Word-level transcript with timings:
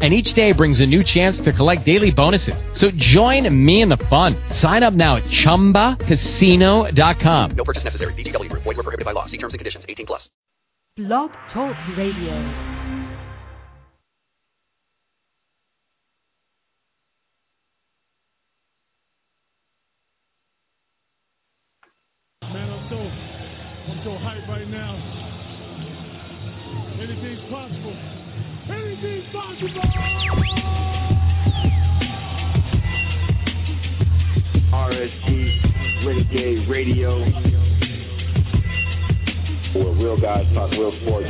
and 0.00 0.14
each 0.14 0.32
day 0.34 0.52
brings 0.52 0.78
a 0.80 0.86
new 0.86 1.02
chance 1.02 1.40
to 1.40 1.52
collect 1.52 1.84
daily 1.84 2.12
bonuses. 2.12 2.54
So 2.74 2.92
join 2.92 3.52
me 3.64 3.82
in 3.82 3.88
the 3.88 3.96
fun. 4.08 4.36
Sign 4.50 4.84
up 4.84 4.94
now 4.94 5.16
at 5.16 5.24
ChumbaCasino.com. 5.24 7.50
No 7.56 7.64
purchase 7.64 7.82
necessary. 7.82 8.14
VGW 8.14 8.48
Group. 8.48 8.62
Void 8.62 8.76
were 8.76 8.84
prohibited 8.84 9.04
by 9.04 9.10
law. 9.12 9.26
See 9.26 9.38
terms 9.38 9.54
and 9.54 9.58
conditions. 9.58 9.84
18 9.88 10.06
plus. 10.06 10.30
Blog 10.96 11.30
Talk 11.52 11.74
Radio. 11.96 12.78
Man, 22.42 22.70
I'm 22.70 22.88
so, 22.88 22.96
I'm 22.96 24.00
so 24.04 24.10
hyped 24.24 24.48
right 24.48 24.68
now. 24.68 24.94
Anything's 27.00 27.40
possible. 27.50 27.77
Anything's 28.98 29.32
possible. 29.32 29.68
RSG 34.72 36.06
Renegade 36.06 36.68
Radio, 36.68 37.20
where 39.74 39.94
real 39.94 40.20
guys 40.20 40.46
talk 40.54 40.70
real 40.72 40.92
sports. 41.02 41.26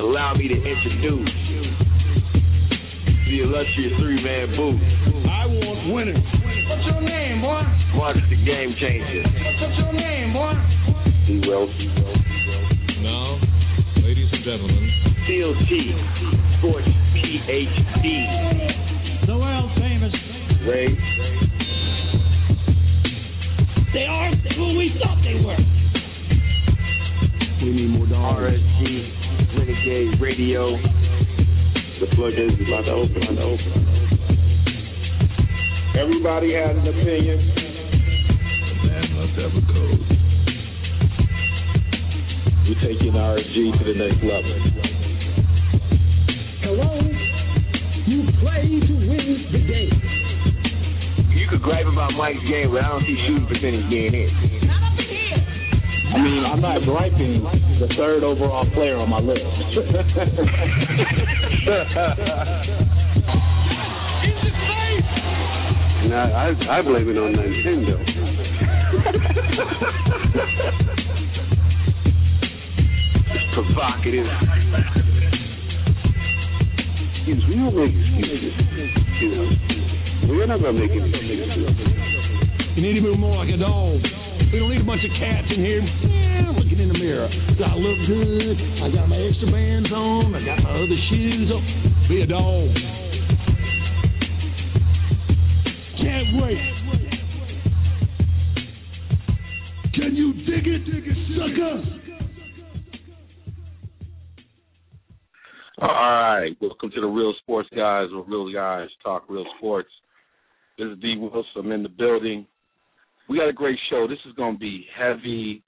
Allow 0.00 0.34
me 0.34 0.48
to 0.48 0.54
introduce 0.54 1.32
the 3.26 3.40
illustrious 3.40 3.92
three-man 3.98 4.56
booth. 4.56 4.80
I 5.30 5.46
want 5.46 5.94
winners. 5.94 6.24
What's 6.68 6.84
your 6.84 7.00
name, 7.00 7.40
boy? 7.40 7.62
Marcus 7.96 8.22
the 8.28 8.36
Game 8.44 8.74
Changer. 8.78 9.22
What's 9.24 9.78
your 9.78 9.92
name, 9.94 10.32
boy? 10.34 10.52
D. 11.26 11.40
Wells. 11.48 11.70
Now, 13.00 13.40
ladies 14.02 14.28
and 14.32 14.44
gentlemen, 14.44 15.15
Steel 15.26 15.54
T. 15.66 15.90
Sports 16.58 16.86
PhD. 16.86 18.06
The 19.26 19.34
world 19.36 19.70
famous. 19.74 20.14
Ray. 20.62 20.86
They 23.92 24.06
are 24.06 24.30
who 24.54 24.78
we 24.78 24.94
thought 25.02 25.18
they 25.26 25.34
were. 25.42 25.58
We 27.58 27.74
need 27.74 27.90
more 27.90 28.06
dollars. 28.06 28.60
RSG 28.62 29.58
Renegade 29.58 30.20
Radio. 30.22 30.78
The 31.98 32.06
floodgates 32.14 32.54
is 32.54 32.68
about 32.68 32.84
to 32.86 32.92
open. 32.92 33.22
About 33.24 33.34
to 33.34 33.42
open. 33.42 33.72
Everybody 35.98 36.54
has 36.54 36.76
an 36.76 36.86
opinion. 36.86 37.38
man 38.86 39.10
must 39.18 39.34
have 39.42 39.50
a 39.50 39.62
code. 39.74 40.06
We're 42.62 42.78
taking 42.78 43.10
RSG 43.10 43.78
to 43.78 43.84
the 43.90 43.94
next 43.98 44.22
level. 44.22 44.95
Hello? 46.66 46.98
You 48.10 48.26
play 48.42 48.66
to 48.66 48.94
win 49.06 49.46
the 49.52 49.60
game. 49.70 49.94
You 51.30 51.46
could 51.48 51.62
gripe 51.62 51.86
about 51.86 52.10
Mike's 52.18 52.42
game, 52.50 52.72
but 52.72 52.82
I 52.82 52.88
don't 52.88 53.02
see 53.06 53.14
shooting 53.22 53.46
percentage 53.46 53.86
getting 53.86 54.14
in. 54.18 54.30
I 56.10 56.18
mean, 56.18 56.42
I'm 56.42 56.58
not 56.60 56.82
griping 56.82 57.46
the 57.78 57.86
third 57.96 58.24
overall 58.24 58.66
player 58.74 58.96
on 58.96 59.10
my 59.10 59.20
list. 59.20 59.42
Nah, 66.06 66.30
I, 66.30 66.54
I 66.70 66.82
blame 66.82 67.08
it 67.10 67.18
on 67.18 67.34
Nintendo. 67.34 67.98
it's 73.34 73.54
provocative. 73.54 74.26
Excuse 77.26 77.42
we 77.50 77.56
don't 77.58 77.74
make 77.74 77.90
excuses. 77.90 78.54
You 79.18 79.28
know, 79.34 80.30
we're 80.30 80.46
not 80.46 80.62
gonna 80.62 80.78
make 80.78 80.94
any 80.94 81.10
excuses. 81.10 81.74
You 82.78 82.82
need 82.86 82.94
to 82.94 83.00
move 83.00 83.18
more 83.18 83.42
like 83.42 83.52
a 83.52 83.58
dog. 83.58 83.98
We 84.54 84.60
don't 84.62 84.70
need 84.70 84.82
a 84.82 84.84
bunch 84.86 85.02
of 85.02 85.10
cats 85.18 85.50
in 85.50 85.58
here 85.58 85.82
yeah, 85.82 86.54
looking 86.54 86.78
in 86.78 86.86
the 86.86 86.94
mirror. 86.94 87.26
Do 87.26 87.64
I 87.66 87.74
look 87.74 87.98
good? 88.06 88.54
I 88.78 88.94
got 88.94 89.08
my 89.10 89.18
extra 89.18 89.50
bands 89.50 89.90
on. 89.90 90.36
I 90.36 90.44
got 90.46 90.62
my 90.62 90.70
other 90.70 90.98
shoes 91.10 91.50
on. 91.50 92.06
Be 92.06 92.22
a 92.22 92.26
dog. 92.30 92.70
Can't 95.98 96.30
wait. 96.46 96.62
Can 99.98 100.14
you 100.14 100.32
dig 100.46 100.62
it, 100.62 100.86
dig 100.86 101.10
it, 101.10 101.18
sucker? 101.34 101.95
All 105.78 105.88
right, 105.88 106.56
welcome 106.58 106.90
to 106.90 107.00
the 107.02 107.06
Real 107.06 107.34
Sports 107.42 107.68
Guys, 107.76 108.08
where 108.10 108.22
real 108.22 108.50
guys 108.50 108.88
talk 109.04 109.24
real 109.28 109.44
sports. 109.58 109.90
This 110.78 110.86
is 110.86 110.98
D. 111.02 111.16
Wilson. 111.18 111.70
In 111.70 111.82
the 111.82 111.90
building. 111.90 112.46
We 113.28 113.36
got 113.36 113.50
a 113.50 113.52
great 113.52 113.78
show. 113.90 114.06
This 114.08 114.18
is 114.26 114.32
going 114.36 114.54
to 114.54 114.58
be 114.58 114.86
heavy 114.98 115.62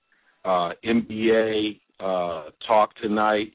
uh, 0.46 0.70
NBA 0.82 1.80
uh, 2.00 2.48
talk 2.66 2.96
tonight. 3.02 3.52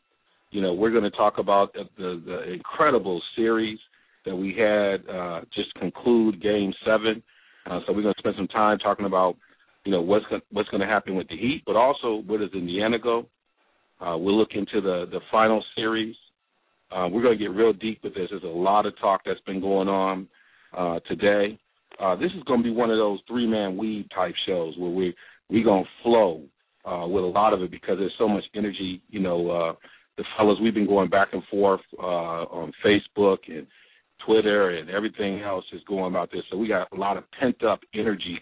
You 0.52 0.62
know, 0.62 0.76
we're 0.76 0.92
going 0.92 1.06
to 1.06 1.10
talk 1.10 1.40
about 1.40 1.74
the, 1.74 1.86
the, 1.98 2.22
the 2.24 2.54
incredible 2.54 3.20
series 3.36 3.80
that 4.28 4.36
we 4.36 4.56
had 4.56 5.10
uh, 5.12 5.42
just 5.56 5.74
conclude 5.80 6.40
Game 6.40 6.72
Seven. 6.86 7.24
Uh, 7.66 7.80
so 7.88 7.94
we're 7.94 8.04
going 8.04 8.14
to 8.14 8.20
spend 8.20 8.36
some 8.38 8.48
time 8.50 8.78
talking 8.78 9.08
about, 9.08 9.38
you 9.86 9.92
know, 9.92 10.04
what's 10.04 10.26
going 10.28 10.44
what's 10.52 10.70
going 10.70 10.82
to 10.82 10.88
happen 10.88 11.16
with 11.16 11.28
the 11.30 11.36
Heat, 11.36 11.64
but 11.66 11.76
also 11.76 12.22
where 12.28 12.38
does 12.38 12.54
Indiana 12.54 13.00
go? 13.00 13.26
Uh, 14.00 14.18
we'll 14.18 14.38
look 14.38 14.52
into 14.54 14.82
the 14.82 15.08
the 15.12 15.20
final 15.32 15.64
series. 15.76 16.16
Uh, 16.94 17.08
we're 17.10 17.24
going 17.24 17.38
to 17.38 17.44
get 17.44 17.52
real 17.52 17.74
deep 17.74 18.00
with 18.04 18.14
this. 18.14 18.28
There's 18.30 18.44
a 18.44 18.48
lot 18.48 18.86
of 18.86 18.98
talk 19.00 19.22
that's 19.26 19.40
been 19.42 19.62
going 19.62 19.88
on 19.88 20.28
uh, 20.78 21.00
today. 21.08 21.58
Uh, 22.00 22.16
this 22.16 22.32
is 22.38 22.44
going 22.44 22.60
to 22.60 22.64
be 22.64 22.72
one 22.72 22.92
of 22.92 22.98
those 22.98 23.20
three 23.28 23.48
man 23.48 23.78
weave 23.78 24.06
type 24.14 24.34
shows 24.46 24.76
where 24.78 24.92
we 24.92 25.16
we 25.50 25.64
going 25.64 25.84
to 25.84 25.90
flow 26.04 26.44
uh, 26.86 27.08
with 27.08 27.24
a 27.24 27.28
lot 27.28 27.54
of 27.54 27.62
it 27.62 27.72
because 27.72 27.98
there's 28.00 28.14
so 28.18 28.28
much 28.28 28.44
energy. 28.56 29.02
You 29.10 29.20
know, 29.20 29.50
uh, 29.50 29.74
the 30.18 30.24
fellas 30.38 30.58
we've 30.62 30.74
been 30.74 30.88
going 30.88 31.10
back 31.10 31.30
and 31.34 31.44
forth 31.50 31.82
uh, 32.00 32.46
on 32.46 32.72
Facebook 32.86 33.40
and 33.48 33.68
Twitter 34.26 34.72
and 34.72 34.90
everything 34.90 35.42
else 35.42 35.66
is 35.74 35.82
going 35.88 36.14
about 36.14 36.32
this. 36.32 36.44
So 36.50 36.58
we 36.58 36.68
got 36.68 36.88
a 36.92 36.96
lot 36.96 37.18
of 37.18 37.24
pent 37.40 37.64
up 37.64 37.82
energy 37.94 38.40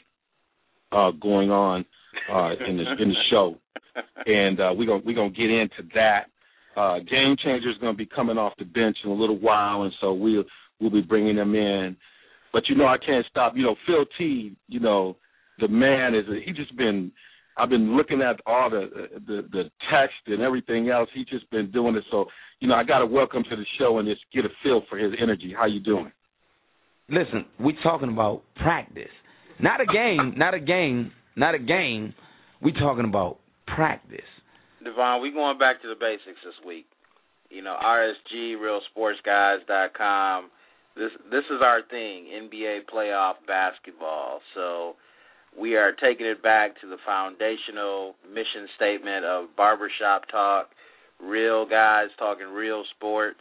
uh, 0.92 1.12
going 1.12 1.52
on 1.52 1.86
uh, 2.32 2.52
in 2.68 2.78
the 2.78 2.84
in 3.02 3.10
the 3.10 3.16
show, 3.30 3.56
and 4.26 4.60
uh, 4.60 4.74
we're 4.76 4.88
gonna 4.88 5.02
we're 5.06 5.16
gonna 5.16 5.30
get 5.30 5.50
into 5.50 5.90
that. 5.96 6.26
Uh, 6.76 7.00
Game 7.00 7.36
Changer 7.44 7.70
is 7.70 7.78
going 7.80 7.94
to 7.94 7.98
be 7.98 8.06
coming 8.06 8.38
off 8.38 8.54
the 8.58 8.66
bench 8.66 8.98
in 9.04 9.10
a 9.10 9.14
little 9.14 9.38
while, 9.38 9.84
and 9.84 9.94
so 10.00 10.14
we'll 10.14 10.44
we'll 10.80 10.90
be 10.90 11.02
bringing 11.02 11.36
them 11.36 11.54
in. 11.56 11.98
But 12.54 12.64
you 12.70 12.76
know, 12.76 12.88
I 12.88 12.98
can't 12.98 13.26
stop. 13.30 13.54
You 13.56 13.64
know, 13.64 13.76
Phil 13.86 14.06
T. 14.18 14.56
You 14.68 14.80
know, 14.80 15.18
the 15.60 15.68
man 15.68 16.16
is. 16.16 16.26
He 16.46 16.52
just 16.54 16.76
been. 16.78 17.12
I've 17.58 17.70
been 17.70 17.98
looking 17.98 18.22
at 18.22 18.40
all 18.46 18.70
the 18.70 18.90
the 19.28 19.48
the 19.52 19.64
text 19.92 20.16
and 20.28 20.42
everything 20.42 20.90
else. 20.90 21.10
He's 21.14 21.28
just 21.28 21.50
been 21.52 21.70
doing 21.72 21.96
it. 21.96 22.04
So 22.10 22.26
you 22.60 22.68
know, 22.68 22.76
I 22.76 22.84
got 22.84 23.00
to 23.00 23.06
welcome 23.06 23.44
to 23.50 23.56
the 23.56 23.66
show 23.78 24.00
and 24.00 24.08
just 24.08 24.22
get 24.34 24.46
a 24.46 24.50
feel 24.64 24.84
for 24.90 24.98
his 24.98 25.12
energy. 25.22 25.54
How 25.58 25.66
you 25.66 25.80
doing? 25.82 26.12
Listen, 27.10 27.46
we 27.60 27.76
talking 27.84 28.10
about 28.10 28.44
practice, 28.56 29.12
not 29.60 29.82
a 29.82 29.86
game, 29.86 30.36
not 30.38 30.54
a 30.54 30.60
game, 30.60 31.12
not 31.36 31.56
a 31.56 31.60
game. 31.60 32.14
We 32.62 32.72
talking 32.72 33.06
about 33.06 33.40
practice. 33.68 34.20
Devon, 34.84 35.22
we 35.22 35.32
going 35.32 35.60
back 35.60 35.82
to 35.84 35.88
the 35.88 35.96
basics 35.96 36.42
this 36.44 36.58
week. 36.66 36.86
You 37.50 37.62
know, 37.62 37.78
RSG, 37.84 38.56
RealSportsGuys.com. 38.58 40.50
This 40.96 41.12
this 41.30 41.46
is 41.50 41.62
our 41.64 41.82
thing, 41.90 42.26
NBA 42.34 42.90
playoff 42.94 43.36
basketball. 43.48 44.42
So 44.56 44.96
we 45.58 45.76
are 45.76 45.92
taking 45.92 46.26
it 46.26 46.42
back 46.42 46.80
to 46.82 46.88
the 46.88 46.98
foundational 47.06 48.16
mission 48.28 48.68
statement 48.76 49.24
of 49.24 49.56
barbershop 49.56 50.24
talk, 50.32 50.70
real 51.22 51.66
guys 51.66 52.08
talking 52.18 52.48
real 52.48 52.84
sports. 52.96 53.40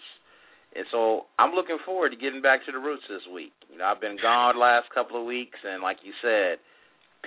And 0.77 0.85
so 0.93 1.27
I'm 1.39 1.55
looking 1.55 1.79
forward 1.85 2.11
to 2.11 2.17
getting 2.17 2.43
back 2.43 2.65
to 2.67 2.73
the 2.73 2.79
roots 2.79 3.03
this 3.09 3.23
week. 3.33 3.53
You 3.73 3.79
know, 3.79 3.87
I've 3.87 4.01
been 4.01 4.19
gone 4.23 4.55
the 4.55 4.61
last 4.61 4.87
couple 4.95 5.19
of 5.19 5.27
weeks, 5.27 5.59
and 5.65 5.83
like 5.83 5.99
you 6.05 6.13
said, 6.23 6.59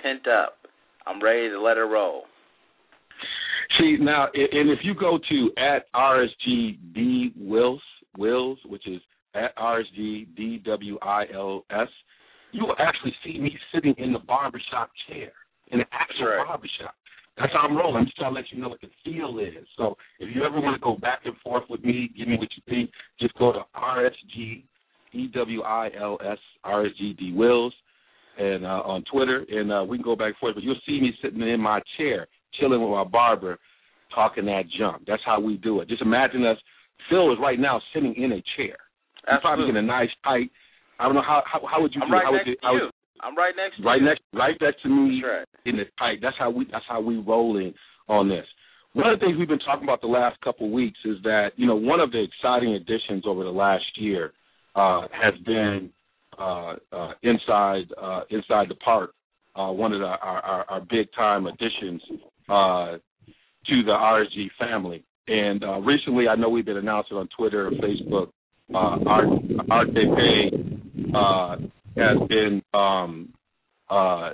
pent 0.02 0.26
up. 0.28 0.56
I'm 1.06 1.22
ready 1.22 1.50
to 1.50 1.60
let 1.60 1.76
it 1.76 1.80
roll. 1.80 2.24
See 3.78 3.96
now, 4.00 4.28
and 4.34 4.70
if 4.70 4.80
you 4.82 4.94
go 4.94 5.18
to 5.18 5.50
at 5.58 5.92
RSGD 5.94 7.32
Wills 7.36 7.82
Wills, 8.16 8.58
which 8.66 8.86
is 8.86 9.00
at 9.34 9.56
RSGDWILS, 9.56 11.88
you 12.52 12.64
will 12.64 12.76
actually 12.78 13.14
see 13.24 13.38
me 13.38 13.58
sitting 13.74 13.94
in 13.98 14.12
the 14.12 14.20
barbershop 14.20 14.90
chair 15.08 15.32
in 15.72 15.80
an 15.80 15.86
actual 15.92 16.26
right. 16.26 16.46
barbershop. 16.46 16.94
that's 17.36 17.52
how 17.52 17.60
I'm 17.60 17.76
rolling. 17.76 17.96
I'm 17.96 18.04
just 18.04 18.16
trying 18.16 18.32
to 18.32 18.40
let 18.40 18.52
you 18.52 18.60
know 18.60 18.68
what 18.68 18.80
the 18.80 18.90
feel 19.04 19.40
is. 19.40 19.66
So 19.76 19.96
if 20.20 20.34
you 20.34 20.44
ever 20.44 20.60
want 20.60 20.76
to 20.76 20.84
go 20.84 20.96
back 20.96 21.22
and 21.24 21.34
forth 21.42 21.64
with 21.68 21.82
me, 21.82 22.10
give 22.16 22.28
me 22.28 22.36
what 22.36 22.48
you 22.56 22.62
think, 22.68 22.90
just 23.20 23.34
go 23.34 23.52
to 23.52 23.64
RSG 23.76 24.62
E 25.12 25.28
W 25.34 25.62
I 25.62 25.90
L 26.00 26.18
S 26.24 26.38
R 26.62 26.86
S 26.86 26.92
G 26.98 27.14
D 27.18 27.32
Wills 27.32 27.74
and 28.38 28.64
uh, 28.64 28.82
on 28.84 29.04
Twitter, 29.10 29.44
and 29.48 29.72
uh, 29.72 29.84
we 29.86 29.96
can 29.96 30.04
go 30.04 30.16
back 30.16 30.28
and 30.28 30.36
forth. 30.36 30.54
But 30.54 30.64
you'll 30.64 30.76
see 30.86 31.00
me 31.00 31.12
sitting 31.22 31.40
in 31.40 31.60
my 31.60 31.80
chair, 31.96 32.26
chilling 32.58 32.80
with 32.80 32.90
my 32.90 33.04
barber, 33.04 33.58
talking 34.14 34.46
that 34.46 34.64
junk. 34.78 35.02
That's 35.06 35.22
how 35.24 35.40
we 35.40 35.56
do 35.56 35.80
it. 35.80 35.88
Just 35.88 36.02
imagine 36.02 36.44
us. 36.46 36.58
Phil 37.10 37.32
is 37.32 37.38
right 37.40 37.58
now 37.58 37.80
sitting 37.92 38.14
in 38.14 38.32
a 38.32 38.42
chair. 38.56 38.76
He's 39.28 39.40
probably 39.40 39.68
in 39.68 39.76
a 39.76 39.82
nice 39.82 40.10
tight. 40.22 40.50
I 40.98 41.04
don't 41.04 41.14
know 41.14 41.22
how 41.22 41.42
how, 41.50 41.60
how 41.70 41.82
would 41.82 41.94
you 41.94 42.02
I'm 42.02 42.08
do? 42.08 42.14
right 42.14 42.24
how 42.24 42.32
would 42.32 42.38
next 42.38 42.48
you, 42.48 42.54
to 42.56 42.60
how 42.62 42.72
would- 42.74 42.82
you. 42.82 42.90
I'm 43.20 43.36
right 43.36 43.54
next 43.56 43.76
to 43.78 43.82
right 43.82 44.00
you. 44.00 44.06
next 44.06 44.20
right 44.34 44.56
next 44.60 44.82
to 44.82 44.88
me 44.88 45.22
right. 45.24 45.46
in 45.64 45.76
the 45.76 45.84
tight. 45.98 46.18
That's 46.20 46.36
how 46.38 46.50
we 46.50 46.66
that's 46.70 46.84
how 46.88 47.00
we 47.00 47.16
rolling 47.16 47.72
on 48.08 48.28
this. 48.28 48.44
One 48.92 49.10
of 49.10 49.18
the 49.18 49.26
things 49.26 49.38
we've 49.38 49.48
been 49.48 49.58
talking 49.60 49.84
about 49.84 50.00
the 50.00 50.06
last 50.08 50.40
couple 50.42 50.66
of 50.66 50.72
weeks 50.72 50.98
is 51.04 51.16
that 51.22 51.50
you 51.56 51.66
know 51.66 51.74
one 51.74 52.00
of 52.00 52.12
the 52.12 52.22
exciting 52.22 52.74
additions 52.74 53.24
over 53.26 53.42
the 53.42 53.50
last 53.50 53.84
year 53.96 54.32
uh, 54.76 55.02
has 55.10 55.34
been 55.44 55.90
uh, 56.38 56.74
uh, 56.92 57.12
inside 57.22 57.84
uh, 58.00 58.20
inside 58.30 58.68
the 58.68 58.76
park. 58.84 59.12
Uh, 59.56 59.70
one 59.70 59.92
of 59.92 60.00
the, 60.00 60.06
our, 60.06 60.40
our, 60.40 60.64
our 60.68 60.80
big 60.80 61.06
time 61.16 61.46
additions 61.46 62.02
uh, 62.48 62.98
to 63.66 63.82
the 63.82 63.92
RG 63.92 64.48
family. 64.58 65.04
And 65.26 65.64
uh, 65.64 65.80
recently, 65.80 66.28
I 66.28 66.36
know 66.36 66.48
we've 66.48 66.66
been 66.66 66.76
announcing 66.76 67.16
on 67.16 67.28
Twitter 67.36 67.68
and 67.68 67.80
Facebook. 67.80 68.28
Uh, 68.72 68.98
Art 69.06 69.28
RJP 69.68 71.14
uh, 71.14 71.56
has 71.96 72.28
been 72.28 72.62
um, 72.72 73.32
uh, 73.90 74.30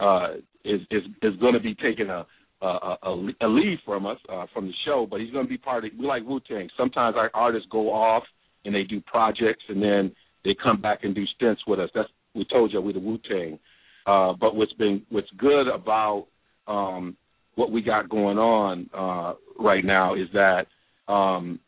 uh, 0.00 0.34
is 0.64 0.80
is 0.90 1.02
is 1.22 1.36
going 1.40 1.54
to 1.54 1.60
be 1.60 1.74
taking 1.74 2.10
a 2.10 2.26
a, 2.62 2.96
a, 3.02 3.28
a 3.42 3.48
leave 3.48 3.78
from 3.84 4.06
us 4.06 4.18
uh, 4.32 4.46
from 4.52 4.66
the 4.66 4.72
show, 4.84 5.06
but 5.08 5.20
he's 5.20 5.30
going 5.30 5.44
to 5.44 5.50
be 5.50 5.58
part 5.58 5.84
of. 5.84 5.90
We 5.98 6.06
like 6.06 6.24
Wu 6.24 6.40
Tang. 6.40 6.68
Sometimes 6.76 7.16
our 7.16 7.30
artists 7.34 7.68
go 7.70 7.92
off 7.92 8.24
and 8.64 8.74
they 8.74 8.84
do 8.84 9.00
projects, 9.00 9.64
and 9.68 9.82
then 9.82 10.12
they 10.44 10.56
come 10.60 10.80
back 10.80 11.00
and 11.04 11.14
do 11.14 11.24
stints 11.36 11.62
with 11.66 11.80
us. 11.80 11.90
That's 11.94 12.08
we 12.34 12.44
told 12.44 12.72
you 12.72 12.80
we're 12.80 12.94
the 12.94 13.00
Wu 13.00 13.18
Tang. 13.28 13.58
Uh, 14.06 14.32
but 14.38 14.56
what's 14.56 14.72
been 14.74 15.02
what's 15.10 15.30
good 15.38 15.68
about 15.68 16.26
um, 16.66 17.16
what 17.56 17.70
we 17.70 17.82
got 17.82 18.08
going 18.08 18.38
on 18.38 18.90
uh, 18.92 19.34
right 19.62 19.84
now 19.84 20.14
is 20.14 20.28
that 20.32 20.66
um, 21.12 21.60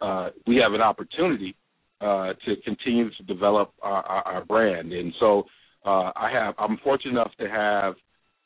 uh, 0.00 0.30
we 0.46 0.56
have 0.56 0.72
an 0.72 0.80
opportunity 0.80 1.54
uh, 2.00 2.32
to 2.44 2.56
continue 2.64 3.10
to 3.16 3.22
develop 3.24 3.72
our, 3.82 4.02
our, 4.02 4.22
our 4.22 4.44
brand, 4.44 4.92
and 4.92 5.12
so 5.20 5.44
uh, 5.84 6.10
I 6.16 6.30
have 6.32 6.54
I'm 6.58 6.78
fortunate 6.82 7.12
enough 7.12 7.32
to 7.38 7.48
have 7.48 7.94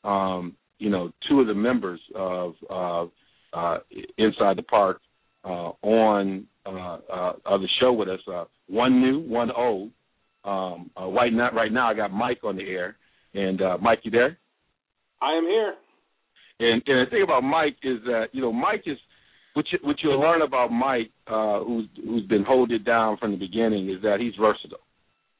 um, 0.03 0.55
you 0.77 0.89
know 0.89 1.11
two 1.27 1.41
of 1.41 1.47
the 1.47 1.53
members 1.53 1.99
of 2.15 2.53
uh, 2.69 3.05
uh, 3.53 3.79
Inside 4.17 4.57
the 4.57 4.63
Park 4.63 5.01
uh, 5.43 5.71
on 5.81 6.45
uh, 6.65 6.69
uh, 7.11 7.33
of 7.45 7.61
the 7.61 7.69
show 7.79 7.93
with 7.93 8.09
us. 8.09 8.19
Uh, 8.31 8.45
one 8.67 9.01
new, 9.01 9.19
one 9.19 9.51
old. 9.51 9.91
Um, 10.45 10.89
uh, 10.99 11.07
right 11.07 11.33
now, 11.33 11.51
right 11.51 11.71
now, 11.71 11.89
I 11.89 11.93
got 11.93 12.11
Mike 12.11 12.39
on 12.43 12.55
the 12.55 12.63
air, 12.63 12.95
and 13.33 13.61
uh, 13.61 13.77
Mike, 13.81 13.99
you 14.03 14.11
there? 14.11 14.37
I 15.21 15.33
am 15.33 15.43
here. 15.43 15.73
And, 16.59 16.83
and 16.85 17.07
the 17.07 17.09
thing 17.09 17.23
about 17.23 17.43
Mike 17.43 17.77
is 17.83 17.99
that 18.05 18.27
you 18.31 18.41
know 18.41 18.51
Mike 18.51 18.83
is 18.85 18.97
what 19.53 19.65
you 19.71 19.79
what 19.81 19.97
you'll 20.03 20.19
learn 20.19 20.41
about 20.41 20.71
Mike, 20.71 21.11
uh, 21.27 21.59
who's 21.63 21.87
who's 22.03 22.25
been 22.25 22.43
holding 22.43 22.83
down 22.83 23.17
from 23.17 23.31
the 23.31 23.37
beginning, 23.37 23.89
is 23.89 24.01
that 24.03 24.17
he's 24.19 24.33
versatile. 24.39 24.79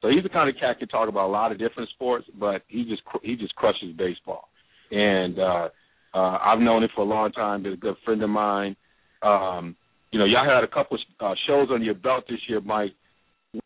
So 0.02 0.08
he's 0.08 0.22
the 0.22 0.30
kind 0.30 0.48
of 0.48 0.56
cat 0.58 0.78
can 0.78 0.88
talk 0.88 1.08
about 1.08 1.28
a 1.28 1.32
lot 1.32 1.52
of 1.52 1.58
different 1.58 1.90
sports, 1.90 2.26
but 2.38 2.62
he 2.68 2.84
just 2.84 3.02
he 3.22 3.36
just 3.36 3.54
crushes 3.54 3.94
baseball. 3.96 4.48
And 4.90 5.38
uh, 5.38 5.68
uh, 6.14 6.38
I've 6.42 6.58
known 6.58 6.82
him 6.82 6.90
for 6.94 7.02
a 7.02 7.08
long 7.08 7.32
time. 7.32 7.62
Been 7.62 7.74
a 7.74 7.76
good 7.76 7.96
friend 8.04 8.22
of 8.22 8.30
mine. 8.30 8.76
Um, 9.22 9.76
you 10.10 10.18
know, 10.18 10.24
y'all 10.24 10.48
had 10.48 10.64
a 10.64 10.68
couple 10.68 10.98
uh, 11.20 11.34
shows 11.46 11.68
on 11.70 11.84
your 11.84 11.94
belt 11.94 12.24
this 12.28 12.40
year, 12.48 12.60
Mike. 12.60 12.92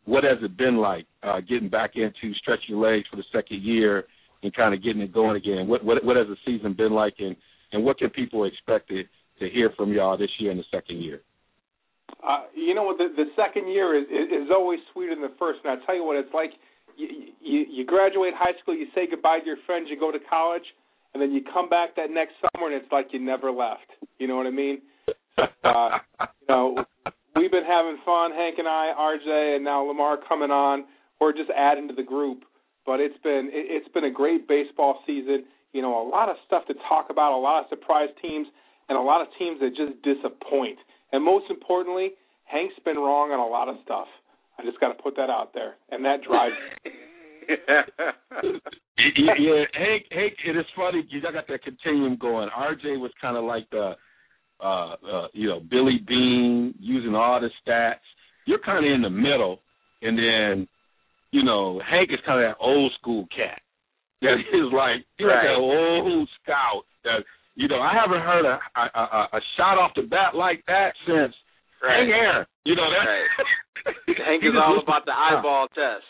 What 0.07 0.25
has 0.25 0.39
it 0.43 0.57
been 0.57 0.79
like 0.79 1.07
uh, 1.23 1.41
getting 1.41 1.69
back 1.69 1.93
into 1.95 2.35
stretching 2.35 2.77
your 2.77 2.91
legs 2.91 3.07
for 3.11 3.17
the 3.17 3.25
second 3.33 3.63
year 3.63 4.05
and 4.45 4.55
kind 4.55 4.75
of 4.75 4.83
getting 4.83 5.03
it 5.03 5.13
going 5.13 5.37
again? 5.37 5.67
What 5.67 5.85
what 5.85 6.05
what 6.05 6.17
has 6.17 6.27
the 6.29 6.37
season 6.47 6.75
been 6.75 6.93
like, 6.93 7.15
and 7.19 7.35
and 7.73 7.85
what 7.85 7.99
can 7.99 8.11
people 8.11 8.45
expect 8.45 8.89
to, 8.89 9.03
to 9.41 9.49
hear 9.51 9.71
from 9.77 9.93
y'all 9.93 10.17
this 10.17 10.31
year 10.39 10.53
in 10.53 10.59
the 10.59 10.65
second 10.71 11.03
year? 11.03 11.23
Uh, 12.23 12.45
you 12.55 12.75
know 12.75 12.85
what? 12.85 12.99
The, 12.99 13.09
the 13.17 13.31
second 13.37 13.71
year 13.71 13.99
is, 13.99 14.05
is 14.09 14.49
always 14.51 14.79
sweeter 14.93 15.15
than 15.15 15.23
the 15.23 15.35
first. 15.39 15.61
And 15.65 15.73
I 15.73 15.85
tell 15.85 15.97
you 15.97 16.05
what, 16.05 16.17
it's 16.17 16.33
like 16.33 16.53
you, 16.97 17.09
you 17.41 17.67
you 17.69 17.87
graduate 17.87 18.35
high 18.37 18.57
school, 18.63 18.77
you 18.77 18.87
say 18.95 19.09
goodbye 19.11 19.41
to 19.41 19.47
your 19.47 19.57
friends, 19.67 19.89
you 19.91 19.99
go 19.99 20.13
to 20.13 20.19
college, 20.31 20.65
and 21.13 21.23
then 21.23 21.33
you 21.33 21.43
come 21.53 21.69
back 21.69 21.97
that 21.97 22.11
next 22.11 22.35
summer, 22.41 22.67
and 22.67 22.75
it's 22.75 22.91
like 22.93 23.09
you 23.13 23.21
never 23.21 23.51
left. 23.51 23.89
You 24.19 24.29
know 24.29 24.37
what 24.37 24.47
I 24.47 24.51
mean? 24.51 24.81
Uh, 25.65 25.99
you 26.21 26.47
know, 26.49 26.85
we've 27.35 27.51
been 27.51 27.65
having 27.65 27.97
fun, 28.05 28.31
Hank 28.31 28.57
and 28.59 28.69
I, 28.69 28.93
RJ, 28.97 29.57
and 29.57 29.65
now 29.65 29.83
Lamar 29.83 30.19
coming 30.29 30.51
on. 30.51 30.85
We're 31.21 31.33
just 31.33 31.51
adding 31.51 31.89
to 31.89 31.95
the 31.95 32.03
group, 32.03 32.45
but 32.87 33.01
it's 33.01 33.19
been 33.23 33.51
it, 33.53 33.67
it's 33.71 33.89
been 33.93 34.05
a 34.05 34.11
great 34.11 34.49
baseball 34.49 35.01
season. 35.07 35.45
You 35.73 35.83
know, 35.83 36.07
a 36.07 36.07
lot 36.09 36.29
of 36.29 36.37
stuff 36.47 36.67
to 36.69 36.75
talk 36.89 37.09
about, 37.11 37.37
a 37.37 37.41
lot 37.41 37.61
of 37.61 37.67
surprise 37.69 38.09
teams, 38.23 38.47
and 38.89 38.97
a 38.97 39.03
lot 39.03 39.21
of 39.21 39.29
teams 39.39 39.61
that 39.61 39.71
just 39.75 40.01
disappoint. 40.03 40.79
And 41.13 41.25
most 41.25 41.47
importantly, 41.51 42.13
Hank's 42.45 42.75
been 42.85 42.97
wrong 42.97 43.33
on 43.33 43.41
a 43.41 43.47
lot 43.47 43.69
of 43.69 43.77
stuff. 43.85 44.07
I 44.59 44.63
just 44.63 44.79
got 44.81 44.89
to 44.89 45.03
put 45.03 45.17
that 45.17 45.31
out 45.31 45.53
there, 45.53 45.75
and 45.91 46.05
that 46.05 46.23
drives. 46.23 46.55
yeah, 49.17 49.35
yeah, 49.39 49.65
Hank, 49.75 50.05
Hank, 50.11 50.35
it 50.47 50.57
is 50.57 50.65
funny. 50.77 51.05
You 51.11 51.21
got 51.21 51.35
that 51.35 51.63
continuum 51.63 52.17
going. 52.17 52.49
RJ 52.57 53.01
was 53.01 53.11
kind 53.21 53.37
of 53.37 53.45
like 53.45 53.69
the, 53.71 53.95
uh, 54.63 54.95
uh, 54.95 55.27
you 55.33 55.49
know, 55.49 55.61
Billy 55.61 56.01
Beane 56.07 56.75
using 56.79 57.15
all 57.15 57.41
the 57.41 57.51
stats. 57.67 58.05
You're 58.47 58.61
kind 58.61 58.87
of 58.87 58.93
in 58.93 59.03
the 59.03 59.11
middle, 59.11 59.61
and 60.03 60.19
then, 60.19 60.69
you 61.35 61.43
know, 61.43 61.83
Hank 61.83 62.11
is 62.15 62.23
kind 62.25 62.39
of 62.39 62.47
that 62.55 62.63
old 62.63 62.93
school 63.01 63.27
cat. 63.35 63.59
That 64.25 64.39
is 64.41 64.71
like 64.73 65.05
he's 65.19 65.27
like 65.29 65.37
Right. 65.45 65.53
that 65.53 65.61
old 65.61 66.25
scout. 66.41 66.87
That 67.05 67.21
you 67.59 67.69
know, 67.69 67.77
I 67.83 67.93
haven't 67.93 68.23
heard 68.25 68.47
a 68.47 68.57
a, 68.79 68.85
a, 68.97 69.21
a 69.37 69.41
shot 69.59 69.77
off 69.77 69.93
the 69.99 70.07
bat 70.09 70.33
like 70.35 70.65
that 70.71 70.95
since 71.05 71.35
Right. 71.83 72.07
Hank 72.07 72.09
Aaron. 72.15 72.47
You 72.65 72.75
know 72.79 72.89
that. 72.89 73.05
Hank 74.25 74.41
is 74.47 74.57
all 74.57 74.81
about 74.81 75.05
the 75.05 75.13
uh, 75.13 75.37
eyeball 75.37 75.69
test. 75.77 76.09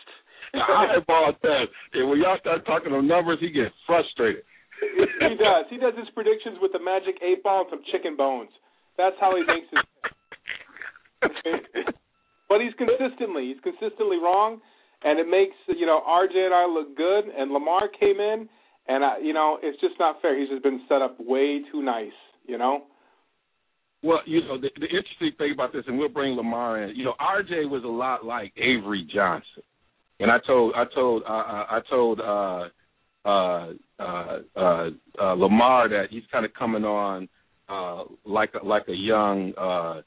the 0.55 0.63
eyeball 0.63 1.33
test. 1.43 1.75
And 1.95 2.07
when 2.09 2.21
y'all 2.23 2.39
start 2.39 2.63
talking 2.67 2.93
on 2.95 3.09
numbers, 3.11 3.39
he 3.43 3.51
gets 3.51 3.75
frustrated. 3.89 4.45
he 4.79 5.35
does. 5.35 5.67
He 5.71 5.79
does 5.83 5.95
his 5.99 6.07
predictions 6.15 6.59
with 6.63 6.71
the 6.71 6.79
magic 6.79 7.19
eight 7.19 7.43
ball 7.43 7.67
and 7.67 7.71
some 7.75 7.83
chicken 7.91 8.15
bones. 8.15 8.51
That's 8.97 9.17
how 9.19 9.35
he 9.35 9.43
makes 9.43 9.67
his. 9.75 9.83
but 12.49 12.61
he's 12.61 12.75
consistently 12.79 13.51
he's 13.51 13.63
consistently 13.65 14.19
wrong, 14.23 14.61
and 15.05 15.21
it 15.21 15.29
makes 15.29 15.55
you 15.69 15.87
know 15.87 16.01
RJ 16.09 16.37
and 16.37 16.55
I 16.55 16.67
look 16.67 16.97
good. 16.97 17.25
And 17.37 17.53
Lamar 17.53 17.89
came 17.89 18.19
in, 18.19 18.49
and 18.89 19.05
I, 19.05 19.19
you 19.19 19.33
know 19.33 19.59
it's 19.63 19.81
just 19.81 19.95
not 19.99 20.21
fair. 20.21 20.39
He's 20.39 20.49
just 20.49 20.63
been 20.63 20.83
set 20.89 21.03
up 21.03 21.17
way 21.21 21.61
too 21.71 21.83
nice. 21.83 22.17
You 22.47 22.59
know. 22.59 22.85
Well, 24.03 24.21
you 24.27 24.43
know, 24.43 24.61
the, 24.61 24.69
the 24.79 24.85
interesting 24.85 25.33
thing 25.39 25.53
about 25.55 25.73
this, 25.73 25.85
and 25.87 25.99
we'll 25.99 26.11
bring 26.11 26.37
Lamar 26.37 26.83
in. 26.83 26.95
You 26.95 27.05
know, 27.05 27.15
RJ 27.19 27.71
was 27.71 27.85
a 27.85 27.89
lot 27.89 28.23
like 28.23 28.53
Avery 28.59 29.09
Johnson, 29.15 29.63
and 30.21 30.31
I 30.31 30.37
told, 30.47 30.75
I 30.77 30.85
told, 30.95 31.23
uh, 31.23 31.27
uh, 31.27 31.67
I 31.71 31.81
told 31.89 32.21
uh, 32.21 32.65
uh, 33.25 33.73
uh, 33.99 34.39
uh, 34.55 34.91
uh, 35.19 35.35
Lamar 35.35 35.89
that 35.89 36.09
he's 36.11 36.23
kind 36.31 36.45
of 36.45 36.53
coming 36.53 36.85
on 36.85 37.31
uh, 37.71 38.05
like 38.27 38.51
a, 38.61 38.67
like 38.67 38.87
a 38.89 38.95
young 38.95 39.55
uh, 39.57 40.03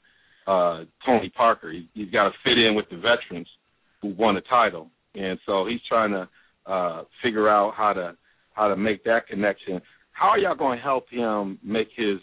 uh, 0.48 0.84
Tony 1.04 1.32
Parker. 1.36 1.72
He, 1.72 1.88
he's 1.94 2.10
got 2.10 2.28
to 2.28 2.30
fit 2.44 2.56
in 2.56 2.76
with 2.76 2.86
the 2.90 2.96
veterans 2.96 3.48
who 4.02 4.14
won 4.14 4.36
a 4.36 4.40
title, 4.42 4.90
and 5.14 5.38
so 5.46 5.66
he's 5.66 5.80
trying 5.88 6.12
to 6.12 6.28
uh, 6.66 7.04
figure 7.22 7.48
out 7.48 7.74
how 7.74 7.92
to 7.92 8.16
how 8.52 8.68
to 8.68 8.76
make 8.76 9.04
that 9.04 9.26
connection. 9.26 9.80
How 10.12 10.30
are 10.30 10.38
y'all 10.38 10.56
going 10.56 10.78
to 10.78 10.82
help 10.82 11.08
him 11.10 11.58
make 11.62 11.88
his 11.96 12.18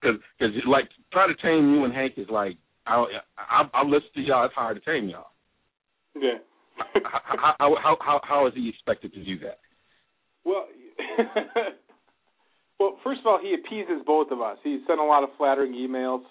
because 0.00 0.20
because 0.38 0.54
like 0.66 0.88
trying 1.12 1.34
to 1.34 1.42
tame 1.42 1.74
you 1.74 1.84
and 1.84 1.94
Hank 1.94 2.14
is 2.16 2.28
like 2.30 2.56
I 2.86 3.04
I 3.38 3.62
I 3.72 3.82
listen 3.84 4.08
to 4.14 4.20
y'all. 4.20 4.44
It's 4.44 4.54
hard 4.54 4.82
to 4.82 4.90
tame 4.90 5.08
y'all. 5.08 5.26
Yeah. 6.14 6.38
how, 7.04 7.56
how 7.58 7.76
how 7.82 7.96
how 8.00 8.20
how 8.22 8.46
is 8.46 8.54
he 8.54 8.68
expected 8.68 9.12
to 9.14 9.24
do 9.24 9.38
that? 9.40 9.58
Well, 10.44 10.66
well, 12.80 12.98
first 13.02 13.20
of 13.20 13.26
all, 13.26 13.40
he 13.42 13.54
appeases 13.54 14.02
both 14.06 14.30
of 14.30 14.40
us. 14.40 14.58
He 14.62 14.80
sent 14.86 15.00
a 15.00 15.04
lot 15.04 15.22
of 15.22 15.30
flattering 15.36 15.72
emails. 15.72 16.22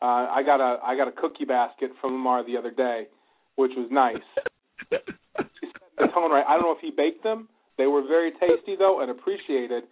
Uh, 0.00 0.26
I 0.30 0.42
got 0.44 0.60
a 0.60 0.78
I 0.82 0.96
got 0.96 1.08
a 1.08 1.12
cookie 1.12 1.44
basket 1.44 1.90
from 2.00 2.12
Lamar 2.12 2.44
the 2.44 2.56
other 2.56 2.70
day, 2.70 3.08
which 3.58 3.72
was 3.76 3.90
nice. 3.90 4.22
he 4.90 5.66
set 5.66 5.90
the 5.98 6.06
tone 6.14 6.30
right. 6.30 6.46
I 6.46 6.54
don't 6.54 6.62
know 6.62 6.78
if 6.78 6.80
he 6.80 6.94
baked 6.94 7.24
them. 7.26 7.48
They 7.76 7.86
were 7.86 8.06
very 8.06 8.30
tasty 8.38 8.78
though 8.78 9.02
and 9.02 9.10
appreciated. 9.10 9.84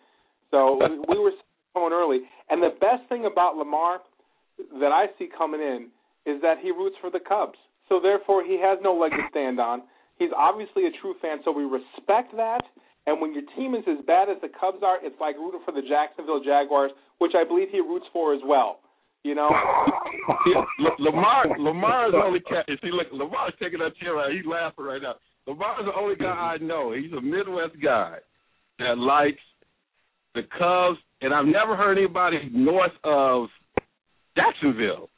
So 0.50 0.78
we, 0.78 0.99
we 1.11 1.18
were 1.18 1.35
going 1.75 1.92
early. 1.92 2.20
And 2.49 2.62
the 2.62 2.70
best 2.78 3.08
thing 3.08 3.26
about 3.26 3.56
Lamar 3.56 3.99
that 4.80 4.92
I 4.94 5.06
see 5.18 5.28
coming 5.37 5.61
in 5.61 5.90
is 6.25 6.40
that 6.42 6.58
he 6.62 6.70
roots 6.70 6.96
for 7.00 7.11
the 7.11 7.20
Cubs. 7.20 7.58
So 7.88 8.00
therefore, 8.00 8.42
he 8.42 8.58
has 8.62 8.78
no 8.82 8.94
leg 8.94 9.11
to 9.12 9.26
stand 9.30 9.61
on. 9.61 9.82
He's 10.18 10.30
obviously 10.37 10.87
a 10.87 10.94
true 11.02 11.14
fan, 11.20 11.38
so 11.44 11.52
we 11.52 11.64
respect 11.64 12.35
that. 12.37 12.62
And 13.06 13.20
when 13.20 13.35
your 13.35 13.44
team 13.54 13.75
is 13.75 13.85
as 13.87 14.04
bad 14.06 14.28
as 14.28 14.38
the 14.42 14.49
Cubs 14.49 14.82
are, 14.82 14.99
it's 15.02 15.14
like 15.20 15.37
rooting 15.37 15.61
for 15.64 15.70
the 15.70 15.82
Jacksonville 15.82 16.42
Jaguars, 16.42 16.90
which 17.18 17.32
I 17.38 17.46
believe 17.46 17.68
he 17.70 17.78
roots 17.78 18.06
for 18.12 18.35
as 18.35 18.40
well. 18.44 18.80
You 19.26 19.35
know, 19.35 19.50
yeah, 20.47 20.62
Lamar 21.00 21.47
Lamar 21.59 22.06
is 22.06 22.12
the 22.12 22.23
only 22.25 22.38
cat. 22.38 22.64
See, 22.68 22.90
look, 22.92 23.09
Lamar's 23.11 23.54
taking 23.61 23.80
that 23.80 23.97
chair 23.97 24.14
right. 24.14 24.33
He's 24.33 24.47
laughing 24.47 24.85
right 24.85 25.02
now. 25.02 25.16
Lamar's 25.49 25.85
the 25.85 25.99
only 25.99 26.14
guy 26.14 26.54
I 26.54 26.59
know. 26.59 26.92
He's 26.92 27.11
a 27.11 27.21
Midwest 27.21 27.75
guy 27.83 28.18
that 28.78 28.99
likes 28.99 29.42
the 30.37 30.42
Cubs, 30.56 30.99
and 31.23 31.35
I've 31.35 31.45
never 31.45 31.75
heard 31.75 31.99
anybody 31.99 32.50
north 32.52 32.92
of 33.02 33.49
Jacksonville 34.37 35.09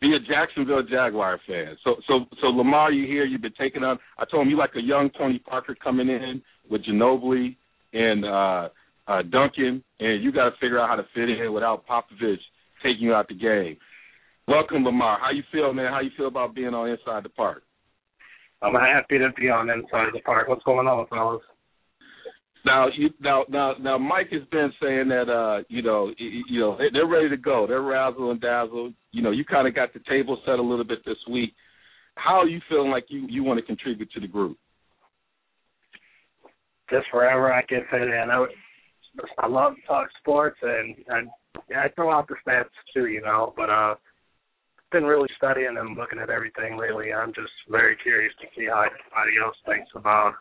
be 0.00 0.14
a 0.14 0.20
Jacksonville 0.20 0.84
Jaguar 0.88 1.40
fan. 1.44 1.76
So, 1.82 1.96
so, 2.06 2.26
so 2.40 2.46
Lamar, 2.46 2.92
you 2.92 3.08
here? 3.08 3.24
You've 3.24 3.42
been 3.42 3.54
taking 3.58 3.82
on. 3.82 3.98
I 4.18 4.24
told 4.24 4.46
him 4.46 4.50
you 4.50 4.58
like 4.58 4.76
a 4.76 4.82
young 4.82 5.10
Tony 5.18 5.40
Parker 5.40 5.74
coming 5.82 6.08
in 6.08 6.42
with 6.70 6.84
Ginobili 6.84 7.56
and 7.92 8.24
uh, 8.24 8.68
uh, 9.08 9.22
Duncan, 9.22 9.82
and 9.98 10.22
you 10.22 10.30
got 10.30 10.44
to 10.44 10.56
figure 10.60 10.78
out 10.78 10.88
how 10.88 10.94
to 10.96 11.06
fit 11.12 11.28
in 11.28 11.52
without 11.52 11.84
Popovich 11.88 12.38
taking 12.82 13.02
you 13.02 13.14
out 13.14 13.28
the 13.28 13.34
game. 13.34 13.76
Welcome, 14.48 14.84
Lamar. 14.84 15.18
How 15.20 15.30
you 15.30 15.42
feel, 15.52 15.72
man? 15.72 15.92
How 15.92 16.00
you 16.00 16.10
feel 16.16 16.26
about 16.26 16.54
being 16.54 16.74
on 16.74 16.88
Inside 16.88 17.24
the 17.24 17.28
Park? 17.28 17.62
I'm 18.60 18.74
happy 18.74 19.18
to 19.18 19.30
be 19.38 19.48
on 19.48 19.70
Inside 19.70 20.10
the 20.12 20.20
Park. 20.20 20.48
What's 20.48 20.64
going 20.64 20.86
on, 20.86 21.06
fellas? 21.08 21.42
Now, 22.64 22.86
you, 22.96 23.10
now, 23.20 23.44
now, 23.48 23.74
now, 23.80 23.98
Mike 23.98 24.28
has 24.30 24.42
been 24.52 24.72
saying 24.80 25.08
that, 25.08 25.28
uh, 25.28 25.64
you 25.68 25.82
know, 25.82 26.12
you, 26.16 26.60
know, 26.60 26.78
they're 26.92 27.08
ready 27.08 27.28
to 27.28 27.36
go. 27.36 27.66
They're 27.66 27.82
razzle 27.82 28.30
and 28.30 28.40
dazzle. 28.40 28.92
You 29.10 29.22
know, 29.22 29.32
you 29.32 29.44
kind 29.44 29.66
of 29.66 29.74
got 29.74 29.92
the 29.92 30.00
table 30.08 30.40
set 30.46 30.60
a 30.60 30.62
little 30.62 30.84
bit 30.84 31.04
this 31.04 31.16
week. 31.28 31.54
How 32.14 32.40
are 32.40 32.48
you 32.48 32.60
feeling 32.68 32.90
like 32.90 33.06
you 33.08 33.26
you 33.28 33.42
want 33.42 33.58
to 33.58 33.66
contribute 33.66 34.12
to 34.12 34.20
the 34.20 34.28
group? 34.28 34.58
Just 36.90 37.06
wherever 37.10 37.52
I 37.52 37.62
can 37.62 37.80
fit 37.90 38.02
in. 38.02 38.28
I, 38.30 38.46
I 39.38 39.46
love 39.48 39.74
to 39.74 39.86
talk 39.86 40.08
sports, 40.20 40.58
and, 40.62 40.94
and 41.08 41.28
yeah, 41.70 41.82
I 41.84 41.88
throw 41.94 42.12
out 42.12 42.28
the 42.28 42.36
stats 42.46 42.70
too, 42.94 43.06
you 43.06 43.22
know. 43.22 43.52
But 43.56 43.70
uh, 43.70 43.94
been 44.92 45.04
really 45.04 45.28
studying 45.36 45.76
and 45.78 45.96
looking 45.96 46.18
at 46.18 46.30
everything 46.30 46.78
lately. 46.78 47.12
I'm 47.12 47.32
just 47.34 47.52
very 47.70 47.96
curious 48.02 48.32
to 48.40 48.46
see 48.54 48.66
how 48.66 48.84
everybody 48.84 49.40
else 49.42 49.56
thinks 49.66 49.90
about 49.96 50.34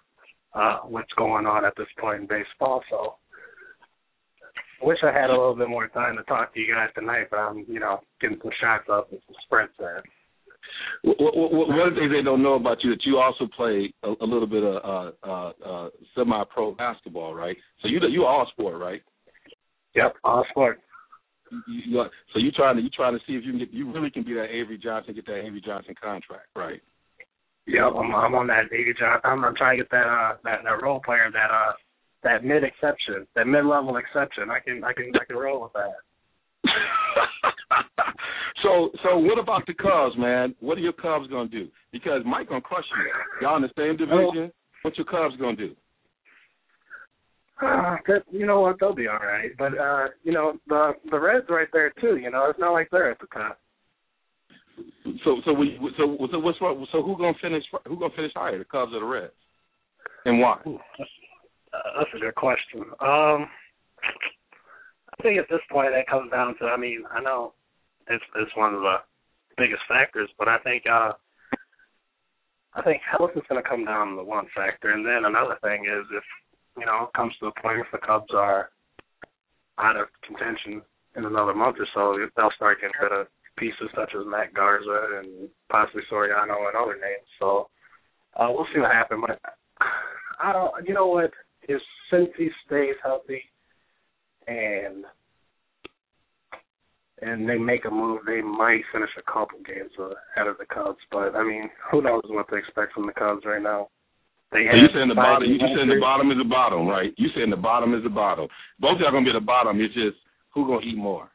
uh, 0.53 0.79
what's 0.79 1.11
going 1.17 1.45
on 1.45 1.65
at 1.65 1.73
this 1.77 1.87
point 1.99 2.21
in 2.21 2.27
baseball. 2.27 2.83
So, 2.89 3.15
I 4.81 4.85
wish 4.85 4.97
I 5.03 5.13
had 5.13 5.29
a 5.29 5.33
little 5.33 5.55
bit 5.55 5.69
more 5.69 5.87
time 5.87 6.17
to 6.17 6.23
talk 6.23 6.53
to 6.53 6.59
you 6.59 6.73
guys 6.73 6.89
tonight, 6.95 7.27
but 7.31 7.37
I'm, 7.37 7.65
you 7.67 7.79
know, 7.79 8.01
getting 8.19 8.39
some 8.41 8.51
shots 8.59 8.85
up 8.91 9.11
and 9.11 9.21
some 9.27 9.35
sprints 9.45 9.73
in. 9.79 10.01
One 11.03 11.87
of 11.87 11.93
the 11.93 11.99
things 11.99 12.11
they 12.11 12.23
don't 12.23 12.43
know 12.43 12.55
about 12.55 12.83
you 12.83 12.91
that 12.91 13.05
you 13.05 13.17
also 13.17 13.47
play 13.55 13.93
a, 14.03 14.09
a 14.21 14.25
little 14.25 14.47
bit 14.47 14.63
of 14.63 14.75
uh, 14.83 15.27
uh, 15.27 15.51
uh, 15.65 15.89
semi-pro 16.15 16.73
basketball, 16.73 17.33
right? 17.33 17.57
So 17.81 17.87
you 17.87 17.99
you 18.09 18.25
all 18.25 18.47
sport, 18.51 18.79
right? 18.79 19.01
Yep, 19.95 20.15
all 20.23 20.45
sport 20.51 20.79
you, 21.67 21.81
you, 21.85 22.03
so 22.33 22.39
you 22.39 22.51
trying 22.51 22.77
to 22.77 22.81
you 22.81 22.89
trying 22.89 23.13
to 23.13 23.19
see 23.27 23.33
if 23.33 23.43
you 23.43 23.51
can 23.51 23.59
get 23.59 23.71
you 23.71 23.91
really 23.91 24.09
can 24.09 24.23
be 24.23 24.33
that 24.33 24.49
Avery 24.51 24.77
Johnson, 24.77 25.13
get 25.13 25.25
that 25.25 25.39
Avery 25.39 25.61
Johnson 25.63 25.95
contract, 26.01 26.47
right? 26.55 26.81
Yeah, 27.67 27.87
I'm, 27.87 28.15
I'm 28.15 28.33
on 28.35 28.47
that 28.47 28.65
Avery 28.71 28.95
Johnson. 28.97 29.21
I'm, 29.23 29.45
I'm 29.45 29.55
trying 29.55 29.77
to 29.77 29.83
get 29.83 29.91
that 29.91 30.07
uh 30.07 30.37
that, 30.43 30.63
that 30.63 30.81
role 30.81 31.01
player 31.03 31.29
that 31.31 31.51
uh 31.51 31.73
that 32.23 32.43
mid 32.43 32.63
exception, 32.63 33.27
that 33.35 33.47
mid 33.47 33.65
level 33.65 33.97
exception. 33.97 34.49
I 34.49 34.59
can 34.59 34.83
I 34.83 34.93
can 34.93 35.11
I 35.15 35.25
can 35.25 35.35
roll 35.35 35.63
with 35.63 35.73
that. 35.73 35.93
so 38.63 38.91
so 39.03 39.17
what 39.17 39.37
about 39.37 39.65
the 39.67 39.73
Cubs, 39.73 40.17
man? 40.17 40.55
What 40.59 40.77
are 40.77 40.81
your 40.81 40.93
Cubs 40.93 41.27
gonna 41.27 41.49
do? 41.49 41.67
Because 41.91 42.21
Mike 42.25 42.49
gonna 42.49 42.61
crush 42.61 42.85
you. 42.97 43.45
Y'all 43.47 43.57
in 43.57 43.63
the 43.63 43.69
same 43.77 43.97
division. 43.97 44.51
What 44.83 44.97
your 44.97 45.05
Cubs 45.05 45.35
gonna 45.39 45.55
do? 45.55 45.75
Uh, 47.61 47.97
that, 48.07 48.23
you 48.31 48.45
know 48.45 48.61
what? 48.61 48.79
They'll 48.79 48.95
be 48.95 49.07
all 49.07 49.19
right. 49.19 49.51
But 49.57 49.77
uh, 49.77 50.07
you 50.23 50.31
know 50.31 50.53
the 50.67 50.93
the 51.09 51.19
Reds 51.19 51.45
right 51.49 51.67
there 51.73 51.91
too. 52.01 52.17
You 52.17 52.31
know, 52.31 52.47
it's 52.49 52.59
not 52.59 52.73
like 52.73 52.89
they're 52.91 53.11
at 53.11 53.19
the 53.19 53.27
top. 53.27 53.59
So 55.25 55.37
so 55.45 55.53
we 55.53 55.77
so 55.97 56.17
so 56.31 56.39
what's 56.39 56.59
so 56.59 57.03
who 57.03 57.17
gonna 57.17 57.37
finish 57.41 57.63
who 57.87 57.99
gonna 57.99 58.13
finish 58.15 58.31
higher, 58.35 58.57
the 58.57 58.65
Cubs 58.65 58.93
or 58.93 58.99
the 58.99 59.05
Reds, 59.05 59.33
and 60.25 60.39
why? 60.39 60.59
Uh, 60.65 61.79
that's 61.97 62.09
a 62.15 62.19
good 62.19 62.35
question. 62.35 62.81
Um, 62.99 63.47
I 65.19 65.23
think 65.23 65.39
at 65.39 65.49
this 65.49 65.61
point 65.71 65.91
that 65.93 66.07
comes 66.07 66.31
down 66.31 66.55
to. 66.59 66.65
I 66.65 66.77
mean, 66.77 67.03
I 67.11 67.21
know 67.21 67.53
it's 68.07 68.23
it's 68.35 68.55
one 68.55 68.73
of 68.73 68.81
the 68.81 68.97
biggest 69.57 69.81
factors, 69.87 70.29
but 70.39 70.47
I 70.47 70.57
think 70.59 70.83
uh, 70.91 71.13
I 72.73 72.81
think 72.83 73.01
health 73.03 73.31
is 73.35 73.43
going 73.49 73.61
to 73.61 73.69
come 73.69 73.85
down 73.85 74.15
to 74.15 74.23
one 74.23 74.47
factor, 74.55 74.91
and 74.91 75.05
then 75.05 75.25
another 75.25 75.57
thing 75.61 75.85
is 75.85 76.05
if 76.11 76.23
you 76.77 76.85
know, 76.85 77.09
comes 77.15 77.33
to 77.39 77.47
the 77.47 77.61
point 77.61 77.79
if 77.79 77.87
the 77.91 78.05
Cubs 78.05 78.33
are 78.33 78.69
out 79.77 79.97
of 79.97 80.07
contention 80.25 80.81
in 81.15 81.25
another 81.25 81.53
month 81.53 81.77
or 81.79 81.87
so, 81.93 82.17
they'll 82.35 82.51
start 82.55 82.79
getting 82.79 82.95
rid 83.01 83.11
of 83.11 83.27
pieces 83.57 83.89
such 83.95 84.11
as 84.17 84.25
Matt 84.25 84.53
Garza 84.53 85.19
and 85.19 85.49
possibly 85.69 86.03
Soriano 86.11 86.67
and 86.67 86.77
other 86.77 86.95
names. 86.95 87.27
So 87.39 87.67
uh, 88.35 88.47
we'll 88.49 88.67
see 88.73 88.79
what 88.79 88.91
happens. 88.91 89.23
But 89.27 89.39
I 90.39 90.53
don't. 90.53 90.87
You 90.87 90.93
know 90.93 91.07
what? 91.07 91.31
If 91.67 91.81
since 92.09 92.29
he 92.37 92.49
stays 92.65 92.95
healthy 93.03 93.41
and 94.47 95.05
and 97.21 97.47
they 97.47 97.57
make 97.57 97.85
a 97.85 97.91
move, 97.91 98.21
they 98.25 98.41
might 98.41 98.81
finish 98.91 99.09
a 99.17 99.31
couple 99.31 99.59
games 99.65 99.91
ahead 99.99 100.47
of 100.47 100.57
the 100.57 100.65
Cubs. 100.65 100.97
But 101.11 101.35
I 101.35 101.43
mean, 101.43 101.69
who 101.91 102.01
knows 102.01 102.23
what 102.27 102.49
to 102.49 102.55
expect 102.55 102.93
from 102.93 103.05
the 103.05 103.13
Cubs 103.13 103.45
right 103.45 103.61
now? 103.61 103.89
They 104.51 104.67
so 104.67 104.75
you 104.75 104.91
saying 104.91 105.07
the 105.07 105.15
bottom? 105.15 105.47
You 105.47 105.59
saying 105.59 105.87
the 105.87 106.03
bottom 106.03 106.27
is 106.31 106.37
the 106.37 106.47
bottom, 106.47 106.83
right? 106.87 107.15
You 107.15 107.29
saying 107.35 107.49
the 107.49 107.55
bottom 107.55 107.95
is 107.95 108.03
the 108.03 108.11
bottom. 108.11 108.47
Both 108.79 108.99
of 108.99 109.07
y'all 109.07 109.15
gonna 109.15 109.23
be 109.23 109.31
at 109.31 109.39
the 109.39 109.45
bottom. 109.45 109.79
It's 109.79 109.95
just 109.95 110.19
who 110.51 110.67
gonna 110.67 110.83
eat 110.83 110.97
more. 110.97 111.31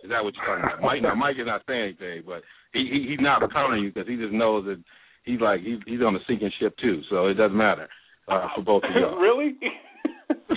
Is 0.00 0.08
that 0.08 0.24
what 0.24 0.32
you're 0.32 0.44
talking 0.44 0.64
about? 0.64 0.80
Mike, 0.80 1.02
now 1.02 1.14
Mike 1.14 1.36
is 1.36 1.44
not 1.44 1.62
saying 1.68 1.96
anything, 1.96 2.24
but 2.24 2.40
he, 2.72 2.88
he 2.88 2.98
he's 3.12 3.20
not 3.20 3.44
countering 3.52 3.84
you 3.84 3.92
because 3.92 4.08
he 4.08 4.16
just 4.16 4.32
knows 4.32 4.64
that 4.64 4.80
he's 5.28 5.40
like 5.40 5.60
he's 5.60 5.84
he's 5.84 6.00
on 6.00 6.16
a 6.16 6.22
sinking 6.24 6.52
ship 6.56 6.72
too, 6.80 7.04
so 7.12 7.28
it 7.28 7.36
doesn't 7.36 7.56
matter 7.56 7.88
uh, 8.28 8.48
for 8.56 8.64
both 8.64 8.84
of 8.84 8.96
y'all. 8.96 9.16
really? 9.20 9.56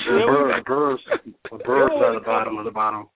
really? 0.08 0.56
The 0.56 0.64
Brewers, 0.66 1.04
the 1.52 1.58
Brewers 1.60 1.92
are 2.00 2.16
the 2.16 2.26
bottom 2.26 2.58
of 2.58 2.64
the 2.64 2.72
bottom. 2.72 3.12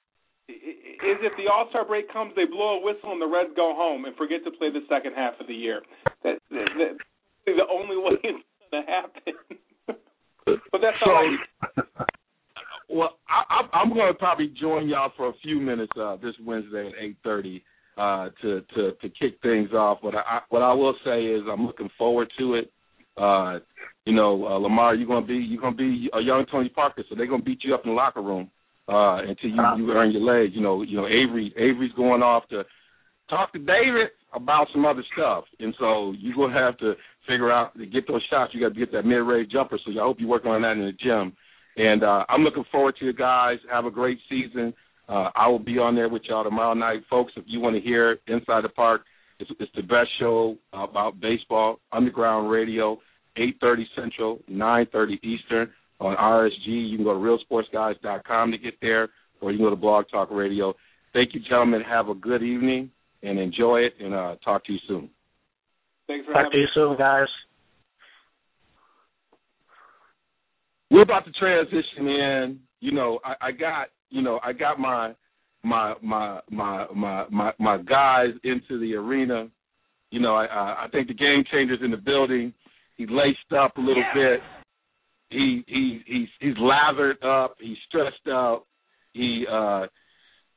Is 0.48 1.20
if 1.24 1.34
the 1.40 1.48
All 1.52 1.68
Star 1.70 1.86
break 1.86 2.12
comes, 2.12 2.34
they 2.36 2.46
blow 2.46 2.80
a 2.80 2.84
whistle 2.84 3.12
and 3.12 3.22
the 3.22 3.28
Reds 3.28 3.56
go 3.56 3.74
home 3.76 4.06
and 4.06 4.16
forget 4.16 4.44
to 4.44 4.52
play 4.52 4.72
the 4.72 4.84
second 4.92 5.14
half 5.16 5.40
of 5.40 5.48
the 5.48 5.56
year. 5.56 5.82
That, 6.24 6.40
that, 6.52 6.68
that 6.78 6.94
the 7.46 7.68
only 7.72 7.98
way 7.98 8.20
to 8.74 8.82
happen. 8.92 9.34
but 10.46 10.82
that's 10.82 10.98
so, 11.04 11.12
all 11.12 11.16
right. 11.16 11.86
Well, 12.90 13.18
I, 13.28 13.62
I'm 13.76 13.92
going 13.92 14.12
to 14.12 14.14
probably 14.14 14.54
join 14.60 14.88
y'all 14.88 15.12
for 15.18 15.30
a 15.30 15.34
few 15.42 15.60
minutes 15.60 15.92
uh, 16.00 16.18
this 16.18 16.36
Wednesday 16.46 16.90
at 16.90 17.04
eight 17.04 17.18
thirty 17.24 17.64
uh, 17.98 18.30
to 18.42 18.62
to 18.76 18.92
to 19.02 19.10
kick 19.10 19.40
things 19.42 19.72
off. 19.72 20.00
But 20.04 20.16
I, 20.16 20.42
what 20.50 20.62
I 20.62 20.74
will 20.74 20.94
say 21.04 21.24
is 21.24 21.42
I'm 21.52 21.66
looking 21.66 21.90
forward 21.98 22.32
to 22.38 22.56
it. 22.56 22.72
Uh, 23.18 23.60
you 24.06 24.14
know, 24.14 24.46
uh, 24.46 24.58
Lamar, 24.60 24.96
you're 24.96 25.08
gonna 25.08 25.26
be 25.26 25.36
you're 25.36 25.62
gonna 25.62 25.76
be 25.76 26.10
a 26.14 26.22
young 26.22 26.46
Tony 26.52 26.70
Parker, 26.70 27.04
so 27.10 27.16
they're 27.16 27.26
gonna 27.26 27.42
beat 27.42 27.64
you 27.64 27.74
up 27.74 27.82
in 27.84 27.92
the 27.92 27.96
locker 27.96 28.22
room 28.22 28.52
uh, 28.88 29.18
until 29.22 29.50
you, 29.50 29.62
you 29.78 29.92
earn 29.92 30.12
your 30.12 30.22
legs. 30.22 30.54
You 30.56 30.62
know, 30.62 30.82
you 30.84 30.98
know 30.98 31.08
Avery 31.08 31.54
Avery's 31.58 31.94
going 31.94 32.22
off 32.22 32.48
to 32.50 32.64
talk 33.30 33.54
to 33.54 33.60
David 33.60 34.10
about 34.34 34.68
some 34.74 34.86
other 34.86 35.04
stuff, 35.14 35.46
and 35.60 35.74
so 35.80 36.14
you're 36.18 36.36
gonna 36.36 36.60
have 36.60 36.78
to 36.80 36.94
figure 37.28 37.52
out 37.52 37.78
to 37.78 37.86
get 37.86 38.08
those 38.08 38.26
shots. 38.30 38.54
You 38.54 38.62
got 38.62 38.74
to 38.74 38.80
get 38.80 38.92
that 38.92 39.04
mid-range 39.04 39.52
jumper. 39.52 39.80
So 39.86 39.92
I 39.92 40.04
hope 40.04 40.18
you're 40.20 40.30
working 40.30 40.52
on 40.52 40.62
that 40.64 40.74
in 40.74 40.86
the 40.86 40.92
gym. 40.92 41.34
And 41.76 42.04
uh, 42.04 42.26
I'm 42.30 42.42
looking 42.42 42.66
forward 42.72 42.96
to 43.00 43.06
you 43.06 43.14
guys. 43.14 43.58
Have 43.72 43.86
a 43.86 43.92
great 43.92 44.20
season. 44.30 44.74
Uh, 45.10 45.30
I 45.36 45.48
will 45.48 45.60
be 45.60 45.80
on 45.80 45.96
there 45.96 46.10
with 46.10 46.24
y'all 46.30 46.44
tomorrow 46.44 46.74
night, 46.74 47.02
folks. 47.10 47.34
If 47.36 47.46
you 47.48 47.60
want 47.60 47.76
to 47.76 47.82
hear 47.82 48.18
Inside 48.28 48.64
the 48.64 48.70
Park, 48.70 49.02
it's, 49.40 49.50
it's 49.60 49.72
the 49.76 49.82
best 49.82 50.10
show 50.20 50.56
about 50.72 51.20
baseball. 51.20 51.80
Underground 51.92 52.50
Radio, 52.50 53.00
8:30 53.38 53.84
Central, 53.96 54.40
9:30 54.50 55.24
Eastern 55.24 55.72
on 56.00 56.16
RSG. 56.16 56.68
You 56.68 56.98
can 56.98 57.04
go 57.04 57.14
to 57.14 57.20
realsportsguys.com 57.20 58.52
to 58.52 58.58
get 58.58 58.76
there, 58.82 59.10
or 59.42 59.52
you 59.52 59.58
can 59.58 59.66
go 59.66 59.70
to 59.72 59.76
Blog 59.76 60.06
Talk 60.10 60.30
Radio. 60.32 60.74
Thank 61.12 61.34
you, 61.34 61.42
gentlemen. 61.42 61.82
Have 61.82 62.10
a 62.10 62.16
good 62.16 62.44
evening 62.44 62.92
and 63.24 63.40
enjoy 63.40 63.80
it. 63.80 63.94
And 64.00 64.14
uh, 64.14 64.36
talk 64.44 64.66
to 64.66 64.74
you 64.74 64.80
soon. 64.88 65.10
Thanks 66.08 66.26
for 66.26 66.34
Talk 66.34 66.52
to 66.52 66.58
you 66.58 66.68
soon, 66.74 66.98
guys. 66.98 67.28
We're 70.92 71.02
about 71.02 71.26
to 71.26 71.32
transition 71.32 72.08
in. 72.08 72.60
You 72.82 72.92
know, 72.92 73.20
I, 73.24 73.48
I 73.48 73.52
got 73.52 73.88
you 74.10 74.22
know 74.22 74.40
I 74.44 74.54
got 74.54 74.80
my 74.80 75.14
my 75.64 75.94
my 76.04 76.40
my 76.52 76.86
my 76.94 77.26
my 77.32 77.52
my 77.60 77.78
guys 77.78 78.34
into 78.44 78.80
the 78.80 78.94
arena. 78.96 79.48
You 80.12 80.20
know, 80.20 80.36
I 80.36 80.86
I 80.86 80.88
think 80.92 81.08
the 81.08 81.16
game 81.16 81.44
changers 81.52 81.80
in 81.84 81.92
the 81.92 81.98
building. 81.98 82.54
He 82.98 83.08
laced 83.08 83.52
up 83.58 83.78
a 83.78 83.82
little 83.82 84.04
yeah. 84.04 84.14
bit. 84.14 84.40
He 85.30 85.64
he 85.66 86.02
he's 86.06 86.28
he's 86.40 86.56
lathered 86.60 87.24
up. 87.24 87.56
He's 87.60 87.78
stressed 87.88 88.28
out. 88.28 88.66
He 89.14 89.46
uh 89.52 89.88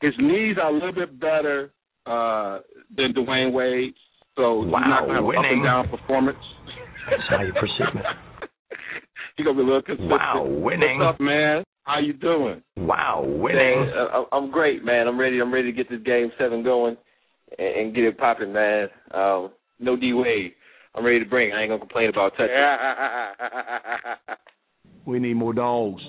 his 0.03 0.13
knees 0.19 0.57
are 0.63 0.71
a 0.71 0.75
little 0.75 0.93
bit 0.93 1.19
better 1.19 1.73
uh 2.07 2.61
than 2.97 3.13
Dwyane 3.13 3.53
Wade's. 3.53 3.97
So 4.37 4.61
wow, 4.65 4.81
not 4.81 5.01
going 5.01 5.11
to 5.11 5.15
have 5.17 5.25
winning. 5.25 5.45
up 5.45 5.53
and 5.53 5.65
down 5.65 5.89
performance. 5.89 6.39
That's 7.11 7.23
how 7.31 7.43
you 7.43 7.53
perceive 7.53 8.01
it. 8.01 8.05
He 9.37 9.45
gonna 9.45 9.57
be 9.57 9.63
a 9.63 9.67
little 9.67 9.83
consistent. 9.83 10.11
Wow, 10.11 10.47
winning. 10.47 10.99
What's 10.99 11.17
up, 11.17 11.21
man? 11.21 11.63
How 11.83 11.99
you 12.01 12.15
doing? 12.15 12.63
Wow, 12.79 13.23
winning. 13.27 13.81
Man, 13.81 13.93
uh, 14.11 14.25
I'm 14.33 14.51
great, 14.51 14.83
man. 14.83 15.07
I'm 15.07 15.21
ready. 15.21 15.39
I'm 15.41 15.53
ready 15.53 15.71
to 15.71 15.77
get 15.77 15.91
this 15.91 16.01
game 16.07 16.33
seven 16.39 16.65
going 16.65 16.97
and, 17.59 17.69
and 17.69 17.95
get 17.95 18.05
it 18.05 18.17
popping, 18.17 18.55
man. 18.55 18.89
Um, 19.13 19.51
no 19.79 19.95
D 19.95 20.15
Wade. 20.15 20.53
I'm 20.95 21.05
ready 21.05 21.19
to 21.19 21.27
bring. 21.27 21.53
I 21.53 21.61
ain't 21.61 21.69
gonna 21.71 21.81
complain 21.81 22.09
about 22.09 22.33
touching. 22.33 22.49
We 25.07 25.21
need 25.21 25.35
more 25.35 25.53
dogs. 25.53 26.03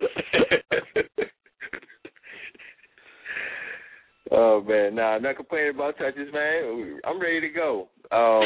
oh 4.32 4.62
man, 4.62 4.94
nah, 4.94 5.16
I'm 5.16 5.22
not 5.22 5.36
complaining 5.36 5.74
about 5.74 5.98
touches, 5.98 6.32
man. 6.32 7.00
I'm 7.04 7.20
ready 7.20 7.40
to 7.40 7.48
go. 7.48 7.88
Um, 8.12 8.42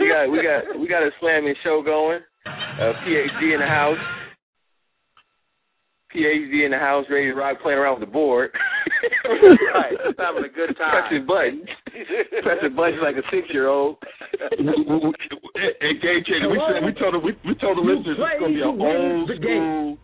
we 0.00 0.08
got 0.08 0.30
we 0.30 0.42
got 0.42 0.80
we 0.80 0.88
got 0.88 1.02
a 1.02 1.10
slamming 1.20 1.54
show 1.64 1.82
going. 1.84 2.20
Uh, 2.46 2.92
PhD 3.04 3.54
in 3.54 3.60
the 3.60 3.66
house. 3.66 3.98
PhD 6.14 6.64
in 6.64 6.72
the 6.72 6.78
house, 6.78 7.06
ready 7.08 7.26
to 7.26 7.34
rock, 7.34 7.62
playing 7.62 7.78
around 7.78 8.00
with 8.00 8.08
the 8.08 8.12
board. 8.12 8.50
right, 9.74 9.96
just 10.04 10.18
having 10.18 10.44
a 10.44 10.48
good 10.48 10.76
time. 10.78 11.08
Pressing 11.08 11.26
buttons, 11.26 11.68
pressing 12.42 12.76
buttons 12.76 13.00
like 13.02 13.16
a 13.16 13.24
six 13.30 13.48
year 13.52 13.68
old. 13.68 13.96
Hey, 14.30 15.94
Gay 16.02 16.20
Trader, 16.26 16.50
we 16.50 16.60
said 16.68 16.84
we 16.84 16.92
told 16.94 17.14
the 17.14 17.18
we, 17.18 17.32
we 17.46 17.54
told 17.56 17.78
the 17.78 17.82
listeners 17.82 18.18
it's 18.18 18.40
gonna 18.40 18.52
be 18.52 18.60
an 18.60 18.80
old 18.80 19.30
school. 19.30 19.98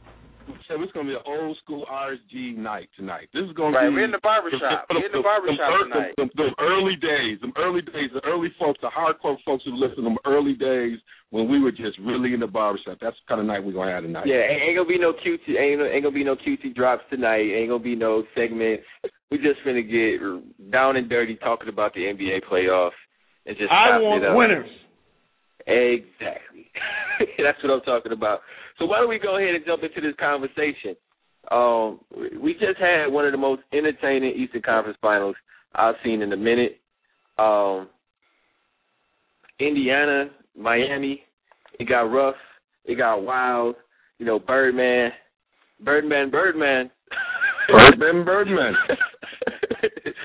We 0.48 0.54
said 0.66 0.80
it's 0.80 0.92
gonna 0.92 1.08
be 1.08 1.14
an 1.14 1.22
old 1.28 1.56
school 1.62 1.84
RSG 1.90 2.56
night 2.56 2.88
tonight. 2.96 3.28
This 3.34 3.44
is 3.44 3.52
gonna 3.52 3.76
Right, 3.76 3.88
be 3.88 3.94
we're 3.94 4.04
in 4.04 4.10
the 4.10 4.18
barbershop. 4.24 4.88
the- 4.88 4.94
We're 4.96 5.06
in 5.06 5.12
the 5.12 5.18
the- 5.18 5.22
barbershop 5.22 5.72
the- 5.78 5.84
tonight. 5.84 6.14
The, 6.16 6.24
the, 6.34 6.44
the 6.48 6.50
early 6.58 6.96
days, 6.96 7.38
the 7.40 7.52
early 7.56 7.82
days, 7.82 8.10
the 8.12 8.24
early 8.24 8.48
folks, 8.58 8.80
the 8.80 8.88
hardcore 8.88 9.36
folks 9.44 9.64
who 9.64 9.72
listen, 9.76 9.96
to 9.96 10.02
them 10.02 10.16
early 10.24 10.54
days 10.54 10.98
when 11.30 11.48
we 11.48 11.60
were 11.60 11.70
just 11.72 11.98
really 11.98 12.32
in 12.32 12.40
the 12.40 12.46
barbershop. 12.46 12.96
That's 13.00 13.16
the 13.20 13.28
kind 13.28 13.40
of 13.42 13.46
night 13.46 13.62
we're 13.62 13.72
gonna 13.76 13.92
have 13.92 14.04
tonight. 14.04 14.26
Yeah, 14.26 14.40
ain't, 14.48 14.62
ain't 14.72 14.76
gonna 14.76 14.88
be 14.88 14.98
no 14.98 15.12
QT. 15.12 15.44
Ain't, 15.58 15.80
ain't 15.82 16.02
gonna 16.02 16.14
be 16.14 16.24
no 16.24 16.34
QT 16.36 16.74
drops 16.74 17.04
tonight. 17.10 17.44
Ain't 17.44 17.68
gonna 17.68 17.82
be 17.84 17.94
no 17.94 18.24
segments. 18.34 18.84
We 19.30 19.36
just 19.38 19.60
gonna 19.64 19.82
get 19.82 20.20
down 20.70 20.96
and 20.96 21.08
dirty 21.10 21.36
talking 21.36 21.68
about 21.68 21.92
the 21.92 22.08
NBA 22.08 22.44
playoffs 22.50 22.96
and 23.44 23.56
just. 23.58 23.70
I 23.70 23.92
chop 23.92 24.02
want 24.02 24.24
it 24.24 24.30
up. 24.30 24.36
winners. 24.36 24.70
Exactly. 25.66 26.70
That's 27.38 27.62
what 27.62 27.72
I'm 27.72 27.80
talking 27.82 28.12
about. 28.12 28.40
So 28.78 28.86
why 28.86 29.00
don't 29.00 29.08
we 29.08 29.18
go 29.18 29.38
ahead 29.38 29.54
and 29.54 29.64
jump 29.66 29.82
into 29.82 30.00
this 30.00 30.16
conversation? 30.18 30.96
Um, 31.50 32.00
we 32.40 32.52
just 32.54 32.78
had 32.78 33.06
one 33.06 33.24
of 33.24 33.32
the 33.32 33.38
most 33.38 33.62
entertaining 33.72 34.34
Eastern 34.36 34.62
Conference 34.62 34.98
Finals 35.00 35.36
I've 35.74 35.94
seen 36.04 36.22
in 36.22 36.32
a 36.32 36.36
minute. 36.36 36.80
Um, 37.38 37.88
Indiana, 39.60 40.30
Miami, 40.56 41.22
it 41.78 41.88
got 41.88 42.02
rough, 42.02 42.36
it 42.84 42.96
got 42.96 43.22
wild. 43.22 43.76
You 44.18 44.26
know, 44.26 44.38
Birdman, 44.38 45.10
Birdman, 45.84 46.30
Birdman, 46.30 46.90
Birdman, 47.68 48.24
Birdman. 48.24 48.74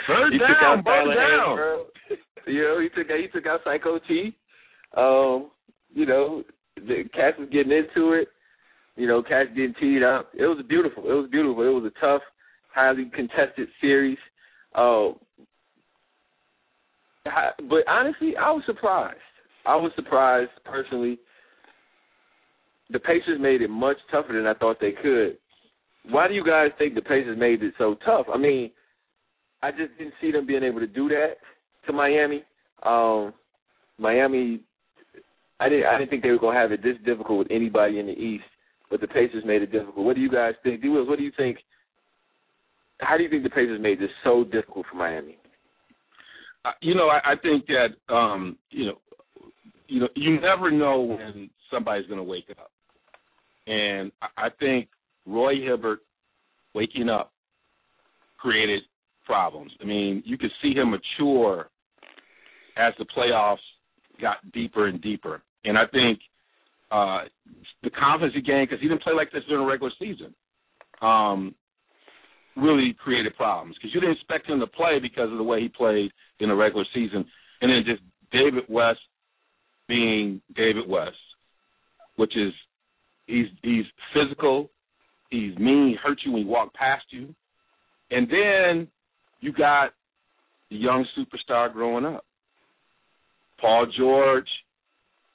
Bird 0.08 0.34
he 0.34 0.40
took 0.40 0.48
down, 0.62 0.80
out 0.80 0.86
bird 0.86 1.16
down. 1.16 2.18
You 2.48 2.64
know, 2.64 2.80
he 2.82 2.90
took 2.90 3.08
he 3.10 3.28
took 3.28 3.46
out 3.46 3.62
Psycho 3.64 4.00
T. 4.08 4.36
Um, 4.98 5.52
you 5.94 6.06
know, 6.06 6.44
the 6.76 7.04
Cass 7.14 7.34
was 7.40 7.50
getting 7.52 7.72
into 7.72 8.14
it. 8.14 8.28
You 8.96 9.08
know, 9.08 9.24
Cass 9.24 9.48
getting 9.56 9.74
teed 9.80 10.04
up. 10.04 10.30
It 10.34 10.46
was 10.46 10.64
beautiful. 10.68 11.04
It 11.04 11.14
was 11.14 11.30
beautiful. 11.32 11.64
It 11.64 11.72
was 11.72 11.92
a 11.92 12.00
tough, 12.00 12.22
highly 12.74 13.10
contested 13.14 13.68
series. 13.82 14.18
Uh, 14.76 15.10
but 17.24 17.88
honestly, 17.88 18.36
I 18.38 18.52
was 18.52 18.64
surprised. 18.66 19.18
I 19.66 19.76
was 19.76 19.92
surprised 19.96 20.52
personally. 20.66 21.18
The 22.90 23.00
Pacers 23.00 23.40
made 23.40 23.62
it 23.62 23.70
much 23.70 23.98
tougher 24.12 24.34
than 24.34 24.46
I 24.46 24.54
thought 24.54 24.78
they 24.80 24.92
could. 24.92 25.38
Why 26.10 26.28
do 26.28 26.34
you 26.34 26.46
guys 26.46 26.72
think 26.78 26.96
the 26.96 27.02
Pacers 27.02 27.40
made 27.40 27.64
it 27.64 27.74
so 27.78 27.96
tough? 28.06 28.28
I 28.34 28.38
mean, 28.38 28.72
I 29.62 29.72
just 29.72 29.98
didn't 29.98 30.14
see 30.20 30.32
them 30.32 30.46
being 30.46 30.64
able 30.64 30.82
to 30.82 30.88
do 30.88 31.08
that 31.10 31.36
to 31.88 31.94
Miami. 31.94 32.44
Um, 32.84 33.34
Miami, 33.98 34.60
I 35.60 35.70
didn't. 35.70 35.86
I 35.86 35.98
didn't 35.98 36.10
think 36.10 36.24
they 36.24 36.32
were 36.32 36.40
to 36.40 36.52
have 36.52 36.72
it 36.74 36.84
this 36.84 36.98
difficult 37.06 37.40
with 37.40 37.48
anybody 37.52 38.00
in 38.00 38.08
the 38.08 38.12
East, 38.12 38.44
but 38.94 39.02
the 39.02 39.08
Pacers 39.08 39.44
made 39.44 39.64
it 39.64 39.72
difficult. 39.72 40.06
What 40.06 40.16
do 40.16 40.22
you 40.22 40.30
guys 40.30 40.54
think? 40.62 40.84
D. 40.84 40.88
Wills, 40.88 41.10
what 41.10 41.18
do 41.18 41.26
you 41.26 41.32
think? 41.36 41.58
How 43.00 43.18
do 43.18 43.24
you 43.24 43.30
think 43.30 43.42
the 43.42 43.50
Pacers 43.50 43.82
made 43.82 44.00
this 44.00 44.12
so 44.24 44.44
difficult 44.44 44.86
for 44.92 44.98
Miami? 44.98 45.40
Uh, 46.64 46.74
you 46.80 46.94
know, 46.94 47.08
I, 47.08 47.32
I 47.32 47.36
think 47.42 47.66
that 47.66 48.14
um, 48.14 48.56
you 48.70 48.86
know, 48.86 49.00
you 49.88 50.00
know, 50.00 50.10
you 50.14 50.40
never 50.40 50.70
know 50.70 51.02
when 51.02 51.50
somebody's 51.72 52.06
going 52.06 52.20
to 52.20 52.24
wake 52.24 52.52
up, 52.52 52.70
and 53.66 54.12
I, 54.22 54.46
I 54.46 54.50
think 54.60 54.90
Roy 55.26 55.56
Hibbert 55.56 56.02
waking 56.76 57.10
up 57.10 57.32
created 58.38 58.84
problems. 59.26 59.72
I 59.82 59.86
mean, 59.86 60.22
you 60.24 60.38
could 60.38 60.52
see 60.62 60.76
him 60.76 60.92
mature 60.92 61.68
as 62.78 62.94
the 63.00 63.06
playoffs 63.06 63.58
got 64.22 64.38
deeper 64.52 64.86
and 64.86 65.02
deeper, 65.02 65.42
and 65.66 65.80
I 65.80 65.88
think 65.88 66.20
uh, 66.94 67.22
the 67.82 67.90
confidence 67.90 68.36
he 68.36 68.42
gained 68.42 68.70
because 68.70 68.82
he 68.82 68.88
didn't 68.88 69.02
play 69.02 69.14
like 69.14 69.32
this 69.32 69.44
during 69.48 69.66
the 69.66 69.70
regular 69.70 69.92
season. 70.00 70.34
Um, 71.02 71.56
really 72.56 72.96
created 73.04 73.36
problems 73.36 73.76
because 73.76 73.94
you 73.96 74.00
didn't 74.00 74.16
expect 74.16 74.48
him 74.48 74.60
to 74.60 74.68
play 74.68 75.00
because 75.02 75.32
of 75.32 75.38
the 75.38 75.44
way 75.44 75.60
he 75.60 75.70
played 75.70 76.12
in 76.40 76.50
the 76.50 76.56
regular 76.56 76.86
season, 76.94 77.26
and 77.62 77.72
then 77.72 77.84
just 77.84 78.02
David 78.32 78.64
West 78.70 79.00
being 79.88 80.40
David 80.56 80.88
West, 80.88 81.18
which 82.16 82.38
is 82.38 82.54
he's 83.26 83.48
he's 83.64 83.86
physical, 84.14 84.70
he's 85.32 85.58
mean, 85.58 85.90
he 85.90 85.96
hurt 85.96 86.20
you 86.24 86.32
when 86.32 86.44
he 86.44 86.48
walk 86.48 86.74
past 86.76 87.06
you, 87.10 87.34
and 88.12 88.28
then 88.30 88.88
you 89.40 89.52
got 89.52 89.94
the 90.70 90.78
young 90.78 91.06
superstar 91.18 91.74
growing 91.74 92.06
up, 92.06 92.24
Paul 93.60 93.88
George. 93.98 94.48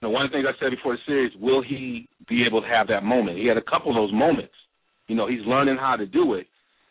Know, 0.01 0.11
one 0.11 0.25
of 0.25 0.31
the 0.31 0.37
things 0.37 0.47
I 0.49 0.59
said 0.61 0.71
before 0.71 0.95
the 0.95 1.03
series, 1.07 1.33
will 1.41 1.63
he 1.63 2.09
be 2.29 2.45
able 2.47 2.63
to 2.63 2.69
have 2.69 2.87
that 2.89 3.03
moment? 3.03 3.39
He 3.39 3.47
had 3.47 3.57
a 3.57 3.63
couple 3.63 3.91
of 3.91 3.97
those 3.97 4.13
moments. 4.13 4.55
You 5.09 5.17
know, 5.17 5.27
he's 5.27 5.45
learning 5.47 5.77
how 5.79 5.97
to 5.97 6.07
do 6.07 6.35
it. 6.35 6.47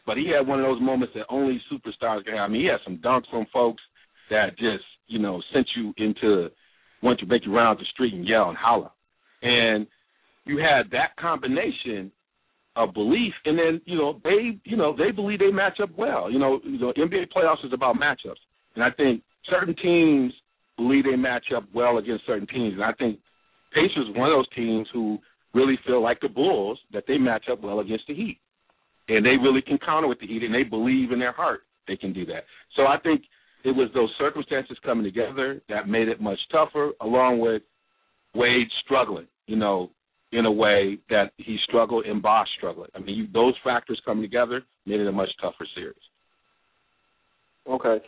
But 0.05 0.17
he 0.17 0.31
had 0.35 0.47
one 0.47 0.59
of 0.59 0.65
those 0.65 0.81
moments 0.81 1.13
that 1.15 1.25
only 1.29 1.61
superstars 1.71 2.23
can 2.25 2.35
have. 2.35 2.49
I 2.49 2.51
mean, 2.51 2.61
he 2.61 2.67
had 2.67 2.79
some 2.83 2.97
dunks 2.97 3.29
from 3.29 3.45
folks 3.53 3.81
that 4.29 4.57
just, 4.57 4.83
you 5.07 5.19
know, 5.19 5.41
sent 5.53 5.67
you 5.75 5.93
into 5.97 6.49
want 7.01 7.19
to 7.19 7.25
make 7.25 7.45
you 7.45 7.55
round 7.55 7.79
the 7.79 7.85
street 7.93 8.13
and 8.13 8.27
yell 8.27 8.49
and 8.49 8.57
holler. 8.57 8.89
And 9.41 9.87
you 10.45 10.57
had 10.57 10.89
that 10.91 11.15
combination 11.19 12.11
of 12.75 12.93
belief, 12.93 13.33
and 13.45 13.57
then 13.57 13.81
you 13.85 13.97
know 13.97 14.19
they, 14.23 14.59
you 14.63 14.77
know, 14.77 14.95
they 14.95 15.11
believe 15.11 15.39
they 15.39 15.51
match 15.51 15.79
up 15.81 15.89
well. 15.97 16.31
You 16.31 16.39
know, 16.39 16.59
you 16.63 16.79
know, 16.79 16.93
NBA 16.93 17.31
playoffs 17.35 17.65
is 17.65 17.73
about 17.73 17.95
matchups, 17.95 18.41
and 18.75 18.83
I 18.83 18.91
think 18.91 19.23
certain 19.49 19.75
teams 19.75 20.33
believe 20.77 21.03
they 21.03 21.15
match 21.15 21.45
up 21.55 21.65
well 21.73 21.97
against 21.97 22.25
certain 22.25 22.47
teams, 22.47 22.73
and 22.73 22.83
I 22.83 22.93
think 22.93 23.19
Pacers 23.73 24.07
is 24.09 24.15
one 24.15 24.31
of 24.31 24.37
those 24.37 24.49
teams 24.55 24.87
who 24.93 25.19
really 25.53 25.77
feel 25.85 26.01
like 26.01 26.21
the 26.21 26.29
Bulls 26.29 26.79
that 26.93 27.03
they 27.07 27.17
match 27.17 27.45
up 27.51 27.61
well 27.61 27.79
against 27.79 28.05
the 28.07 28.15
Heat 28.15 28.39
and 29.09 29.25
they 29.25 29.41
really 29.41 29.61
can 29.61 29.77
counter 29.77 30.07
with 30.07 30.19
the 30.19 30.27
Heat, 30.27 30.43
and 30.43 30.53
they 30.53 30.63
believe 30.63 31.11
in 31.11 31.19
their 31.19 31.31
heart 31.31 31.61
they 31.87 31.95
can 31.95 32.13
do 32.13 32.25
that. 32.25 32.43
So 32.75 32.83
I 32.83 32.97
think 33.01 33.21
it 33.63 33.71
was 33.71 33.89
those 33.93 34.11
circumstances 34.19 34.77
coming 34.83 35.03
together 35.03 35.61
that 35.69 35.87
made 35.87 36.07
it 36.07 36.21
much 36.21 36.39
tougher, 36.51 36.91
along 37.01 37.39
with 37.39 37.61
Wade 38.35 38.67
struggling, 38.83 39.27
you 39.45 39.55
know, 39.55 39.89
in 40.33 40.45
a 40.45 40.51
way 40.51 40.97
that 41.09 41.31
he 41.37 41.57
struggled 41.67 42.05
and 42.05 42.21
Bosh 42.21 42.47
struggling. 42.57 42.89
I 42.93 42.99
mean, 42.99 43.15
you, 43.15 43.27
those 43.33 43.55
factors 43.63 44.01
coming 44.05 44.23
together 44.23 44.63
made 44.85 44.99
it 44.99 45.07
a 45.07 45.11
much 45.11 45.29
tougher 45.41 45.65
series. 45.73 45.95
Okay, 47.69 48.03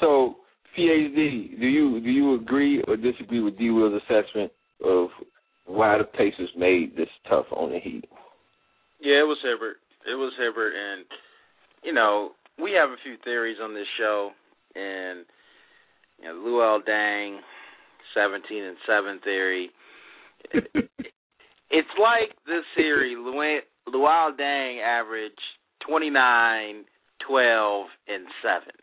so 0.00 0.36
PhD, 0.76 1.58
do 1.60 1.66
you 1.66 2.00
do 2.00 2.10
you 2.10 2.34
agree 2.34 2.82
or 2.88 2.96
disagree 2.96 3.40
with 3.40 3.58
D. 3.58 3.70
Will's 3.70 4.00
assessment 4.02 4.50
of 4.84 5.08
why 5.66 5.98
the 5.98 6.04
Pacers 6.04 6.50
made 6.56 6.96
this 6.96 7.08
tough 7.28 7.46
on 7.52 7.70
the 7.70 7.78
Heat? 7.78 8.04
Yeah, 9.00 9.20
it 9.20 9.26
was 9.26 9.38
Hibbert. 9.42 9.76
It 10.06 10.16
was 10.16 10.32
Hibbert, 10.38 10.72
and 10.74 11.04
you 11.82 11.92
know 11.92 12.32
we 12.60 12.72
have 12.72 12.90
a 12.90 13.02
few 13.02 13.16
theories 13.24 13.58
on 13.62 13.74
this 13.74 13.86
show, 13.98 14.30
and 14.74 15.24
you 16.20 16.26
know 16.26 16.34
Luol 16.34 16.80
Deng, 16.88 17.38
seventeen 18.14 18.64
and 18.64 18.76
seven 18.86 19.20
theory. 19.22 19.70
it's 21.70 21.94
like 22.00 22.36
this 22.46 22.64
series. 22.76 23.16
Luol 23.16 24.30
Deng 24.38 24.82
averaged 24.82 25.40
twenty 25.86 26.10
nine, 26.10 26.84
twelve, 27.26 27.86
and 28.08 28.26
seven. 28.42 28.74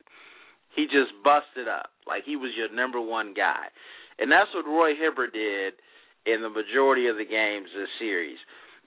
He 0.75 0.85
just 0.85 1.11
busted 1.23 1.67
up 1.67 1.91
like 2.07 2.23
he 2.25 2.35
was 2.35 2.51
your 2.55 2.71
number 2.73 3.01
one 3.01 3.33
guy, 3.33 3.67
and 4.19 4.31
that's 4.31 4.53
what 4.53 4.65
Roy 4.65 4.95
Hibbert 4.95 5.33
did 5.33 5.73
in 6.25 6.41
the 6.41 6.49
majority 6.49 7.07
of 7.07 7.17
the 7.17 7.25
games 7.25 7.67
this 7.75 7.89
series. 7.99 8.37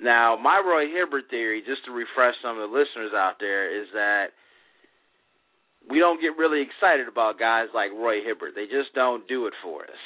Now, 0.00 0.36
my 0.36 0.62
Roy 0.64 0.86
Hibbert 0.90 1.30
theory, 1.30 1.62
just 1.64 1.84
to 1.86 1.92
refresh 1.92 2.34
some 2.42 2.58
of 2.58 2.70
the 2.70 2.76
listeners 2.76 3.12
out 3.14 3.36
there, 3.38 3.70
is 3.70 3.86
that 3.92 4.34
we 5.88 5.98
don't 5.98 6.20
get 6.20 6.38
really 6.38 6.62
excited 6.62 7.08
about 7.08 7.38
guys 7.38 7.68
like 7.74 7.92
Roy 7.92 8.24
Hibbert. 8.24 8.54
They 8.54 8.64
just 8.64 8.94
don't 8.94 9.28
do 9.28 9.46
it 9.46 9.54
for 9.62 9.82
us. 9.82 10.02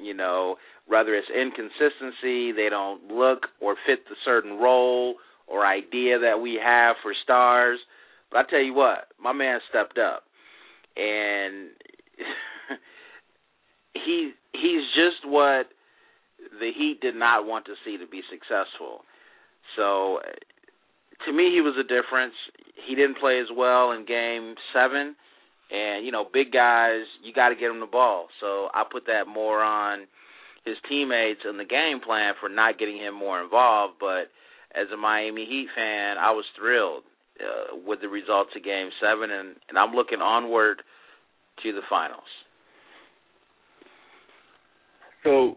You 0.00 0.14
know, 0.14 0.56
whether 0.86 1.14
it's 1.14 1.28
inconsistency, 1.30 2.52
they 2.52 2.68
don't 2.68 3.12
look 3.12 3.46
or 3.60 3.76
fit 3.86 4.08
the 4.08 4.16
certain 4.24 4.58
role 4.58 5.14
or 5.46 5.66
idea 5.66 6.18
that 6.18 6.40
we 6.40 6.58
have 6.62 6.96
for 7.02 7.12
stars. 7.22 7.78
But 8.30 8.38
I 8.38 8.50
tell 8.50 8.62
you 8.62 8.74
what, 8.74 9.08
my 9.22 9.32
man 9.32 9.60
stepped 9.68 9.98
up, 9.98 10.24
and 10.96 11.70
he 13.94 14.32
he's 14.52 14.84
just 14.94 15.26
what 15.26 15.66
the 16.60 16.70
Heat 16.76 17.00
did 17.00 17.14
not 17.14 17.46
want 17.46 17.66
to 17.66 17.74
see 17.84 17.98
to 17.98 18.06
be 18.06 18.22
successful. 18.30 19.04
So 19.76 20.20
to 21.26 21.32
me, 21.32 21.50
he 21.52 21.60
was 21.60 21.74
a 21.78 21.82
difference. 21.82 22.34
He 22.86 22.94
didn't 22.94 23.18
play 23.18 23.40
as 23.40 23.48
well 23.54 23.92
in 23.92 24.04
Game 24.06 24.54
Seven, 24.72 25.16
and 25.70 26.04
you 26.04 26.12
know, 26.12 26.26
big 26.30 26.52
guys, 26.52 27.02
you 27.22 27.32
got 27.32 27.48
to 27.48 27.54
get 27.54 27.68
them 27.68 27.80
the 27.80 27.86
ball. 27.86 28.28
So 28.40 28.68
I 28.74 28.84
put 28.90 29.06
that 29.06 29.26
more 29.26 29.62
on 29.62 30.06
his 30.64 30.76
teammates 30.88 31.40
and 31.44 31.58
the 31.58 31.64
game 31.64 32.00
plan 32.04 32.34
for 32.40 32.48
not 32.48 32.78
getting 32.78 32.96
him 32.96 33.14
more 33.14 33.42
involved. 33.42 33.94
But 34.00 34.32
as 34.74 34.88
a 34.92 34.96
Miami 34.96 35.44
Heat 35.44 35.68
fan, 35.74 36.16
I 36.18 36.32
was 36.32 36.44
thrilled 36.58 37.04
uh, 37.40 37.76
with 37.86 38.00
the 38.00 38.08
results 38.08 38.50
of 38.56 38.64
Game 38.64 38.90
Seven, 39.00 39.30
and, 39.30 39.56
and 39.68 39.78
I'm 39.78 39.94
looking 39.94 40.20
onward 40.20 40.82
to 41.62 41.72
the 41.72 41.80
finals. 41.88 42.22
So 45.24 45.56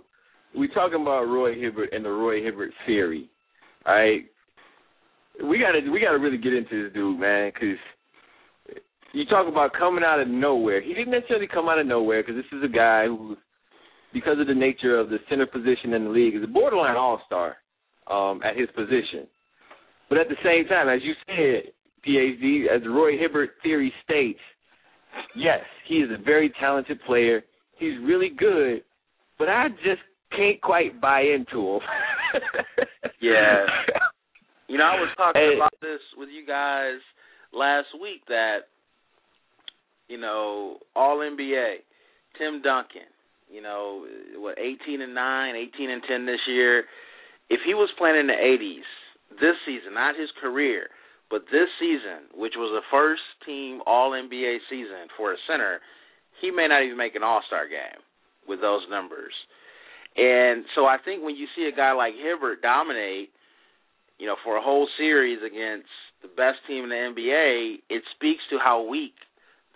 we 0.58 0.68
talking 0.70 1.02
about 1.02 1.24
Roy 1.24 1.56
Hibbert 1.56 1.94
and 1.94 2.04
the 2.06 2.10
Roy 2.10 2.42
Hibbert 2.42 2.72
theory, 2.86 3.30
right? 3.86 4.22
We 5.44 5.60
gotta 5.60 5.92
we 5.92 6.00
gotta 6.00 6.18
really 6.18 6.38
get 6.38 6.54
into 6.54 6.86
this 6.86 6.94
dude, 6.94 7.20
man, 7.20 7.52
because 7.54 7.78
you 9.14 9.26
talk 9.26 9.48
about 9.48 9.74
coming 9.74 10.04
out 10.04 10.20
of 10.20 10.28
nowhere. 10.28 10.82
He 10.82 10.94
didn't 10.94 11.12
necessarily 11.12 11.48
come 11.48 11.70
out 11.70 11.80
of 11.80 11.86
nowhere 11.86 12.24
because 12.24 12.36
this 12.36 12.58
is 12.58 12.64
a 12.64 12.74
guy 12.74 13.06
who, 13.06 13.36
because 14.14 14.40
of 14.40 14.48
the 14.48 14.56
nature 14.56 14.98
of 14.98 15.10
the 15.10 15.18
center 15.30 15.46
position 15.46 15.94
in 15.94 16.06
the 16.06 16.10
league, 16.10 16.36
is 16.36 16.44
a 16.44 16.48
borderline 16.48 16.96
all 16.96 17.22
star 17.26 17.58
um, 18.10 18.42
at 18.44 18.58
his 18.58 18.68
position. 18.76 19.28
But 20.10 20.18
at 20.20 20.30
the 20.30 20.36
same 20.44 20.68
time, 20.68 20.88
as 20.90 21.02
you 21.04 21.14
said, 21.26 21.72
PhD, 22.08 22.68
as 22.74 22.82
Roy 22.88 23.18
Hibbert 23.18 23.52
theory 23.62 23.94
states, 24.04 24.40
yes, 25.36 25.60
he 25.88 25.96
is 25.96 26.10
a 26.12 26.22
very 26.22 26.52
talented 26.60 27.00
player. 27.06 27.44
He's 27.78 27.98
really 28.04 28.30
good, 28.30 28.84
but 29.38 29.50
I 29.50 29.68
just 29.84 30.02
can't 30.36 30.62
quite 30.62 31.00
buy 31.02 31.22
into 31.22 31.76
him. 31.76 31.80
yeah. 33.22 33.66
You 34.68 34.78
know, 34.78 34.86
I 34.86 34.96
was 34.96 35.10
talking 35.18 35.42
Hey. 35.42 35.56
about 35.56 35.74
this 35.82 36.00
with 36.18 36.30
you 36.30 36.46
guys 36.46 37.00
last 37.54 37.88
week 38.02 38.22
that, 38.28 38.68
you 40.08 40.18
know, 40.18 40.78
all 40.96 41.18
NBA, 41.18 41.78
Tim 42.38 42.62
Duncan, 42.62 43.08
you 43.52 43.62
know, 43.62 44.06
what, 44.36 44.58
18 44.60 45.02
and 45.02 45.14
9, 45.14 45.56
18 45.56 45.90
and 45.90 46.02
10 46.08 46.26
this 46.26 46.40
year. 46.48 46.84
If 47.50 47.62
he 47.66 47.74
was 47.74 47.90
playing 47.98 48.20
in 48.20 48.28
the 48.28 48.34
80s 48.34 48.82
this 49.40 49.56
season, 49.66 49.94
not 49.94 50.16
his 50.16 50.30
career, 50.42 50.90
but 51.30 51.46
this 51.52 51.68
season, 51.80 52.32
which 52.36 52.54
was 52.56 52.72
a 52.72 52.86
first 52.90 53.24
team 53.46 53.82
all 53.86 54.12
NBA 54.12 54.58
season 54.70 55.12
for 55.16 55.34
a 55.34 55.38
center, 55.48 55.80
he 56.42 56.52
may 56.52 56.68
not 56.68 56.84
even 56.84 56.98
make 56.98 57.16
an 57.16 57.24
all 57.24 57.42
star 57.48 57.68
game 57.68 58.02
with 58.48 58.62
those 58.62 58.84
numbers. 58.90 59.34
And 60.16 60.66
so 60.74 60.86
I 60.86 60.98
think 61.04 61.24
when 61.24 61.36
you 61.36 61.48
see 61.56 61.70
a 61.72 61.76
guy 61.76 61.92
like 61.92 62.14
Hibbert 62.16 62.62
dominate, 62.62 63.30
you 64.18 64.26
know, 64.26 64.36
for 64.44 64.58
a 64.58 64.62
whole 64.62 64.88
series 64.98 65.40
against 65.46 65.90
the 66.22 66.28
best 66.28 66.58
team 66.66 66.86
in 66.86 66.90
the 66.90 67.14
NBA, 67.14 67.86
it 67.90 68.04
speaks 68.16 68.42
to 68.50 68.58
how 68.58 68.82
weak 68.82 69.14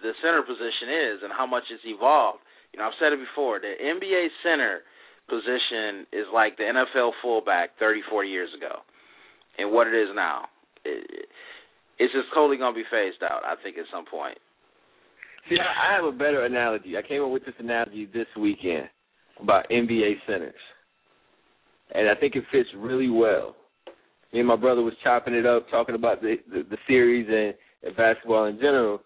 the 0.02 0.13
center 0.21 0.41
position 0.41 0.89
is 0.89 1.21
and 1.21 1.32
how 1.32 1.45
much 1.45 1.69
it's 1.69 1.86
evolved. 1.86 2.41
You 2.74 2.80
know, 2.80 2.88
I've 2.88 2.97
said 2.97 3.13
it 3.13 3.19
before, 3.19 3.60
the 3.60 3.76
NBA 3.78 4.34
center 4.41 4.82
position 5.30 6.08
is 6.12 6.26
like 6.34 6.58
the 6.58 6.65
NFL 6.65 7.12
fullback 7.21 7.78
30, 7.78 8.02
40 8.10 8.30
years 8.30 8.50
ago. 8.58 8.82
And 9.62 9.71
what 9.71 9.88
it 9.88 9.93
is 9.93 10.10
now. 10.15 10.45
It, 10.84 11.28
it's 12.00 12.13
just 12.13 12.34
totally 12.34 12.58
going 12.58 12.74
to 12.74 12.80
be 12.80 12.86
phased 12.89 13.21
out, 13.21 13.45
I 13.45 13.54
think, 13.62 13.78
at 13.78 13.86
some 13.93 14.06
point. 14.06 14.38
See, 15.50 15.58
I 15.60 15.91
I 15.91 15.95
have 15.95 16.06
a 16.06 16.12
better 16.12 16.45
analogy. 16.45 16.97
I 16.97 17.08
came 17.08 17.21
up 17.21 17.30
with 17.30 17.45
this 17.45 17.54
analogy 17.60 18.08
this 18.12 18.28
weekend 18.39 18.89
about 19.39 19.69
NBA 19.69 20.13
centers, 20.28 20.54
and 21.93 22.10
I 22.10 22.15
think 22.15 22.36
it 22.36 22.43
fits 22.52 22.69
really 22.76 23.10
well. 23.10 23.56
Me 24.34 24.39
and 24.39 24.47
my 24.47 24.56
brother 24.56 24.82
was 24.82 24.93
chopping 25.04 25.34
it 25.34 25.45
up, 25.45 25.69
talking 25.69 25.95
about 25.95 26.21
the 26.21 26.38
the, 26.52 26.63
the 26.69 26.78
series 26.88 27.28
and, 27.30 27.54
and 27.88 27.97
basketball 27.97 28.45
in 28.45 28.58
general, 28.58 29.02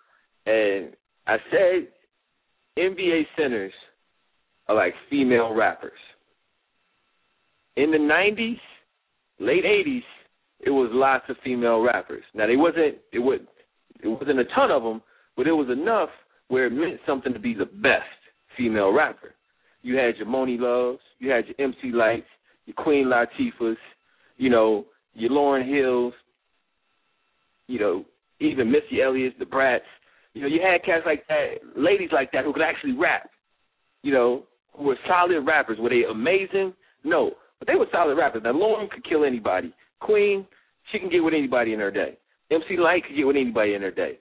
and 0.46 0.94
I 1.28 1.38
said 1.52 1.88
NBA 2.78 3.24
centers 3.38 3.74
are 4.68 4.76
like 4.76 4.94
female 5.10 5.54
rappers. 5.54 5.92
In 7.76 7.92
the 7.92 7.98
'90s, 7.98 8.60
late 9.40 9.64
'80s, 9.64 10.04
it 10.60 10.70
was 10.70 10.90
lots 10.94 11.26
of 11.30 11.36
female 11.44 11.82
rappers. 11.82 12.24
Now 12.34 12.48
they 12.48 12.56
wasn't 12.56 12.98
it 13.12 13.20
was 13.20 13.40
it 14.02 14.08
wasn't 14.08 14.40
a 14.40 14.46
ton 14.56 14.72
of 14.72 14.84
them, 14.84 15.02
but 15.36 15.48
it 15.48 15.52
was 15.52 15.70
enough 15.70 16.10
where 16.48 16.68
it 16.68 16.72
meant 16.72 17.00
something 17.06 17.34
to 17.34 17.40
be 17.40 17.54
the 17.54 17.66
best 17.66 18.04
female 18.58 18.92
rapper. 18.92 19.34
You 19.82 19.98
had 19.98 20.18
your 20.18 20.28
Monie 20.28 20.60
Loves, 20.60 21.02
you 21.20 21.30
had 21.30 21.46
your 21.46 21.56
MC 21.60 21.92
Lytes, 21.92 22.26
your 22.66 22.76
Queen 22.76 23.06
Latifahs, 23.06 23.78
you 24.38 24.50
know, 24.50 24.86
your 25.14 25.32
Lauryn 25.32 25.68
Hills, 25.68 26.14
you 27.68 27.80
know, 27.80 28.06
even 28.40 28.72
Missy 28.72 29.02
Elliott, 29.02 29.38
the 29.40 29.46
Brats. 29.46 29.86
You 30.34 30.42
know, 30.42 30.48
you 30.48 30.60
had 30.62 30.84
cats 30.84 31.04
like 31.06 31.26
that, 31.28 31.56
ladies 31.78 32.10
like 32.12 32.32
that 32.34 32.44
who 32.44 32.52
could 32.52 32.62
actually 32.62 32.94
rap. 32.94 33.30
You 34.02 34.14
know, 34.14 34.44
who 34.74 34.86
were 34.86 34.98
solid 35.08 35.46
rappers. 35.46 35.78
Were 35.80 35.90
they 35.90 36.04
amazing? 36.10 36.74
No, 37.04 37.32
but 37.60 37.68
they 37.68 37.76
were 37.76 37.88
solid 37.92 38.18
rappers. 38.18 38.42
Now 38.44 38.54
Lauryn 38.54 38.90
could 38.90 39.08
kill 39.08 39.24
anybody. 39.24 39.74
Queen, 40.02 40.46
she 40.92 41.00
can 41.00 41.10
get 41.10 41.24
with 41.24 41.34
anybody 41.34 41.74
in 41.74 41.80
her 41.80 41.92
day. 41.92 42.18
MC 42.52 42.78
Lyte 42.78 43.04
could 43.06 43.16
get 43.16 43.26
with 43.26 43.36
anybody 43.36 43.74
in 43.74 43.82
her 43.82 43.92
day. 43.92 44.20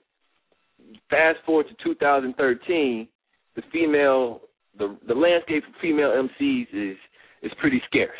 Fast 1.09 1.39
forward 1.45 1.67
to 1.67 1.83
2013, 1.83 3.07
the 3.55 3.61
female, 3.71 4.41
the 4.77 4.97
the 5.07 5.13
landscape 5.13 5.63
for 5.63 5.79
female 5.81 6.09
MCs 6.11 6.67
is 6.73 6.97
is 7.41 7.51
pretty 7.59 7.81
scarce. 7.85 8.11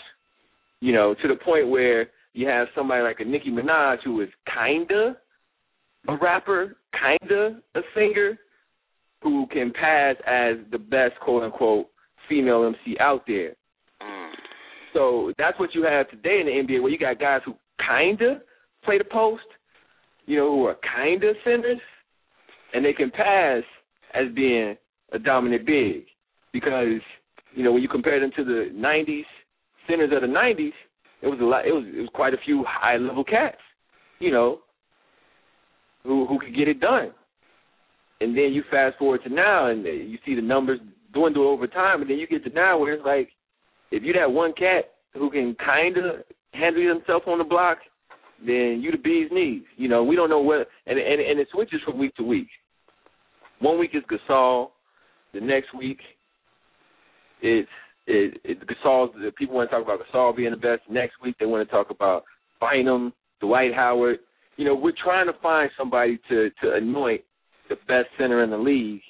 You 0.79 0.93
know, 0.93 1.15
to 1.21 1.27
the 1.27 1.35
point 1.35 1.69
where 1.69 2.09
you 2.33 2.47
have 2.47 2.67
somebody 2.75 3.01
like 3.01 3.19
a 3.19 3.25
Nicki 3.25 3.49
Minaj 3.49 3.97
who 4.03 4.21
is 4.21 4.29
kinda 4.53 5.17
a 6.07 6.17
rapper, 6.17 6.77
kinda 6.93 7.61
a 7.75 7.81
singer, 7.95 8.37
who 9.21 9.47
can 9.47 9.71
pass 9.71 10.15
as 10.27 10.57
the 10.71 10.77
best 10.77 11.19
quote 11.21 11.43
unquote 11.43 11.87
female 12.29 12.65
MC 12.65 12.97
out 12.99 13.23
there. 13.27 13.55
So 14.95 15.33
that's 15.37 15.59
what 15.59 15.75
you 15.75 15.83
have 15.83 16.09
today 16.09 16.39
in 16.39 16.45
the 16.45 16.53
NBA, 16.53 16.81
where 16.81 16.91
you 16.91 16.97
got 16.97 17.19
guys 17.19 17.41
who 17.45 17.53
kinda 17.85 18.41
play 18.83 18.97
the 18.97 19.03
post, 19.03 19.43
you 20.25 20.37
know, 20.37 20.49
who 20.49 20.65
are 20.65 20.75
kinda 20.75 21.33
centers, 21.43 21.81
and 22.73 22.83
they 22.83 22.93
can 22.93 23.11
pass 23.11 23.63
as 24.13 24.31
being 24.31 24.77
a 25.11 25.19
dominant 25.19 25.65
big, 25.65 26.07
because 26.53 27.01
you 27.53 27.63
know 27.63 27.73
when 27.73 27.81
you 27.81 27.89
compare 27.89 28.19
them 28.21 28.31
to 28.31 28.43
the 28.45 28.71
'90s 28.73 29.25
centers 29.85 30.11
of 30.13 30.21
the 30.21 30.27
'90s, 30.27 30.73
it 31.21 31.27
was 31.27 31.39
a 31.41 31.43
lot. 31.43 31.67
It 31.67 31.73
was 31.73 31.85
it 31.85 31.99
was 31.99 32.09
quite 32.13 32.33
a 32.33 32.37
few 32.45 32.63
high 32.63 32.95
level 32.95 33.25
cats, 33.25 33.61
you 34.19 34.31
know, 34.31 34.61
who 36.03 36.25
who 36.25 36.39
could 36.39 36.55
get 36.55 36.69
it 36.69 36.79
done. 36.79 37.13
And 38.21 38.35
then 38.35 38.53
you 38.53 38.63
fast 38.71 38.97
forward 38.97 39.23
to 39.23 39.29
now, 39.29 39.67
and 39.67 39.83
you 39.83 40.17
see 40.25 40.35
the 40.35 40.41
numbers 40.41 40.79
dwindle 41.11 41.47
over 41.49 41.67
time, 41.67 42.01
and 42.01 42.09
then 42.09 42.17
you 42.17 42.27
get 42.27 42.45
to 42.45 42.49
now 42.51 42.77
where 42.77 42.93
it's 42.93 43.05
like, 43.05 43.29
if 43.91 44.03
you 44.03 44.13
that 44.13 44.31
one 44.31 44.53
cat 44.53 44.91
who 45.13 45.29
can 45.29 45.55
kind 45.63 45.97
of 45.97 46.23
handle 46.53 46.87
himself 46.87 47.23
on 47.27 47.37
the 47.37 47.43
block, 47.43 47.77
then 48.39 48.81
you 48.81 48.91
the 48.91 48.97
bee's 48.97 49.29
knees. 49.31 49.63
You 49.77 49.87
know, 49.87 50.03
we 50.03 50.15
don't 50.15 50.29
know 50.29 50.41
what, 50.41 50.67
and 50.87 50.99
and 50.99 51.21
and 51.21 51.39
it 51.39 51.47
switches 51.51 51.79
from 51.85 51.97
week 51.97 52.15
to 52.15 52.23
week. 52.23 52.47
One 53.59 53.79
week 53.79 53.91
is 53.93 54.03
Gasol, 54.11 54.69
the 55.33 55.41
next 55.41 55.73
week 55.77 55.99
it's 57.41 57.69
it, 58.07 58.39
it 58.43 58.59
Gasol. 58.67 59.13
The 59.13 59.31
people 59.37 59.55
want 59.55 59.69
to 59.69 59.75
talk 59.75 59.83
about 59.83 59.99
Gasol 59.99 60.35
being 60.35 60.51
the 60.51 60.57
best. 60.57 60.81
Next 60.89 61.15
week 61.23 61.35
they 61.39 61.45
want 61.45 61.67
to 61.67 61.73
talk 61.73 61.89
about 61.89 62.23
Bynum, 62.59 63.13
Dwight 63.41 63.73
Howard. 63.73 64.19
You 64.57 64.65
know, 64.65 64.75
we're 64.75 64.93
trying 65.03 65.27
to 65.27 65.33
find 65.41 65.69
somebody 65.77 66.19
to 66.29 66.49
to 66.61 66.73
anoint 66.73 67.21
the 67.69 67.75
best 67.87 68.07
center 68.17 68.43
in 68.43 68.49
the 68.49 68.57
league, 68.57 69.01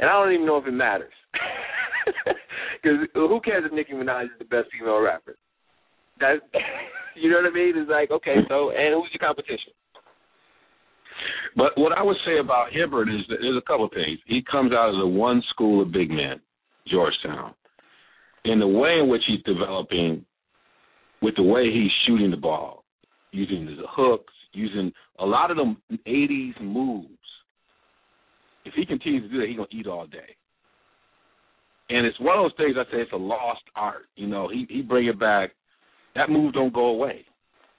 and 0.00 0.08
I 0.08 0.12
don't 0.12 0.32
even 0.32 0.46
know 0.46 0.56
if 0.56 0.66
it 0.66 0.72
matters. 0.72 1.12
Because 2.84 3.08
who 3.14 3.40
cares 3.40 3.64
if 3.64 3.72
Nicki 3.72 3.94
Minaj 3.94 4.24
is 4.24 4.30
the 4.38 4.44
best 4.44 4.68
female 4.70 5.00
rapper? 5.00 5.36
That 6.20 6.36
you 7.16 7.30
know 7.30 7.36
what 7.36 7.50
I 7.50 7.54
mean? 7.54 7.72
It's 7.76 7.90
like 7.90 8.10
okay, 8.10 8.36
so 8.48 8.70
and 8.70 8.94
who's 8.94 9.10
your 9.12 9.26
competition? 9.26 9.72
But 11.56 11.72
what 11.76 11.96
I 11.96 12.02
would 12.02 12.16
say 12.26 12.38
about 12.38 12.72
Hibbert 12.72 13.08
is 13.08 13.22
that 13.28 13.38
there's 13.40 13.56
a 13.56 13.66
couple 13.66 13.86
of 13.86 13.92
things. 13.92 14.18
He 14.26 14.42
comes 14.50 14.72
out 14.72 14.90
of 14.90 15.00
the 15.00 15.06
one 15.06 15.42
school 15.50 15.80
of 15.80 15.92
big 15.92 16.10
men, 16.10 16.40
Georgetown. 16.86 17.54
In 18.44 18.58
the 18.58 18.66
way 18.66 18.98
in 19.00 19.08
which 19.08 19.22
he's 19.26 19.42
developing, 19.44 20.24
with 21.22 21.36
the 21.36 21.42
way 21.42 21.70
he's 21.72 21.90
shooting 22.06 22.30
the 22.30 22.36
ball, 22.36 22.84
using 23.30 23.64
the 23.64 23.76
hooks, 23.88 24.34
using 24.52 24.92
a 25.18 25.24
lot 25.24 25.50
of 25.50 25.56
them 25.56 25.78
80s 26.06 26.60
moves. 26.60 27.08
If 28.66 28.74
he 28.74 28.84
continues 28.84 29.22
to 29.22 29.28
do 29.28 29.40
that, 29.40 29.46
he's 29.46 29.56
going 29.56 29.68
to 29.70 29.76
eat 29.76 29.86
all 29.86 30.06
day. 30.06 30.36
And 31.94 32.04
it's 32.04 32.18
one 32.18 32.36
of 32.36 32.42
those 32.42 32.56
things 32.56 32.76
I 32.76 32.90
say 32.90 33.02
it's 33.02 33.12
a 33.12 33.16
lost 33.16 33.62
art. 33.76 34.06
You 34.16 34.26
know, 34.26 34.48
he 34.48 34.66
he 34.68 34.82
bring 34.82 35.06
it 35.06 35.20
back. 35.20 35.50
That 36.16 36.28
move 36.28 36.52
don't 36.52 36.74
go 36.74 36.86
away. 36.86 37.24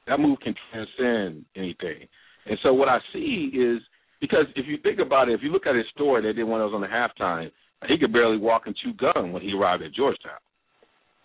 That 0.07 0.21
move 0.21 0.39
can 0.39 0.55
transcend 0.71 1.43
anything. 1.57 2.07
And 2.45 2.57
so 2.63 2.73
what 2.73 2.87
I 2.87 2.99
see 3.11 3.51
is 3.53 3.81
because 4.21 4.45
if 4.55 4.67
you 4.67 4.77
think 4.83 4.99
about 4.99 5.27
it, 5.27 5.33
if 5.33 5.41
you 5.43 5.51
look 5.51 5.67
at 5.67 5.75
his 5.75 5.85
story, 5.93 6.21
they 6.21 6.31
did 6.31 6.45
one 6.45 6.61
that 6.61 6.65
was 6.65 6.73
on 6.73 6.79
the 6.79 6.87
halftime. 6.87 7.51
He 7.89 7.97
could 7.97 8.13
barely 8.13 8.37
walk 8.37 8.63
and 8.67 8.75
chew 8.77 8.93
gum 8.93 9.33
when 9.33 9.41
he 9.41 9.51
arrived 9.51 9.83
at 9.83 9.93
Georgetown. 9.93 10.39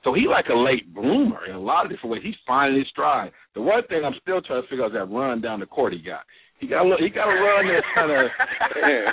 So 0.02 0.12
he 0.12 0.26
like 0.28 0.46
a 0.50 0.58
late 0.58 0.92
bloomer 0.92 1.46
in 1.46 1.54
a 1.54 1.60
lot 1.60 1.84
of 1.84 1.92
different 1.92 2.12
ways. 2.12 2.22
He's 2.24 2.34
finding 2.44 2.80
his 2.80 2.88
stride. 2.88 3.30
The 3.54 3.62
one 3.62 3.86
thing 3.88 4.02
I'm 4.04 4.18
still 4.20 4.42
trying 4.42 4.62
to 4.62 4.68
figure 4.68 4.84
out 4.84 4.88
is 4.88 4.94
that 4.94 5.14
run 5.14 5.40
down 5.40 5.60
the 5.60 5.66
court 5.66 5.92
he 5.92 6.00
got. 6.00 6.22
He 6.60 6.68
got 6.68 6.84
a 6.84 6.96
he 7.00 7.08
got 7.08 7.24
a 7.24 7.36
run 7.40 7.64
that's 7.72 7.88
kind 7.96 8.12
of 8.12 8.20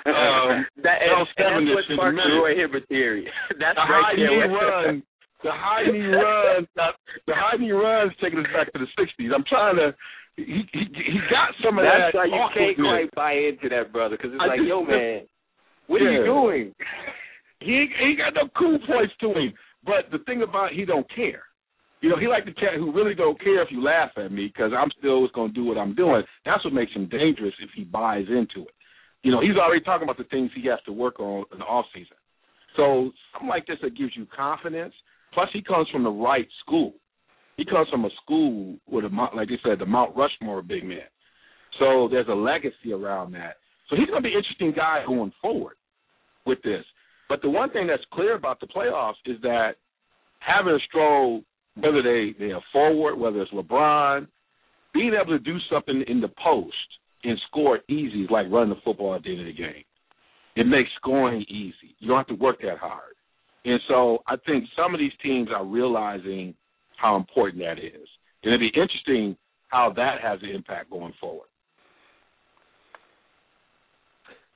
um, 0.05 0.67
that, 0.83 0.99
and, 0.99 1.11
L 1.15 1.27
seven 1.39 1.63
and 1.63 1.67
that's 1.71 1.87
what 1.87 1.95
sparked 1.95 2.19
the 2.19 2.35
Roy 2.35 2.53
Hibbert 2.59 2.87
theory. 2.91 3.23
That's 3.59 3.79
the 3.79 3.87
right 3.87 4.03
high 4.03 4.15
there. 4.19 4.27
knee 4.27 4.53
run, 4.53 5.03
the 5.43 5.51
high 5.55 5.83
knee 5.87 6.11
run, 6.11 6.67
the 7.25 7.33
high 7.33 7.55
knee 7.57 7.71
runs 7.71 8.11
taking 8.21 8.39
us 8.39 8.51
back 8.51 8.67
to 8.73 8.79
the 8.83 8.89
'60s. 8.99 9.31
I'm 9.33 9.45
trying 9.47 9.77
to. 9.77 9.95
He 10.35 10.67
he 10.75 10.83
he 10.91 11.17
got 11.31 11.55
some 11.63 11.79
of 11.79 11.85
That's 11.87 12.11
that. 12.13 12.19
why 12.19 12.25
you 12.27 12.45
can't 12.53 12.77
quite 12.77 13.09
buy 13.15 13.33
into 13.47 13.69
that, 13.73 13.91
brother, 13.95 14.17
because 14.17 14.33
it's 14.35 14.43
I 14.43 14.47
like, 14.53 14.59
just- 14.59 14.69
yo, 14.69 14.83
man, 14.83 15.23
what 15.87 16.01
are 16.03 16.11
you 16.11 16.23
doing? 16.27 16.75
He 17.63 17.87
he 18.03 18.15
got 18.19 18.35
no 18.35 18.51
cool 18.59 18.77
points 18.85 19.13
to 19.21 19.31
him. 19.33 19.53
But 19.87 20.11
the 20.11 20.19
thing 20.27 20.43
about 20.43 20.73
he 20.75 20.83
don't 20.83 21.07
care. 21.15 21.46
You 22.01 22.09
know, 22.09 22.19
he 22.19 22.27
like 22.27 22.45
the 22.45 22.53
cat 22.53 22.75
who 22.77 22.91
really 22.91 23.15
don't 23.15 23.39
care 23.41 23.61
if 23.61 23.69
you 23.71 23.83
laugh 23.83 24.11
at 24.17 24.31
me 24.31 24.47
because 24.47 24.71
I'm 24.77 24.89
still 24.99 25.27
going 25.33 25.49
to 25.49 25.53
do 25.53 25.63
what 25.65 25.77
I'm 25.77 25.95
doing. 25.95 26.23
That's 26.45 26.63
what 26.63 26.73
makes 26.73 26.93
him 26.93 27.09
dangerous 27.09 27.53
if 27.59 27.69
he 27.75 27.83
buys 27.83 28.25
into 28.29 28.67
it. 28.67 28.75
You 29.23 29.31
know, 29.31 29.41
he's 29.41 29.57
already 29.57 29.83
talking 29.83 30.03
about 30.03 30.17
the 30.17 30.23
things 30.25 30.51
he 30.55 30.67
has 30.69 30.79
to 30.85 30.91
work 30.91 31.19
on 31.19 31.45
in 31.51 31.59
the 31.59 31.65
off 31.65 31.85
season. 31.93 32.17
So 32.75 33.11
something 33.33 33.49
like 33.49 33.65
this 33.65 33.77
that 33.81 33.97
gives 33.97 34.11
you 34.15 34.27
confidence. 34.35 34.93
Plus, 35.33 35.49
he 35.51 35.61
comes 35.61 35.89
from 35.91 36.03
the 36.03 36.09
right 36.09 36.47
school. 36.63 36.93
He 37.57 37.65
comes 37.65 37.89
from 37.89 38.05
a 38.05 38.09
school 38.23 38.77
with 38.87 39.03
a 39.03 39.29
like 39.35 39.49
they 39.49 39.59
said, 39.63 39.79
the 39.79 39.85
Mount 39.85 40.15
Rushmore 40.15 40.61
big 40.61 40.83
men. 40.83 41.09
So 41.79 42.07
there's 42.09 42.27
a 42.29 42.35
legacy 42.35 42.93
around 42.93 43.33
that. 43.33 43.55
So 43.89 43.95
he's 43.95 44.07
going 44.07 44.21
to 44.21 44.27
be 44.27 44.33
an 44.33 44.37
interesting 44.37 44.73
guy 44.75 45.03
going 45.07 45.31
forward 45.41 45.75
with 46.45 46.61
this. 46.61 46.83
But 47.29 47.41
the 47.41 47.49
one 47.49 47.71
thing 47.71 47.87
that's 47.87 48.03
clear 48.13 48.35
about 48.35 48.59
the 48.59 48.67
playoffs 48.67 49.19
is 49.25 49.37
that 49.41 49.71
having 50.39 50.73
a 50.73 50.79
strong, 50.87 51.43
whether 51.81 52.01
they 52.01 52.35
they 52.37 52.51
are 52.51 52.61
forward, 52.71 53.17
whether 53.17 53.41
it's 53.41 53.51
LeBron, 53.51 54.27
being 54.93 55.13
able 55.13 55.37
to 55.37 55.43
do 55.43 55.57
something 55.71 56.03
in 56.07 56.21
the 56.21 56.29
post 56.43 56.75
and 57.23 57.37
score 57.47 57.79
easy 57.89 58.23
is 58.23 58.29
like 58.29 58.47
running 58.49 58.69
the 58.69 58.81
football 58.83 59.15
at 59.15 59.23
the 59.23 59.31
end 59.31 59.41
of 59.41 59.45
the 59.47 59.53
game. 59.53 59.83
It 60.55 60.65
makes 60.65 60.89
scoring 60.95 61.45
easy. 61.49 61.95
You 61.99 62.07
don't 62.07 62.17
have 62.17 62.27
to 62.27 62.35
work 62.35 62.61
that 62.61 62.79
hard. 62.79 63.13
And 63.65 63.79
so 63.87 64.19
I 64.27 64.35
think 64.45 64.65
some 64.75 64.93
of 64.93 64.99
these 64.99 65.11
teams 65.21 65.49
are 65.53 65.65
realizing 65.65 66.55
how 66.95 67.15
important 67.15 67.61
that 67.63 67.79
is. 67.79 68.07
And 68.43 68.53
it'll 68.53 68.59
be 68.59 68.67
interesting 68.67 69.35
how 69.67 69.91
that 69.95 70.21
has 70.21 70.39
an 70.41 70.49
impact 70.49 70.89
going 70.89 71.13
forward. 71.19 71.47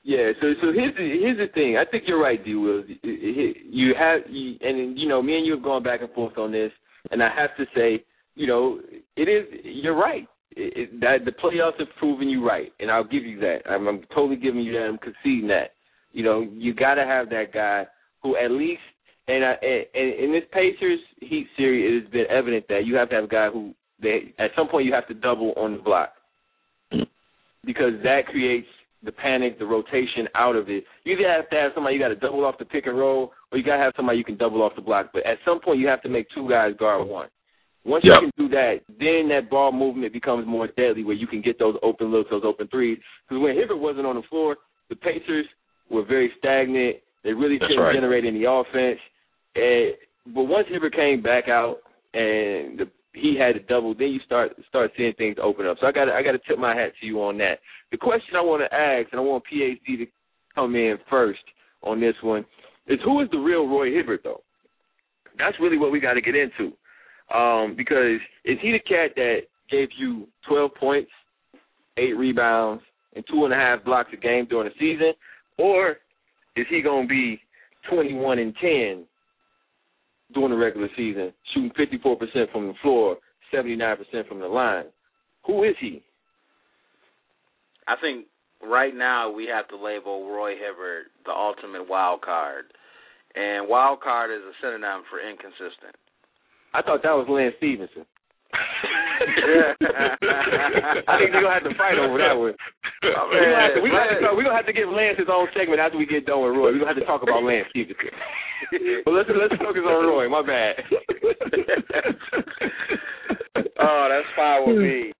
Yeah, 0.03 0.31
so 0.41 0.53
so 0.61 0.71
here's 0.73 0.95
the 0.95 1.19
here's 1.21 1.37
the 1.37 1.53
thing. 1.53 1.77
I 1.77 1.85
think 1.89 2.05
you're 2.07 2.19
right, 2.19 2.43
D. 2.43 2.55
Will. 2.55 2.83
You 3.03 3.93
have 3.99 4.21
you, 4.27 4.55
and 4.61 4.97
you 4.97 5.07
know 5.07 5.21
me 5.21 5.37
and 5.37 5.45
you 5.45 5.53
have 5.53 5.63
gone 5.63 5.83
back 5.83 6.01
and 6.01 6.11
forth 6.13 6.39
on 6.39 6.51
this, 6.51 6.71
and 7.09 7.23
I 7.23 7.29
have 7.35 7.55
to 7.57 7.65
say, 7.75 8.03
you 8.35 8.47
know, 8.47 8.79
it 9.15 9.23
is 9.23 9.45
you're 9.63 9.95
right. 9.95 10.27
It, 10.51 10.73
it, 10.77 10.99
that 10.99 11.25
the 11.25 11.31
playoffs 11.31 11.79
have 11.79 11.87
proven 11.97 12.29
you 12.29 12.45
right, 12.45 12.71
and 12.79 12.91
I'll 12.91 13.05
give 13.05 13.23
you 13.23 13.39
that. 13.39 13.59
I'm, 13.69 13.87
I'm 13.87 14.01
totally 14.13 14.35
giving 14.35 14.61
you 14.61 14.73
that. 14.73 14.83
I'm 14.83 14.97
conceding 14.97 15.47
that. 15.47 15.71
You 16.11 16.23
know, 16.23 16.41
you 16.41 16.73
got 16.73 16.95
to 16.95 17.05
have 17.05 17.29
that 17.29 17.53
guy 17.53 17.85
who 18.21 18.35
at 18.35 18.51
least, 18.51 18.81
and, 19.27 19.45
I, 19.45 19.53
and, 19.61 20.13
in 20.13 20.31
this 20.33 20.43
Pacers 20.51 20.99
Heat 21.21 21.47
series, 21.55 21.85
it 21.85 22.03
has 22.03 22.11
been 22.11 22.25
evident 22.29 22.65
that 22.67 22.85
you 22.85 22.95
have 22.95 23.09
to 23.09 23.15
have 23.15 23.23
a 23.23 23.27
guy 23.27 23.49
who, 23.49 23.73
they, 24.01 24.33
at 24.39 24.51
some 24.55 24.67
point, 24.67 24.85
you 24.85 24.93
have 24.93 25.07
to 25.07 25.13
double 25.13 25.53
on 25.55 25.77
the 25.77 25.79
block 25.81 26.13
mm. 26.93 27.07
because 27.65 27.93
that 28.03 28.25
creates 28.27 28.67
the 29.03 29.11
panic, 29.11 29.57
the 29.57 29.65
rotation 29.65 30.27
out 30.35 30.55
of 30.55 30.69
it. 30.69 30.83
You 31.03 31.13
either 31.13 31.29
have 31.29 31.49
to 31.49 31.55
have 31.55 31.71
somebody 31.73 31.95
you 31.95 32.01
got 32.01 32.09
to 32.09 32.15
double 32.15 32.45
off 32.45 32.57
the 32.59 32.65
pick 32.65 32.85
and 32.85 32.97
roll, 32.97 33.31
or 33.51 33.57
you 33.57 33.63
got 33.63 33.77
to 33.77 33.83
have 33.83 33.93
somebody 33.95 34.17
you 34.17 34.23
can 34.23 34.37
double 34.37 34.61
off 34.61 34.73
the 34.75 34.81
block. 34.81 35.09
But 35.13 35.25
at 35.25 35.37
some 35.45 35.59
point, 35.59 35.79
you 35.79 35.87
have 35.87 36.01
to 36.03 36.09
make 36.09 36.27
two 36.35 36.47
guys 36.49 36.73
guard 36.77 37.07
one. 37.07 37.27
Once 37.83 38.03
Yep. 38.05 38.21
you 38.21 38.31
can 38.31 38.47
do 38.47 38.49
that, 38.49 38.81
then 38.99 39.27
that 39.29 39.49
ball 39.49 39.71
movement 39.71 40.13
becomes 40.13 40.45
more 40.45 40.67
deadly, 40.67 41.03
where 41.03 41.15
you 41.15 41.25
can 41.25 41.41
get 41.41 41.57
those 41.57 41.75
open 41.81 42.07
looks, 42.11 42.29
those 42.29 42.43
open 42.45 42.67
threes. 42.67 42.99
Because 43.27 43.41
when 43.41 43.55
Hibbert 43.55 43.79
wasn't 43.79 44.05
on 44.05 44.15
the 44.15 44.21
floor, 44.29 44.57
the 44.89 44.95
Pacers 44.95 45.47
were 45.89 46.03
very 46.05 46.31
stagnant. 46.37 46.97
They 47.23 47.33
really 47.33 47.57
That's 47.57 47.69
couldn't 47.71 47.83
right. 47.83 47.95
generate 47.95 48.25
any 48.25 48.43
offense. 48.45 48.99
And 49.55 49.95
but 50.35 50.43
once 50.43 50.67
Hibbert 50.69 50.93
came 50.95 51.21
back 51.23 51.49
out 51.49 51.77
and 52.13 52.77
the, 52.77 52.87
he 53.13 53.37
had 53.37 53.55
a 53.55 53.59
double, 53.59 53.93
then 53.93 54.09
you 54.09 54.19
start 54.25 54.53
start 54.69 54.91
seeing 54.95 55.13
things 55.13 55.37
open 55.41 55.67
up. 55.67 55.77
So 55.79 55.87
I 55.87 55.91
got 55.91 56.09
I 56.09 56.23
got 56.23 56.31
to 56.31 56.39
tip 56.39 56.57
my 56.57 56.75
hat 56.75 56.93
to 56.99 57.05
you 57.05 57.21
on 57.21 57.37
that. 57.39 57.59
The 57.91 57.97
question 57.97 58.35
I 58.35 58.41
want 58.41 58.63
to 58.63 58.73
ask, 58.73 59.07
and 59.11 59.19
I 59.19 59.23
want 59.23 59.43
PhD 59.51 59.97
to 59.97 60.05
come 60.55 60.75
in 60.75 60.97
first 61.09 61.41
on 61.83 61.99
this 61.99 62.15
one, 62.21 62.45
is 62.87 62.99
who 63.03 63.21
is 63.21 63.29
the 63.31 63.37
real 63.37 63.67
Roy 63.67 63.91
Hibbert 63.91 64.21
though? 64.23 64.41
That's 65.37 65.59
really 65.59 65.77
what 65.77 65.91
we 65.91 65.99
got 65.99 66.13
to 66.13 66.21
get 66.21 66.35
into. 66.35 66.73
Um, 67.35 67.75
because 67.77 68.19
is 68.45 68.57
he 68.61 68.71
the 68.71 68.79
cat 68.79 69.11
that 69.15 69.39
gave 69.69 69.89
you 69.97 70.27
12 70.49 70.71
points, 70.75 71.11
eight 71.97 72.17
rebounds, 72.17 72.83
and 73.15 73.23
two 73.29 73.45
and 73.45 73.53
a 73.53 73.57
half 73.57 73.83
blocks 73.83 74.09
a 74.13 74.17
game 74.17 74.45
during 74.49 74.69
the 74.69 74.73
season, 74.79 75.13
or 75.57 75.97
is 76.55 76.65
he 76.69 76.81
going 76.81 77.07
to 77.07 77.09
be 77.09 77.41
21 77.89 78.39
and 78.39 78.55
10 78.61 79.05
during 80.33 80.51
the 80.51 80.57
regular 80.57 80.89
season, 80.95 81.33
shooting 81.53 81.71
54% 81.71 82.51
from 82.51 82.67
the 82.67 82.73
floor, 82.81 83.17
79% 83.53 83.97
from 84.27 84.39
the 84.39 84.47
line? 84.47 84.85
Who 85.47 85.63
is 85.63 85.75
he? 85.79 86.03
I 87.87 87.95
think 87.99 88.27
right 88.63 88.95
now 88.95 89.31
we 89.31 89.47
have 89.47 89.67
to 89.69 89.75
label 89.75 90.29
Roy 90.29 90.51
Hibbert 90.51 91.07
the 91.25 91.31
ultimate 91.31 91.89
wild 91.89 92.21
card, 92.21 92.65
and 93.35 93.67
wild 93.67 94.01
card 94.01 94.31
is 94.31 94.41
a 94.41 94.53
synonym 94.61 95.03
for 95.09 95.19
inconsistent. 95.19 95.95
I 96.73 96.81
thought 96.81 97.03
that 97.03 97.11
was 97.11 97.27
Lance 97.29 97.55
Stephenson. 97.57 98.05
I 101.07 101.17
think 101.19 101.31
they're 101.31 101.41
gonna 101.41 101.53
have 101.53 101.63
to 101.63 101.75
fight 101.77 101.97
over 101.97 102.17
that 102.17 102.33
one. 102.33 102.55
We're 103.01 103.17
gonna, 103.17 103.57
have 103.57 103.73
to, 103.75 103.81
we 103.81 103.89
gonna, 103.89 104.13
have 104.13 104.21
to, 104.21 104.35
we 104.37 104.43
gonna 104.45 104.55
have 104.55 104.69
to 104.69 104.77
give 104.77 104.89
Lance 104.89 105.17
his 105.17 105.25
own 105.25 105.47
segment 105.57 105.81
after 105.81 105.97
we 105.97 106.05
get 106.05 106.29
done 106.29 106.45
with 106.45 106.53
Roy. 106.53 106.69
We're 106.69 106.85
gonna 106.85 106.93
have 106.93 107.01
to 107.01 107.09
talk 107.09 107.23
about 107.23 107.41
Lance 107.41 107.65
Stephenson. 107.73 108.13
but 109.05 109.11
let's 109.17 109.29
let's 109.33 109.57
focus 109.57 109.81
on 109.81 110.05
Roy. 110.05 110.29
My 110.29 110.45
bad. 110.45 110.77
oh, 113.81 114.05
that's 114.05 114.29
fine 114.37 114.61
with 114.69 114.77
me. 114.77 115.13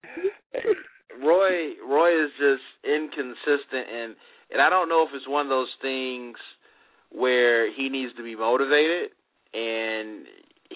Roy 1.26 1.74
Roy 1.82 2.22
is 2.22 2.30
just 2.38 2.62
inconsistent 2.86 3.90
and 3.90 4.16
and 4.54 4.62
I 4.62 4.70
don't 4.70 4.90
know 4.90 5.02
if 5.02 5.10
it's 5.16 5.28
one 5.28 5.46
of 5.46 5.50
those 5.50 5.74
things 5.82 6.38
where 7.10 7.74
he 7.74 7.90
needs 7.90 8.14
to 8.16 8.24
be 8.24 8.36
motivated 8.36 9.10
and 9.54 10.28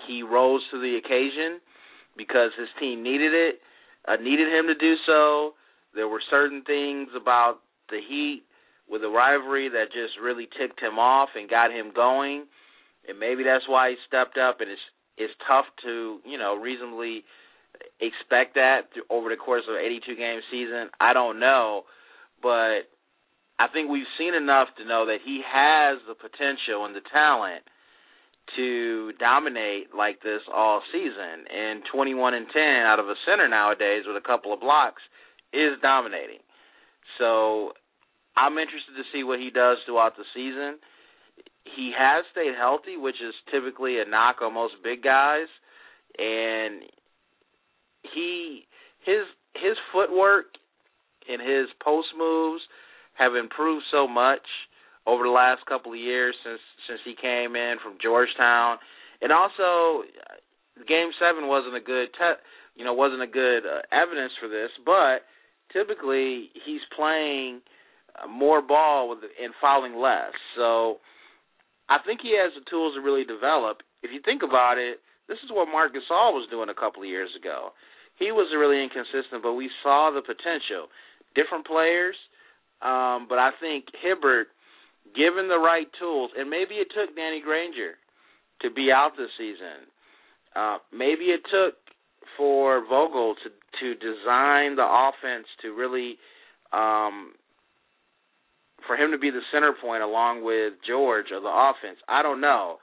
he 0.08 0.24
rose 0.24 0.62
to 0.72 0.82
the 0.82 0.98
occasion 0.98 1.62
because 2.18 2.52
his 2.58 2.70
team 2.80 3.04
needed 3.04 3.34
it, 3.34 3.62
uh, 4.08 4.16
needed 4.16 4.48
him 4.48 4.68
to 4.68 4.76
do 4.76 4.96
so. 5.06 5.54
There 5.96 6.08
were 6.08 6.22
certain 6.30 6.64
things 6.64 7.10
about 7.16 7.60
the 7.90 8.00
Heat 8.08 8.44
with 8.90 9.02
the 9.02 9.10
rivalry 9.10 9.70
that 9.70 9.86
just 9.92 10.20
really 10.22 10.48
ticked 10.60 10.80
him 10.82 11.00
off 11.00 11.30
and 11.36 11.50
got 11.50 11.72
him 11.72 11.92
going, 11.96 12.46
and 13.08 13.20
maybe 13.20 13.44
that's 13.44 13.68
why 13.68 13.92
he 13.92 13.96
stepped 14.08 14.38
up. 14.38 14.62
And 14.62 14.70
it's 14.70 14.82
it's 15.18 15.34
tough 15.48 15.66
to 15.84 16.20
you 16.26 16.38
know 16.38 16.56
reasonably 16.56 17.24
expect 18.00 18.56
that 18.56 18.94
th- 18.94 19.06
over 19.10 19.30
the 19.30 19.36
course 19.36 19.64
of 19.68 19.76
an 19.76 19.82
82 19.82 20.16
game 20.16 20.40
season. 20.52 20.90
I 21.00 21.14
don't 21.14 21.40
know, 21.40 21.84
but 22.42 22.88
I 23.58 23.68
think 23.72 23.90
we've 23.90 24.10
seen 24.18 24.34
enough 24.34 24.68
to 24.78 24.86
know 24.86 25.08
that 25.08 25.20
he 25.24 25.42
has 25.46 26.00
the 26.08 26.16
potential 26.16 26.86
and 26.86 26.96
the 26.96 27.06
talent 27.12 27.64
to 28.56 29.12
dominate 29.20 29.96
like 29.96 30.22
this 30.22 30.42
all 30.54 30.82
season. 30.92 31.48
And 31.50 31.82
21 31.92 32.34
and 32.34 32.48
10 32.52 32.62
out 32.86 33.00
of 33.00 33.08
a 33.08 33.16
center 33.26 33.48
nowadays 33.48 34.04
with 34.06 34.18
a 34.18 34.26
couple 34.26 34.54
of 34.54 34.60
blocks 34.60 35.02
is 35.56 35.80
dominating. 35.82 36.44
So 37.18 37.72
I'm 38.36 38.58
interested 38.58 38.94
to 38.98 39.08
see 39.14 39.24
what 39.24 39.40
he 39.40 39.50
does 39.50 39.78
throughout 39.86 40.18
the 40.18 40.28
season. 40.36 40.80
He 41.64 41.92
has 41.98 42.26
stayed 42.32 42.54
healthy, 42.58 42.98
which 42.98 43.16
is 43.16 43.34
typically 43.52 44.00
a 44.00 44.06
knock 44.06 44.38
on 44.42 44.54
most 44.54 44.76
big 44.84 45.02
guys, 45.02 45.48
and 46.18 46.84
he 48.14 48.68
his 49.06 49.26
his 49.56 49.78
footwork 49.92 50.46
and 51.28 51.42
his 51.42 51.68
post 51.84 52.08
moves 52.18 52.62
have 53.18 53.36
improved 53.36 53.86
so 53.92 54.08
much 54.08 54.46
over 55.08 55.24
the 55.24 55.30
last 55.30 55.66
couple 55.66 55.94
of 55.94 56.00
years 56.00 56.36
since 56.44 56.62
since 56.88 57.00
he 57.04 57.16
came 57.20 57.56
in 57.56 57.78
from 57.82 57.98
Georgetown, 58.02 58.78
and 59.22 59.32
also 59.32 60.06
Game 60.88 61.10
Seven 61.18 61.48
wasn't 61.48 61.76
a 61.76 61.82
good 61.82 62.10
te- 62.14 62.42
you 62.76 62.86
know 62.86 62.94
wasn't 62.94 63.22
a 63.22 63.28
good 63.28 63.66
uh, 63.66 63.82
evidence 63.92 64.34
for 64.40 64.50
this, 64.50 64.70
but 64.86 65.26
typically 65.72 66.50
he's 66.66 66.82
playing 66.96 67.62
uh, 68.16 68.28
more 68.28 68.62
ball 68.62 69.10
with 69.10 69.20
and 69.24 69.54
fouling 69.62 69.96
less. 69.96 70.34
So 70.56 70.98
I 71.90 71.98
think 72.06 72.22
he 72.22 72.38
has 72.38 72.52
the 72.56 72.66
tools 72.70 72.96
to 72.96 73.02
really 73.02 73.26
develop. 73.26 73.82
If 74.04 74.12
you 74.12 74.22
think 74.24 74.42
about 74.44 74.78
it, 74.78 75.00
this 75.28 75.38
is 75.44 75.50
what 75.52 75.68
Marc 75.68 75.94
Gasol 75.94 76.34
was 76.34 76.48
doing 76.50 76.70
a 76.70 76.78
couple 76.78 77.02
of 77.02 77.10
years 77.10 77.30
ago. 77.38 77.74
He 78.18 78.32
was 78.32 78.48
really 78.56 78.82
inconsistent, 78.82 79.44
but 79.44 79.54
we 79.54 79.70
saw 79.84 80.12
the 80.14 80.22
potential. 80.22 80.88
Different 81.36 81.68
players, 81.68 82.16
um, 82.82 83.28
but 83.28 83.40
I 83.40 83.52
think 83.60 83.86
Hibbert, 84.02 84.48
given 85.16 85.50
the 85.50 85.60
right 85.60 85.88
tools, 86.00 86.32
and 86.38 86.50
maybe 86.50 86.76
it 86.76 86.88
took 86.96 87.16
Danny 87.16 87.42
Granger 87.44 88.00
to 88.62 88.72
be 88.72 88.90
out 88.92 89.12
this 89.18 89.34
season. 89.38 89.92
Uh, 90.56 90.78
maybe 90.94 91.36
it 91.36 91.42
took 91.52 91.76
for 92.38 92.86
Vogel 92.88 93.36
to 93.44 93.50
to 93.80 93.94
design 94.00 94.76
the 94.76 94.86
offense 94.88 95.48
to 95.62 95.74
really 95.74 96.18
um, 96.72 97.34
for 98.88 98.96
him 98.96 99.12
to 99.12 99.18
be 99.18 99.30
the 99.30 99.42
center 99.52 99.74
point 99.82 100.04
along 100.04 100.44
with 100.44 100.74
George 100.88 101.28
of 101.36 101.44
the 101.44 101.50
offense. 101.50 101.98
I 102.08 102.22
don't 102.22 102.42
know, 102.42 102.78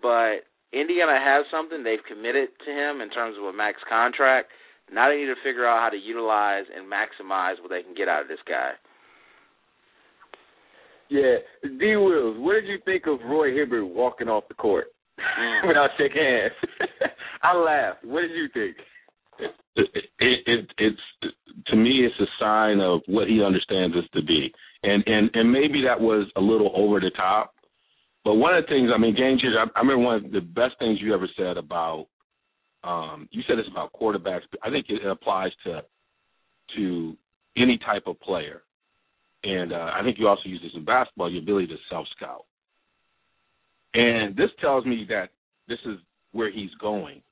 but 0.00 0.46
Indiana 0.72 1.18
has 1.20 1.44
something 1.50 1.84
they've 1.84 2.04
committed 2.08 2.48
to 2.64 2.70
him 2.72 3.00
in 3.00 3.10
terms 3.10 3.36
of 3.38 3.44
a 3.44 3.52
max 3.52 3.78
contract. 3.88 4.50
Now 4.92 5.08
they 5.08 5.16
need 5.16 5.26
to 5.26 5.40
figure 5.44 5.66
out 5.66 5.80
how 5.80 5.90
to 5.90 5.96
utilize 5.96 6.64
and 6.74 6.90
maximize 6.90 7.60
what 7.60 7.70
they 7.70 7.82
can 7.82 7.94
get 7.94 8.08
out 8.08 8.22
of 8.22 8.28
this 8.28 8.42
guy. 8.48 8.72
Yeah, 11.08 11.36
D. 11.62 11.96
Wills, 11.96 12.36
what 12.38 12.54
did 12.54 12.66
you 12.66 12.78
think 12.84 13.06
of 13.06 13.20
Roy 13.24 13.52
Hibbert 13.54 13.86
walking 13.86 14.28
off 14.28 14.48
the 14.48 14.54
court 14.54 14.86
Mm. 15.20 15.66
without 15.68 15.90
shaking 15.98 16.22
hands? 16.22 16.52
I 17.42 17.54
laughed. 17.56 18.04
What 18.04 18.22
did 18.22 18.30
you 18.30 18.48
think? 18.52 18.76
It, 19.76 19.88
it, 20.18 20.40
it 20.46 20.70
it's 20.78 21.34
to 21.66 21.76
me 21.76 22.06
it's 22.06 22.20
a 22.20 22.30
sign 22.38 22.80
of 22.80 23.00
what 23.06 23.28
he 23.28 23.42
understands 23.42 23.96
us 23.96 24.04
to 24.14 24.22
be. 24.22 24.52
And 24.82 25.02
and 25.06 25.30
and 25.34 25.52
maybe 25.52 25.82
that 25.86 26.00
was 26.00 26.26
a 26.36 26.40
little 26.40 26.72
over 26.74 27.00
the 27.00 27.10
top 27.10 27.54
but 28.24 28.34
one 28.34 28.54
of 28.54 28.64
the 28.64 28.68
things 28.68 28.90
i 28.94 28.98
mean 28.98 29.14
game 29.14 29.38
changer 29.38 29.58
I, 29.58 29.66
I 29.76 29.80
remember 29.80 30.04
one 30.04 30.24
of 30.24 30.32
the 30.32 30.40
best 30.40 30.78
things 30.78 30.98
you 31.00 31.14
ever 31.14 31.28
said 31.36 31.56
about 31.56 32.06
um 32.84 33.28
you 33.30 33.42
said 33.46 33.58
this 33.58 33.66
about 33.70 33.92
quarterbacks 33.92 34.42
i 34.62 34.70
think 34.70 34.86
it 34.88 35.06
applies 35.06 35.52
to 35.64 35.82
to 36.76 37.16
any 37.56 37.78
type 37.78 38.04
of 38.06 38.18
player. 38.20 38.62
And 39.44 39.72
uh, 39.72 39.90
i 39.94 40.02
think 40.02 40.18
you 40.18 40.28
also 40.28 40.48
use 40.48 40.60
this 40.62 40.72
in 40.74 40.84
basketball 40.84 41.30
your 41.30 41.42
ability 41.42 41.68
to 41.68 41.76
self 41.90 42.06
scout 42.16 42.44
and 43.94 44.36
this 44.36 44.50
tells 44.60 44.84
me 44.86 45.06
that 45.08 45.30
this 45.68 45.78
is 45.86 45.98
where 46.32 46.50
he's 46.50 46.70
going 46.80 47.22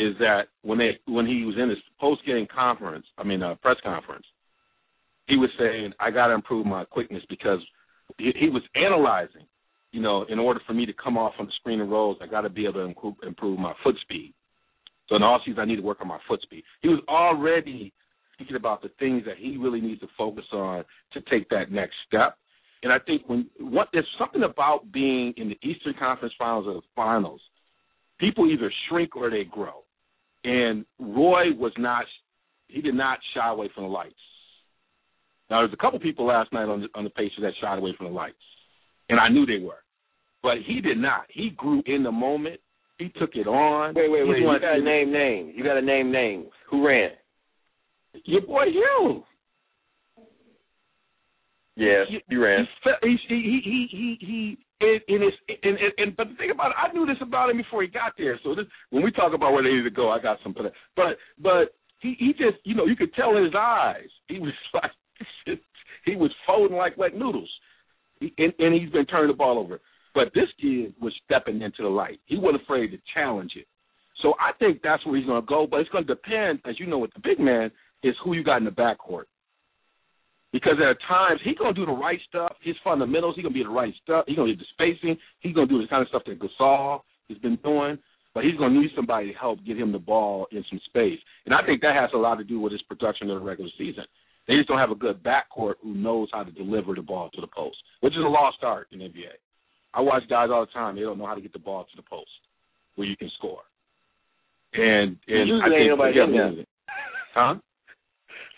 is 0.00 0.16
that 0.18 0.48
when 0.62 0.78
they 0.78 0.98
when 1.06 1.26
he 1.26 1.44
was 1.44 1.56
in 1.60 1.68
his 1.68 1.78
post 2.00 2.24
game 2.24 2.46
conference, 2.52 3.06
I 3.18 3.24
mean 3.24 3.42
uh, 3.42 3.54
press 3.56 3.76
conference, 3.82 4.24
he 5.26 5.36
was 5.36 5.50
saying 5.58 5.92
I 6.00 6.10
got 6.10 6.28
to 6.28 6.34
improve 6.34 6.66
my 6.66 6.84
quickness 6.84 7.22
because 7.28 7.58
he, 8.18 8.32
he 8.38 8.48
was 8.48 8.62
analyzing. 8.74 9.46
You 9.92 10.00
know, 10.00 10.24
in 10.28 10.38
order 10.38 10.60
for 10.66 10.72
me 10.72 10.86
to 10.86 10.92
come 10.92 11.18
off 11.18 11.34
on 11.40 11.46
the 11.46 11.52
screen 11.58 11.80
and 11.80 11.90
rolls, 11.90 12.16
I 12.22 12.26
got 12.28 12.42
to 12.42 12.48
be 12.48 12.64
able 12.64 12.74
to 12.74 12.80
improve, 12.80 13.14
improve 13.26 13.58
my 13.58 13.74
foot 13.82 13.96
speed. 14.02 14.32
So 15.08 15.16
in 15.16 15.24
all 15.24 15.40
season, 15.44 15.58
I 15.58 15.64
need 15.64 15.76
to 15.76 15.82
work 15.82 15.98
on 16.00 16.06
my 16.06 16.20
foot 16.28 16.40
speed. 16.42 16.62
He 16.80 16.88
was 16.88 17.00
already 17.08 17.92
thinking 18.38 18.54
about 18.54 18.82
the 18.82 18.90
things 19.00 19.24
that 19.26 19.36
he 19.36 19.56
really 19.56 19.80
needs 19.80 20.00
to 20.02 20.06
focus 20.16 20.44
on 20.52 20.84
to 21.12 21.20
take 21.22 21.48
that 21.48 21.72
next 21.72 21.94
step. 22.06 22.36
And 22.84 22.92
I 22.92 23.00
think 23.00 23.22
when 23.26 23.50
what 23.58 23.88
there's 23.92 24.06
something 24.16 24.44
about 24.44 24.92
being 24.92 25.34
in 25.36 25.48
the 25.48 25.58
Eastern 25.68 25.94
Conference 25.98 26.34
Finals 26.38 26.66
or 26.68 26.74
the 26.74 26.82
Finals 26.94 27.40
people 28.20 28.48
either 28.48 28.72
shrink 28.88 29.16
or 29.16 29.30
they 29.30 29.44
grow. 29.44 29.82
And 30.44 30.84
Roy 30.98 31.52
was 31.56 31.72
not 31.78 32.04
he 32.68 32.80
did 32.80 32.94
not 32.94 33.18
shy 33.34 33.48
away 33.48 33.68
from 33.74 33.84
the 33.84 33.90
lights. 33.90 34.14
Now 35.50 35.60
there's 35.60 35.72
a 35.72 35.76
couple 35.76 35.98
people 35.98 36.26
last 36.26 36.52
night 36.52 36.68
on 36.68 36.82
the 36.82 36.88
on 36.94 37.04
the 37.04 37.10
Pacers 37.10 37.40
that 37.42 37.52
shied 37.60 37.78
away 37.78 37.94
from 37.96 38.06
the 38.06 38.12
lights. 38.12 38.36
And 39.08 39.18
I 39.18 39.28
knew 39.28 39.44
they 39.44 39.64
were. 39.64 39.82
But 40.42 40.58
he 40.66 40.80
did 40.80 40.98
not. 40.98 41.22
He 41.28 41.50
grew 41.56 41.82
in 41.86 42.02
the 42.02 42.12
moment. 42.12 42.60
He 42.98 43.08
took 43.18 43.34
it 43.34 43.46
on. 43.46 43.94
Wait, 43.94 44.10
wait, 44.10 44.28
wait. 44.28 44.38
You 44.38 44.46
one- 44.46 44.60
got 44.60 44.74
to 44.74 44.82
name 44.82 45.12
names. 45.12 45.52
You 45.56 45.64
got 45.64 45.74
to 45.74 45.82
name 45.82 46.12
names. 46.12 46.46
Who 46.70 46.86
ran? 46.86 47.10
Your 48.24 48.42
boy 48.42 48.66
Hugh. 48.66 49.24
Yeah, 51.76 52.04
you 52.28 52.42
ran. 52.42 52.68
He 53.02 53.16
he 53.28 53.36
he 53.36 53.60
he 53.64 53.88
he 53.90 54.26
he 54.26 54.58
and, 54.80 55.00
and 55.08 55.22
it's 55.24 55.36
and, 55.62 55.76
and, 55.76 55.92
and 55.98 56.16
but 56.16 56.28
the 56.28 56.34
thing 56.34 56.50
about 56.50 56.70
it, 56.70 56.76
I 56.78 56.92
knew 56.92 57.06
this 57.06 57.20
about 57.20 57.50
him 57.50 57.58
before 57.58 57.82
he 57.82 57.88
got 57.88 58.12
there. 58.16 58.38
So 58.42 58.54
this, 58.54 58.66
when 58.90 59.02
we 59.02 59.10
talk 59.10 59.34
about 59.34 59.52
where 59.52 59.62
they 59.62 59.70
need 59.70 59.84
to 59.84 59.90
go, 59.90 60.10
I 60.10 60.20
got 60.20 60.38
some. 60.42 60.54
But 60.96 61.16
but 61.38 61.74
he 62.00 62.16
he 62.18 62.32
just 62.32 62.58
you 62.64 62.74
know 62.74 62.86
you 62.86 62.96
could 62.96 63.14
tell 63.14 63.36
in 63.36 63.44
his 63.44 63.54
eyes 63.56 64.08
he 64.28 64.38
was 64.38 64.52
like 64.74 64.90
he 66.04 66.16
was 66.16 66.30
folding 66.46 66.76
like 66.76 66.96
wet 66.96 67.14
noodles, 67.14 67.50
he, 68.20 68.32
and, 68.38 68.52
and 68.58 68.74
he's 68.74 68.90
been 68.90 69.06
turning 69.06 69.28
the 69.28 69.36
ball 69.36 69.58
over. 69.58 69.80
But 70.14 70.32
this 70.34 70.48
kid 70.60 70.94
was 71.00 71.14
stepping 71.24 71.62
into 71.62 71.82
the 71.82 71.88
light. 71.88 72.20
He 72.26 72.36
wasn't 72.36 72.62
afraid 72.62 72.88
to 72.88 72.98
challenge 73.14 73.52
it. 73.56 73.66
So 74.22 74.34
I 74.40 74.52
think 74.58 74.80
that's 74.82 75.04
where 75.06 75.16
he's 75.16 75.26
going 75.26 75.40
to 75.40 75.46
go. 75.46 75.66
But 75.70 75.80
it's 75.80 75.90
going 75.90 76.06
to 76.06 76.14
depend, 76.14 76.60
as 76.64 76.80
you 76.80 76.86
know, 76.86 76.98
with 76.98 77.12
the 77.14 77.20
big 77.20 77.38
man, 77.38 77.70
is 78.02 78.14
who 78.24 78.34
you 78.34 78.42
got 78.42 78.58
in 78.58 78.64
the 78.64 78.70
backcourt. 78.70 79.24
Because 80.52 80.74
there 80.78 80.90
are 80.90 80.98
times 81.06 81.40
he's 81.44 81.56
gonna 81.56 81.74
do 81.74 81.86
the 81.86 81.92
right 81.92 82.18
stuff. 82.28 82.56
His 82.62 82.76
fundamentals, 82.82 83.36
he's 83.36 83.44
gonna 83.44 83.54
be 83.54 83.62
the 83.62 83.68
right 83.68 83.94
stuff. 84.02 84.24
He's 84.26 84.36
gonna 84.36 84.52
do 84.52 84.58
the 84.58 84.70
spacing. 84.72 85.16
He's 85.40 85.54
gonna 85.54 85.68
do 85.68 85.80
the 85.80 85.88
kind 85.88 86.02
of 86.02 86.08
stuff 86.08 86.22
that 86.26 86.40
Gasol 86.40 87.00
has 87.28 87.38
been 87.38 87.56
doing. 87.62 87.98
But 88.34 88.44
he's 88.44 88.56
gonna 88.56 88.78
need 88.78 88.90
somebody 88.94 89.32
to 89.32 89.38
help 89.38 89.58
get 89.64 89.78
him 89.78 89.92
the 89.92 89.98
ball 89.98 90.46
in 90.50 90.64
some 90.68 90.80
space. 90.86 91.18
And 91.46 91.54
I 91.54 91.64
think 91.64 91.80
that 91.82 91.94
has 91.94 92.10
a 92.14 92.18
lot 92.18 92.36
to 92.36 92.44
do 92.44 92.60
with 92.60 92.72
his 92.72 92.82
production 92.82 93.30
in 93.30 93.38
the 93.38 93.44
regular 93.44 93.70
season. 93.78 94.04
They 94.48 94.56
just 94.56 94.68
don't 94.68 94.78
have 94.78 94.90
a 94.90 94.96
good 94.96 95.22
backcourt 95.22 95.74
who 95.82 95.94
knows 95.94 96.28
how 96.32 96.42
to 96.42 96.50
deliver 96.50 96.94
the 96.94 97.02
ball 97.02 97.30
to 97.30 97.40
the 97.40 97.46
post, 97.46 97.76
which 98.00 98.14
is 98.14 98.18
a 98.24 98.28
lost 98.28 98.58
art 98.62 98.88
in 98.90 98.98
the 98.98 99.04
NBA. 99.04 99.38
I 99.94 100.00
watch 100.00 100.22
guys 100.28 100.48
all 100.52 100.66
the 100.66 100.72
time; 100.72 100.96
they 100.96 101.02
don't 101.02 101.18
know 101.18 101.26
how 101.26 101.34
to 101.34 101.40
get 101.40 101.52
the 101.52 101.58
ball 101.58 101.84
to 101.84 101.96
the 101.96 102.02
post 102.02 102.30
where 102.96 103.06
you 103.06 103.16
can 103.16 103.30
score. 103.38 103.62
And 104.74 105.16
and 105.26 105.48
Usually 105.48 105.60
I 105.62 105.68
think 105.68 105.80
ain't 105.80 105.90
nobody 105.90 106.14
yeah. 106.16 106.62
Huh? 107.34 107.54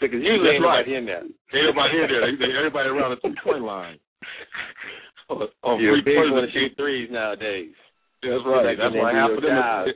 Because 0.02 0.18
usually 0.18 0.58
That's 0.58 0.66
right. 0.66 0.88
in 0.88 1.06
there. 1.06 1.22
Everybody 1.54 1.94
in 2.02 2.08
there. 2.10 2.26
They, 2.34 2.58
everybody 2.58 2.88
around 2.90 3.14
the 3.14 3.20
three 3.22 3.38
point 3.42 3.62
line. 3.62 3.98
on, 5.30 5.48
on 5.62 5.80
You're 5.80 6.02
big 6.02 6.14
to 6.14 6.46
shoot 6.52 6.76
threes 6.76 7.08
nowadays. 7.10 7.70
That's 8.22 8.42
right. 8.46 8.76
That's 8.78 8.94
when 8.94 9.02
why 9.02 9.12
half 9.14 9.30
of 9.30 9.42
them 9.42 9.94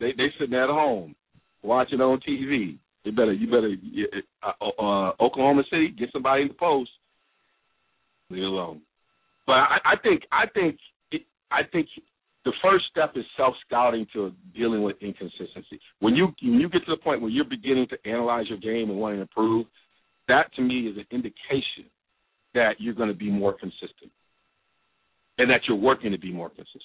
they 0.00 0.12
they 0.16 0.28
sitting 0.38 0.54
at 0.54 0.68
home 0.68 1.14
watching 1.62 2.00
on 2.00 2.20
TV. 2.20 2.78
You 3.04 3.12
better 3.12 3.32
you 3.32 3.46
better 3.46 3.74
uh, 4.42 4.64
uh, 4.64 5.12
Oklahoma 5.20 5.62
City 5.70 5.94
get 5.96 6.10
somebody 6.12 6.42
in 6.42 6.48
the 6.48 6.54
post. 6.54 6.90
Leave 8.30 8.42
it 8.42 8.46
alone. 8.46 8.80
But 9.46 9.54
I, 9.54 9.78
I 9.84 9.94
think 10.02 10.22
I 10.32 10.46
think 10.52 10.78
it, 11.12 11.22
I 11.50 11.60
think 11.70 11.88
the 12.46 12.52
first 12.62 12.84
step 12.88 13.12
is 13.16 13.24
self 13.36 13.54
scouting 13.66 14.06
to 14.12 14.32
dealing 14.54 14.84
with 14.84 14.96
inconsistency. 15.02 15.80
When 15.98 16.14
you 16.14 16.28
when 16.40 16.60
you 16.60 16.68
get 16.68 16.86
to 16.86 16.92
the 16.92 16.96
point 16.96 17.20
where 17.20 17.30
you're 17.30 17.44
beginning 17.44 17.88
to 17.88 18.08
analyze 18.08 18.46
your 18.48 18.58
game 18.58 18.88
and 18.88 18.98
wanting 19.00 19.18
to 19.18 19.22
improve, 19.22 19.66
that 20.28 20.54
to 20.54 20.62
me 20.62 20.86
is 20.86 20.96
an 20.96 21.06
indication 21.10 21.90
that 22.54 22.76
you're 22.78 22.94
going 22.94 23.08
to 23.08 23.16
be 23.16 23.30
more 23.30 23.52
consistent 23.52 24.12
and 25.38 25.50
that 25.50 25.62
you're 25.68 25.76
working 25.76 26.12
to 26.12 26.18
be 26.18 26.32
more 26.32 26.48
consistent. 26.48 26.82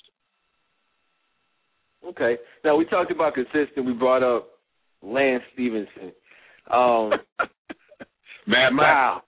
Okay. 2.08 2.38
Now 2.66 2.76
we 2.76 2.86
talked 2.86 3.12
about 3.12 3.36
consistent. 3.36 3.86
We 3.86 3.94
brought 3.94 4.24
up 4.24 4.48
Lance 5.04 5.44
Stephenson. 5.54 6.12
Um, 6.74 7.12
Mad 8.48 8.74
wow. 8.76 9.22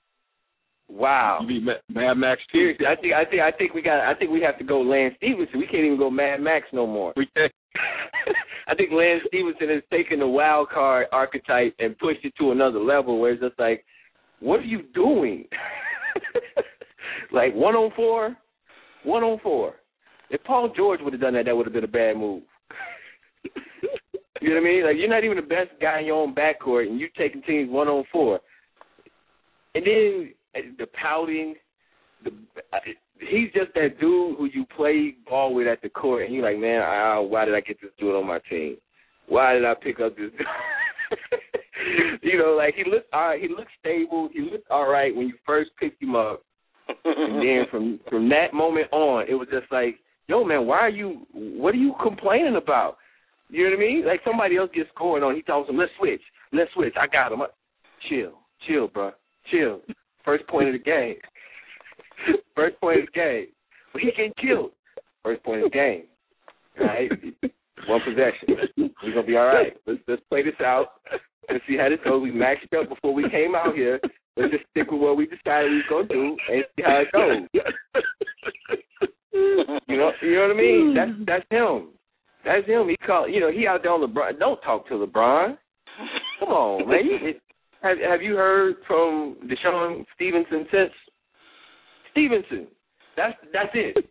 Wow. 0.94 1.40
You 1.42 1.48
be 1.48 1.66
Mad 1.90 2.14
Max 2.14 2.42
too. 2.52 2.60
Seriously, 2.60 2.86
I 2.86 2.96
think 2.96 3.14
I 3.14 3.26
think 3.26 3.42
I 3.42 3.52
think 3.52 3.74
we 3.74 3.82
got 3.82 4.00
I 4.00 4.14
think 4.14 4.30
we 4.30 4.42
have 4.42 4.60
to 4.60 4.64
go 4.64 4.82
Lance 4.82 5.16
Stephenson. 5.18 5.60
We 5.60 5.66
can't 5.66 5.86
even 5.86 5.98
go 5.98 6.12
Mad 6.12 6.40
Max 6.40 6.68
no 6.72 6.86
more. 6.86 7.14
We 7.18 7.28
can't. 7.36 7.52
I 8.68 8.76
think 8.76 8.92
Lance 8.92 9.24
Stephenson 9.28 9.70
has 9.70 9.82
taken 9.92 10.20
the 10.20 10.28
wild 10.28 10.70
card 10.70 11.08
archetype 11.12 11.74
and 11.80 11.98
pushed 11.98 12.24
it 12.24 12.34
to 12.38 12.52
another 12.52 12.80
level 12.80 13.20
where 13.20 13.32
it's 13.32 13.42
just 13.42 13.58
like, 13.58 13.84
what 14.40 14.60
are 14.60 14.66
you 14.66 14.84
doing? 14.94 15.46
like 17.34 17.56
one 17.56 17.74
on 17.74 17.92
four, 17.96 18.38
one 19.04 19.24
on 19.24 19.40
four. 19.40 19.74
If 20.30 20.44
Paul 20.44 20.72
George 20.76 21.00
would 21.02 21.14
have 21.14 21.22
done 21.22 21.34
that, 21.34 21.46
that 21.46 21.58
would 21.58 21.66
have 21.66 21.74
been 21.74 21.84
a 21.84 21.88
bad 21.88 22.18
move. 22.18 22.44
you 24.42 24.50
know 24.50 24.56
what 24.56 24.62
I 24.62 24.64
mean? 24.64 24.84
Like 24.86 24.96
you're 24.98 25.10
not 25.10 25.24
even 25.24 25.38
the 25.38 25.42
best 25.42 25.72
guy 25.82 26.02
in 26.02 26.06
your 26.06 26.22
own 26.22 26.36
backcourt, 26.36 26.88
and 26.88 27.00
you're 27.00 27.10
taking 27.18 27.42
teams 27.42 27.72
one 27.72 27.88
on 27.88 28.06
four. 28.12 28.40
And 29.74 29.84
then 29.84 30.34
the 30.78 30.88
pouting, 31.02 31.56
the 32.24 32.32
uh, 32.72 32.78
he's 33.20 33.52
just 33.54 33.74
that 33.76 34.00
dude 34.00 34.38
who 34.38 34.48
you 34.54 34.66
play 34.76 35.16
ball 35.28 35.54
with 35.54 35.68
at 35.68 35.82
the 35.82 35.90
court, 35.90 36.26
and 36.26 36.34
you're 36.34 36.44
like, 36.44 36.60
man, 36.60 36.82
ah, 36.84 37.22
why 37.22 37.46
did 37.46 37.56
I 37.56 37.62
get 37.62 37.82
this 37.82 37.92
dude 38.00 38.16
on 38.16 38.28
my 38.28 38.40
team? 38.50 38.78
Why 39.28 39.54
did 39.54 39.66
I 39.66 39.74
pick 39.74 40.00
up 40.00 40.16
this? 40.16 40.32
Dude? 40.32 40.48
you 42.22 42.38
know, 42.38 42.56
like 42.58 42.76
he 42.76 42.84
looks 42.90 43.06
all 43.14 43.30
right, 43.30 43.42
he 43.42 43.48
looks 43.48 43.72
stable, 43.80 44.30
he 44.32 44.42
looks 44.42 44.66
all 44.70 44.90
right 44.90 45.16
when 45.16 45.28
you 45.28 45.36
first 45.46 45.72
picked 45.80 46.02
him 46.02 46.16
up, 46.16 46.44
and 47.06 47.38
then 47.38 47.66
from 47.72 48.00
from 48.10 48.30
that 48.30 48.54
moment 48.54 48.92
on, 48.92 49.26
it 49.30 49.34
was 49.34 49.48
just 49.52 49.72
like, 49.72 50.00
yo, 50.28 50.44
man, 50.44 50.66
why 50.66 50.80
are 50.80 50.90
you? 50.90 51.26
What 51.34 51.74
are 51.74 51.78
you 51.78 51.94
complaining 52.02 52.56
about? 52.56 52.98
You 53.50 53.64
know 53.66 53.72
what 53.72 53.78
I 53.78 53.80
mean? 53.80 54.06
Like 54.06 54.22
somebody 54.26 54.58
else 54.58 54.72
gets 54.74 54.90
scoring 54.96 55.24
on, 55.24 55.36
he 55.36 55.42
tells 55.44 55.70
him, 55.70 55.78
let's 55.78 55.92
switch, 56.00 56.22
let's 56.52 56.72
switch. 56.74 56.94
I 57.00 57.08
got 57.08 57.32
him. 57.32 57.42
Chill, 58.10 58.34
chill, 58.68 58.88
bro, 58.88 59.12
chill. 59.52 59.82
First 60.26 60.48
point 60.48 60.68
of 60.68 60.74
the 60.74 60.80
game. 60.80 61.16
First 62.56 62.80
point 62.80 63.00
of 63.00 63.06
the 63.08 63.12
game. 63.12 63.48
But 63.92 64.02
he 64.02 64.12
getting 64.12 64.34
killed. 64.42 64.72
First 65.24 65.44
point 65.44 65.64
of 65.64 65.72
the 65.72 65.76
game. 65.76 66.04
Right, 66.80 67.12
one 67.88 68.02
possession. 68.02 68.58
We're 69.04 69.14
gonna 69.14 69.28
be 69.28 69.38
all 69.38 69.46
right. 69.46 69.74
Let's 69.86 70.00
let's 70.08 70.22
play 70.30 70.44
this 70.44 70.60
out. 70.60 70.88
Let's 71.50 71.64
see 71.68 71.78
how 71.78 71.90
this 71.90 72.00
goes. 72.04 72.24
We 72.24 72.32
maxed 72.32 72.74
up 72.80 72.90
before 72.90 73.14
we 73.14 73.30
came 73.30 73.54
out 73.54 73.76
here. 73.76 74.00
Let's 74.36 74.52
just 74.52 74.64
stick 74.72 74.90
with 74.90 75.00
what 75.00 75.18
we 75.18 75.26
decided 75.28 75.70
we 75.70 75.78
was 75.78 75.86
gonna 75.90 76.08
do 76.08 76.38
and 76.52 76.64
see 76.76 76.84
how 76.84 77.02
it 77.02 77.12
goes. 77.12 77.64
You 79.88 79.98
know, 79.98 80.12
you 80.22 80.36
know 80.36 80.42
what 80.48 80.52
I 80.52 80.60
mean? 80.60 80.96
That's 80.96 81.12
that's 81.26 81.46
him. 81.50 81.90
That's 82.46 82.66
him. 82.66 82.88
He 82.90 82.98
called. 82.98 83.32
you 83.32 83.40
know 83.40 83.52
he 83.52 83.68
out 83.68 83.82
there 83.84 83.92
on 83.92 84.02
LeBron. 84.02 84.40
Don't 84.40 84.62
talk 84.62 84.88
to 84.88 84.94
LeBron. 84.96 85.58
Come 86.40 86.50
on, 86.50 86.90
man. 86.90 87.34
Have 87.84 87.98
Have 88.00 88.22
you 88.22 88.36
heard 88.36 88.76
from 88.88 89.38
DeShawn 89.46 90.06
Stevenson 90.16 90.66
since? 90.72 90.92
Stevenson. 92.12 92.68
That's 93.16 93.36
that's 93.52 93.70
it. 93.74 94.10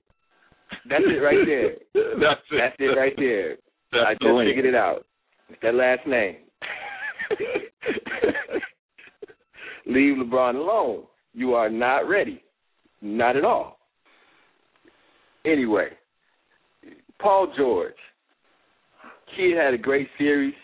That's 0.88 1.04
it 1.06 1.20
right 1.20 1.44
there. 1.46 1.70
That's 2.18 2.40
it. 2.50 2.58
That's 2.58 2.76
it 2.78 2.96
right 2.98 3.12
there. 3.16 3.56
That's 3.92 4.04
I 4.08 4.12
just 4.14 4.24
link. 4.24 4.48
figured 4.50 4.66
it 4.66 4.74
out. 4.74 5.04
It's 5.48 5.58
that 5.62 5.74
last 5.74 6.06
name. 6.06 6.36
Leave 9.86 10.16
LeBron 10.16 10.54
alone. 10.54 11.04
You 11.34 11.54
are 11.54 11.68
not 11.68 12.08
ready. 12.08 12.42
Not 13.00 13.36
at 13.36 13.44
all. 13.44 13.78
Anyway, 15.44 15.88
Paul 17.20 17.52
George. 17.56 17.94
Kid 19.36 19.56
had 19.56 19.74
a 19.74 19.78
great 19.78 20.08
series. 20.18 20.54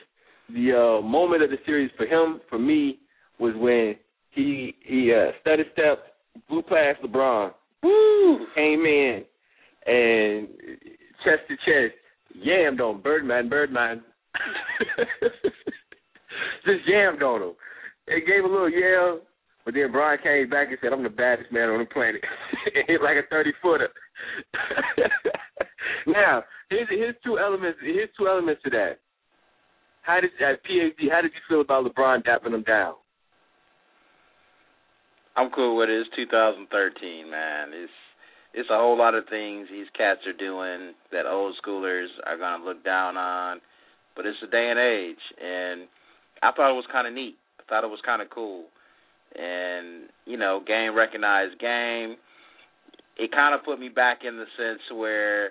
The 0.49 0.99
uh, 1.01 1.03
moment 1.03 1.42
of 1.42 1.51
the 1.51 1.59
series 1.66 1.90
for 1.96 2.07
him, 2.07 2.40
for 2.49 2.59
me, 2.59 2.99
was 3.38 3.55
when 3.57 3.96
he 4.30 4.74
he 4.84 5.12
uh, 5.12 5.32
study 5.40 5.64
stepped, 5.72 6.09
blew 6.49 6.62
past 6.62 7.03
LeBron, 7.05 7.53
woo, 7.82 8.46
came 8.55 8.84
in, 8.84 9.24
and 9.86 10.49
chest 11.24 11.42
to 11.49 11.57
chest, 11.57 11.94
yammed 12.46 12.80
on 12.80 13.03
Birdman, 13.03 13.49
Birdman. 13.49 14.03
Just 16.64 16.88
yammed 16.88 17.22
on 17.22 17.42
him. 17.42 17.55
They 18.07 18.20
gave 18.20 18.44
a 18.44 18.49
little 18.49 18.70
yell, 18.70 19.20
but 19.64 19.74
then 19.74 19.92
Brian 19.92 20.18
came 20.22 20.49
back 20.49 20.68
and 20.68 20.78
said, 20.80 20.92
I'm 20.92 21.03
the 21.03 21.11
baddest 21.11 21.53
man 21.53 21.68
on 21.68 21.80
the 21.80 21.84
planet. 21.84 22.22
hit 22.86 23.01
like 23.03 23.16
a 23.16 23.28
30 23.28 23.53
footer. 23.61 23.88
now, 26.07 26.42
here's, 26.70 26.88
here's 26.88 27.16
two 27.24 27.38
elements. 27.38 27.78
Here's 27.82 28.09
two 28.18 28.28
elements 28.28 28.62
to 28.64 28.70
that. 28.70 28.99
How 30.09 30.20
did 30.20 30.30
at 30.40 30.64
PhD? 30.64 31.12
How 31.12 31.20
did 31.20 31.32
you 31.36 31.44
feel 31.46 31.61
about 31.61 31.84
LeBron 31.84 32.24
dapping 32.24 32.54
him 32.54 32.62
down? 32.62 32.94
I'm 35.36 35.50
cool 35.50 35.76
with 35.76 35.90
it. 35.90 36.00
It's 36.00 36.16
2013, 36.16 37.30
man. 37.30 37.68
It's 37.74 37.92
it's 38.54 38.70
a 38.70 38.78
whole 38.78 38.96
lot 38.96 39.14
of 39.14 39.28
things 39.28 39.68
these 39.70 39.86
cats 39.94 40.20
are 40.26 40.32
doing 40.32 40.94
that 41.12 41.26
old 41.26 41.56
schoolers 41.62 42.06
are 42.26 42.38
gonna 42.38 42.64
look 42.64 42.82
down 42.82 43.18
on, 43.18 43.61
but 44.16 44.24
it's 44.24 44.38
a 44.42 44.46
day 44.46 44.70
and 44.70 44.80
age, 44.80 45.20
and 45.44 45.86
I 46.42 46.52
thought 46.52 46.72
it 46.72 46.80
was 46.80 46.88
kind 46.90 47.06
of 47.06 47.12
neat. 47.12 47.36
I 47.61 47.64
thought 47.68 47.84
it 47.84 47.90
was 47.90 48.00
kind 48.02 48.22
of 48.22 48.30
cool, 48.30 48.64
and 49.36 50.09
you 50.24 50.38
know, 50.38 50.62
game 50.66 50.96
recognized 50.96 51.61
game. 51.61 52.16
It 53.18 53.30
kind 53.30 53.54
of 53.54 53.62
put 53.62 53.78
me 53.78 53.90
back 53.90 54.20
in 54.26 54.38
the 54.38 54.46
sense 54.56 54.80
where, 54.90 55.50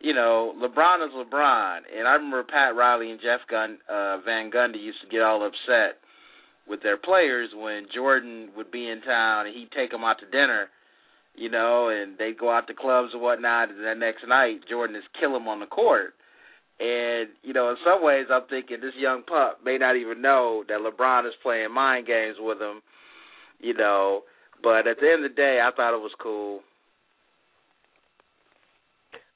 you 0.00 0.14
know, 0.14 0.54
LeBron 0.56 1.06
is 1.06 1.12
LeBron, 1.14 1.78
and 1.96 2.06
I 2.06 2.12
remember 2.14 2.42
Pat 2.42 2.76
Riley 2.76 3.10
and 3.10 3.20
Jeff 3.20 3.40
Gun 3.50 3.78
uh, 3.88 4.18
Van 4.24 4.50
Gundy 4.50 4.82
used 4.82 5.00
to 5.02 5.08
get 5.08 5.22
all 5.22 5.46
upset 5.46 5.98
with 6.68 6.82
their 6.82 6.96
players 6.96 7.50
when 7.54 7.86
Jordan 7.94 8.50
would 8.56 8.70
be 8.70 8.88
in 8.88 9.02
town 9.02 9.46
and 9.46 9.54
he'd 9.54 9.70
take 9.76 9.90
them 9.90 10.04
out 10.04 10.18
to 10.20 10.26
dinner, 10.26 10.68
you 11.34 11.50
know, 11.50 11.88
and 11.88 12.16
they'd 12.18 12.38
go 12.38 12.50
out 12.50 12.66
to 12.68 12.74
clubs 12.74 13.10
and 13.12 13.22
whatnot. 13.22 13.70
And 13.70 13.80
the 13.80 13.94
next 13.94 14.26
night, 14.26 14.60
Jordan 14.68 14.96
is 14.96 15.02
kill 15.20 15.36
him 15.36 15.48
on 15.48 15.60
the 15.60 15.66
court. 15.66 16.14
And 16.80 17.28
you 17.42 17.52
know, 17.52 17.70
in 17.70 17.76
some 17.84 18.02
ways, 18.02 18.26
I'm 18.30 18.48
thinking 18.50 18.80
this 18.80 18.98
young 18.98 19.22
pup 19.22 19.60
may 19.64 19.78
not 19.78 19.96
even 19.96 20.20
know 20.20 20.64
that 20.68 20.80
LeBron 20.80 21.26
is 21.26 21.34
playing 21.42 21.72
mind 21.72 22.06
games 22.06 22.36
with 22.40 22.60
him, 22.60 22.82
you 23.60 23.74
know. 23.74 24.22
But 24.62 24.88
at 24.88 24.96
the 25.00 25.06
end 25.12 25.24
of 25.24 25.30
the 25.30 25.36
day, 25.36 25.60
I 25.62 25.70
thought 25.74 25.94
it 25.94 26.02
was 26.02 26.14
cool. 26.20 26.60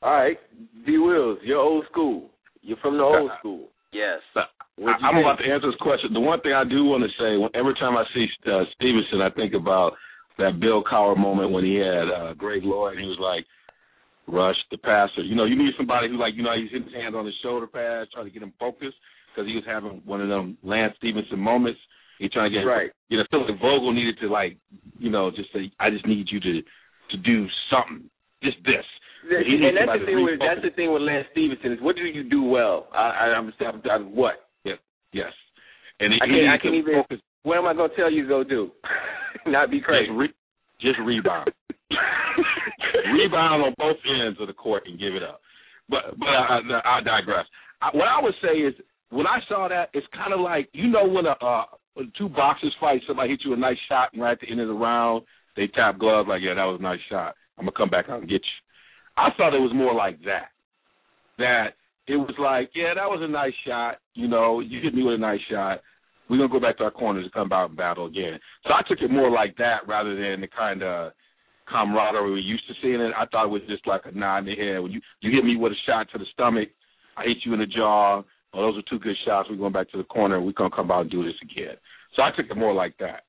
All 0.02 0.12
right, 0.12 0.38
D. 0.86 0.98
Wills, 0.98 1.38
you're 1.42 1.58
old 1.58 1.84
school. 1.90 2.30
You're 2.62 2.78
from 2.78 2.96
the 2.98 3.02
old 3.02 3.30
school. 3.40 3.68
Yes. 3.92 4.20
What'd 4.76 5.02
I'm 5.02 5.14
think? 5.14 5.26
about 5.26 5.42
to 5.42 5.48
answer 5.50 5.66
this 5.66 5.80
question. 5.80 6.12
The 6.12 6.20
one 6.20 6.40
thing 6.40 6.52
I 6.52 6.62
do 6.62 6.84
want 6.84 7.02
to 7.02 7.10
say, 7.18 7.34
every 7.58 7.74
time 7.74 7.96
I 7.96 8.04
see 8.14 8.26
uh, 8.46 8.62
Stephenson, 8.76 9.22
I 9.22 9.30
think 9.34 9.54
about 9.54 9.94
that 10.38 10.60
Bill 10.60 10.84
Cowher 10.84 11.16
moment 11.16 11.50
when 11.50 11.64
he 11.64 11.74
had 11.74 12.06
uh, 12.06 12.34
Greg 12.34 12.62
Lloyd. 12.62 12.94
And 12.94 13.02
he 13.02 13.08
was 13.08 13.18
like, 13.18 13.42
"Rush 14.32 14.56
the 14.70 14.78
passer." 14.78 15.22
You 15.22 15.34
know, 15.34 15.46
you 15.46 15.58
need 15.58 15.74
somebody 15.76 16.08
who, 16.08 16.16
like, 16.16 16.34
you 16.36 16.44
know, 16.44 16.54
he's 16.54 16.70
hitting 16.70 16.86
his 16.86 16.94
hands 16.94 17.16
on 17.16 17.26
his 17.26 17.34
shoulder 17.42 17.66
pads, 17.66 18.10
trying 18.14 18.26
to 18.26 18.30
get 18.30 18.42
him 18.42 18.54
focused 18.60 18.96
because 19.34 19.48
he 19.50 19.56
was 19.56 19.66
having 19.66 20.02
one 20.04 20.22
of 20.22 20.28
them 20.28 20.56
Lance 20.62 20.94
Stephenson 20.98 21.40
moments. 21.40 21.80
He's 22.20 22.30
trying 22.30 22.52
to 22.52 22.58
get 22.58 22.66
Right. 22.66 22.90
You 23.08 23.18
know, 23.18 23.24
I 23.24 23.30
feel 23.30 23.50
like 23.50 23.60
Vogel 23.60 23.92
needed 23.92 24.18
to, 24.20 24.28
like, 24.28 24.56
you 24.98 25.10
know, 25.10 25.30
just 25.30 25.52
say, 25.52 25.72
"I 25.80 25.90
just 25.90 26.06
need 26.06 26.26
you 26.30 26.38
to 26.38 26.62
to 26.62 27.16
do 27.16 27.46
something, 27.70 28.08
just 28.44 28.58
this." 28.62 28.86
And 29.24 29.76
that's 29.76 29.98
the 30.00 30.06
thing 30.06 30.24
with 30.24 30.38
that's 30.38 30.62
the 30.62 30.70
thing 30.74 30.92
with 30.92 31.02
Lance 31.02 31.26
Stephenson 31.32 31.72
is 31.72 31.78
what 31.80 31.96
do 31.96 32.02
you 32.02 32.22
do 32.22 32.42
well? 32.42 32.88
I, 32.92 32.98
I 32.98 33.24
I'm, 33.36 33.52
I'm, 33.60 33.82
I'm 33.90 34.16
what? 34.16 34.46
Yes, 34.64 34.78
yes. 35.12 35.32
And 36.00 36.14
I 36.14 36.26
can't 36.26 36.48
I 36.48 36.58
can't 36.62 36.74
even. 36.74 36.94
focus 37.02 37.18
What 37.42 37.58
am 37.58 37.66
I 37.66 37.74
gonna 37.74 37.92
tell 37.96 38.10
you 38.10 38.22
to 38.22 38.28
go 38.28 38.44
do? 38.44 38.70
Not 39.46 39.70
be 39.70 39.80
crazy. 39.80 40.06
Just, 40.06 40.18
re- 40.18 40.34
just 40.80 40.98
rebound. 41.00 41.50
rebound 43.12 43.62
on 43.62 43.74
both 43.78 43.96
ends 44.06 44.38
of 44.40 44.46
the 44.46 44.52
court 44.52 44.84
and 44.86 44.98
give 44.98 45.14
it 45.14 45.22
up. 45.22 45.40
But 45.88 46.18
but 46.18 46.28
I, 46.28 46.60
I, 46.60 46.98
I 46.98 47.00
digress. 47.00 47.46
I, 47.82 47.90
what 47.96 48.08
I 48.08 48.22
would 48.22 48.34
say 48.42 48.58
is 48.58 48.74
when 49.10 49.26
I 49.26 49.38
saw 49.48 49.68
that, 49.68 49.90
it's 49.94 50.06
kind 50.14 50.32
of 50.32 50.40
like 50.40 50.68
you 50.72 50.88
know 50.88 51.06
when 51.06 51.26
a 51.26 51.34
uh, 51.44 51.64
when 51.94 52.12
two 52.16 52.28
boxers 52.28 52.74
fight, 52.80 53.02
somebody 53.06 53.30
hits 53.30 53.42
you 53.44 53.54
a 53.54 53.56
nice 53.56 53.78
shot, 53.88 54.12
and 54.12 54.22
right 54.22 54.32
at 54.32 54.40
the 54.40 54.50
end 54.50 54.60
of 54.60 54.68
the 54.68 54.74
round 54.74 55.24
they 55.58 55.66
tap 55.66 55.98
gloves 55.98 56.28
like, 56.28 56.40
yeah, 56.40 56.54
that 56.54 56.64
was 56.64 56.78
a 56.78 56.82
nice 56.82 57.00
shot. 57.10 57.34
I'm 57.58 57.64
gonna 57.64 57.76
come 57.76 57.90
back 57.90 58.08
out 58.08 58.20
and 58.20 58.30
get 58.30 58.40
you. 58.40 58.58
I 59.18 59.30
thought 59.36 59.54
it 59.54 59.60
was 59.60 59.72
more 59.74 59.94
like 59.94 60.18
that. 60.24 60.50
That 61.38 61.74
it 62.06 62.16
was 62.16 62.34
like, 62.38 62.70
yeah, 62.74 62.94
that 62.94 63.08
was 63.08 63.20
a 63.22 63.28
nice 63.28 63.52
shot. 63.66 63.96
You 64.14 64.28
know, 64.28 64.60
you 64.60 64.80
hit 64.80 64.94
me 64.94 65.02
with 65.02 65.14
a 65.16 65.18
nice 65.18 65.40
shot. 65.50 65.80
We're 66.28 66.38
gonna 66.38 66.48
go 66.52 66.60
back 66.60 66.78
to 66.78 66.84
our 66.84 66.90
corners 66.90 67.24
and 67.24 67.32
come 67.32 67.52
out 67.52 67.70
and 67.70 67.76
battle 67.76 68.06
again. 68.06 68.38
So 68.64 68.70
I 68.74 68.82
took 68.88 69.00
it 69.00 69.10
more 69.10 69.30
like 69.30 69.56
that 69.56 69.86
rather 69.88 70.14
than 70.14 70.40
the 70.40 70.48
kind 70.48 70.82
of 70.82 71.12
camaraderie 71.68 72.32
we 72.32 72.40
used 72.40 72.66
to 72.68 72.74
seeing 72.82 73.00
it. 73.00 73.12
I 73.16 73.26
thought 73.26 73.46
it 73.46 73.50
was 73.50 73.62
just 73.68 73.86
like 73.86 74.02
a 74.04 74.12
nod 74.12 74.38
in 74.38 74.44
the 74.46 74.54
head. 74.56 74.78
When 74.80 74.92
you 74.92 75.00
you 75.20 75.30
hit 75.30 75.44
me 75.44 75.56
with 75.56 75.72
a 75.72 75.80
shot 75.86 76.08
to 76.12 76.18
the 76.18 76.26
stomach, 76.32 76.68
I 77.16 77.24
hit 77.24 77.38
you 77.44 77.54
in 77.54 77.60
the 77.60 77.66
jaw. 77.66 78.22
Oh, 78.54 78.60
those 78.62 78.78
are 78.78 78.88
two 78.88 78.98
good 78.98 79.16
shots. 79.26 79.48
We're 79.50 79.56
going 79.56 79.72
back 79.72 79.90
to 79.90 79.98
the 79.98 80.04
corner. 80.04 80.40
We're 80.40 80.52
gonna 80.52 80.74
come 80.74 80.90
out 80.90 81.02
and 81.02 81.10
do 81.10 81.24
this 81.24 81.34
again. 81.42 81.76
So 82.14 82.22
I 82.22 82.30
took 82.36 82.46
it 82.50 82.56
more 82.56 82.74
like 82.74 82.96
that. 82.98 83.24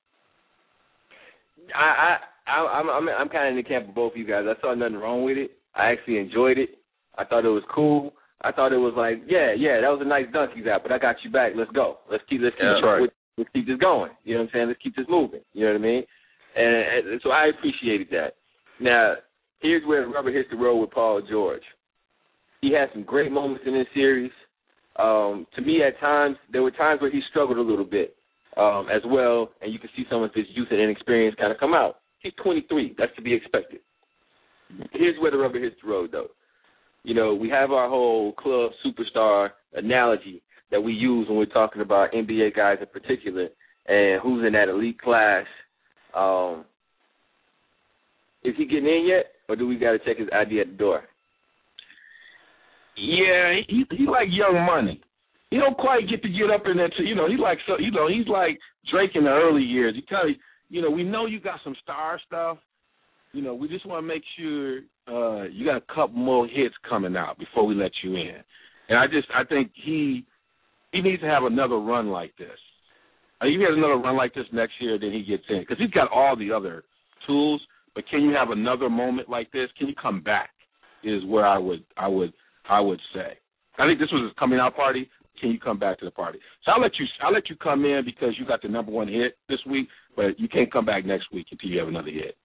I 1.75 2.17
I 2.47 2.51
I- 2.51 2.79
I'm 2.79 2.89
I'm 2.89 3.09
I'm 3.09 3.29
kind 3.29 3.47
of 3.47 3.51
in 3.51 3.63
the 3.63 3.69
camp 3.69 3.89
of 3.89 3.95
both 3.95 4.13
of 4.13 4.17
you 4.17 4.25
guys. 4.25 4.45
I 4.47 4.59
saw 4.61 4.73
nothing 4.73 4.95
wrong 4.97 5.23
with 5.23 5.37
it. 5.37 5.51
I 5.76 5.91
actually 5.91 6.17
enjoyed 6.17 6.57
it. 6.57 6.70
I 7.17 7.26
thought 7.26 7.45
it 7.45 7.49
was 7.49 7.63
cool. 7.74 8.13
I 8.41 8.51
thought 8.51 8.72
it 8.72 8.78
was 8.78 8.93
like, 8.95 9.24
yeah, 9.28 9.51
yeah, 9.57 9.82
that 9.82 9.91
was 9.91 9.99
a 10.01 10.07
nice 10.07 10.26
dunk 10.32 10.51
you 10.55 10.63
got, 10.63 10.84
but 10.84 10.91
I 10.91 10.97
got 10.97 11.17
you 11.24 11.32
back. 11.32 11.53
Let's 11.55 11.72
go. 11.72 11.97
Let's 12.09 12.24
keep 12.30 12.41
let's 12.41 12.55
keep 12.55 12.63
That's 12.63 12.84
right. 12.84 13.09
let's 13.38 13.49
keep 13.53 13.67
this 13.67 13.78
going. 13.78 14.11
You 14.24 14.36
know 14.36 14.41
what 14.41 14.49
I'm 14.49 14.51
saying? 14.53 14.67
Let's 14.67 14.82
keep 14.82 14.95
this 14.95 15.05
moving. 15.09 15.41
You 15.53 15.65
know 15.65 15.74
what 15.74 15.80
I 15.80 15.84
mean? 15.84 16.03
And, 16.55 17.09
and 17.11 17.22
so 17.22 17.32
I 17.32 17.47
appreciated 17.47 18.07
that. 18.11 18.36
Now, 18.80 19.15
here's 19.59 19.86
where 19.86 20.03
the 20.03 20.07
rubber 20.07 20.32
hits 20.32 20.49
the 20.49 20.57
road 20.57 20.78
with 20.78 20.91
Paul 20.91 21.22
George. 21.30 21.63
He 22.61 22.72
had 22.74 22.89
some 22.93 23.03
great 23.03 23.32
moments 23.32 23.63
in 23.67 23.74
this 23.74 23.88
series. 23.93 24.32
Um, 24.97 25.45
to 25.55 25.61
me, 25.61 25.84
at 25.84 25.99
times 25.99 26.38
there 26.51 26.63
were 26.63 26.72
times 26.72 27.01
where 27.01 27.11
he 27.11 27.22
struggled 27.30 27.57
a 27.57 27.61
little 27.61 27.86
bit 27.86 28.15
um, 28.57 28.88
as 28.93 29.01
well, 29.05 29.51
and 29.61 29.72
you 29.72 29.80
can 29.80 29.89
see 29.95 30.03
some 30.09 30.24
of 30.24 30.32
his 30.34 30.45
youth 30.53 30.67
and 30.72 30.80
inexperience 30.80 31.36
kind 31.39 31.51
of 31.51 31.59
come 31.59 31.74
out. 31.74 31.97
He's 32.20 32.34
23. 32.43 32.95
That's 32.97 33.15
to 33.15 33.22
be 33.22 33.34
expected. 33.34 33.80
Here's 34.91 35.20
where 35.20 35.32
the 35.32 35.38
rubber 35.38 35.59
hits 35.59 35.76
the 35.82 35.89
road, 35.89 36.11
though. 36.11 36.28
You 37.03 37.13
know, 37.13 37.34
we 37.34 37.49
have 37.49 37.72
our 37.72 37.89
whole 37.89 38.34
club 38.34 38.72
superstar 38.86 39.49
analogy 39.74 40.41
that 40.72 40.82
we 40.82 40.93
use 40.93 41.28
when 41.28 41.38
we're 41.38 41.45
talking 41.45 41.82
about 41.82 42.11
NBA 42.11 42.55
guys 42.55 42.78
in 42.82 42.88
particular 42.88 43.47
and 43.88 44.22
who's 44.22 44.45
in 44.45 44.53
that 44.53 44.70
elite 44.70 45.01
class. 45.01 45.45
Um, 46.15 46.65
is 48.43 48.53
he 48.57 48.65
getting 48.65 48.86
in 48.86 49.07
yet, 49.07 49.26
or 49.47 49.55
do 49.55 49.67
we 49.67 49.78
got 49.78 49.91
to 49.91 49.99
check 49.99 50.17
his 50.17 50.30
ID 50.32 50.61
at 50.61 50.67
the 50.67 50.78
door? 50.78 51.03
Yeah, 52.95 53.55
he 53.67 53.86
he 53.91 54.05
like 54.05 54.28
Young 54.30 54.65
Money. 54.65 55.01
He 55.49 55.57
don't 55.57 55.78
quite 55.78 56.07
get 56.09 56.22
to 56.22 56.30
get 56.30 56.51
up 56.53 56.63
in. 56.65 56.78
To, 56.78 57.03
you 57.03 57.15
know, 57.15 57.28
he 57.28 57.38
like 57.38 57.57
so. 57.65 57.80
You 57.80 57.91
know, 57.91 58.07
he's 58.07 58.28
like 58.28 58.59
Drake 58.91 59.11
in 59.15 59.24
the 59.24 59.30
early 59.30 59.63
years. 59.63 59.95
He 59.95 60.01
kind 60.01 60.30
of, 60.30 60.36
you 60.70 60.82
know, 60.82 60.91
we 60.91 61.03
know 61.03 61.26
you 61.26 61.39
got 61.39 61.59
some 61.63 61.76
star 61.82 62.20
stuff. 62.28 62.57
You 63.34 63.41
know, 63.41 63.53
we 63.53 63.67
just 63.67 63.86
want 63.86 64.03
to 64.03 64.07
make 64.07 64.23
sure 64.38 64.80
uh 65.07 65.43
you 65.45 65.65
got 65.65 65.77
a 65.77 65.93
couple 65.93 66.17
more 66.17 66.47
hits 66.47 66.75
coming 66.88 67.15
out 67.15 67.38
before 67.38 67.65
we 67.65 67.75
let 67.75 67.91
you 68.03 68.15
in. 68.15 68.38
And 68.89 68.97
I 68.97 69.05
just, 69.07 69.27
I 69.34 69.43
think 69.43 69.71
he 69.75 70.25
he 70.91 71.01
needs 71.01 71.21
to 71.21 71.27
have 71.27 71.43
another 71.43 71.77
run 71.77 72.09
like 72.09 72.36
this. 72.38 72.57
Uh, 73.41 73.45
If 73.45 73.57
he 73.59 73.63
has 73.63 73.77
another 73.77 73.97
run 73.97 74.17
like 74.17 74.34
this 74.34 74.47
next 74.51 74.73
year, 74.80 74.97
then 74.99 75.11
he 75.11 75.23
gets 75.23 75.43
in 75.49 75.59
because 75.59 75.77
he's 75.77 75.91
got 75.91 76.11
all 76.11 76.36
the 76.36 76.51
other 76.51 76.84
tools. 77.27 77.61
But 77.95 78.07
can 78.09 78.21
you 78.21 78.32
have 78.32 78.49
another 78.49 78.89
moment 78.89 79.30
like 79.30 79.51
this? 79.51 79.69
Can 79.77 79.88
you 79.88 79.95
come 80.01 80.21
back? 80.21 80.49
is 81.03 81.23
where 81.25 81.45
I 81.45 81.57
would 81.57 81.84
I 81.97 82.07
would 82.07 82.34
I 82.69 82.80
would 82.80 82.99
say. 83.13 83.38
I 83.77 83.88
think 83.88 83.99
this 83.99 84.11
was 84.11 84.23
his 84.23 84.38
coming 84.38 84.59
out 84.59 84.75
party. 84.75 85.09
Can 85.39 85.51
you 85.51 85.59
come 85.59 85.80
back 85.80 85.97
to 85.99 86.05
the 86.05 86.11
party? 86.11 86.39
So 86.65 86.71
I'll 86.71 86.82
let 86.82 86.91
you 86.99 87.05
I'll 87.23 87.32
let 87.34 87.49
you 87.49 87.55
come 87.55 87.86
in 87.86 88.03
because 88.03 88.36
you 88.38 88.45
got 88.45 88.61
the 88.61 88.67
number 88.67 88.91
one 88.91 89.07
hit 89.07 89.38
this 89.47 89.59
week, 89.69 89.88
but 90.15 90.38
you 90.39 90.49
can't 90.49 90.71
come 90.71 90.86
back 90.86 91.05
next 91.05 91.32
week 91.32 91.47
until 91.51 91.69
you 91.69 91.80
have 91.80 91.88
another 91.88 92.11
hit. 92.11 92.36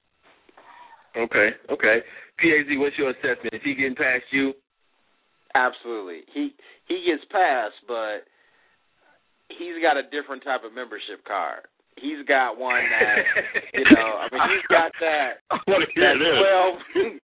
Okay, 1.16 1.50
okay. 1.70 1.98
PAZ, 2.38 2.66
what's 2.78 2.98
your 2.98 3.10
assessment? 3.10 3.54
Is 3.54 3.60
he 3.62 3.74
getting 3.74 3.94
past 3.94 4.24
you? 4.32 4.52
Absolutely. 5.54 6.22
He 6.34 6.50
he 6.88 7.06
gets 7.06 7.22
past, 7.30 7.74
but 7.86 8.26
he's 9.48 9.78
got 9.80 9.96
a 9.96 10.02
different 10.10 10.42
type 10.42 10.66
of 10.66 10.74
membership 10.74 11.22
card. 11.26 11.62
He's 11.94 12.26
got 12.26 12.58
one 12.58 12.82
that 12.90 13.22
you 13.74 13.86
know. 13.94 14.18
I 14.18 14.26
mean, 14.34 14.42
he's 14.50 14.66
got 14.66 14.90
that. 14.98 15.38
I 15.54 15.58
want 15.70 15.86
to 15.86 15.90
hear 15.94 16.10
that 16.10 16.18
twelve. 16.18 16.74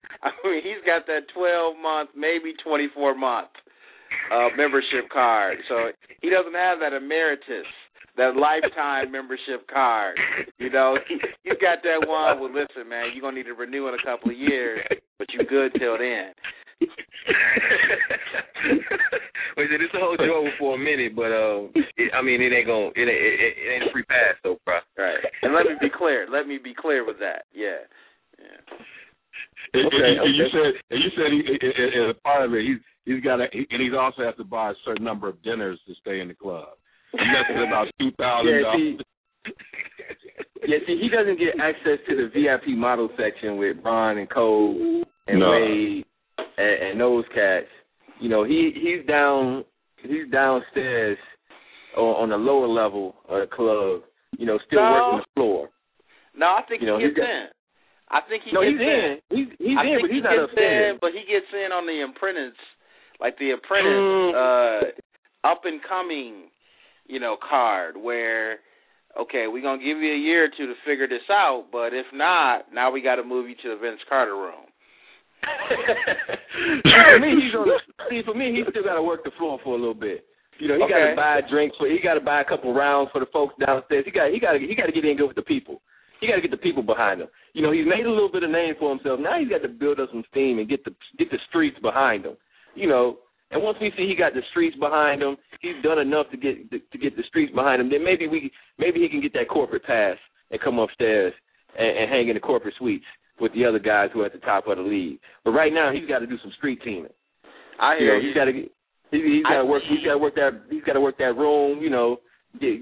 I 0.22 0.30
mean, 0.45 0.61
he's 0.61 0.84
got 0.84 1.09
that 1.09 1.24
twelve 1.32 1.80
month, 1.80 2.11
maybe 2.14 2.53
twenty 2.62 2.89
four 2.93 3.16
month 3.16 3.49
uh 4.32 4.49
membership 4.57 5.09
card. 5.12 5.59
So 5.68 5.93
he 6.20 6.30
doesn't 6.30 6.55
have 6.55 6.80
that 6.80 6.93
emeritus, 6.93 7.68
that 8.18 8.36
lifetime 8.36 9.10
membership 9.10 9.66
card. 9.72 10.18
You 10.58 10.70
know, 10.70 10.98
he, 11.08 11.14
he's 11.44 11.58
got 11.62 11.82
that 11.82 12.06
one. 12.06 12.40
Well, 12.40 12.52
listen, 12.52 12.88
man, 12.88 13.10
you're 13.14 13.22
gonna 13.22 13.36
need 13.36 13.46
to 13.48 13.54
renew 13.54 13.88
in 13.88 13.94
a 13.94 14.02
couple 14.04 14.30
of 14.30 14.36
years, 14.36 14.84
but 15.18 15.28
you 15.32 15.44
good 15.46 15.72
till 15.78 15.96
then. 15.96 16.34
Wait, 19.56 19.66
so 19.70 19.78
this 19.78 19.90
will 19.92 20.00
hold 20.00 20.20
you 20.22 20.34
over 20.34 20.50
for 20.58 20.74
a 20.76 20.78
minute, 20.78 21.16
but 21.16 21.32
uh, 21.34 21.66
it, 21.98 22.12
I 22.14 22.22
mean, 22.22 22.40
it 22.42 22.52
ain't 22.52 22.66
gonna, 22.66 22.94
it 22.94 23.06
ain't, 23.10 23.22
it, 23.22 23.54
it 23.58 23.68
ain't 23.74 23.90
a 23.90 23.92
free 23.92 24.04
pass 24.04 24.34
though, 24.44 24.58
bro. 24.64 24.78
Right. 24.96 25.18
And 25.42 25.52
let 25.54 25.66
me 25.66 25.72
be 25.80 25.90
clear. 25.90 26.26
Let 26.30 26.46
me 26.46 26.58
be 26.62 26.74
clear 26.74 27.04
with 27.04 27.18
that. 27.18 27.42
Yeah. 27.52 27.82
Yeah. 28.38 28.60
And, 29.74 29.86
Okay, 29.86 29.96
and, 29.98 30.18
and 30.26 30.36
you 30.36 30.46
said 30.52 30.72
and 30.90 31.00
you 31.02 31.10
said 31.16 31.28
he, 31.32 31.40
and- 31.66 31.94
and 31.94 32.10
a 32.10 32.14
part 32.22 32.44
of 32.44 32.54
it 32.54 32.64
he's 32.64 32.78
he's 33.04 33.22
got 33.22 33.36
to 33.36 33.46
and 33.52 33.82
he's 33.82 33.92
also 33.98 34.22
has 34.24 34.34
to 34.36 34.44
buy 34.44 34.70
a 34.70 34.74
certain 34.84 35.04
number 35.04 35.28
of 35.28 35.42
dinners 35.42 35.78
to 35.86 35.94
stay 36.00 36.20
in 36.20 36.28
the 36.28 36.34
club. 36.34 36.68
He 37.12 37.18
got 37.18 37.48
to 37.48 37.62
about 37.66 37.86
two 38.00 38.11
thousand 38.18 38.62
dollars. 38.62 38.76
see, 38.76 38.98
yeah, 40.66 40.78
see, 40.86 40.98
he 41.00 41.09
doesn't 41.09 41.38
get 41.38 41.59
access 41.61 41.98
to 42.09 42.16
the 42.16 42.28
VIP 42.34 42.76
model 42.76 43.09
section 43.16 43.56
with 43.56 43.82
Bron 43.82 44.18
and 44.18 44.28
Cole 44.30 45.04
and 45.26 45.38
No. 45.40 45.50
Wade 45.50 46.04
and, 46.59 46.82
and 46.92 47.00
those 47.00 47.24
cats. 47.34 47.66
You 48.20 48.28
know, 48.28 48.44
he 48.44 48.72
he's 48.74 49.06
down 49.06 49.64
he's 50.02 50.30
downstairs 50.30 51.18
on, 51.96 52.24
on 52.24 52.28
the 52.30 52.36
lower 52.36 52.68
level 52.68 53.14
of 53.28 53.40
the 53.40 53.46
club. 53.54 54.02
You 54.36 54.46
know, 54.46 54.59
still 54.66 54.80
No. 54.82 54.90
working 54.92 55.18
the 55.20 55.26
floor. 55.34 55.68
No, 56.36 56.46
I 56.46 56.62
think 56.68 56.82
You 56.82 56.86
know, 56.88 56.98
he 56.98 57.06
he's 57.06 57.14
gets 57.14 57.26
in. 57.26 57.46
I 58.11 58.20
think 58.28 58.42
he 58.44 58.52
no, 58.52 58.61
gets 58.62 58.72
he's 58.72 58.80
in. 58.80 59.11
He's 59.30 59.48
he's 59.59 59.76
I 59.78 59.82
in, 59.84 59.88
think 59.88 60.02
but 60.02 60.11
he's 60.11 60.18
he 60.18 60.20
not 60.26 60.32
gets 60.36 60.44
upstairs. 60.52 60.84
in, 60.92 60.98
but 61.00 61.11
he 61.12 61.22
gets 61.28 61.50
in 61.54 61.72
on 61.72 61.84
the 61.86 61.98
apprentice, 62.04 62.59
like 63.20 63.38
the 63.38 63.52
apprentice 63.56 64.04
Mm. 64.04 64.32
uh 64.34 64.80
up 65.46 65.62
and 65.64 65.80
coming, 65.86 66.50
you 67.09 67.18
know, 67.20 67.36
card 67.36 67.96
where 67.96 68.59
okay, 69.18 69.46
we're 69.48 69.62
gonna 69.62 69.82
give 69.82 69.98
you 69.98 70.12
a 70.12 70.18
year 70.18 70.44
or 70.44 70.48
two 70.48 70.66
to 70.66 70.74
figure 70.86 71.09
this 71.09 71.26
out, 71.30 71.66
but 71.72 71.92
if 71.92 72.06
not, 72.12 72.72
now 72.72 72.90
we 72.90 73.02
got 73.02 73.16
to 73.16 73.24
move 73.24 73.48
you 73.48 73.56
to 73.62 73.74
the 73.74 73.76
Vince 73.76 74.00
Carter 74.09 74.36
room. 74.36 74.68
for 77.09 77.18
me, 77.20 77.34
he's 77.40 77.54
on. 77.54 77.66
See, 78.11 78.22
for 78.24 78.34
me, 78.34 78.52
he's 78.54 78.66
still 78.70 78.84
got 78.84 78.94
to 78.94 79.02
work 79.02 79.24
the 79.24 79.30
floor 79.38 79.59
for 79.62 79.74
a 79.74 79.78
little 79.78 79.94
bit. 79.94 80.24
You 80.59 80.68
know, 80.68 80.74
he 80.74 80.80
got 80.90 80.98
to 80.98 81.14
buy 81.14 81.38
a 81.38 81.48
drink 81.48 81.72
for. 81.78 81.86
He 81.86 81.98
got 82.02 82.14
to 82.14 82.20
buy 82.20 82.42
a 82.42 82.44
couple 82.44 82.74
rounds 82.74 83.11
for 83.12 83.20
the 83.20 83.30
folks 83.32 83.54
downstairs. 83.64 84.04
He 84.04 84.11
got. 84.11 84.30
He 84.32 84.40
got. 84.40 84.61
He 84.61 84.74
got 84.74 84.86
to 84.86 84.92
get 84.92 85.04
in 85.04 85.16
good 85.16 85.28
with 85.28 85.36
the 85.36 85.46
people. 85.46 85.80
He 86.20 86.26
got 86.26 86.34
to 86.34 86.42
get 86.42 86.50
the 86.50 86.59
people 86.59 86.82
behind 86.82 87.20
him. 87.20 87.28
You 87.54 87.62
know, 87.62 87.70
he's 87.70 87.86
made 87.86 88.04
a 88.04 88.11
little 88.11 88.30
bit 88.30 88.42
of 88.42 88.50
name 88.50 88.74
for 88.78 88.90
himself. 88.90 89.20
Now 89.20 89.38
he's 89.38 89.48
got 89.48 89.62
to 89.62 89.68
build 89.68 90.00
up 90.00 90.11
some 90.11 90.24
steam 90.30 90.59
and 90.59 90.68
get 90.68 90.84
the 90.84 90.90
get 91.16 91.30
the 91.30 91.38
streets 91.48 91.78
behind 91.80 92.26
him. 92.26 92.36
You 92.74 92.88
know, 92.88 93.18
and 93.50 93.62
once 93.62 93.78
we 93.80 93.92
see 93.96 94.06
he 94.09 94.16
got 94.18 94.34
the 94.34 94.42
streets 94.50 94.76
behind 94.78 95.22
him, 95.22 95.36
he's 95.61 95.82
done 95.82 95.98
enough 95.98 96.26
to 96.30 96.36
get 96.36 96.70
to 96.70 96.98
get 96.98 97.16
the 97.16 97.22
streets 97.28 97.52
behind 97.54 97.80
him. 97.80 97.90
Then 97.90 98.04
maybe 98.04 98.26
we 98.26 98.50
maybe 98.78 99.00
he 99.00 99.09
can 99.09 99.20
get 99.20 99.32
that 99.34 99.48
corporate 99.48 99.84
pass 99.84 100.16
and 100.50 100.61
come 100.61 100.78
upstairs 100.78 101.32
and, 101.78 101.98
and 101.98 102.11
hang 102.11 102.28
in 102.28 102.34
the 102.34 102.40
corporate 102.40 102.74
suites 102.78 103.04
with 103.40 103.52
the 103.54 103.64
other 103.64 103.78
guys 103.78 104.11
who 104.12 104.22
are 104.22 104.26
at 104.26 104.32
the 104.32 104.38
top 104.38 104.66
of 104.66 104.76
the 104.76 104.82
league. 104.82 105.18
But 105.44 105.52
right 105.52 105.72
now, 105.72 105.92
he's 105.92 106.09
got 106.09 106.18
to 106.20 106.26
do 106.26 106.38
some 106.42 106.52
street 106.59 106.80
teaming. 106.82 107.12
I 107.80 107.94
You 107.94 107.98
hear 108.00 108.14
know, 108.20 108.26
he's 108.26 108.34
got 108.34 108.44
to. 108.46 108.52
He, 109.11 109.18
he's 109.36 109.42
got 109.44 109.59
to 109.62 109.64
work. 109.64 109.82
He's 109.88 110.04
got 110.04 110.12
to 110.12 110.18
work 110.18 110.34
that. 110.34 110.62
He's 110.70 110.82
got 110.84 110.94
to 110.94 111.00
work 111.00 111.16
that 111.18 111.36
room. 111.36 111.80
You 111.80 111.90
know, 111.90 112.18
get, 112.61 112.80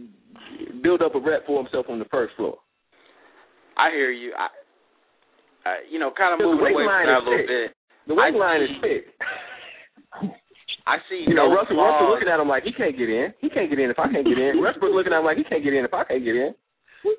build 0.83 1.03
up 1.03 1.15
a 1.15 1.21
rep 1.21 1.47
for 1.47 1.63
himself 1.63 1.87
on 1.89 1.99
the 1.99 2.05
first 2.07 2.35
floor. 2.37 2.57
I 3.77 3.91
hear 3.91 4.11
you. 4.11 4.33
I, 4.37 4.47
uh, 5.69 5.75
you 5.91 5.99
know, 5.99 6.11
kind 6.17 6.33
of 6.33 6.39
The 6.39 6.45
moving 6.47 6.61
away 6.61 6.73
from 6.73 6.87
line 6.87 7.07
that 7.07 7.13
a 7.13 7.19
is 7.19 7.25
little 7.25 7.39
thick. 7.39 7.47
bit. 7.47 7.77
The 8.09 8.15
weight 8.15 8.35
I 8.35 8.39
line 8.39 8.63
is 8.63 8.71
thick. 8.81 9.05
I 10.87 10.99
see. 11.11 11.25
You 11.27 11.35
know, 11.35 11.49
no 11.49 11.55
Russell, 11.55 11.77
Russell 11.77 12.11
looking 12.11 12.29
at 12.29 12.39
him 12.39 12.49
like 12.49 12.63
he 12.63 12.73
can't 12.73 12.97
get 12.97 13.11
in. 13.11 13.35
He 13.41 13.49
can't 13.51 13.69
get 13.71 13.79
in 13.79 13.91
if 13.91 13.99
I 13.99 14.11
can't 14.11 14.27
get 14.27 14.39
in. 14.39 14.61
Westbrook 14.63 14.95
looking 14.95 15.13
at 15.13 15.19
him 15.19 15.25
like 15.27 15.37
he 15.37 15.45
can't 15.45 15.65
get 15.65 15.75
in 15.75 15.85
if 15.85 15.93
I 15.95 16.05
can't 16.05 16.25
get 16.25 16.37
in. 16.37 16.55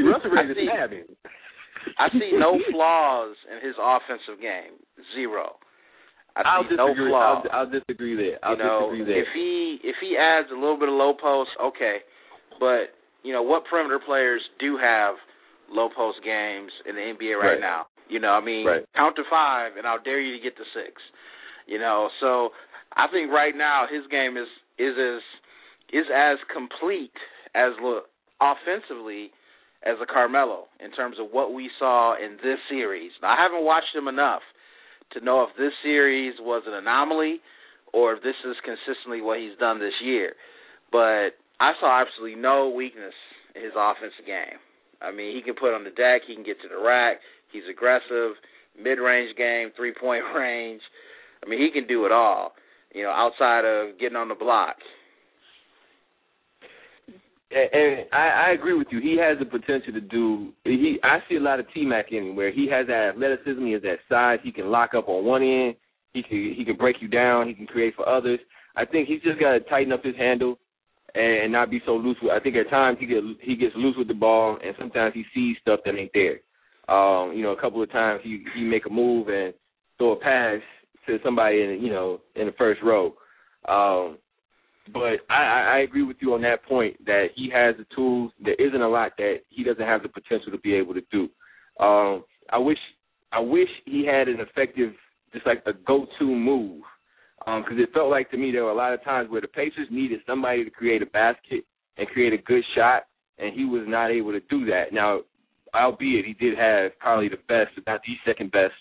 Russell 0.00 0.30
ready 0.32 0.48
to 0.48 0.54
see- 0.54 0.68
stab 0.68 0.90
him. 0.92 1.06
I 1.98 2.08
see 2.12 2.32
no 2.36 2.58
flaws 2.72 3.36
in 3.50 3.66
his 3.66 3.74
offensive 3.80 4.40
game. 4.40 4.76
Zero. 5.14 5.56
I 6.36 6.42
I'll 6.44 6.62
see 6.68 6.76
no 6.76 6.88
disagree. 6.88 7.10
flaws. 7.10 7.46
I'll, 7.50 7.60
I'll 7.66 7.70
disagree 7.70 8.16
there. 8.16 8.38
I'll 8.44 8.56
you 8.56 8.62
know, 8.62 8.80
disagree 8.92 9.04
there. 9.04 9.22
if 9.22 9.28
he 9.34 9.78
if 9.82 9.96
he 10.00 10.16
adds 10.16 10.48
a 10.52 10.54
little 10.54 10.78
bit 10.78 10.88
of 10.88 10.94
low 10.94 11.12
post, 11.16 11.50
okay. 11.60 11.98
But 12.60 12.92
you 13.24 13.32
know 13.32 13.42
what 13.42 13.64
perimeter 13.64 13.98
players 14.04 14.40
do 14.60 14.76
have 14.80 15.16
low 15.72 15.88
post 15.94 16.18
games 16.24 16.70
in 16.88 16.94
the 16.94 17.00
NBA 17.02 17.36
right, 17.40 17.56
Right. 17.56 17.60
now. 17.60 17.86
You 18.08 18.20
know, 18.20 18.30
I 18.32 18.40
mean, 18.44 18.66
Right. 18.66 18.84
count 18.96 19.16
to 19.16 19.22
five, 19.30 19.72
and 19.76 19.86
I'll 19.86 20.02
dare 20.02 20.20
you 20.20 20.36
to 20.36 20.42
get 20.42 20.56
to 20.56 20.64
six. 20.74 21.00
You 21.70 21.78
know, 21.78 22.10
so 22.18 22.50
I 22.92 23.06
think 23.12 23.30
right 23.30 23.54
now 23.54 23.86
his 23.86 24.02
game 24.10 24.36
is 24.36 24.50
is 24.74 24.98
as 24.98 25.22
is 25.94 26.06
as 26.10 26.38
complete 26.52 27.14
as 27.54 27.78
offensively 28.42 29.30
as 29.86 29.94
a 30.02 30.06
Carmelo 30.06 30.66
in 30.82 30.90
terms 30.90 31.16
of 31.22 31.30
what 31.30 31.54
we 31.54 31.70
saw 31.78 32.16
in 32.18 32.36
this 32.42 32.58
series. 32.68 33.12
Now, 33.22 33.38
I 33.38 33.42
haven't 33.42 33.64
watched 33.64 33.94
him 33.94 34.08
enough 34.08 34.42
to 35.12 35.20
know 35.24 35.42
if 35.42 35.56
this 35.56 35.72
series 35.82 36.34
was 36.40 36.62
an 36.66 36.74
anomaly 36.74 37.38
or 37.92 38.14
if 38.14 38.22
this 38.22 38.38
is 38.44 38.56
consistently 38.64 39.20
what 39.22 39.38
he's 39.38 39.56
done 39.58 39.78
this 39.78 39.96
year. 40.02 40.34
But 40.92 41.38
I 41.60 41.72
saw 41.80 42.02
absolutely 42.02 42.40
no 42.40 42.68
weakness 42.68 43.14
in 43.54 43.62
his 43.62 43.72
offensive 43.78 44.26
game. 44.26 44.58
I 45.00 45.12
mean, 45.12 45.34
he 45.34 45.42
can 45.42 45.54
put 45.54 45.74
on 45.74 45.84
the 45.84 45.90
deck, 45.90 46.22
he 46.26 46.34
can 46.34 46.44
get 46.44 46.60
to 46.62 46.68
the 46.68 46.82
rack, 46.82 47.18
he's 47.52 47.64
aggressive, 47.70 48.36
mid-range 48.78 49.36
game, 49.36 49.70
three-point 49.76 50.24
range. 50.36 50.82
I 51.44 51.48
mean, 51.48 51.60
he 51.60 51.70
can 51.70 51.88
do 51.88 52.06
it 52.06 52.12
all. 52.12 52.52
You 52.94 53.04
know, 53.04 53.10
outside 53.10 53.64
of 53.64 53.98
getting 53.98 54.16
on 54.16 54.28
the 54.28 54.34
block. 54.34 54.76
and, 57.52 58.06
I, 58.12 58.48
I 58.48 58.52
agree 58.52 58.74
with 58.74 58.88
you. 58.90 59.00
He 59.00 59.16
has 59.18 59.38
the 59.38 59.44
potential 59.44 59.92
to 59.92 60.00
do. 60.00 60.52
He, 60.64 60.98
I 61.02 61.18
see 61.28 61.36
a 61.36 61.40
lot 61.40 61.60
of 61.60 61.66
T 61.72 61.84
Mac 61.84 62.06
in 62.10 62.30
him 62.30 62.36
where 62.36 62.52
he 62.52 62.68
has 62.70 62.86
that 62.88 63.12
athleticism. 63.14 63.64
He 63.64 63.72
has 63.72 63.82
that 63.82 63.98
size. 64.08 64.38
He 64.42 64.52
can 64.52 64.70
lock 64.70 64.94
up 64.94 65.08
on 65.08 65.24
one 65.24 65.42
end. 65.42 65.76
He 66.12 66.22
can 66.22 66.54
he 66.56 66.64
can 66.64 66.76
break 66.76 66.96
you 67.00 67.08
down. 67.08 67.48
He 67.48 67.54
can 67.54 67.66
create 67.66 67.94
for 67.94 68.08
others. 68.08 68.40
I 68.76 68.84
think 68.84 69.08
he's 69.08 69.22
just 69.22 69.40
got 69.40 69.52
to 69.52 69.60
tighten 69.60 69.92
up 69.92 70.04
his 70.04 70.16
handle 70.16 70.58
and, 71.14 71.44
and 71.44 71.52
not 71.52 71.70
be 71.70 71.80
so 71.86 71.92
loose. 71.96 72.16
With, 72.22 72.32
I 72.32 72.40
think 72.40 72.56
at 72.56 72.70
times 72.70 72.98
he 73.00 73.06
get 73.06 73.22
he 73.40 73.56
gets 73.56 73.74
loose 73.76 73.96
with 73.96 74.08
the 74.08 74.14
ball, 74.14 74.58
and 74.64 74.74
sometimes 74.78 75.14
he 75.14 75.24
sees 75.34 75.56
stuff 75.60 75.80
that 75.84 75.96
ain't 75.96 76.12
there. 76.14 76.40
Um, 76.88 77.32
you 77.34 77.42
know, 77.42 77.52
a 77.52 77.60
couple 77.60 77.82
of 77.82 77.90
times 77.92 78.20
he 78.24 78.44
he 78.54 78.62
make 78.62 78.86
a 78.86 78.90
move 78.90 79.28
and 79.28 79.54
throw 79.98 80.12
a 80.12 80.16
pass 80.16 80.60
to 81.06 81.18
somebody 81.24 81.62
in 81.62 81.80
you 81.82 81.90
know 81.90 82.20
in 82.36 82.46
the 82.46 82.52
first 82.52 82.80
row. 82.82 83.14
Um, 83.68 84.18
but 84.92 85.20
I, 85.28 85.76
I 85.76 85.78
agree 85.80 86.02
with 86.02 86.16
you 86.20 86.34
on 86.34 86.42
that 86.42 86.64
point 86.64 87.04
that 87.04 87.28
he 87.36 87.50
has 87.50 87.76
the 87.76 87.86
tools. 87.94 88.32
There 88.42 88.54
isn't 88.54 88.80
a 88.80 88.88
lot 88.88 89.12
that 89.18 89.40
he 89.48 89.62
doesn't 89.62 89.84
have 89.84 90.02
the 90.02 90.08
potential 90.08 90.50
to 90.52 90.58
be 90.58 90.74
able 90.74 90.94
to 90.94 91.02
do. 91.12 91.28
Um, 91.82 92.24
I 92.50 92.58
wish 92.58 92.78
I 93.32 93.40
wish 93.40 93.68
he 93.84 94.04
had 94.04 94.28
an 94.28 94.40
effective, 94.40 94.92
just 95.32 95.46
like 95.46 95.62
a 95.66 95.72
go-to 95.72 96.24
move, 96.24 96.82
because 97.38 97.78
it 97.78 97.92
felt 97.92 98.10
like 98.10 98.30
to 98.32 98.36
me 98.36 98.50
there 98.50 98.64
were 98.64 98.70
a 98.70 98.74
lot 98.74 98.92
of 98.92 99.04
times 99.04 99.30
where 99.30 99.40
the 99.40 99.48
Pacers 99.48 99.86
needed 99.90 100.20
somebody 100.26 100.64
to 100.64 100.70
create 100.70 101.02
a 101.02 101.06
basket 101.06 101.64
and 101.96 102.08
create 102.08 102.32
a 102.32 102.38
good 102.38 102.64
shot, 102.74 103.04
and 103.38 103.54
he 103.54 103.64
was 103.64 103.84
not 103.86 104.10
able 104.10 104.32
to 104.32 104.40
do 104.50 104.66
that. 104.66 104.92
Now, 104.92 105.20
albeit 105.74 106.24
he 106.24 106.32
did 106.32 106.58
have 106.58 106.98
probably 106.98 107.28
the 107.28 107.38
best, 107.48 107.70
if 107.76 107.86
not 107.86 108.00
the 108.04 108.14
second 108.26 108.50
best, 108.50 108.74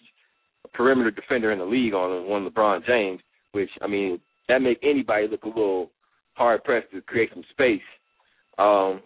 perimeter 0.73 1.11
defender 1.11 1.51
in 1.51 1.59
the 1.59 1.65
league 1.65 1.93
on 1.93 2.27
one 2.27 2.47
LeBron 2.47 2.85
James, 2.85 3.21
which 3.51 3.69
I 3.81 3.87
mean 3.87 4.19
that 4.47 4.61
make 4.61 4.79
anybody 4.83 5.27
look 5.27 5.43
a 5.43 5.47
little 5.47 5.91
hard 6.33 6.63
pressed 6.63 6.91
to 6.91 7.01
create 7.01 7.29
some 7.33 7.43
space. 7.51 7.81
Um, 8.57 9.01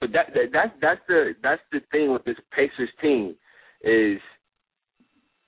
but 0.00 0.12
that, 0.12 0.26
that 0.34 0.50
that's 0.52 0.72
that's 0.80 1.00
the 1.08 1.34
that's 1.42 1.62
the 1.72 1.80
thing 1.90 2.12
with 2.12 2.24
this 2.24 2.36
Pacers 2.54 2.90
team 3.00 3.34
is 3.82 4.18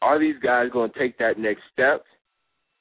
are 0.01 0.19
these 0.19 0.37
guys 0.43 0.69
going 0.73 0.93
to 0.93 0.99
take 0.99 1.19
that 1.19 1.39
next 1.39 1.63
step, 1.73 2.05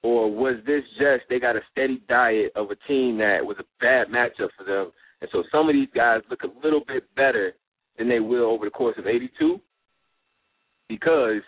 or 0.04 0.32
was 0.32 0.56
this 0.66 0.84
just 1.00 1.24
they 1.30 1.40
got 1.40 1.56
a 1.56 1.62
steady 1.72 2.02
diet 2.08 2.52
of 2.56 2.70
a 2.72 2.76
team 2.88 3.18
that 3.18 3.40
was 3.44 3.58
a 3.60 3.66
bad 3.82 4.08
matchup 4.08 4.50
for 4.58 4.64
them, 4.66 4.92
and 5.22 5.30
so 5.32 5.44
some 5.52 5.68
of 5.68 5.74
these 5.74 5.90
guys 5.96 6.22
look 6.30 6.44
a 6.44 6.66
little 6.66 6.84
bit 6.88 7.04
better 7.16 7.54
than 7.98 8.08
they 8.08 8.20
will 8.20 8.46
over 8.46 8.66
the 8.66 8.72
course 8.72 8.96
of 8.98 9.08
82 9.08 9.60
because 10.88 11.42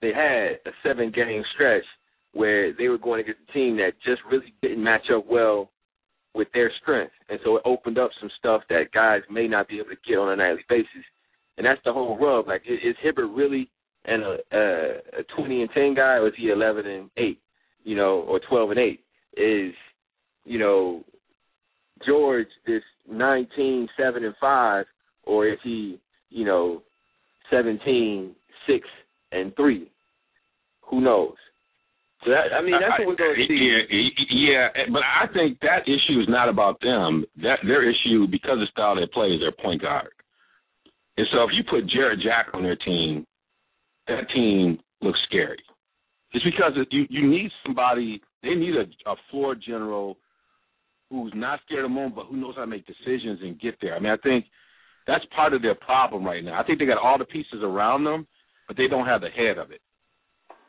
they 0.00 0.08
had 0.08 0.58
a 0.66 0.74
seven 0.82 1.10
game 1.10 1.42
stretch 1.54 1.84
where 2.32 2.72
they 2.72 2.88
were 2.88 2.98
going 2.98 3.20
against 3.20 3.40
a 3.48 3.52
team 3.52 3.76
that 3.78 3.92
just 4.04 4.20
really 4.30 4.52
didn't 4.60 4.82
match 4.84 5.06
up 5.14 5.26
well 5.28 5.70
with 6.34 6.48
their 6.52 6.70
strength. 6.82 7.12
And 7.28 7.38
so 7.44 7.56
it 7.56 7.62
opened 7.64 7.98
up 7.98 8.10
some 8.20 8.30
stuff 8.38 8.62
that 8.68 8.92
guys 8.92 9.22
may 9.30 9.48
not 9.48 9.68
be 9.68 9.76
able 9.78 9.90
to 9.90 9.96
get 10.06 10.18
on 10.18 10.32
a 10.32 10.36
nightly 10.36 10.64
basis. 10.68 11.04
And 11.56 11.66
that's 11.66 11.80
the 11.84 11.92
whole 11.92 12.18
rub. 12.18 12.46
Like, 12.46 12.62
is 12.66 12.94
Hibbert 13.02 13.30
really 13.30 13.70
and 14.04 14.22
a, 14.22 14.36
uh, 14.52 15.18
a, 15.18 15.20
a 15.20 15.24
20 15.36 15.62
and 15.62 15.70
10 15.72 15.94
guy, 15.94 16.16
or 16.16 16.28
is 16.28 16.34
he 16.36 16.50
11 16.50 16.86
and 16.86 17.10
8, 17.16 17.40
you 17.84 17.96
know, 17.96 18.20
or 18.28 18.38
12 18.48 18.70
and 18.70 18.78
8? 18.78 19.00
Is, 19.38 19.74
you 20.44 20.58
know, 20.58 21.02
George 22.06 22.46
this 22.66 22.82
19, 23.10 23.88
7 23.96 24.24
and 24.24 24.34
5, 24.40 24.84
or 25.24 25.48
is 25.48 25.58
he, 25.64 25.98
you 26.30 26.44
know, 26.44 26.82
17, 27.50 28.34
6 28.66 28.88
and 29.40 29.54
3? 29.56 29.90
Who 30.90 31.00
knows? 31.00 31.34
So 32.24 32.30
that, 32.30 32.54
I 32.56 32.62
mean, 32.62 32.74
that's 32.80 32.98
what 32.98 33.08
we're 33.08 33.16
going 33.16 33.36
to 33.36 33.46
see. 33.46 33.54
Yeah, 33.54 34.68
yeah, 34.74 34.84
but 34.90 35.02
I 35.02 35.26
think 35.32 35.60
that 35.60 35.82
issue 35.84 36.20
is 36.20 36.28
not 36.28 36.48
about 36.48 36.80
them. 36.80 37.24
That 37.42 37.58
their 37.62 37.88
issue 37.88 38.26
because 38.26 38.54
of 38.54 38.60
the 38.60 38.72
style 38.72 38.96
they 38.96 39.06
play 39.12 39.28
is 39.28 39.40
their 39.40 39.52
point 39.52 39.82
guard. 39.82 40.08
And 41.16 41.26
so 41.32 41.44
if 41.44 41.50
you 41.52 41.62
put 41.68 41.88
Jarrett 41.88 42.20
Jack 42.20 42.48
on 42.52 42.62
their 42.62 42.76
team, 42.76 43.26
that 44.08 44.28
team 44.34 44.78
looks 45.02 45.18
scary. 45.28 45.62
It's 46.32 46.44
because 46.44 46.72
you 46.90 47.06
you 47.08 47.28
need 47.28 47.50
somebody. 47.64 48.20
They 48.42 48.54
need 48.54 48.74
a, 48.76 49.10
a 49.10 49.16
floor 49.30 49.54
general 49.54 50.16
who's 51.10 51.32
not 51.34 51.60
scared 51.64 51.84
of 51.84 51.90
the 51.90 51.94
moment, 51.94 52.16
but 52.16 52.26
who 52.26 52.36
knows 52.36 52.54
how 52.56 52.62
to 52.62 52.66
make 52.66 52.86
decisions 52.86 53.40
and 53.42 53.60
get 53.60 53.76
there. 53.80 53.94
I 53.94 54.00
mean, 54.00 54.12
I 54.12 54.16
think 54.16 54.46
that's 55.06 55.24
part 55.34 55.54
of 55.54 55.62
their 55.62 55.74
problem 55.74 56.24
right 56.24 56.42
now. 56.42 56.60
I 56.60 56.64
think 56.64 56.78
they 56.78 56.86
got 56.86 56.98
all 56.98 57.18
the 57.18 57.24
pieces 57.24 57.62
around 57.62 58.04
them, 58.04 58.26
but 58.66 58.76
they 58.76 58.88
don't 58.88 59.06
have 59.06 59.20
the 59.20 59.30
head 59.30 59.58
of 59.58 59.70
it. 59.70 59.80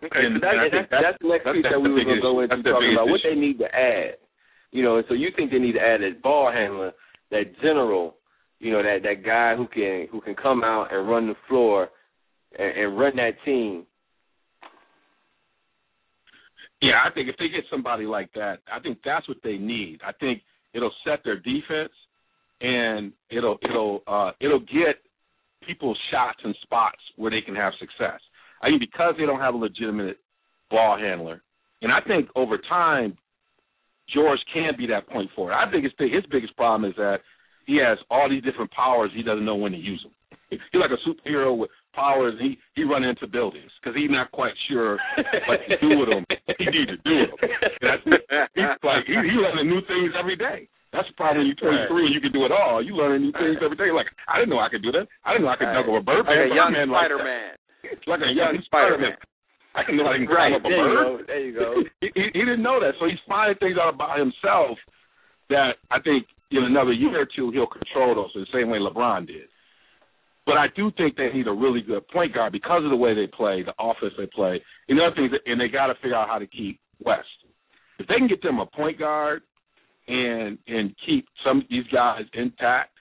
Okay, 0.03 0.25
and, 0.25 0.37
so 0.37 0.45
that, 0.45 0.53
and 0.53 0.73
that's, 0.73 0.89
that's, 0.91 1.03
that's, 1.03 1.17
the 1.21 1.27
next 1.27 1.45
piece 1.45 1.65
that 1.65 1.81
we 1.81 1.89
were 1.89 2.05
going 2.05 2.15
to 2.15 2.21
go 2.21 2.39
into 2.41 2.61
talking 2.61 2.93
about 2.93 3.09
what 3.09 3.21
they 3.23 3.33
need 3.33 3.57
to 3.59 3.65
add. 3.65 4.21
You 4.71 4.83
know, 4.83 4.97
and 4.97 5.05
so 5.07 5.15
you 5.15 5.29
think 5.35 5.51
they 5.51 5.57
need 5.57 5.73
to 5.73 5.81
add 5.81 6.03
a 6.03 6.11
ball 6.21 6.51
handler, 6.51 6.91
that 7.31 7.57
general, 7.61 8.15
you 8.59 8.71
know, 8.71 8.83
that 8.83 8.99
that 9.03 9.25
guy 9.25 9.55
who 9.55 9.67
can 9.67 10.07
who 10.11 10.21
can 10.21 10.35
come 10.35 10.63
out 10.63 10.93
and 10.93 11.09
run 11.09 11.27
the 11.27 11.35
floor 11.47 11.89
and, 12.57 12.77
and 12.77 12.99
run 12.99 13.15
that 13.15 13.41
team. 13.43 13.85
Yeah, 16.81 17.01
I 17.03 17.11
think 17.11 17.27
if 17.27 17.35
they 17.37 17.49
get 17.49 17.63
somebody 17.71 18.05
like 18.05 18.31
that, 18.33 18.59
I 18.71 18.79
think 18.79 18.99
that's 19.03 19.27
what 19.27 19.37
they 19.43 19.57
need. 19.57 20.01
I 20.05 20.11
think 20.13 20.43
it'll 20.73 20.93
set 21.03 21.23
their 21.23 21.37
defense, 21.37 21.93
and 22.61 23.13
it'll 23.31 23.57
it'll 23.63 24.03
uh, 24.05 24.31
it'll 24.39 24.59
get 24.59 25.01
people 25.67 25.95
shots 26.11 26.39
and 26.43 26.55
spots 26.63 26.99
where 27.17 27.31
they 27.31 27.41
can 27.41 27.55
have 27.55 27.73
success. 27.79 28.19
I 28.61 28.69
mean, 28.69 28.79
because 28.79 29.15
they 29.19 29.25
don't 29.25 29.39
have 29.39 29.53
a 29.53 29.57
legitimate 29.57 30.17
ball 30.71 30.97
handler, 30.97 31.43
and 31.81 31.91
I 31.91 31.99
think 32.01 32.29
over 32.35 32.57
time, 32.57 33.17
George 34.13 34.39
can 34.53 34.73
be 34.77 34.87
that 34.87 35.07
point 35.09 35.29
forward. 35.35 35.53
I 35.53 35.69
think 35.69 35.83
his 35.83 35.93
his 35.99 36.25
biggest 36.31 36.55
problem 36.55 36.89
is 36.89 36.95
that 36.97 37.19
he 37.65 37.77
has 37.83 37.97
all 38.09 38.29
these 38.29 38.43
different 38.43 38.71
powers. 38.71 39.11
He 39.13 39.21
doesn't 39.21 39.45
know 39.45 39.55
when 39.55 39.73
to 39.73 39.77
use 39.77 40.01
them. 40.01 40.13
He's 40.49 40.59
like 40.73 40.91
a 40.91 41.01
superhero 41.07 41.55
with 41.55 41.69
powers. 41.93 42.35
He 42.39 42.57
he 42.75 42.83
run 42.83 43.03
into 43.03 43.27
buildings 43.27 43.69
because 43.79 43.95
he's 43.97 44.09
not 44.09 44.31
quite 44.31 44.53
sure 44.69 44.97
what 45.47 45.59
to 45.67 45.77
do 45.81 45.99
with 45.99 46.09
them. 46.09 46.25
He 46.57 46.65
needs 46.65 46.91
to 46.91 46.97
do 47.03 47.15
them. 47.27 47.49
That's, 47.81 48.03
he's 48.55 48.63
like 48.81 49.05
he, 49.05 49.13
he 49.13 49.35
learning 49.35 49.67
new 49.67 49.81
things 49.87 50.13
every 50.17 50.37
day. 50.37 50.69
That's 50.93 51.07
the 51.07 51.17
problem 51.19 51.43
when 51.43 51.47
you're 51.51 51.59
23 51.59 52.07
and 52.07 52.15
you 52.15 52.23
can 52.23 52.31
do 52.31 52.47
it 52.47 52.51
all. 52.51 52.79
You 52.79 52.95
learn 52.95 53.27
new 53.27 53.35
things 53.35 53.59
every 53.59 53.75
day. 53.75 53.91
Like 53.91 54.07
I 54.27 54.39
didn't 54.39 54.55
know 54.55 54.63
I 54.63 54.71
could 54.71 54.83
do 54.83 54.91
that. 54.95 55.07
I 55.27 55.35
didn't 55.35 55.43
know 55.43 55.51
I 55.51 55.59
could 55.59 55.67
right. 55.67 55.83
juggle 55.83 55.99
a 55.99 56.03
bird. 56.03 56.23
Like 56.23 56.47
a 56.47 56.55
young 56.55 56.71
Spider-Man. 56.71 57.53
Like 58.07 58.23
a 58.29 58.31
young 58.31 58.55
Spider 58.67 58.97
Man. 58.97 59.15
I 59.75 59.83
can 59.83 59.97
know 59.99 60.07
I 60.07 60.17
can 60.17 60.25
climb 60.25 60.53
right. 60.53 60.57
up 60.57 60.65
a 60.65 60.69
there 60.69 60.79
bird. 60.79 60.97
You 60.97 61.03
go. 61.03 61.25
There 61.27 61.43
you 61.43 61.53
go. 61.53 61.69
he, 62.01 62.07
he, 62.15 62.23
he 62.33 62.41
didn't 62.41 62.63
know 62.63 62.79
that, 62.79 62.95
so 62.99 63.05
he's 63.05 63.21
finding 63.27 63.59
things 63.59 63.77
out 63.77 63.93
about 63.93 64.17
himself 64.17 64.79
that 65.51 65.77
I 65.91 65.99
think 65.99 66.25
in 66.51 66.63
another 66.63 66.93
year 66.93 67.21
or 67.21 67.27
two 67.27 67.51
he'll 67.51 67.67
control 67.67 68.15
those 68.15 68.31
the 68.33 68.47
same 68.55 68.71
way 68.71 68.79
LeBron 68.79 69.27
did. 69.27 69.51
But 70.47 70.55
I 70.55 70.67
do 70.75 70.91
think 70.95 71.17
they 71.17 71.29
need 71.29 71.47
a 71.47 71.53
really 71.53 71.81
good 71.81 72.07
point 72.07 72.33
guard 72.33 72.53
because 72.53 72.83
of 72.85 72.89
the 72.89 72.95
way 72.95 73.13
they 73.13 73.27
play, 73.27 73.63
the 73.63 73.75
offense 73.77 74.13
they 74.17 74.27
play, 74.33 74.63
and 74.87 74.97
the 74.97 75.03
other 75.03 75.15
things. 75.15 75.31
And 75.45 75.59
they 75.59 75.67
got 75.67 75.87
to 75.87 75.95
figure 75.95 76.15
out 76.15 76.29
how 76.29 76.39
to 76.39 76.47
keep 76.47 76.79
West. 77.03 77.27
If 77.99 78.07
they 78.07 78.15
can 78.15 78.27
get 78.27 78.41
them 78.41 78.59
a 78.59 78.65
point 78.65 78.97
guard 78.97 79.43
and 80.07 80.57
and 80.67 80.95
keep 81.05 81.27
some 81.45 81.59
of 81.59 81.63
these 81.69 81.85
guys 81.91 82.23
intact, 82.33 82.91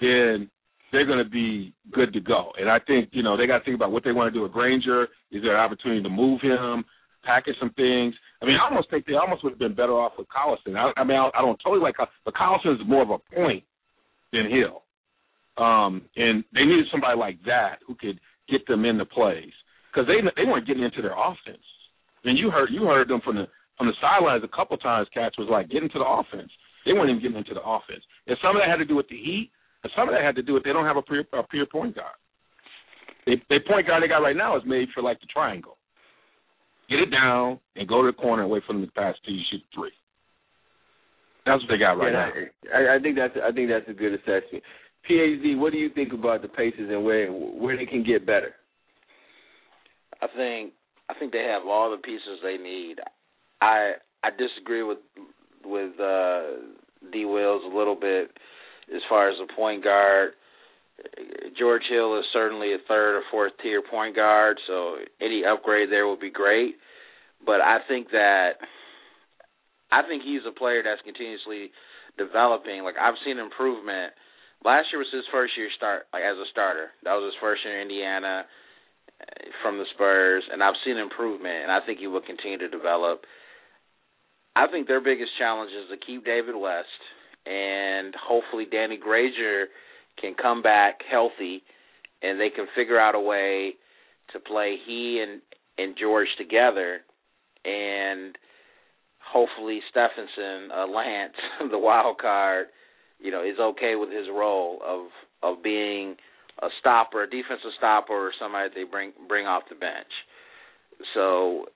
then 0.00 0.50
they're 0.90 1.06
going 1.06 1.22
to 1.22 1.30
be 1.30 1.74
good 1.92 2.12
to 2.12 2.20
go. 2.20 2.52
And 2.58 2.70
I 2.70 2.78
think 2.80 3.10
you 3.12 3.22
know 3.22 3.36
they 3.36 3.46
got 3.46 3.58
to 3.58 3.64
think 3.64 3.76
about 3.76 3.92
what 3.92 4.04
they 4.04 4.12
want 4.12 4.32
to 4.32 4.38
do 4.38 4.42
with 4.42 4.52
Granger. 4.52 5.04
Is 5.30 5.42
there 5.42 5.54
an 5.56 5.60
opportunity 5.60 6.02
to 6.02 6.08
move 6.08 6.40
him, 6.40 6.84
package 7.24 7.56
some 7.60 7.70
things? 7.70 8.14
I 8.42 8.46
mean, 8.46 8.56
I 8.60 8.68
almost 8.68 8.90
think 8.90 9.06
they 9.06 9.14
almost 9.14 9.42
would 9.44 9.50
have 9.50 9.58
been 9.58 9.74
better 9.74 9.92
off 9.92 10.12
with 10.16 10.28
Collison. 10.28 10.76
I, 10.76 10.92
I 10.98 11.04
mean, 11.04 11.16
I, 11.16 11.30
I 11.34 11.42
don't 11.42 11.60
totally 11.62 11.82
like, 11.82 11.96
but 12.24 12.34
Collison 12.34 12.74
is 12.74 12.86
more 12.86 13.02
of 13.02 13.10
a 13.10 13.18
point 13.34 13.64
than 14.32 14.50
Hill. 14.50 14.82
Um, 15.56 16.02
and 16.16 16.44
they 16.54 16.62
needed 16.62 16.86
somebody 16.90 17.18
like 17.18 17.38
that 17.46 17.78
who 17.86 17.94
could 17.94 18.20
get 18.48 18.66
them 18.66 18.84
into 18.84 19.04
plays 19.04 19.52
because 19.92 20.06
they 20.06 20.22
they 20.36 20.48
weren't 20.48 20.66
getting 20.66 20.84
into 20.84 21.02
their 21.02 21.18
offense. 21.18 21.64
And 22.24 22.38
you 22.38 22.50
heard 22.50 22.70
you 22.70 22.84
heard 22.84 23.08
them 23.08 23.20
from 23.24 23.36
the 23.36 23.46
from 23.78 23.86
the 23.86 23.94
sidelines 24.02 24.42
a 24.44 24.54
couple 24.54 24.76
times. 24.76 25.08
Cats 25.14 25.38
was 25.38 25.48
like 25.50 25.70
getting 25.70 25.88
to 25.88 25.98
the 25.98 26.04
offense. 26.04 26.50
They 26.84 26.92
weren't 26.92 27.10
even 27.10 27.22
getting 27.22 27.38
into 27.38 27.54
the 27.54 27.62
offense. 27.62 28.02
And 28.26 28.36
some 28.42 28.56
of 28.56 28.60
that 28.60 28.68
had 28.68 28.82
to 28.82 28.84
do 28.84 28.96
with 28.96 29.08
the 29.08 29.16
heat, 29.16 29.50
and 29.82 29.92
some 29.96 30.08
of 30.08 30.14
that 30.14 30.22
had 30.22 30.36
to 30.36 30.42
do 30.42 30.54
with 30.54 30.64
they 30.64 30.72
don't 30.72 30.84
have 30.84 30.98
a 30.98 31.02
pure, 31.02 31.24
a 31.32 31.42
pure 31.46 31.66
point 31.66 31.94
guard. 31.94 32.18
They, 33.24 33.40
they 33.48 33.62
point 33.62 33.86
guard 33.86 34.02
they 34.02 34.08
got 34.08 34.26
right 34.26 34.36
now 34.36 34.56
is 34.56 34.62
made 34.66 34.88
for 34.94 35.02
like 35.02 35.20
the 35.20 35.26
triangle. 35.26 35.78
Get 36.90 37.00
it 37.00 37.10
down 37.10 37.60
and 37.76 37.86
go 37.86 38.02
to 38.02 38.10
the 38.10 38.16
corner 38.16 38.42
and 38.42 38.50
wait 38.50 38.64
for 38.66 38.72
them 38.72 38.84
to 38.84 38.92
pass 38.92 39.14
to 39.24 39.30
you 39.30 39.42
shoot 39.50 39.62
three. 39.74 39.92
That's 41.44 41.62
what 41.62 41.68
they 41.70 41.78
got 41.78 42.00
right 42.00 42.12
yeah, 42.12 42.30
now. 42.72 42.92
I, 42.92 42.96
I 42.96 42.98
think 42.98 43.16
that's 43.16 43.34
I 43.36 43.52
think 43.52 43.68
that's 43.68 43.88
a 43.88 43.92
good 43.92 44.14
assessment. 44.14 44.64
PhD, 45.08 45.58
what 45.58 45.72
do 45.72 45.78
you 45.78 45.90
think 45.90 46.12
about 46.12 46.42
the 46.42 46.48
Pacers 46.48 46.90
and 46.90 47.04
where 47.04 47.30
where 47.30 47.76
they 47.76 47.86
can 47.86 48.04
get 48.04 48.26
better? 48.26 48.54
I 50.20 50.26
think 50.36 50.72
I 51.08 51.14
think 51.18 51.32
they 51.32 51.44
have 51.44 51.66
all 51.66 51.90
the 51.90 52.02
pieces 52.02 52.40
they 52.42 52.56
need. 52.56 52.96
I 53.60 53.92
I 54.22 54.30
disagree 54.30 54.82
with 54.82 54.98
with 55.64 55.98
uh, 56.00 56.42
D. 57.12 57.24
Wills 57.24 57.62
a 57.64 57.76
little 57.76 57.96
bit 57.96 58.30
as 58.94 59.02
far 59.08 59.28
as 59.28 59.36
the 59.38 59.52
point 59.54 59.84
guard. 59.84 60.32
George 61.56 61.82
Hill 61.88 62.18
is 62.18 62.24
certainly 62.32 62.72
a 62.74 62.78
third 62.88 63.16
or 63.18 63.22
fourth 63.30 63.52
tier 63.62 63.82
point 63.82 64.16
guard, 64.16 64.58
so 64.66 64.96
any 65.20 65.44
upgrade 65.44 65.90
there 65.90 66.08
would 66.08 66.20
be 66.20 66.30
great. 66.30 66.74
But 67.44 67.60
I 67.60 67.78
think 67.86 68.10
that 68.10 68.58
I 69.92 70.02
think 70.02 70.22
he's 70.22 70.42
a 70.46 70.52
player 70.52 70.82
that's 70.82 71.02
continuously 71.02 71.70
developing. 72.16 72.82
Like 72.82 72.96
I've 73.00 73.18
seen 73.24 73.38
improvement. 73.38 74.12
Last 74.64 74.90
year 74.90 74.98
was 74.98 75.12
his 75.12 75.22
first 75.30 75.54
year 75.56 75.68
start 75.76 76.10
like 76.12 76.22
as 76.22 76.36
a 76.36 76.50
starter. 76.50 76.90
That 77.04 77.14
was 77.14 77.30
his 77.30 77.40
first 77.40 77.62
year 77.64 77.78
in 77.78 77.86
Indiana 77.86 78.42
uh, 78.42 79.24
from 79.62 79.78
the 79.78 79.86
Spurs, 79.94 80.42
and 80.50 80.62
I've 80.62 80.78
seen 80.84 80.98
improvement, 80.98 81.62
and 81.62 81.70
I 81.70 81.78
think 81.86 82.00
he 82.00 82.10
will 82.10 82.26
continue 82.26 82.58
to 82.58 82.68
develop. 82.68 83.22
I 84.56 84.66
think 84.66 84.86
their 84.86 85.00
biggest 85.00 85.30
challenge 85.38 85.70
is 85.72 85.90
to 85.90 86.04
keep 86.04 86.24
David 86.24 86.56
West, 86.56 86.88
and 87.46 88.14
hopefully 88.14 88.66
Danny 88.70 88.96
Granger 88.96 89.66
can 90.20 90.34
come 90.34 90.62
back 90.62 91.00
healthy, 91.10 91.62
and 92.22 92.40
they 92.40 92.50
can 92.50 92.66
figure 92.74 92.98
out 92.98 93.14
a 93.14 93.20
way 93.20 93.74
to 94.32 94.40
play 94.40 94.76
he 94.86 95.24
and 95.26 95.40
and 95.78 95.96
George 95.96 96.28
together, 96.36 97.00
and 97.64 98.36
hopefully 99.20 99.80
Stephenson, 99.90 100.70
uh, 100.76 100.86
Lance, 100.88 101.34
the 101.70 101.78
wild 101.78 102.18
card, 102.18 102.66
you 103.20 103.30
know, 103.30 103.44
is 103.44 103.58
okay 103.60 103.94
with 103.94 104.10
his 104.10 104.26
role 104.32 104.80
of 104.84 105.06
of 105.42 105.62
being 105.62 106.16
a 106.60 106.68
stopper, 106.80 107.22
a 107.22 107.30
defensive 107.30 107.70
stopper, 107.78 108.12
or 108.12 108.32
somebody 108.40 108.70
they 108.74 108.84
bring 108.84 109.12
bring 109.28 109.46
off 109.46 109.62
the 109.68 109.76
bench. 109.76 110.10
So 111.14 111.66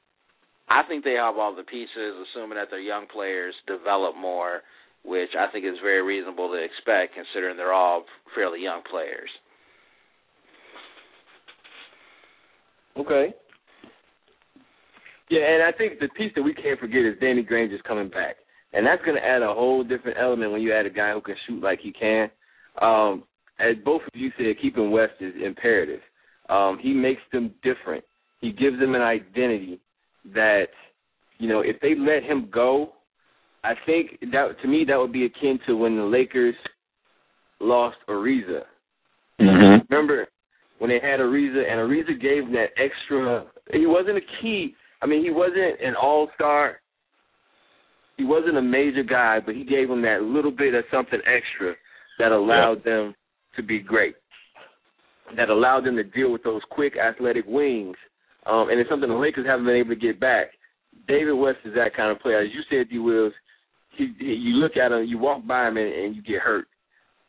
I 0.72 0.88
think 0.88 1.04
they 1.04 1.20
have 1.20 1.36
all 1.36 1.54
the 1.54 1.64
pieces, 1.64 2.16
assuming 2.24 2.56
that 2.56 2.70
their 2.70 2.80
young 2.80 3.06
players 3.12 3.54
develop 3.66 4.16
more 4.16 4.62
which 5.04 5.30
I 5.38 5.50
think 5.50 5.64
is 5.64 5.78
very 5.82 6.02
reasonable 6.02 6.48
to 6.48 6.62
expect 6.62 7.14
considering 7.14 7.56
they're 7.56 7.72
all 7.72 8.04
fairly 8.34 8.62
young 8.62 8.82
players. 8.88 9.30
Okay. 12.96 13.34
Yeah, 15.30 15.40
and 15.40 15.62
I 15.62 15.72
think 15.76 15.98
the 15.98 16.08
piece 16.08 16.32
that 16.36 16.42
we 16.42 16.54
can't 16.54 16.78
forget 16.78 17.02
is 17.02 17.18
Danny 17.20 17.42
Granger's 17.42 17.80
coming 17.86 18.08
back. 18.08 18.36
And 18.74 18.86
that's 18.86 19.02
going 19.04 19.16
to 19.16 19.26
add 19.26 19.42
a 19.42 19.52
whole 19.52 19.82
different 19.82 20.18
element 20.20 20.52
when 20.52 20.62
you 20.62 20.72
add 20.72 20.86
a 20.86 20.90
guy 20.90 21.12
who 21.12 21.20
can 21.20 21.36
shoot 21.46 21.62
like 21.62 21.80
he 21.80 21.92
can. 21.92 22.30
Um, 22.80 23.24
as 23.58 23.76
both 23.84 24.02
of 24.02 24.20
you 24.20 24.30
said, 24.36 24.60
keeping 24.60 24.90
West 24.90 25.14
is 25.20 25.34
imperative. 25.42 26.00
Um, 26.48 26.78
he 26.80 26.92
makes 26.92 27.20
them 27.32 27.54
different. 27.62 28.04
He 28.40 28.50
gives 28.50 28.78
them 28.78 28.94
an 28.94 29.02
identity 29.02 29.80
that, 30.34 30.66
you 31.38 31.48
know, 31.48 31.60
if 31.60 31.80
they 31.80 31.94
let 31.98 32.22
him 32.22 32.48
go, 32.52 32.92
I 33.64 33.74
think 33.86 34.18
that 34.32 34.56
to 34.62 34.68
me 34.68 34.84
that 34.88 34.96
would 34.96 35.12
be 35.12 35.24
akin 35.24 35.58
to 35.66 35.76
when 35.76 35.96
the 35.96 36.02
Lakers 36.02 36.54
lost 37.60 37.96
Ariza. 38.08 38.62
Mm-hmm. 39.40 39.86
Remember, 39.88 40.26
when 40.78 40.90
they 40.90 40.98
had 41.00 41.20
Ariza, 41.20 41.70
and 41.70 41.78
Ariza 41.78 42.20
gave 42.20 42.44
him 42.44 42.52
that 42.52 42.70
extra. 42.76 43.44
He 43.72 43.86
wasn't 43.86 44.18
a 44.18 44.42
key. 44.42 44.74
I 45.00 45.06
mean, 45.06 45.22
he 45.22 45.30
wasn't 45.30 45.80
an 45.80 45.94
all 46.00 46.28
star. 46.34 46.80
He 48.16 48.24
wasn't 48.24 48.56
a 48.56 48.62
major 48.62 49.02
guy, 49.02 49.38
but 49.44 49.54
he 49.54 49.64
gave 49.64 49.88
him 49.88 50.02
that 50.02 50.22
little 50.22 50.50
bit 50.50 50.74
of 50.74 50.84
something 50.92 51.20
extra 51.20 51.74
that 52.18 52.32
allowed 52.32 52.82
them 52.84 53.14
to 53.56 53.62
be 53.62 53.78
great. 53.78 54.14
That 55.36 55.50
allowed 55.50 55.84
them 55.84 55.96
to 55.96 56.04
deal 56.04 56.32
with 56.32 56.42
those 56.42 56.62
quick 56.70 56.94
athletic 56.96 57.44
wings. 57.46 57.96
Um, 58.46 58.70
and 58.70 58.80
it's 58.80 58.90
something 58.90 59.08
the 59.08 59.14
Lakers 59.14 59.46
haven't 59.46 59.66
been 59.66 59.76
able 59.76 59.90
to 59.90 59.96
get 59.96 60.18
back. 60.18 60.48
David 61.08 61.32
West 61.32 61.58
is 61.64 61.74
that 61.74 61.94
kind 61.96 62.10
of 62.10 62.20
player. 62.20 62.40
As 62.40 62.48
you 62.52 62.62
said, 62.70 62.90
D. 62.90 62.98
Wills, 62.98 63.32
he, 63.96 64.12
he, 64.18 64.26
you 64.26 64.54
look 64.54 64.76
at 64.76 64.92
him, 64.92 65.04
you 65.04 65.18
walk 65.18 65.46
by 65.46 65.68
him, 65.68 65.76
and, 65.76 65.92
and 65.92 66.16
you 66.16 66.22
get 66.22 66.40
hurt. 66.40 66.66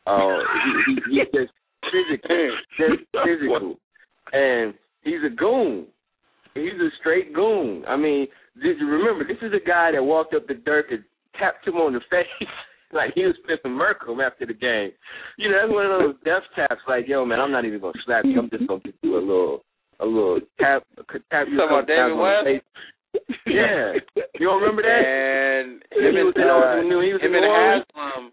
Uh, 0.06 0.38
he, 0.86 0.94
he, 0.94 1.18
he's 1.18 1.26
just 1.32 1.52
physical, 1.90 2.56
just 2.78 3.02
physical, 3.24 3.76
and 4.32 4.74
he's 5.02 5.22
a 5.26 5.34
goon. 5.34 5.86
He's 6.54 6.78
a 6.80 6.88
straight 7.00 7.34
goon. 7.34 7.84
I 7.88 7.96
mean, 7.96 8.26
just 8.56 8.80
remember, 8.80 9.26
this 9.26 9.42
is 9.42 9.52
a 9.52 9.66
guy 9.66 9.92
that 9.92 10.02
walked 10.02 10.34
up 10.34 10.46
to 10.48 10.54
Dirk 10.54 10.86
and 10.90 11.02
tapped 11.38 11.66
him 11.66 11.74
on 11.76 11.94
the 11.94 12.00
face 12.10 12.26
like 12.92 13.10
he 13.14 13.22
was 13.24 13.34
flipping 13.44 13.72
Merkel 13.72 14.20
after 14.22 14.46
the 14.46 14.54
game. 14.54 14.92
You 15.36 15.50
know, 15.50 15.58
that's 15.60 15.72
one 15.72 15.86
of 15.86 16.00
those 16.00 16.14
death 16.24 16.46
taps. 16.54 16.80
Like, 16.88 17.08
yo, 17.08 17.24
man, 17.24 17.40
I'm 17.40 17.50
not 17.50 17.64
even 17.64 17.80
gonna 17.80 17.98
slap 18.04 18.24
you. 18.24 18.38
I'm 18.38 18.50
just 18.50 18.66
gonna 18.66 18.80
give 18.80 18.94
you 19.02 19.16
a 19.16 19.20
little, 19.20 19.64
a 20.00 20.06
little 20.06 20.40
tap, 20.60 20.82
tap 21.30 21.46
you. 21.48 21.56
Talking 21.56 21.70
about 21.70 21.86
tap 21.86 21.88
David 21.88 22.12
on 22.12 22.18
the 22.18 22.22
West? 22.22 22.44
face. 22.46 22.64
yeah, 23.46 23.94
you 24.40 24.46
don't 24.50 24.58
remember 24.60 24.82
that? 24.82 25.02
And 25.06 25.82
him 25.94 26.14
and 26.18 26.34
in- 26.34 26.42
uh, 26.42 26.82
when 26.82 27.02
he 27.06 27.12
was 27.14 27.22
in 27.22 27.30
him 27.30 27.38
and 27.38 27.46
New 27.46 27.54
Haslem, 27.54 28.24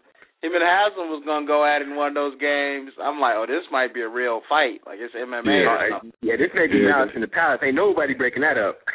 him 0.42 0.52
and 0.58 0.66
Haslem 0.66 1.08
was 1.14 1.22
gonna 1.22 1.46
go 1.46 1.62
at 1.62 1.82
it 1.82 1.86
in 1.86 1.94
one 1.94 2.10
of 2.10 2.18
those 2.18 2.34
games. 2.42 2.90
I'm 2.98 3.22
like, 3.22 3.38
oh, 3.38 3.46
this 3.46 3.62
might 3.70 3.94
be 3.94 4.02
a 4.02 4.10
real 4.10 4.42
fight. 4.50 4.82
Like 4.82 4.98
it's 4.98 5.14
MMA. 5.14 5.46
or 5.46 5.54
Yeah, 5.54 5.88
something. 5.94 6.12
yeah, 6.22 6.34
this 6.34 6.50
may 6.54 6.66
be 6.66 6.82
Yeah. 6.82 6.98
Malice 6.98 7.14
in 7.14 7.22
the 7.22 7.30
Palace. 7.30 7.62
Ain't 7.62 7.78
nobody 7.78 8.14
breaking 8.14 8.42
that 8.42 8.58
up. 8.58 8.78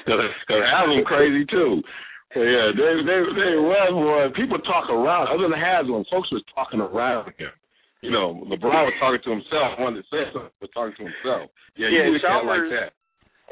Because 0.00 0.64
Haslem 0.74 1.04
crazy 1.04 1.44
too. 1.46 1.82
So 2.34 2.42
yeah, 2.42 2.70
they 2.74 2.92
they 3.06 3.20
they 3.30 3.52
well 3.62 3.92
boy, 3.94 4.26
people 4.34 4.58
talk 4.66 4.90
around. 4.90 5.28
Other 5.28 5.46
than 5.46 5.58
Haslem, 5.58 6.04
folks 6.10 6.30
was 6.32 6.42
talking 6.54 6.80
around 6.80 7.30
him. 7.38 7.50
You 8.00 8.10
know, 8.10 8.32
LeBron 8.48 8.88
was 8.88 8.94
talking 8.96 9.20
to 9.24 9.30
himself. 9.30 9.76
One 9.78 9.92
that 9.94 10.04
said 10.08 10.32
something 10.32 10.50
was 10.60 10.70
talking 10.72 10.96
to 10.96 11.04
himself. 11.04 11.50
Yeah, 11.76 11.88
Yeah, 11.92 12.08
you 12.08 12.16
really 12.16 12.20
can't 12.24 12.44
Chalmers- 12.44 12.72
like 12.72 12.80
that. 12.80 12.92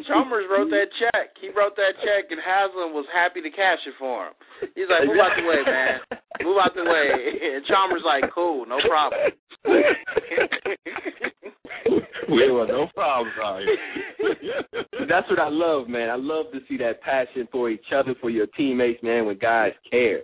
Chalmers 0.06 0.46
wrote 0.48 0.70
that 0.70 0.86
check. 0.94 1.34
He 1.42 1.48
wrote 1.50 1.74
that 1.74 1.98
check, 2.06 2.30
and 2.30 2.38
Haslem 2.38 2.94
was 2.94 3.04
happy 3.12 3.42
to 3.42 3.50
cash 3.50 3.82
it 3.84 3.94
for 3.98 4.28
him. 4.30 4.34
He's 4.76 4.86
like, 4.88 5.02
"Move 5.10 5.18
out 5.18 5.34
the 5.34 5.42
way, 5.42 5.58
man. 5.66 5.98
Move 6.46 6.56
out 6.56 6.72
the 6.74 6.84
way." 6.84 7.10
And 7.58 7.66
Chalmers 7.66 8.02
like, 8.06 8.30
"Cool, 8.30 8.64
no 8.66 8.78
problem." 8.86 9.32
we 12.30 12.50
were 12.50 12.66
no 12.66 12.86
problems 12.94 13.32
out 13.42 13.60
here. 13.60 13.76
That's 15.08 15.28
what 15.28 15.40
I 15.40 15.48
love, 15.48 15.88
man. 15.88 16.10
I 16.10 16.14
love 16.16 16.46
to 16.52 16.60
see 16.68 16.76
that 16.78 17.00
passion 17.02 17.48
for 17.50 17.68
each 17.70 17.86
other, 17.94 18.14
for 18.20 18.30
your 18.30 18.46
teammates, 18.56 19.02
man. 19.02 19.26
When 19.26 19.36
guys 19.38 19.72
care, 19.90 20.20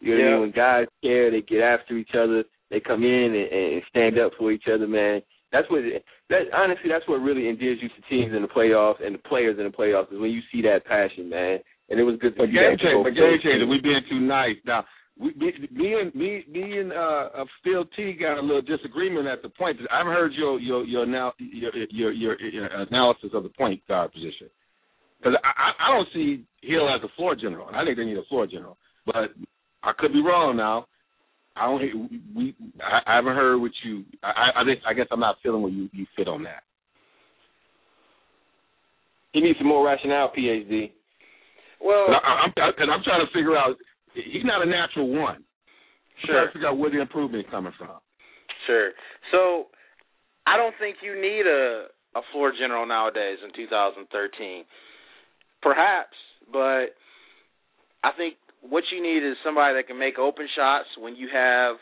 you 0.00 0.16
know 0.16 0.24
what 0.24 0.24
I 0.24 0.30
mean. 0.32 0.40
When 0.40 0.50
guys 0.52 0.86
care, 1.02 1.30
they 1.30 1.42
get 1.42 1.60
after 1.60 1.96
each 1.98 2.14
other. 2.14 2.44
They 2.70 2.80
come 2.80 3.02
in 3.02 3.34
and, 3.34 3.52
and 3.52 3.82
stand 3.88 4.18
up 4.18 4.32
for 4.38 4.52
each 4.52 4.64
other, 4.72 4.86
man. 4.86 5.22
That's 5.52 5.68
what. 5.70 5.80
That 6.28 6.42
honestly, 6.52 6.90
that's 6.90 7.08
what 7.08 7.20
really 7.24 7.48
endears 7.48 7.78
you 7.80 7.88
to 7.88 8.08
teams 8.10 8.34
in 8.36 8.42
the 8.42 8.48
playoffs 8.48 9.04
and 9.04 9.14
the 9.14 9.18
players 9.18 9.56
in 9.58 9.64
the 9.64 9.70
playoffs 9.70 10.12
is 10.12 10.20
when 10.20 10.30
you 10.30 10.40
see 10.52 10.60
that 10.62 10.84
passion, 10.84 11.28
man. 11.30 11.58
And 11.88 11.98
it 11.98 12.02
was 12.02 12.16
good 12.20 12.36
to 12.36 12.38
But 12.44 12.46
see 12.48 12.52
game 12.52 12.76
that. 12.76 12.80
changer, 12.80 13.02
but 13.02 13.14
game 13.16 13.38
changer. 13.42 13.66
We 13.66 13.80
being 13.80 14.04
too 14.10 14.20
nice 14.20 14.56
now. 14.66 14.84
We, 15.18 15.32
me, 15.34 15.52
me 15.72 15.94
and 15.98 16.14
me, 16.14 16.44
me 16.48 16.78
and 16.78 16.92
uh, 16.92 17.28
uh, 17.40 17.44
Phil 17.64 17.86
T 17.96 18.12
got 18.12 18.38
a 18.38 18.42
little 18.42 18.60
disagreement 18.62 19.26
at 19.26 19.40
the 19.42 19.48
point. 19.48 19.78
I 19.90 19.98
haven't 19.98 20.12
heard 20.12 20.32
your 20.34 20.60
your 20.60 20.84
your 20.84 21.06
now 21.06 21.32
your, 21.38 21.72
your 21.90 22.12
your 22.12 22.40
your 22.40 22.66
analysis 22.66 23.30
of 23.32 23.42
the 23.42 23.48
point 23.48 23.80
guard 23.88 24.12
position 24.12 24.48
because 25.18 25.34
I, 25.42 25.48
I 25.48 25.88
I 25.88 25.96
don't 25.96 26.08
see 26.12 26.44
Hill 26.62 26.88
as 26.94 27.00
a 27.02 27.08
floor 27.16 27.34
general. 27.34 27.68
And 27.68 27.76
I 27.76 27.84
think 27.84 27.96
they 27.96 28.04
need 28.04 28.18
a 28.18 28.28
floor 28.28 28.46
general, 28.46 28.76
but 29.06 29.32
I 29.82 29.92
could 29.98 30.12
be 30.12 30.22
wrong 30.22 30.56
now. 30.56 30.86
I 31.60 31.66
don't. 31.66 32.10
We 32.34 32.54
I, 32.80 33.00
I 33.06 33.16
haven't 33.16 33.34
heard 33.36 33.58
what 33.58 33.72
you. 33.84 34.04
I 34.22 34.50
I, 34.60 34.64
think, 34.64 34.80
I 34.86 34.94
guess 34.94 35.06
I'm 35.10 35.20
not 35.20 35.36
feeling 35.42 35.62
where 35.62 35.72
you 35.72 35.88
you 35.92 36.06
fit 36.16 36.28
on 36.28 36.42
that. 36.44 36.62
He 39.32 39.40
needs 39.40 39.58
some 39.58 39.68
more 39.68 39.84
rationale, 39.86 40.32
PhD. 40.36 40.90
Well, 41.80 42.06
And 42.06 42.16
I, 42.16 42.46
I'm 42.46 42.52
and 42.78 42.90
I'm 42.90 43.02
trying 43.04 43.24
to 43.24 43.32
figure 43.32 43.56
out. 43.56 43.76
He's 44.14 44.44
not 44.44 44.62
a 44.62 44.66
natural 44.66 45.08
one. 45.08 45.36
I'm 45.36 45.44
Sure. 46.26 46.34
trying 46.34 46.46
to 46.48 46.52
figure 46.52 46.68
out 46.68 46.78
where 46.78 46.90
the 46.90 47.00
improvement 47.00 47.44
is 47.46 47.50
coming 47.50 47.72
from. 47.78 48.00
Sure. 48.66 48.90
So 49.30 49.66
I 50.46 50.56
don't 50.56 50.74
think 50.80 50.96
you 51.02 51.14
need 51.20 51.46
a 51.46 51.86
a 52.16 52.20
floor 52.32 52.52
general 52.58 52.86
nowadays 52.86 53.38
in 53.44 53.52
2013. 53.54 54.64
Perhaps, 55.62 56.16
but 56.52 56.94
I 58.02 58.10
think 58.16 58.34
what 58.68 58.84
you 58.92 59.02
need 59.02 59.26
is 59.26 59.36
somebody 59.44 59.74
that 59.74 59.86
can 59.86 59.98
make 59.98 60.18
open 60.18 60.46
shots 60.54 60.88
when 60.98 61.16
you 61.16 61.28
have 61.32 61.76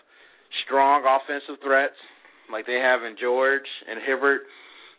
strong 0.65 1.03
offensive 1.03 1.63
threats 1.63 1.99
like 2.51 2.67
they 2.67 2.79
have 2.79 3.03
in 3.03 3.17
George 3.21 3.67
and 3.89 4.01
Hibbert 4.07 4.43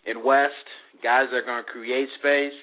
and 0.06 0.24
West, 0.24 0.68
guys 1.04 1.28
that 1.32 1.44
are 1.44 1.48
going 1.48 1.64
to 1.64 1.72
create 1.72 2.08
space. 2.20 2.56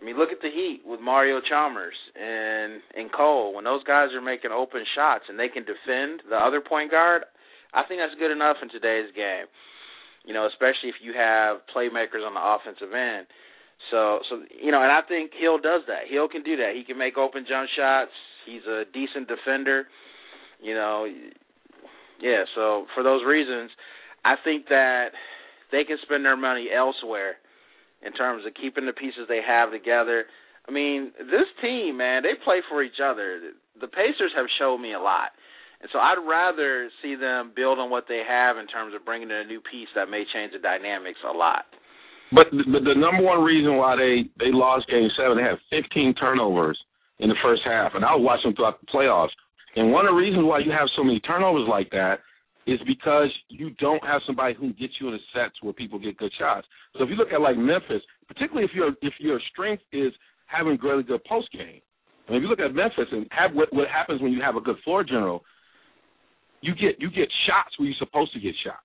I 0.00 0.04
mean, 0.04 0.18
look 0.18 0.30
at 0.30 0.42
the 0.42 0.50
Heat 0.50 0.82
with 0.84 1.00
Mario 1.00 1.40
Chalmers 1.42 1.94
and 2.18 2.82
and 2.94 3.12
Cole. 3.12 3.54
When 3.54 3.64
those 3.64 3.84
guys 3.84 4.10
are 4.14 4.22
making 4.22 4.50
open 4.50 4.82
shots 4.94 5.24
and 5.28 5.38
they 5.38 5.48
can 5.48 5.62
defend 5.62 6.26
the 6.28 6.36
other 6.36 6.60
point 6.60 6.90
guard, 6.90 7.22
I 7.74 7.82
think 7.86 8.00
that's 8.02 8.18
good 8.18 8.32
enough 8.32 8.56
in 8.62 8.68
today's 8.68 9.14
game. 9.14 9.46
You 10.26 10.34
know, 10.34 10.46
especially 10.46 10.90
if 10.90 10.98
you 11.02 11.14
have 11.14 11.62
playmakers 11.70 12.26
on 12.26 12.34
the 12.34 12.42
offensive 12.42 12.94
end. 12.94 13.26
So, 13.90 14.22
so 14.30 14.42
you 14.50 14.70
know, 14.70 14.82
and 14.82 14.90
I 14.90 15.02
think 15.06 15.32
Hill 15.38 15.58
does 15.58 15.82
that. 15.86 16.10
Hill 16.10 16.28
can 16.28 16.42
do 16.42 16.56
that. 16.58 16.74
He 16.74 16.82
can 16.82 16.98
make 16.98 17.18
open 17.18 17.46
jump 17.46 17.70
shots. 17.74 18.14
He's 18.46 18.64
a 18.66 18.84
decent 18.92 19.28
defender. 19.28 19.86
You 20.60 20.74
know, 20.74 21.06
yeah. 22.20 22.44
So 22.54 22.86
for 22.94 23.02
those 23.02 23.22
reasons, 23.26 23.70
I 24.24 24.34
think 24.42 24.68
that 24.68 25.10
they 25.70 25.84
can 25.84 25.98
spend 26.02 26.24
their 26.24 26.36
money 26.36 26.68
elsewhere 26.74 27.36
in 28.04 28.12
terms 28.12 28.44
of 28.46 28.54
keeping 28.54 28.86
the 28.86 28.92
pieces 28.92 29.26
they 29.28 29.40
have 29.46 29.70
together. 29.70 30.26
I 30.68 30.70
mean, 30.70 31.12
this 31.18 31.50
team, 31.60 31.96
man, 31.96 32.22
they 32.22 32.38
play 32.44 32.62
for 32.68 32.82
each 32.82 33.02
other. 33.02 33.40
The 33.80 33.88
Pacers 33.88 34.32
have 34.36 34.46
showed 34.58 34.78
me 34.78 34.94
a 34.94 35.00
lot. 35.00 35.30
And 35.80 35.90
so 35.92 35.98
I'd 35.98 36.22
rather 36.22 36.88
see 37.02 37.16
them 37.16 37.52
build 37.54 37.80
on 37.80 37.90
what 37.90 38.04
they 38.08 38.22
have 38.26 38.56
in 38.56 38.68
terms 38.68 38.94
of 38.94 39.04
bringing 39.04 39.30
in 39.30 39.36
a 39.36 39.44
new 39.44 39.60
piece 39.60 39.88
that 39.96 40.08
may 40.08 40.22
change 40.32 40.52
the 40.52 40.60
dynamics 40.60 41.18
a 41.26 41.36
lot. 41.36 41.64
But 42.30 42.50
the, 42.50 42.62
but 42.70 42.84
the 42.84 42.94
number 42.94 43.22
one 43.22 43.42
reason 43.42 43.76
why 43.76 43.96
they 43.96 44.30
they 44.38 44.52
lost 44.54 44.88
Game 44.88 45.10
Seven, 45.18 45.36
they 45.36 45.42
had 45.42 45.58
15 45.68 46.14
turnovers 46.14 46.78
in 47.18 47.28
the 47.28 47.36
first 47.42 47.62
half, 47.64 47.92
and 47.94 48.04
I 48.04 48.14
was 48.14 48.24
watching 48.24 48.50
them 48.50 48.56
throughout 48.56 48.80
the 48.80 48.86
playoffs. 48.86 49.34
And 49.76 49.92
one 49.92 50.06
of 50.06 50.12
the 50.12 50.16
reasons 50.16 50.44
why 50.44 50.58
you 50.58 50.70
have 50.70 50.88
so 50.96 51.04
many 51.04 51.20
turnovers 51.20 51.66
like 51.68 51.90
that 51.90 52.20
is 52.66 52.78
because 52.86 53.28
you 53.48 53.70
don't 53.80 54.04
have 54.04 54.20
somebody 54.26 54.54
who 54.54 54.72
gets 54.74 54.94
you 55.00 55.08
in 55.08 55.14
the 55.14 55.20
sets 55.34 55.54
where 55.62 55.72
people 55.72 55.98
get 55.98 56.16
good 56.16 56.32
shots. 56.38 56.66
So 56.96 57.04
if 57.04 57.10
you 57.10 57.16
look 57.16 57.32
at 57.32 57.40
like 57.40 57.56
Memphis, 57.56 58.02
particularly 58.28 58.64
if 58.64 58.74
your 58.74 58.92
if 59.02 59.14
your 59.18 59.40
strength 59.50 59.82
is 59.92 60.12
having 60.46 60.78
really 60.82 61.02
good 61.02 61.24
post 61.24 61.50
game, 61.52 61.80
I 62.28 62.32
mean, 62.32 62.38
if 62.38 62.42
you 62.42 62.48
look 62.48 62.60
at 62.60 62.74
Memphis 62.74 63.08
and 63.10 63.26
have 63.30 63.52
what 63.54 63.72
what 63.72 63.88
happens 63.88 64.20
when 64.22 64.32
you 64.32 64.42
have 64.42 64.56
a 64.56 64.60
good 64.60 64.76
floor 64.84 65.02
general, 65.02 65.42
you 66.60 66.74
get 66.74 67.00
you 67.00 67.10
get 67.10 67.28
shots 67.46 67.78
where 67.78 67.88
you're 67.88 67.96
supposed 67.98 68.32
to 68.34 68.40
get 68.40 68.54
shots. 68.64 68.78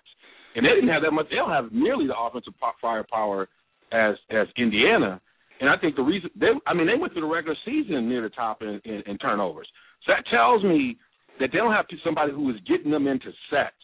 And 0.56 0.66
they 0.66 0.70
didn't 0.70 0.90
have 0.90 1.04
that 1.04 1.12
much. 1.12 1.28
They 1.30 1.36
don't 1.36 1.52
have 1.52 1.72
nearly 1.72 2.08
the 2.08 2.18
offensive 2.18 2.54
firepower 2.82 3.48
as 3.92 4.16
as 4.32 4.48
Indiana. 4.58 5.22
And 5.60 5.70
I 5.70 5.78
think 5.78 5.96
the 5.96 6.04
reason 6.04 6.30
they, 6.36 6.48
I 6.66 6.74
mean, 6.74 6.88
they 6.88 7.00
went 7.00 7.14
through 7.14 7.24
the 7.24 7.28
regular 7.28 7.58
season 7.66 8.08
near 8.08 8.22
the 8.22 8.30
top 8.30 8.62
in, 8.62 8.80
in, 8.86 9.02
in 9.08 9.18
turnovers. 9.18 9.68
So 10.06 10.14
that 10.14 10.26
tells 10.30 10.64
me 10.64 10.98
that 11.40 11.50
they 11.52 11.58
don't 11.58 11.74
have 11.74 11.88
to, 11.88 11.96
somebody 12.04 12.32
who 12.32 12.50
is 12.50 12.58
getting 12.68 12.92
them 12.92 13.08
into 13.08 13.32
sets, 13.50 13.76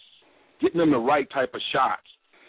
getting 0.62 0.80
them 0.80 0.92
the 0.92 0.98
right 0.98 1.28
type 1.32 1.54
of 1.54 1.62
shots, 1.72 2.08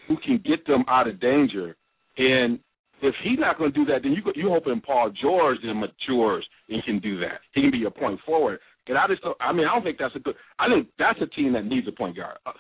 who 0.09 0.17
can 0.19 0.43
get 0.45 0.67
them 0.67 0.85
out 0.89 1.09
of 1.09 1.21
danger. 1.21 1.77
And 2.19 2.59
if 3.03 3.15
he's 3.23 3.39
not 3.39 3.59
going 3.59 3.73
to 3.73 3.79
do 3.79 3.85
that, 3.93 4.03
then 4.03 4.13
you 4.13 4.23
you 4.35 4.49
hoping 4.51 4.81
Paul 4.81 5.11
George 5.21 5.59
then 5.63 5.81
matures 5.81 6.47
and 6.69 6.85
can 6.85 7.01
do 7.01 7.19
that. 7.21 7.41
He 7.53 7.63
can 7.63 7.71
be 7.71 7.85
a 7.85 7.91
point 7.91 8.21
forward. 8.25 8.61
And 8.87 8.99
I 8.99 9.07
just, 9.09 9.23
don't, 9.23 9.37
I 9.41 9.53
mean, 9.53 9.67
I 9.67 9.75
don't 9.75 9.83
think 9.83 9.99
that's 9.99 10.15
a 10.15 10.19
good. 10.19 10.35
I 10.59 10.69
think 10.69 10.89
that's 10.99 11.19
a 11.23 11.27
team 11.27 11.55
that 11.55 11.65
needs 11.65 11.89
a 11.89 11.93
point 11.93 12.17
guard. 12.17 12.37
Uh, 12.45 12.53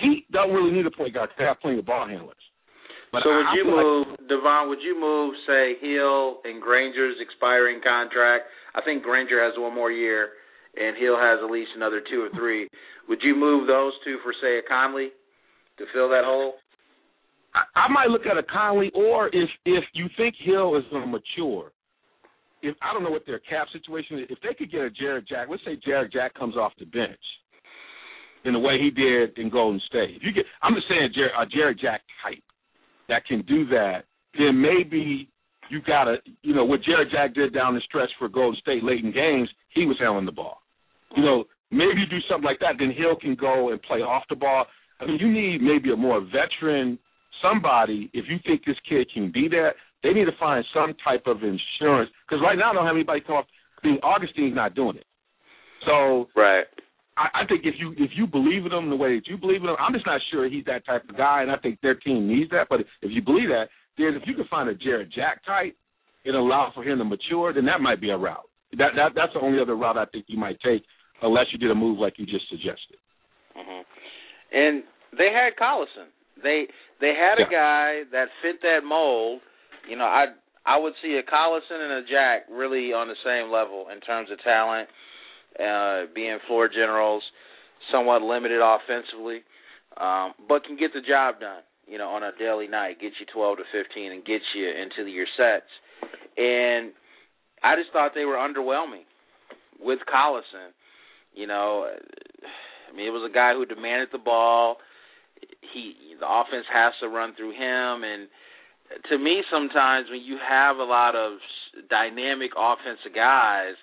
he 0.00 0.24
don't 0.32 0.52
really 0.52 0.70
need 0.70 0.86
a 0.86 0.90
point 0.90 1.14
guard. 1.14 1.30
They 1.36 1.44
have 1.44 1.60
plenty 1.60 1.78
of 1.78 1.86
ball 1.86 2.06
handlers. 2.06 2.36
But 3.12 3.22
so 3.22 3.30
I- 3.30 3.36
would 3.36 3.46
I 3.46 3.54
you 3.54 3.64
feel 3.64 3.76
like- 3.76 3.84
move 3.84 4.06
DeVon? 4.28 4.68
Would 4.68 4.82
you 4.82 4.98
move 4.98 5.36
say 5.46 5.76
Hill 5.76 6.40
and 6.44 6.60
Granger's 6.62 7.20
expiring 7.20 7.80
contract? 7.82 8.48
I 8.74 8.80
think 8.80 9.02
Granger 9.02 9.42
has 9.42 9.56
one 9.58 9.74
more 9.74 9.90
year, 9.92 10.32
and 10.76 10.96
Hill 10.96 11.16
has 11.18 11.38
at 11.40 11.50
least 11.50 11.72
another 11.76 12.00
two 12.00 12.22
or 12.22 12.30
three. 12.30 12.68
Would 13.08 13.22
you 13.22 13.34
move 13.34 13.66
those 13.66 13.92
two 14.04 14.18
for 14.24 14.32
say 14.40 14.58
a 14.58 14.62
Conley 14.62 15.12
to 15.76 15.86
fill 15.92 16.08
that 16.08 16.24
hole? 16.24 16.56
I, 17.54 17.64
I 17.76 17.88
might 17.88 18.08
look 18.08 18.24
at 18.24 18.38
a 18.38 18.42
Conley, 18.42 18.90
or 18.94 19.28
if 19.32 19.50
if 19.66 19.84
you 19.92 20.08
think 20.16 20.34
Hill 20.36 20.74
is 20.76 20.84
going 20.90 21.02
to 21.02 21.08
mature, 21.08 21.70
if 22.62 22.74
I 22.80 22.94
don't 22.94 23.02
know 23.02 23.10
what 23.10 23.26
their 23.26 23.40
cap 23.40 23.68
situation 23.70 24.20
is, 24.20 24.30
if 24.30 24.40
they 24.40 24.54
could 24.54 24.70
get 24.70 24.80
a 24.80 24.88
Jarrett 24.90 25.26
Jack, 25.26 25.48
let's 25.50 25.62
say 25.64 25.76
Jarrett 25.76 26.12
Jack 26.12 26.32
comes 26.32 26.56
off 26.56 26.72
the 26.78 26.86
bench 26.86 27.20
in 28.44 28.54
the 28.54 28.58
way 28.58 28.78
he 28.78 28.88
did 28.90 29.36
in 29.38 29.50
Golden 29.50 29.80
State. 29.80 30.16
If 30.16 30.22
you 30.22 30.32
get, 30.32 30.46
I'm 30.62 30.74
just 30.74 30.88
saying 30.88 31.12
Jarrett, 31.14 31.32
a 31.38 31.44
Jarrett 31.46 31.78
Jack 31.78 32.00
type. 32.24 32.42
That 33.08 33.26
can 33.26 33.42
do 33.42 33.66
that, 33.68 34.04
then 34.38 34.60
maybe 34.60 35.28
you 35.70 35.80
gotta, 35.86 36.16
you 36.42 36.54
know, 36.54 36.64
what 36.64 36.82
Jarrett 36.82 37.10
Jack 37.10 37.34
did 37.34 37.54
down 37.54 37.74
the 37.74 37.80
stretch 37.80 38.10
for 38.18 38.28
Golden 38.28 38.58
State 38.60 38.84
late 38.84 39.04
in 39.04 39.12
games, 39.12 39.48
he 39.74 39.86
was 39.86 39.96
handling 39.98 40.26
the 40.26 40.32
ball. 40.32 40.58
You 41.16 41.22
know, 41.22 41.44
maybe 41.70 42.00
you 42.00 42.06
do 42.06 42.18
something 42.28 42.44
like 42.44 42.60
that, 42.60 42.76
then 42.78 42.92
Hill 42.96 43.16
can 43.20 43.34
go 43.34 43.70
and 43.70 43.80
play 43.82 43.98
off 43.98 44.24
the 44.28 44.36
ball. 44.36 44.66
I 45.00 45.06
mean, 45.06 45.18
you 45.18 45.30
need 45.30 45.62
maybe 45.62 45.92
a 45.92 45.96
more 45.96 46.20
veteran 46.20 46.98
somebody. 47.42 48.10
If 48.12 48.26
you 48.28 48.36
think 48.46 48.64
this 48.64 48.76
kid 48.88 49.08
can 49.12 49.32
be 49.32 49.48
that, 49.48 49.70
they 50.02 50.12
need 50.12 50.26
to 50.26 50.36
find 50.38 50.64
some 50.74 50.94
type 51.04 51.24
of 51.26 51.38
insurance 51.38 52.10
because 52.26 52.42
right 52.42 52.56
now 52.58 52.70
I 52.70 52.74
don't 52.74 52.86
have 52.86 52.96
anybody 52.96 53.20
come 53.20 53.36
off. 53.36 53.46
I 53.82 53.86
mean, 53.86 53.98
Augustin's 54.02 54.54
not 54.54 54.74
doing 54.74 54.96
it. 54.96 55.06
So 55.86 56.28
right. 56.36 56.64
I, 57.16 57.42
I 57.42 57.46
think 57.46 57.62
if 57.64 57.74
you 57.78 57.92
if 57.98 58.10
you 58.16 58.26
believe 58.26 58.66
in 58.66 58.72
him 58.72 58.90
the 58.90 58.96
way 58.96 59.16
that 59.16 59.26
you 59.26 59.36
believe 59.36 59.62
in 59.62 59.68
him, 59.68 59.76
I'm 59.78 59.92
just 59.92 60.06
not 60.06 60.20
sure 60.30 60.48
he's 60.48 60.64
that 60.66 60.86
type 60.86 61.08
of 61.08 61.16
guy, 61.16 61.42
and 61.42 61.50
I 61.50 61.56
think 61.58 61.80
their 61.80 61.94
team 61.94 62.26
needs 62.28 62.50
that. 62.50 62.68
But 62.68 62.80
if 62.80 63.10
you 63.10 63.22
believe 63.22 63.48
that, 63.48 63.68
then 63.98 64.14
if 64.14 64.22
you 64.26 64.34
can 64.34 64.46
find 64.48 64.68
a 64.68 64.74
Jarrett 64.74 65.12
Jack 65.12 65.44
type 65.44 65.76
and 66.24 66.36
allow 66.36 66.70
for 66.74 66.82
him 66.82 66.98
to 66.98 67.04
mature, 67.04 67.52
then 67.52 67.66
that 67.66 67.80
might 67.80 68.00
be 68.00 68.10
a 68.10 68.16
route. 68.16 68.48
That 68.78 68.92
that 68.96 69.12
that's 69.14 69.32
the 69.34 69.40
only 69.40 69.60
other 69.60 69.76
route 69.76 69.98
I 69.98 70.06
think 70.06 70.26
you 70.28 70.38
might 70.38 70.58
take, 70.60 70.82
unless 71.20 71.46
you 71.52 71.58
did 71.58 71.70
a 71.70 71.74
move 71.74 71.98
like 71.98 72.14
you 72.16 72.26
just 72.26 72.48
suggested. 72.48 72.96
hmm 73.54 73.82
And 74.52 74.84
they 75.18 75.28
had 75.32 75.56
Collison. 75.60 76.08
They 76.42 76.66
they 77.00 77.12
had 77.12 77.38
a 77.38 77.50
guy 77.50 78.02
that 78.12 78.28
fit 78.40 78.62
that 78.62 78.80
mold. 78.84 79.40
You 79.88 79.96
know, 79.96 80.04
I 80.04 80.26
I 80.64 80.78
would 80.78 80.94
see 81.02 81.18
a 81.18 81.22
Collison 81.22 81.82
and 81.82 81.92
a 81.92 82.08
Jack 82.08 82.46
really 82.50 82.92
on 82.92 83.08
the 83.08 83.18
same 83.24 83.50
level 83.50 83.86
in 83.92 84.00
terms 84.00 84.30
of 84.30 84.42
talent, 84.42 84.88
uh, 85.58 86.06
being 86.14 86.38
floor 86.46 86.68
generals, 86.68 87.22
somewhat 87.90 88.22
limited 88.22 88.60
offensively, 88.62 89.40
um, 90.00 90.32
but 90.48 90.64
can 90.64 90.76
get 90.76 90.92
the 90.94 91.00
job 91.00 91.40
done. 91.40 91.62
You 91.86 91.98
know, 91.98 92.08
on 92.08 92.22
a 92.22 92.30
daily 92.38 92.68
night, 92.68 93.00
get 93.00 93.12
you 93.18 93.26
12 93.34 93.58
to 93.58 93.64
15 93.72 94.12
and 94.12 94.24
get 94.24 94.40
you 94.54 94.68
into 94.70 95.10
your 95.10 95.26
sets. 95.36 95.68
And 96.38 96.92
I 97.62 97.76
just 97.76 97.92
thought 97.92 98.12
they 98.14 98.24
were 98.24 98.36
underwhelming 98.36 99.04
with 99.80 99.98
Collison. 100.08 100.72
You 101.34 101.46
know, 101.48 101.90
I 101.90 102.96
mean, 102.96 103.06
it 103.06 103.10
was 103.10 103.28
a 103.28 103.34
guy 103.34 103.52
who 103.54 103.66
demanded 103.66 104.08
the 104.12 104.18
ball. 104.18 104.76
He 105.74 105.94
the 106.20 106.26
offense 106.26 106.66
has 106.72 106.92
to 107.00 107.08
run 107.08 107.34
through 107.34 107.50
him, 107.50 108.04
and 108.04 108.28
to 109.10 109.18
me, 109.18 109.42
sometimes 109.50 110.08
when 110.10 110.20
you 110.20 110.38
have 110.38 110.76
a 110.76 110.84
lot 110.84 111.16
of 111.16 111.38
dynamic 111.88 112.50
offensive 112.56 113.14
guys, 113.14 113.74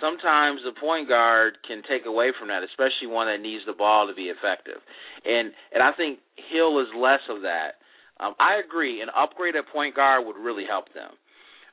sometimes 0.00 0.60
the 0.64 0.74
point 0.78 1.08
guard 1.08 1.58
can 1.66 1.82
take 1.88 2.06
away 2.06 2.32
from 2.38 2.48
that, 2.48 2.64
especially 2.64 3.06
one 3.06 3.28
that 3.28 3.40
needs 3.40 3.64
the 3.66 3.76
ball 3.76 4.08
to 4.08 4.14
be 4.14 4.32
effective. 4.32 4.80
And 5.24 5.52
and 5.72 5.82
I 5.82 5.92
think 5.92 6.18
Hill 6.50 6.80
is 6.80 6.88
less 6.96 7.22
of 7.28 7.42
that. 7.42 7.80
Um, 8.20 8.34
I 8.38 8.60
agree, 8.60 9.00
an 9.00 9.08
upgrade 9.16 9.56
at 9.56 9.68
point 9.72 9.96
guard 9.96 10.26
would 10.26 10.36
really 10.36 10.64
help 10.68 10.92
them. 10.92 11.16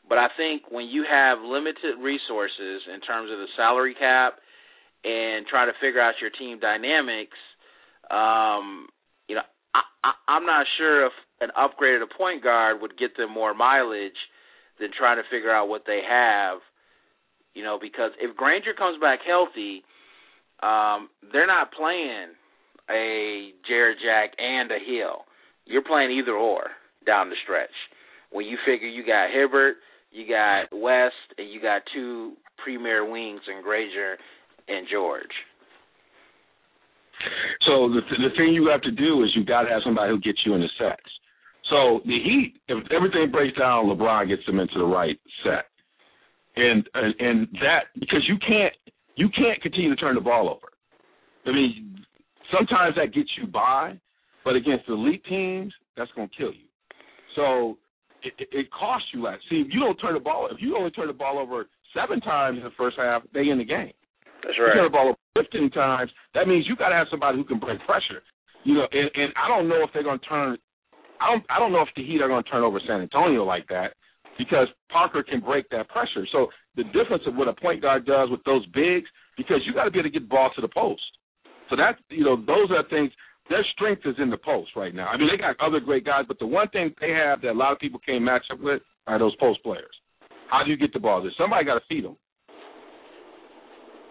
But 0.08 0.18
I 0.18 0.28
think 0.38 0.72
when 0.72 0.88
you 0.88 1.04
have 1.04 1.40
limited 1.44 2.00
resources 2.00 2.88
in 2.88 3.02
terms 3.02 3.30
of 3.32 3.40
the 3.40 3.52
salary 3.58 3.94
cap 3.94 4.40
and 5.04 5.46
try 5.46 5.66
to 5.66 5.74
figure 5.82 6.00
out 6.00 6.16
your 6.22 6.32
team 6.32 6.60
dynamics, 6.60 7.36
um, 8.10 8.88
you 9.28 9.36
know, 9.36 9.44
I, 9.76 9.82
I, 10.04 10.12
I'm 10.32 10.46
not 10.46 10.66
sure 10.78 11.08
if 11.08 11.12
an 11.42 11.50
upgrade 11.58 12.02
at 12.02 12.08
a 12.08 12.18
point 12.18 12.42
guard 12.42 12.82
would 12.82 12.98
get 12.98 13.18
them 13.18 13.34
more 13.34 13.54
mileage 13.54 14.16
than 14.80 14.90
trying 14.98 15.18
to 15.18 15.28
figure 15.30 15.52
out 15.52 15.68
what 15.68 15.84
they 15.86 16.00
have. 16.08 16.60
You 17.58 17.64
know, 17.64 17.80
because 17.82 18.12
if 18.22 18.38
Granger 18.38 18.78
comes 18.78 19.02
back 19.02 19.20
healthy, 19.26 19.82
um, 20.62 21.10
they're 21.34 21.50
not 21.50 21.74
playing 21.74 22.38
a 22.86 23.50
Jarrett 23.68 23.98
Jack 23.98 24.38
and 24.38 24.70
a 24.70 24.78
Hill. 24.78 25.26
You're 25.66 25.82
playing 25.82 26.12
either 26.12 26.34
or 26.34 26.70
down 27.08 27.30
the 27.30 27.36
stretch. 27.44 27.74
When 28.32 28.46
you 28.46 28.58
figure 28.64 28.88
you 28.88 29.04
got 29.04 29.32
Hibbert, 29.34 29.78
you 30.12 30.28
got 30.30 30.70
West, 30.72 31.34
and 31.40 31.50
you 31.50 31.60
got 31.60 31.82
two 31.96 32.34
premier 32.64 33.10
wings 33.10 33.42
in 33.50 33.64
Granger 33.64 34.18
and 34.68 34.86
George. 34.92 35.34
So 37.66 37.90
the 37.90 38.02
the 38.22 38.30
thing 38.38 38.54
you 38.54 38.70
have 38.70 38.82
to 38.82 38.92
do 38.92 39.24
is 39.24 39.34
you 39.36 39.44
got 39.44 39.64
to 39.64 39.70
have 39.70 39.82
somebody 39.84 40.12
who 40.12 40.20
gets 40.20 40.40
you 40.46 40.54
in 40.54 40.62
the 40.62 40.70
sets. 40.78 41.10
So 41.72 42.02
the 42.06 42.20
Heat, 42.22 42.54
if 42.68 42.86
everything 42.96 43.32
breaks 43.32 43.58
down, 43.58 43.88
LeBron 43.88 44.28
gets 44.28 44.46
them 44.46 44.60
into 44.60 44.78
the 44.78 44.86
right 44.86 45.20
set, 45.44 45.66
and 46.58 46.90
and, 46.94 47.16
and 47.20 47.48
that 47.62 47.86
because 48.00 48.26
you 48.28 48.38
can't 48.46 48.74
you 49.16 49.30
can't 49.30 49.62
continue 49.62 49.90
to 49.90 49.96
turn 49.96 50.16
the 50.16 50.22
ball 50.22 50.50
over. 50.50 50.68
I 51.46 51.52
mean, 51.52 52.04
sometimes 52.56 52.96
that 52.96 53.14
gets 53.14 53.30
you 53.40 53.48
by, 53.48 54.00
but 54.44 54.56
against 54.56 54.88
elite 54.90 55.24
teams, 55.30 55.74
that's 55.96 56.12
going 56.12 56.30
to 56.30 56.36
kill 56.36 56.52
you. 56.52 56.68
So 57.36 57.78
it, 58.24 58.34
it, 58.38 58.50
it 58.52 58.68
costs 58.72 59.08
you 59.14 59.24
that. 59.24 59.40
See, 59.50 59.62
if 59.62 59.68
you 59.72 59.80
don't 59.80 59.96
turn 59.98 60.14
the 60.14 60.20
ball, 60.20 60.50
if 60.52 60.62
you 60.62 60.78
only 60.78 60.92
turn 60.92 61.08
the 61.08 61.14
ball 61.14 61.40
over 61.40 61.66
seven 61.96 62.20
times 62.22 62.58
in 62.58 62.64
the 62.64 62.76
first 62.78 62.98
half, 62.98 63.24
they 63.34 63.50
in 63.50 63.58
the 63.58 63.66
game. 63.66 63.94
That's 64.44 64.58
right. 64.60 64.76
You 64.76 64.82
turn 64.82 64.84
the 64.86 64.90
ball 64.90 65.08
over 65.10 65.48
15 65.52 65.72
times, 65.72 66.12
that 66.34 66.48
means 66.48 66.66
you 66.68 66.76
got 66.76 66.90
to 66.90 66.96
have 66.96 67.08
somebody 67.10 67.38
who 67.38 67.44
can 67.44 67.60
break 67.60 67.80
pressure. 67.86 68.22
You 68.64 68.76
know, 68.76 68.88
and, 68.92 69.10
and 69.16 69.34
I 69.42 69.48
don't 69.48 69.70
know 69.70 69.84
if 69.84 69.90
they're 69.94 70.04
going 70.04 70.20
to 70.20 70.26
turn. 70.26 70.58
I 71.22 71.32
don't. 71.32 71.44
I 71.50 71.58
don't 71.58 71.72
know 71.72 71.82
if 71.82 71.90
the 71.96 72.06
Heat 72.06 72.22
are 72.22 72.28
going 72.28 72.44
to 72.44 72.50
turn 72.50 72.64
over 72.64 72.80
San 72.86 73.02
Antonio 73.02 73.44
like 73.44 73.68
that 73.70 73.94
because 74.38 74.68
Parker 74.90 75.24
can 75.24 75.40
break 75.42 75.70
that 75.70 75.90
pressure. 75.90 76.26
So 76.32 76.48
the 76.76 76.84
difference 76.86 77.24
of 77.28 77.36
what 77.36 77.48
a 77.48 77.54
point 77.54 77.82
guard 77.82 78.06
does 78.06 78.30
with 78.30 78.44
those 78.46 78.66
bigs, 78.68 79.08
because 79.36 79.58
you 79.66 79.74
got 79.74 79.86
to 79.86 79.92
be 79.92 80.00
able 80.00 80.10
to 80.10 80.14
get 80.14 80.24
the 80.24 80.34
ball 80.34 80.52
to 80.56 80.62
the 80.62 80.68
post. 80.68 81.02
So 81.70 81.76
that's 81.76 82.00
you 82.10 82.24
know 82.24 82.38
those 82.38 82.72
are 82.72 82.88
things. 82.90 83.12
Their 83.50 83.66
strength 83.74 84.02
is 84.06 84.16
in 84.20 84.30
the 84.30 84.38
post 84.38 84.72
right 84.76 84.94
now. 84.94 85.08
I 85.08 85.18
mean, 85.18 85.30
they 85.32 85.38
got 85.38 85.56
other 85.60 85.80
great 85.80 86.06
guys, 86.06 86.26
but 86.28 86.38
the 86.40 86.48
one 86.48 86.68
thing 86.70 86.94
they 87.00 87.12
have 87.12 87.42
that 87.42 87.52
a 87.52 87.58
lot 87.58 87.72
of 87.72 87.80
people 87.80 88.00
can't 88.06 88.24
match 88.24 88.44
up 88.52 88.60
with 88.60 88.82
are 89.08 89.20
those 89.20 89.36
post 89.38 89.64
players. 89.64 89.96
How 90.50 90.64
do 90.64 90.72
you 90.72 90.78
get 90.78 90.94
the 90.94 91.00
ball 91.00 91.22
there? 91.22 91.32
Somebody 91.38 91.66
got 91.66 91.76
to 91.76 91.86
feed 91.88 92.04
them. 92.04 92.18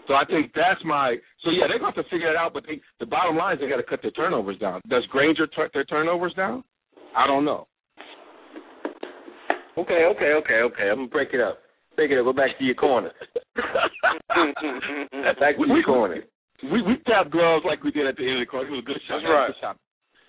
So 0.06 0.14
I 0.14 0.24
think 0.24 0.52
that's 0.54 0.80
my. 0.84 1.16
So 1.44 1.50
yeah, 1.50 1.66
they're 1.68 1.78
going 1.78 1.92
to 1.92 1.96
have 1.96 2.04
to 2.04 2.10
figure 2.10 2.30
it 2.30 2.36
out. 2.36 2.52
But 2.54 2.64
they, 2.66 2.80
the 3.00 3.06
bottom 3.06 3.36
line 3.36 3.56
is 3.56 3.60
they 3.60 3.68
got 3.68 3.76
to 3.76 3.82
cut 3.82 4.00
their 4.02 4.12
turnovers 4.12 4.58
down. 4.58 4.80
Does 4.88 5.04
Granger 5.10 5.46
cut 5.46 5.70
their 5.74 5.84
turnovers 5.84 6.34
down? 6.34 6.64
I 7.16 7.26
don't 7.26 7.44
know. 7.44 7.66
Okay, 9.78 10.04
okay, 10.04 10.32
okay, 10.40 10.60
okay. 10.62 10.88
I'm 10.90 10.96
gonna 10.96 11.08
break 11.08 11.28
it 11.34 11.40
up. 11.40 11.58
Break 11.96 12.10
it 12.10 12.18
up. 12.18 12.24
Go 12.24 12.32
back 12.32 12.56
to 12.58 12.64
your 12.64 12.74
corner. 12.74 13.10
back 13.56 15.54
to 15.56 15.60
We- 15.60 15.66
your 15.68 15.76
we- 15.76 15.82
corner. 15.84 16.22
We 16.62 16.80
we 16.82 16.96
tapped 17.06 17.30
gloves 17.30 17.64
like 17.66 17.84
we 17.84 17.90
did 17.90 18.06
at 18.06 18.16
the 18.16 18.22
end 18.24 18.40
of 18.40 18.40
the 18.40 18.46
court. 18.50 18.66
It 18.66 18.70
was 18.70 18.80
a 18.80 18.86
good 18.86 18.96
shot. 19.06 19.20
That's 19.20 19.24
That 19.24 19.28
was 19.28 19.28
a 19.28 19.36
right. 19.36 19.46
good 19.48 19.60
shot. 19.60 19.76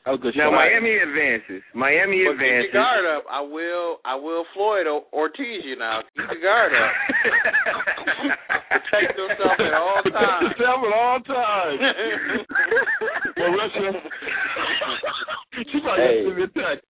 That 0.08 0.16
was 0.16 0.24
a 0.24 0.32
good 0.32 0.40
Now 0.40 0.56
shot. 0.56 0.56
Miami 0.56 0.96
advances. 1.04 1.60
Miami 1.76 2.24
But 2.24 2.40
keep 2.40 2.48
advances. 2.48 2.72
your 2.72 2.80
guard 2.80 3.04
up. 3.12 3.24
I 3.28 3.42
will. 3.44 4.00
I 4.08 4.16
will 4.16 4.48
Floyd 4.56 4.88
Ortiz 5.12 5.68
you 5.68 5.76
now. 5.76 6.00
Keep 6.16 6.32
your 6.32 6.40
guard 6.48 6.72
up. 6.72 6.92
Protect 8.72 9.20
yourself 9.20 9.60
at 9.60 9.74
all 9.76 10.00
Protect 10.08 10.24
times. 10.24 10.48
yourself 10.48 10.80
at 10.80 10.94
all 10.96 11.20
times. 11.28 11.80
well, 13.36 13.52
Russia, 13.52 14.00
she 15.76 15.78
probably 15.84 16.08
Hey. 16.08 16.24
hey. 16.24 16.32
me 16.40 16.44
a 16.44 16.48
text. 16.56 16.88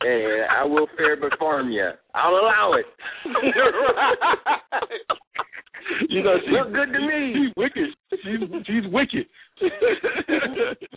Hey, 0.00 0.46
I 0.48 0.64
will 0.64 0.88
fair 0.96 1.16
but 1.20 1.36
farm 1.38 1.68
you. 1.70 1.90
I'll 2.14 2.32
allow 2.40 2.72
it. 2.80 2.86
you 6.08 6.22
know, 6.22 6.36
she, 6.44 6.50
Look 6.52 6.72
good 6.72 6.92
to 6.92 7.00
me. 7.00 7.34
She's 7.36 7.52
wicked. 7.56 7.88
She's 8.24 8.40
she's 8.66 8.86
wicked. 8.92 9.26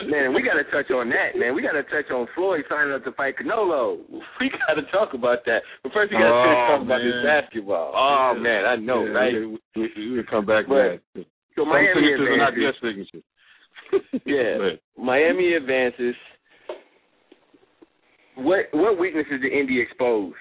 Man, 0.09 0.33
we 0.33 0.41
got 0.41 0.55
to 0.55 0.63
touch 0.71 0.91
on 0.91 1.09
that, 1.09 1.35
man. 1.37 1.55
We 1.55 1.61
got 1.61 1.73
to 1.73 1.83
touch 1.83 2.09
on 2.11 2.27
Floyd 2.35 2.61
signing 2.69 2.93
up 2.93 3.03
to 3.05 3.11
fight 3.13 3.35
Canelo. 3.37 3.97
We 4.39 4.49
got 4.49 4.75
to 4.75 4.83
talk 4.91 5.13
about 5.13 5.39
that. 5.45 5.59
But 5.83 5.91
first, 5.93 6.11
we 6.11 6.17
got 6.17 6.29
to 6.29 6.33
Oh, 6.33 6.43
finish 6.43 6.61
talking 6.69 6.85
about 6.87 7.01
this 7.01 7.19
basketball. 7.25 7.91
Oh 7.95 8.39
man, 8.39 8.65
I 8.65 8.75
know, 8.75 9.05
Yeah, 9.05 9.11
right? 9.11 9.33
We, 9.75 9.89
we, 10.17 10.23
come 10.29 10.45
back 10.45 10.65
But- 10.67 10.75
mad. 11.15 11.25
So 11.55 11.63
Some 11.63 11.69
Miami 11.69 11.87
signatures 11.95 12.27
are 12.29 12.37
not 12.37 12.53
advances. 12.53 12.67
just 12.67 12.81
signatures. 12.83 13.23
Yeah, 14.25 14.51
But- 14.59 15.03
Miami 15.03 15.53
advances. 15.53 16.15
What 18.35 18.65
what 18.73 18.99
weaknesses 18.99 19.39
did 19.41 19.53
Indy 19.53 19.79
expose 19.81 20.33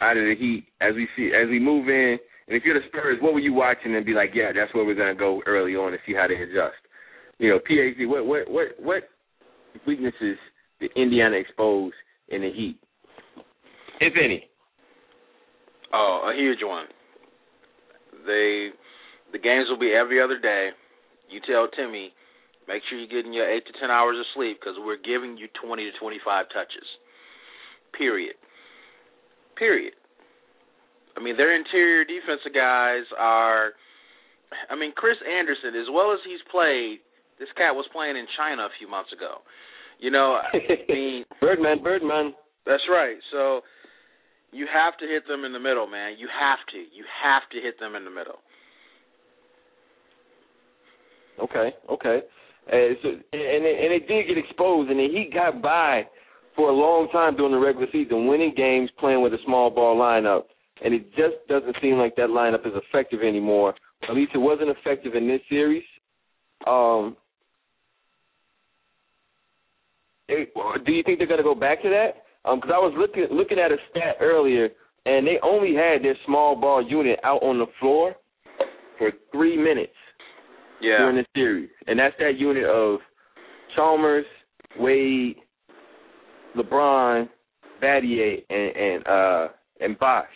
out 0.00 0.16
of 0.16 0.24
the 0.24 0.34
Heat 0.38 0.64
as 0.80 0.94
we 0.94 1.06
see 1.16 1.32
as 1.36 1.48
we 1.50 1.58
move 1.60 1.88
in? 1.88 2.16
And 2.48 2.56
if 2.56 2.64
you're 2.64 2.74
the 2.80 2.86
Spurs, 2.88 3.18
what 3.20 3.34
were 3.34 3.40
you 3.40 3.52
watching 3.52 3.94
and 3.94 4.04
be 4.06 4.14
like, 4.14 4.30
yeah, 4.34 4.50
that's 4.54 4.72
where 4.74 4.84
we're 4.84 4.94
gonna 4.96 5.14
go 5.14 5.42
early 5.46 5.76
on 5.76 5.92
and 5.92 6.00
see 6.06 6.14
how 6.14 6.26
they 6.26 6.34
adjust? 6.40 6.80
You 7.42 7.48
know, 7.48 7.58
PhD, 7.58 8.06
what 8.06 8.24
what 8.24 8.48
what 8.48 8.66
what 8.78 9.02
weaknesses 9.84 10.38
did 10.78 10.92
Indiana 10.94 11.34
expose 11.34 11.90
in 12.28 12.42
the 12.42 12.52
Heat, 12.52 12.78
if 13.98 14.14
any? 14.14 14.48
Oh, 15.92 16.30
a 16.32 16.40
huge 16.40 16.60
one. 16.62 16.86
They 18.28 18.68
the 19.32 19.40
games 19.42 19.66
will 19.68 19.80
be 19.80 19.92
every 19.92 20.22
other 20.22 20.38
day. 20.38 20.70
You 21.30 21.40
tell 21.44 21.66
Timmy, 21.66 22.12
make 22.68 22.80
sure 22.88 22.96
you're 22.96 23.10
getting 23.10 23.32
your 23.32 23.50
eight 23.50 23.66
to 23.66 23.72
ten 23.80 23.90
hours 23.90 24.18
of 24.20 24.26
sleep 24.36 24.60
because 24.60 24.76
we're 24.78 25.02
giving 25.02 25.36
you 25.36 25.48
twenty 25.60 25.90
to 25.90 25.98
twenty 25.98 26.20
five 26.24 26.46
touches. 26.54 26.86
Period. 27.98 28.36
Period. 29.58 29.94
I 31.16 31.20
mean, 31.20 31.36
their 31.36 31.56
interior 31.56 32.04
defensive 32.04 32.54
guys 32.54 33.02
are. 33.18 33.72
I 34.70 34.76
mean, 34.76 34.92
Chris 34.94 35.16
Andersen, 35.26 35.74
as 35.74 35.90
well 35.90 36.12
as 36.12 36.20
he's 36.24 36.40
played, 36.48 37.00
this 37.42 37.50
cat 37.58 37.74
was 37.74 37.90
playing 37.90 38.14
in 38.14 38.30
China 38.38 38.70
a 38.70 38.74
few 38.78 38.86
months 38.86 39.10
ago. 39.10 39.42
You 39.98 40.14
know, 40.14 40.38
I 40.38 40.62
mean, 40.88 41.24
Birdman, 41.42 41.82
Birdman. 41.82 42.38
That's 42.64 42.86
right. 42.86 43.18
So 43.34 43.66
you 44.54 44.70
have 44.70 44.96
to 45.02 45.06
hit 45.10 45.26
them 45.26 45.44
in 45.44 45.52
the 45.52 45.58
middle, 45.58 45.90
man. 45.90 46.14
You 46.22 46.30
have 46.30 46.62
to. 46.70 46.78
You 46.78 47.02
have 47.02 47.42
to 47.50 47.58
hit 47.58 47.80
them 47.82 47.98
in 47.98 48.04
the 48.04 48.14
middle. 48.14 48.38
Okay, 51.42 51.74
okay. 51.90 52.22
And 52.70 52.96
so, 53.02 53.08
and 53.08 53.66
it, 53.66 53.76
and 53.82 53.90
it 53.90 54.06
did 54.06 54.28
get 54.28 54.38
exposed, 54.38 54.88
and 54.88 55.00
he 55.00 55.28
got 55.34 55.60
by 55.60 56.06
for 56.54 56.70
a 56.70 56.72
long 56.72 57.08
time 57.10 57.34
during 57.36 57.50
the 57.50 57.58
regular 57.58 57.88
season, 57.90 58.28
winning 58.28 58.54
games, 58.56 58.90
playing 59.00 59.20
with 59.20 59.32
a 59.32 59.42
small 59.44 59.68
ball 59.70 59.98
lineup, 59.98 60.42
and 60.84 60.94
it 60.94 61.10
just 61.16 61.42
doesn't 61.48 61.74
seem 61.82 61.96
like 61.96 62.14
that 62.14 62.28
lineup 62.28 62.64
is 62.66 62.74
effective 62.76 63.20
anymore. 63.20 63.74
At 64.08 64.14
least 64.14 64.32
it 64.34 64.38
wasn't 64.38 64.70
effective 64.70 65.14
in 65.16 65.26
this 65.26 65.40
series. 65.48 65.82
Um, 66.66 67.16
it, 70.28 70.52
do 70.84 70.92
you 70.92 71.02
think 71.02 71.18
they're 71.18 71.26
going 71.26 71.38
to 71.38 71.44
go 71.44 71.54
back 71.54 71.82
to 71.82 71.88
that? 71.88 72.22
Because 72.44 72.70
um, 72.70 72.74
I 72.74 72.78
was 72.78 72.94
looking 72.98 73.26
looking 73.30 73.58
at 73.58 73.70
a 73.70 73.76
stat 73.90 74.16
earlier, 74.20 74.68
and 75.06 75.26
they 75.26 75.38
only 75.42 75.74
had 75.74 76.02
their 76.02 76.16
small 76.26 76.56
ball 76.56 76.84
unit 76.84 77.18
out 77.24 77.42
on 77.42 77.58
the 77.58 77.66
floor 77.78 78.14
for 78.98 79.12
three 79.30 79.56
minutes 79.56 79.92
yeah. 80.80 80.98
during 80.98 81.16
the 81.16 81.24
series, 81.34 81.70
and 81.86 81.98
that's 81.98 82.14
that 82.18 82.38
unit 82.38 82.64
of 82.64 82.98
Chalmers, 83.76 84.26
Wade, 84.78 85.36
LeBron, 86.56 87.28
Battier, 87.82 88.44
and 88.50 88.76
and 88.76 89.06
uh, 89.06 89.48
and 89.80 89.98
Bosh. 89.98 90.26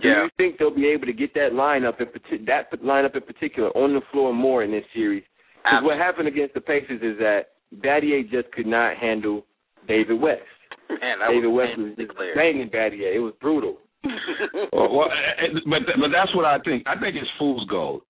Do 0.00 0.08
Yeah. 0.08 0.24
you 0.24 0.30
think 0.36 0.58
they'll 0.58 0.70
be 0.70 0.86
able 0.86 1.06
to 1.06 1.12
get 1.12 1.34
that 1.34 1.52
lineup 1.52 2.00
in 2.00 2.44
that 2.46 2.70
lineup 2.82 3.16
in 3.16 3.22
particular 3.22 3.70
on 3.70 3.94
the 3.94 4.02
floor 4.12 4.32
more 4.32 4.62
in 4.62 4.70
this 4.70 4.84
series? 4.94 5.24
Because 5.56 5.84
what 5.84 5.98
happened 5.98 6.28
against 6.28 6.54
the 6.54 6.60
Pacers 6.60 7.02
is 7.02 7.18
that 7.18 7.48
Battier 7.74 8.28
just 8.30 8.52
could 8.52 8.66
not 8.66 8.96
handle 8.96 9.46
David 9.86 10.20
West. 10.20 10.42
Man, 10.90 11.18
that 11.20 11.28
David 11.30 11.48
was 11.48 11.68
West 11.68 11.78
was 11.78 11.96
just 11.96 12.16
clear. 12.16 12.34
banging 12.34 12.68
Battier. 12.68 13.14
It 13.14 13.20
was 13.20 13.34
brutal. 13.40 13.78
well, 14.72 14.92
well, 14.96 15.08
eh, 15.38 15.58
but 15.66 15.80
but 15.86 16.08
that's 16.12 16.34
what 16.34 16.44
I 16.44 16.58
think. 16.64 16.84
I 16.86 16.98
think 16.98 17.16
it's 17.16 17.28
fool's 17.38 17.66
gold 17.68 18.02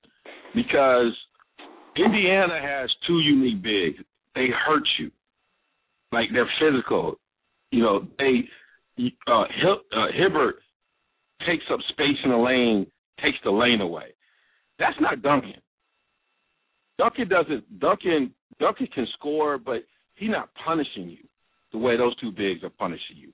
because 0.54 1.12
Indiana 1.96 2.60
has 2.62 2.88
two 3.06 3.18
unique 3.20 3.62
bigs. 3.62 3.98
They 4.34 4.48
hurt 4.66 4.84
you, 4.98 5.10
like 6.12 6.28
they're 6.32 6.48
physical. 6.60 7.16
You 7.72 7.82
know, 7.82 8.06
they 8.18 8.48
uh, 9.26 9.44
Hib- 9.60 9.86
uh, 9.96 10.06
Hibbert 10.16 10.56
takes 11.46 11.64
up 11.72 11.80
space 11.88 12.16
in 12.24 12.30
the 12.30 12.36
lane, 12.36 12.86
takes 13.22 13.38
the 13.44 13.50
lane 13.50 13.80
away. 13.80 14.14
That's 14.78 14.96
not 15.00 15.22
Duncan. 15.22 15.54
Duncan 17.00 17.28
doesn't. 17.28 17.80
Duncan 17.80 18.34
Duncan 18.58 18.88
can 18.94 19.06
score, 19.18 19.58
but 19.58 19.84
he's 20.16 20.30
not 20.30 20.50
punishing 20.64 21.08
you 21.08 21.24
the 21.72 21.78
way 21.78 21.96
those 21.96 22.14
two 22.16 22.30
bigs 22.30 22.62
are 22.62 22.70
punishing 22.70 23.16
you. 23.16 23.32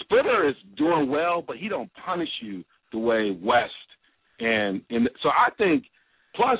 Splitter 0.00 0.48
is 0.48 0.56
doing 0.76 1.08
well, 1.08 1.42
but 1.46 1.56
he 1.56 1.68
don't 1.68 1.90
punish 2.04 2.28
you 2.42 2.64
the 2.92 2.98
way 2.98 3.36
West 3.40 3.72
and 4.40 4.82
and 4.90 5.08
so 5.22 5.28
I 5.28 5.50
think. 5.56 5.84
Plus, 6.34 6.58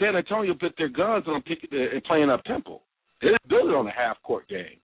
San 0.00 0.16
Antonio 0.16 0.52
put 0.54 0.74
their 0.76 0.88
guns 0.88 1.24
on 1.26 1.40
pick, 1.42 1.58
uh, 1.72 1.76
and 1.94 2.04
playing 2.04 2.28
up 2.28 2.44
tempo. 2.44 2.82
They 3.22 3.28
didn't 3.28 3.48
build 3.48 3.70
it 3.70 3.74
on 3.74 3.86
a 3.86 3.92
half 3.92 4.20
court 4.22 4.46
game, 4.48 4.80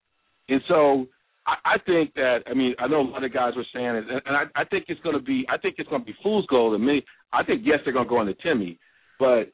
and 0.49 0.61
so 0.69 1.07
I, 1.47 1.75
I 1.75 1.79
think 1.85 2.15
that 2.15 2.39
I 2.47 2.55
mean 2.55 2.75
I 2.79 2.87
know 2.87 3.01
a 3.01 3.11
lot 3.11 3.25
of 3.25 3.33
guys 3.33 3.53
were 3.57 3.67
saying 3.75 3.97
it, 3.97 4.05
and 4.25 4.37
I, 4.37 4.45
I 4.57 4.65
think 4.65 4.87
it's 4.89 5.01
going 5.03 5.17
to 5.17 5.23
be 5.23 5.47
I 5.49 5.59
think 5.59 5.75
it's 5.79 5.89
going 5.91 6.03
to 6.03 6.07
be 6.07 6.17
fool's 6.23 6.47
gold. 6.47 6.75
And 6.75 6.85
me, 6.85 7.05
I 7.33 7.43
think 7.45 7.63
yes 7.65 7.81
they're 7.85 7.93
going 7.93 8.07
to 8.07 8.11
go 8.11 8.21
into 8.21 8.35
Timmy, 8.35 8.79
but 9.19 9.53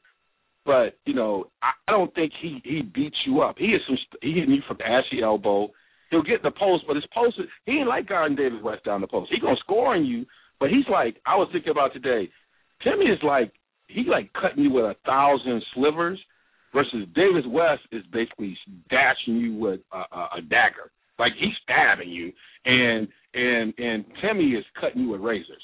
but 0.67 0.99
you 1.05 1.15
know 1.15 1.45
I, 1.63 1.71
I 1.87 1.91
don't 1.91 2.13
think 2.13 2.33
he 2.39 2.61
he 2.63 2.81
beats 2.83 3.17
you 3.25 3.41
up. 3.41 3.55
He 3.57 3.67
is 3.67 3.81
some 3.87 3.97
he 4.21 4.33
hitting 4.33 4.53
you 4.53 4.61
from 4.67 4.77
the 4.77 4.85
ashy 4.85 5.23
elbow. 5.23 5.69
He'll 6.11 6.21
get 6.21 6.43
the 6.43 6.51
post, 6.51 6.83
but 6.85 6.95
his 6.95 7.05
post 7.11 7.39
he 7.65 7.71
ain't 7.71 7.87
like 7.87 8.07
guarding 8.07 8.37
David 8.37 8.61
West 8.61 8.83
down 8.83 9.01
the 9.01 9.07
post. 9.07 9.31
He 9.33 9.39
gonna 9.39 9.55
score 9.57 9.95
on 9.95 10.05
you, 10.05 10.25
but 10.59 10.69
he's 10.69 10.87
like 10.91 11.15
I 11.25 11.37
was 11.37 11.49
thinking 11.51 11.71
about 11.71 11.93
today. 11.93 12.29
Timmy 12.83 13.05
is 13.05 13.19
like 13.23 13.51
he 13.87 14.03
like 14.03 14.31
cutting 14.33 14.65
you 14.65 14.71
with 14.71 14.85
a 14.85 14.95
thousand 15.05 15.63
slivers, 15.73 16.19
versus 16.73 17.07
David 17.15 17.47
West 17.49 17.81
is 17.91 18.03
basically 18.11 18.57
dashing 18.89 19.37
you 19.37 19.55
with 19.55 19.79
a, 19.91 19.97
a, 19.97 20.29
a 20.37 20.41
dagger. 20.41 20.91
Like 21.17 21.31
he's 21.39 21.53
stabbing 21.63 22.09
you, 22.09 22.31
and 22.65 23.07
and 23.33 23.73
and 23.77 24.05
Timmy 24.21 24.51
is 24.51 24.65
cutting 24.79 25.03
you 25.03 25.09
with 25.09 25.21
razors. 25.21 25.63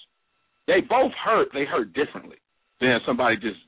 They 0.66 0.82
both 0.82 1.12
hurt. 1.24 1.50
They 1.54 1.66
hurt 1.66 1.94
differently 1.94 2.38
than 2.80 3.00
somebody 3.06 3.36
just 3.36 3.60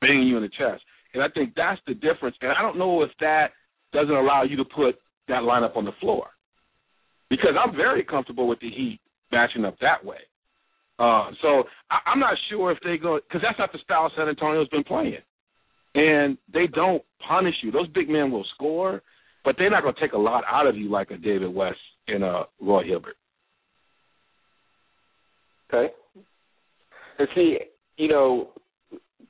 banging 0.00 0.28
you 0.28 0.36
in 0.36 0.42
the 0.42 0.48
chest. 0.48 0.82
And 1.14 1.22
I 1.22 1.28
think 1.28 1.54
that's 1.56 1.80
the 1.86 1.94
difference. 1.94 2.36
And 2.40 2.52
I 2.52 2.62
don't 2.62 2.78
know 2.78 3.02
if 3.02 3.10
that 3.20 3.48
doesn't 3.92 4.14
allow 4.14 4.42
you 4.42 4.56
to 4.56 4.64
put 4.64 4.96
that 5.28 5.42
lineup 5.42 5.76
on 5.76 5.84
the 5.84 5.92
floor 6.00 6.28
because 7.28 7.54
I'm 7.58 7.74
very 7.74 8.04
comfortable 8.04 8.48
with 8.48 8.60
the 8.60 8.70
Heat 8.70 9.00
matching 9.32 9.64
up 9.64 9.76
that 9.80 10.04
way. 10.04 10.18
Uh, 10.98 11.30
so 11.40 11.64
I, 11.90 11.98
I'm 12.06 12.20
not 12.20 12.36
sure 12.50 12.70
if 12.70 12.78
they 12.84 12.98
go 12.98 13.18
because 13.18 13.40
that's 13.42 13.58
not 13.58 13.72
the 13.72 13.78
style 13.82 14.10
San 14.16 14.28
Antonio's 14.28 14.68
been 14.68 14.84
playing, 14.84 15.16
and 15.94 16.36
they 16.52 16.66
don't 16.66 17.02
punish 17.26 17.54
you. 17.62 17.70
Those 17.70 17.88
big 17.88 18.08
men 18.10 18.30
will 18.30 18.44
score, 18.54 19.02
but 19.44 19.54
they're 19.56 19.70
not 19.70 19.82
going 19.82 19.94
to 19.94 20.00
take 20.00 20.12
a 20.12 20.18
lot 20.18 20.44
out 20.50 20.66
of 20.66 20.76
you 20.76 20.90
like 20.90 21.10
a 21.10 21.16
David 21.16 21.54
West 21.54 21.78
and 22.06 22.22
a 22.22 22.42
Roy 22.60 22.84
Hibbert. 22.84 23.16
Okay. 25.72 25.92
And 27.18 27.28
see, 27.34 27.58
you 27.96 28.08
know, 28.08 28.50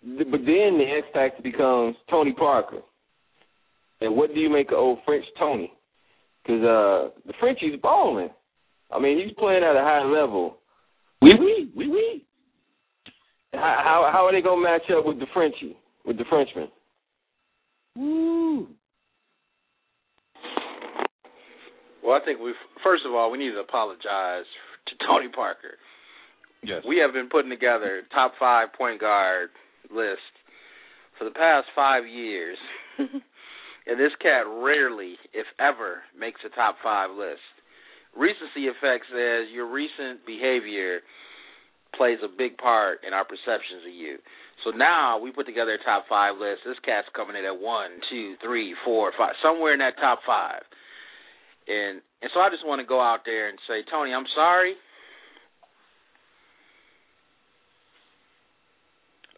but 0.03 0.41
then 0.47 0.79
the 0.79 0.85
X 0.99 1.07
factor 1.13 1.43
becomes 1.43 1.97
Tony 2.09 2.33
Parker. 2.33 2.81
And 4.01 4.17
what 4.17 4.35
do 4.35 4.41
you 4.41 4.49
make 4.49 4.69
of 4.69 4.79
old 4.79 4.99
French 5.05 5.25
Tony? 5.39 5.73
Because 6.43 6.63
uh, 6.63 7.11
the 7.27 7.35
Frenchie's 7.39 7.79
balling. 7.83 8.31
I 8.91 8.99
mean, 8.99 9.19
he's 9.19 9.35
playing 9.39 9.63
at 9.63 9.77
a 9.77 9.83
high 9.83 10.05
level. 10.05 10.57
Oui, 11.23 11.33
oui, 11.39 11.71
oui, 11.77 11.89
oui. 11.89 12.27
How 13.53 13.81
how, 13.85 14.11
how 14.13 14.27
are 14.27 14.33
they 14.33 14.41
gonna 14.41 14.63
match 14.63 14.91
up 14.97 15.05
with 15.05 15.19
the 15.19 15.27
Frenchie, 15.35 15.77
with 16.07 16.17
the 16.17 16.25
Frenchman? 16.31 16.69
Woo. 17.97 18.69
Well, 22.03 22.19
I 22.21 22.25
think 22.25 22.41
we 22.41 22.55
first 22.83 23.05
of 23.05 23.13
all 23.13 23.31
we 23.31 23.39
need 23.39 23.53
to 23.53 23.61
apologize 23.61 24.47
to 24.87 25.07
Tony 25.07 25.29
Parker. 25.29 25.75
Yes. 26.63 26.83
We 26.87 26.99
have 26.99 27.13
been 27.13 27.29
putting 27.29 27.51
together 27.51 28.03
top 28.13 28.33
five 28.39 28.73
point 28.73 29.01
guard 29.01 29.51
list 29.89 30.33
for 31.19 31.25
the 31.25 31.33
past 31.33 31.67
five 31.75 32.07
years, 32.07 32.59
and 32.99 33.97
this 33.99 34.13
cat 34.21 34.45
rarely, 34.47 35.17
if 35.33 35.47
ever, 35.59 36.03
makes 36.19 36.41
a 36.45 36.55
top 36.55 36.77
five 36.83 37.11
list. 37.11 37.45
Recency 38.17 38.67
effect 38.67 39.07
says 39.09 39.49
your 39.53 39.71
recent 39.71 40.27
behavior 40.27 41.01
plays 41.95 42.19
a 42.25 42.29
big 42.29 42.57
part 42.59 43.01
in 43.07 43.13
our 43.13 43.25
perceptions 43.25 43.87
of 43.87 43.95
you. 43.95 44.19
So 44.65 44.71
now 44.71 45.19
we 45.19 45.33
put 45.33 45.47
together 45.47 45.75
a 45.75 45.85
top 45.85 46.05
five 46.09 46.37
list. 46.37 46.63
This 46.67 46.79
cat's 46.85 47.09
coming 47.17 47.37
in 47.37 47.45
at 47.45 47.57
one, 47.57 48.01
two, 48.11 48.35
three, 48.43 48.75
four, 48.85 49.13
five, 49.17 49.35
somewhere 49.43 49.73
in 49.73 49.81
that 49.81 49.97
top 49.97 50.21
five. 50.27 50.63
And 51.67 52.03
and 52.21 52.31
so 52.35 52.41
I 52.41 52.51
just 52.53 52.67
want 52.67 52.81
to 52.81 52.87
go 52.87 53.01
out 53.01 53.25
there 53.25 53.49
and 53.49 53.59
say, 53.65 53.81
Tony, 53.89 54.13
I'm 54.13 54.29
sorry. 54.35 54.77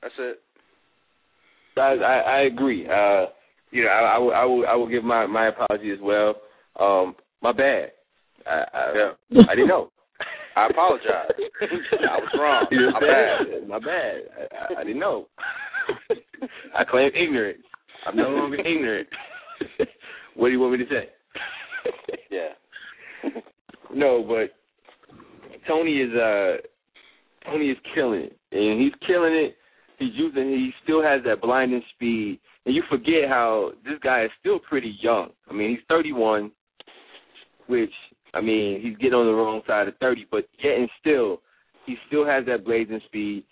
That's 0.02 0.14
it. 0.18 0.40
I 1.76 1.80
I, 1.80 2.18
I 2.18 2.40
agree. 2.42 2.86
Uh, 2.86 3.26
you 3.70 3.84
know, 3.84 3.88
I, 3.88 4.14
I 4.14 4.18
will 4.18 4.34
I 4.34 4.44
will 4.44 4.66
I 4.66 4.74
will 4.74 4.88
give 4.88 5.04
my 5.04 5.26
my 5.26 5.48
apology 5.48 5.90
as 5.90 5.98
well. 6.02 6.34
Um, 6.78 7.14
my 7.42 7.52
bad. 7.52 7.92
I 8.46 8.64
I, 8.74 8.92
Yeah. 9.30 9.42
I 9.48 9.54
didn't 9.54 9.68
know. 9.68 9.90
I 10.56 10.66
apologize. 10.66 11.30
I 11.60 12.18
was 12.18 12.28
wrong. 12.38 12.66
My 12.92 13.00
I'm? 13.00 13.68
My 13.68 13.78
bad. 13.78 14.22
I, 14.36 14.74
I, 14.74 14.80
I 14.80 14.84
didn't 14.84 15.00
know. 15.00 15.28
I 16.76 16.84
claim 16.84 17.10
ignorance. 17.14 17.62
I'm 18.06 18.16
no 18.16 18.28
longer 18.28 18.60
ignorant. 18.60 19.08
what 20.34 20.48
do 20.48 20.52
you 20.52 20.60
want 20.60 20.72
me 20.72 20.84
to 20.84 20.90
say? 20.90 21.08
Yeah. 22.30 23.30
no, 23.94 24.24
but 24.26 24.50
Tony 25.66 25.98
is 25.98 26.12
uh 26.14 26.56
Tony 27.44 27.70
is 27.70 27.78
killing 27.94 28.22
it, 28.22 28.38
and 28.52 28.80
he's 28.80 28.92
killing 29.06 29.32
it. 29.34 29.56
He's 29.98 30.12
using. 30.14 30.48
He 30.50 30.70
still 30.82 31.02
has 31.02 31.22
that 31.24 31.40
blinding 31.40 31.82
speed, 31.94 32.40
and 32.66 32.74
you 32.74 32.82
forget 32.88 33.28
how 33.28 33.72
this 33.84 33.98
guy 34.02 34.24
is 34.24 34.30
still 34.40 34.58
pretty 34.58 34.96
young. 35.00 35.30
I 35.48 35.52
mean, 35.52 35.70
he's 35.70 35.84
31, 35.88 36.50
which 37.66 37.92
I 38.34 38.40
mean, 38.40 38.80
he's 38.80 38.96
getting 38.96 39.14
on 39.14 39.26
the 39.26 39.32
wrong 39.32 39.62
side 39.66 39.88
of 39.88 39.96
30, 39.98 40.26
but 40.30 40.46
yet 40.62 40.78
and 40.78 40.88
still, 41.00 41.40
he 41.86 41.96
still 42.06 42.26
has 42.26 42.44
that 42.46 42.64
blazing 42.64 43.00
speed, 43.06 43.44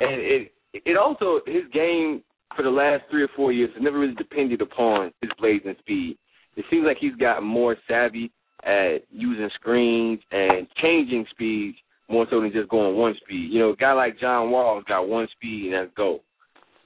and 0.00 0.20
it 0.20 0.52
it 0.72 0.96
also 0.96 1.40
his 1.46 1.64
game 1.72 2.22
for 2.56 2.62
the 2.62 2.70
last 2.70 3.04
three 3.10 3.22
or 3.22 3.28
four 3.36 3.52
years 3.52 3.70
has 3.74 3.82
never 3.82 3.98
really 3.98 4.14
depended 4.14 4.60
upon 4.60 5.12
his 5.20 5.30
blazing 5.38 5.74
speed. 5.78 6.18
It 6.56 6.64
seems 6.70 6.84
like 6.86 6.96
he's 6.98 7.14
gotten 7.14 7.44
more 7.44 7.76
savvy 7.86 8.32
at 8.64 8.98
using 9.10 9.48
screens 9.54 10.20
and 10.32 10.66
changing 10.82 11.24
speeds 11.30 11.76
more 12.08 12.26
so 12.30 12.40
than 12.40 12.52
just 12.52 12.68
going 12.68 12.96
one 12.96 13.14
speed. 13.22 13.50
You 13.52 13.60
know, 13.60 13.70
a 13.70 13.76
guy 13.76 13.92
like 13.92 14.18
John 14.18 14.50
Wall's 14.50 14.84
got 14.88 15.08
one 15.08 15.28
speed 15.36 15.72
and 15.72 15.74
that's 15.74 15.96
go. 15.96 16.20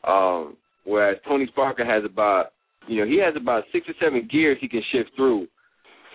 Um, 0.05 0.57
whereas 0.85 1.19
Tony 1.27 1.47
Parker 1.55 1.85
has 1.85 2.05
about, 2.05 2.47
you 2.89 2.99
know, 2.99 3.07
he 3.07 3.21
has 3.25 3.35
about 3.37 3.65
six 3.73 3.87
or 3.89 3.95
seven 4.03 4.29
gears 4.31 4.59
he 4.61 4.69
can 4.69 4.83
shift 4.93 5.11
through 5.17 5.47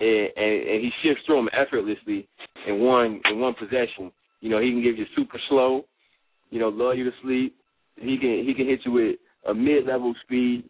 and, 0.00 0.28
and 0.36 0.68
and 0.68 0.84
he 0.84 0.90
shifts 1.02 1.22
through 1.26 1.36
them 1.36 1.48
effortlessly 1.52 2.28
in 2.66 2.80
one 2.80 3.20
in 3.30 3.40
one 3.40 3.54
possession. 3.54 4.12
You 4.40 4.50
know, 4.50 4.60
he 4.60 4.70
can 4.70 4.82
give 4.82 4.96
you 4.96 5.06
super 5.16 5.40
slow, 5.48 5.84
you 6.50 6.60
know, 6.60 6.68
lull 6.68 6.94
you 6.94 7.04
to 7.04 7.10
sleep. 7.22 7.56
He 7.96 8.16
can 8.18 8.44
he 8.46 8.54
can 8.54 8.66
hit 8.66 8.80
you 8.84 8.92
with 8.92 9.16
a 9.48 9.54
mid 9.54 9.86
level 9.86 10.14
speed, 10.24 10.64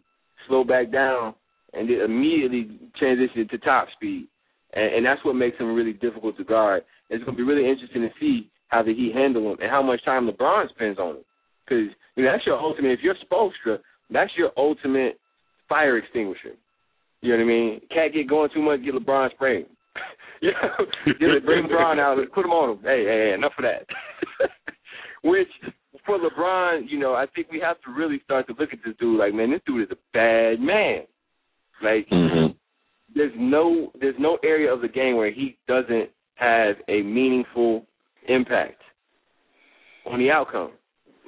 slow 0.47 0.63
back 0.63 0.91
down, 0.91 1.35
and 1.73 1.89
then 1.89 2.01
immediately 2.01 2.79
transition 2.97 3.47
to 3.49 3.57
top 3.59 3.87
speed. 3.95 4.27
And, 4.73 4.95
and 4.95 5.05
that's 5.05 5.23
what 5.23 5.33
makes 5.33 5.57
him 5.57 5.75
really 5.75 5.93
difficult 5.93 6.37
to 6.37 6.43
guard. 6.43 6.83
It's 7.09 7.23
going 7.23 7.37
to 7.37 7.43
be 7.43 7.47
really 7.47 7.69
interesting 7.69 8.01
to 8.01 8.09
see 8.19 8.49
how 8.67 8.83
did 8.83 8.95
he 8.95 9.11
handle 9.13 9.51
him 9.51 9.57
and 9.61 9.69
how 9.69 9.81
much 9.81 10.03
time 10.05 10.29
LeBron 10.29 10.69
spends 10.69 10.99
on 10.99 11.17
him. 11.17 11.23
Because 11.65 11.85
you 12.15 12.23
know 12.23 12.31
that's 12.31 12.45
your 12.45 12.59
ultimate. 12.59 12.91
If 12.91 12.99
you're 13.03 13.15
Spoelstra, 13.15 13.79
that's 14.09 14.31
your 14.37 14.51
ultimate 14.57 15.19
fire 15.67 15.97
extinguisher. 15.97 16.55
You 17.21 17.31
know 17.31 17.37
what 17.37 17.43
I 17.43 17.47
mean? 17.47 17.81
Can't 17.93 18.13
get 18.13 18.29
going 18.29 18.49
too 18.53 18.61
much. 18.61 18.81
Get 18.83 18.93
LeBron 18.93 19.31
spraying. 19.31 19.65
you 20.41 20.51
know, 20.51 20.85
get 21.05 21.45
bring 21.45 21.65
LeBron 21.65 21.99
out. 21.99 22.17
Put 22.33 22.45
him 22.45 22.51
on 22.51 22.77
him. 22.77 22.83
Hey, 22.83 23.03
hey, 23.05 23.29
hey 23.29 23.33
enough 23.33 23.53
of 23.57 23.65
that. 23.65 24.49
Which 25.23 25.49
for 26.05 26.17
LeBron, 26.17 26.83
you 26.87 26.97
know, 26.97 27.13
I 27.13 27.25
think 27.35 27.51
we 27.51 27.59
have 27.59 27.79
to 27.81 27.91
really 27.91 28.21
start 28.23 28.47
to 28.47 28.55
look 28.57 28.69
at 28.73 28.79
this 28.85 28.95
dude 28.99 29.19
like, 29.19 29.33
man, 29.33 29.51
this 29.51 29.61
dude 29.65 29.83
is 29.83 29.91
a 29.91 29.97
bad 30.13 30.59
man. 30.59 31.03
Like, 31.83 32.07
mm-hmm. 32.09 32.53
there's 33.13 33.33
no 33.37 33.91
there's 33.99 34.15
no 34.19 34.37
area 34.43 34.73
of 34.73 34.81
the 34.81 34.87
game 34.87 35.17
where 35.17 35.31
he 35.31 35.57
doesn't 35.67 36.09
have 36.39 36.75
a 36.87 37.01
meaningful 37.01 37.85
impact 38.27 38.81
on 40.05 40.19
the 40.19 40.31
outcome. 40.31 40.71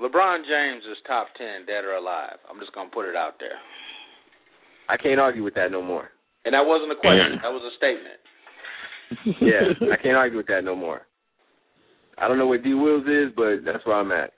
LeBron 0.01 0.41
James 0.47 0.83
is 0.89 0.97
top 1.05 1.27
ten, 1.37 1.65
dead 1.67 1.83
or 1.83 1.93
alive. 1.93 2.37
I'm 2.49 2.59
just 2.59 2.73
gonna 2.73 2.89
put 2.89 3.07
it 3.07 3.15
out 3.15 3.33
there. 3.39 3.59
I 4.89 4.97
can't 4.97 5.19
argue 5.19 5.43
with 5.43 5.53
that 5.55 5.71
no 5.71 5.81
more. 5.81 6.09
And 6.43 6.53
that 6.53 6.65
wasn't 6.65 6.91
a 6.91 6.95
question. 6.95 7.37
That 7.43 7.53
was 7.53 7.61
a 7.61 7.75
statement. 7.77 8.19
yeah, 9.41 9.93
I 9.93 10.01
can't 10.01 10.17
argue 10.17 10.37
with 10.37 10.47
that 10.47 10.63
no 10.63 10.75
more. 10.75 11.01
I 12.17 12.27
don't 12.27 12.37
know 12.37 12.47
what 12.47 12.63
D 12.63 12.73
Wills 12.73 13.05
is, 13.05 13.33
but 13.35 13.63
that's 13.65 13.85
where 13.85 13.97
I'm 13.97 14.11
at. 14.11 14.31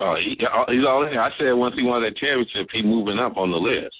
Oh, 0.00 0.14
he, 0.16 0.36
he's 0.38 0.86
all 0.86 1.06
in. 1.06 1.18
I 1.18 1.30
said 1.38 1.52
once 1.52 1.74
he 1.76 1.82
won 1.82 2.02
that 2.02 2.16
championship, 2.16 2.68
he's 2.72 2.84
moving 2.84 3.18
up 3.18 3.36
on 3.36 3.50
the 3.50 3.56
list. 3.56 3.94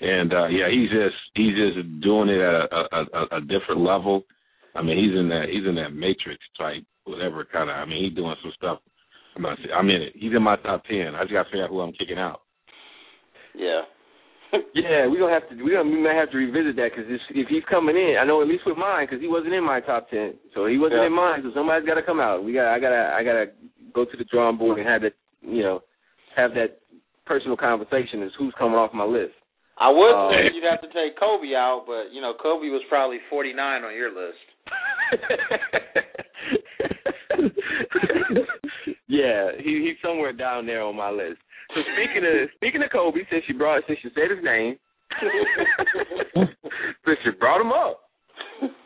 And 0.00 0.32
uh 0.32 0.46
yeah, 0.46 0.68
he's 0.70 0.88
just 0.88 1.16
he's 1.34 1.54
just 1.54 2.00
doing 2.00 2.28
it 2.28 2.40
at 2.40 2.72
a, 2.72 2.82
a, 2.92 3.38
a 3.38 3.40
different 3.40 3.80
level. 3.82 4.24
I 4.74 4.82
mean, 4.82 4.98
he's 4.98 5.18
in 5.18 5.28
that 5.28 5.46
he's 5.50 5.66
in 5.66 5.74
that 5.76 5.90
matrix 5.90 6.38
type 6.58 6.84
whatever 7.04 7.44
kind 7.44 7.70
of. 7.70 7.76
I 7.76 7.84
mean, 7.84 8.04
he's 8.04 8.14
doing 8.14 8.34
some 8.42 8.52
stuff. 8.56 8.78
I'm 9.36 9.42
not. 9.42 9.58
I'm 9.74 9.90
in 9.90 10.02
it. 10.02 10.12
He's 10.14 10.32
in 10.34 10.42
my 10.42 10.56
top 10.56 10.84
ten. 10.84 11.14
I 11.14 11.22
just 11.22 11.32
got 11.32 11.44
to 11.44 11.50
figure 11.50 11.64
out 11.64 11.70
who 11.70 11.80
I'm 11.80 11.92
kicking 11.92 12.18
out. 12.18 12.42
Yeah. 13.54 13.82
yeah, 14.74 15.06
we 15.06 15.18
gonna 15.18 15.32
have 15.32 15.46
to. 15.50 15.62
We 15.62 15.70
gonna 15.70 15.88
we 15.88 16.02
might 16.02 16.18
have 16.18 16.30
to 16.32 16.38
revisit 16.38 16.74
that 16.74 16.90
because 16.90 17.06
if 17.30 17.46
he's 17.46 17.62
coming 17.70 17.94
in, 17.94 18.16
I 18.18 18.26
know 18.26 18.42
at 18.42 18.48
least 18.48 18.66
with 18.66 18.76
mine 18.76 19.06
because 19.06 19.22
he 19.22 19.30
wasn't 19.30 19.54
in 19.54 19.62
my 19.62 19.78
top 19.78 20.10
ten, 20.10 20.34
so 20.54 20.66
he 20.66 20.76
wasn't 20.76 21.02
yeah. 21.02 21.06
in 21.06 21.14
mine. 21.14 21.40
So 21.42 21.54
somebody's 21.54 21.86
got 21.86 21.94
to 21.94 22.02
come 22.02 22.18
out. 22.18 22.42
We 22.42 22.54
got. 22.54 22.74
I 22.74 22.80
gotta. 22.80 23.14
I 23.14 23.22
gotta 23.22 23.46
go 23.94 24.04
to 24.04 24.16
the 24.16 24.26
drawing 24.26 24.58
board 24.58 24.78
and 24.78 24.88
have 24.88 25.02
that. 25.02 25.14
You 25.42 25.62
know, 25.62 25.80
have 26.34 26.50
that 26.54 26.82
personal 27.26 27.56
conversation 27.56 28.26
as 28.26 28.34
who's 28.38 28.54
coming 28.58 28.74
off 28.74 28.90
my 28.92 29.06
list. 29.06 29.38
I 29.78 29.88
would 29.88 30.18
um, 30.18 30.34
say 30.34 30.50
you'd 30.50 30.66
have 30.66 30.82
to 30.82 30.90
take 30.90 31.14
Kobe 31.14 31.54
out, 31.54 31.84
but 31.86 32.10
you 32.10 32.20
know 32.20 32.34
Kobe 32.34 32.74
was 32.74 32.82
probably 32.90 33.22
49 33.30 33.54
on 33.86 33.94
your 33.94 34.10
list. 34.10 34.42
yeah, 39.08 39.50
he 39.58 39.86
he's 39.86 39.96
somewhere 40.02 40.32
down 40.32 40.66
there 40.66 40.82
on 40.82 40.96
my 40.96 41.10
list. 41.10 41.38
So 41.74 41.80
speaking 41.94 42.24
of 42.24 42.48
speaking 42.56 42.82
of 42.82 42.90
Kobe, 42.90 43.20
since 43.30 43.44
you 43.48 43.56
brought 43.56 43.82
since 43.86 44.00
you 44.02 44.10
said 44.14 44.30
his 44.34 44.44
name, 44.44 44.76
since 47.06 47.18
you 47.24 47.32
brought 47.38 47.60
him 47.60 47.72
up, 47.72 48.00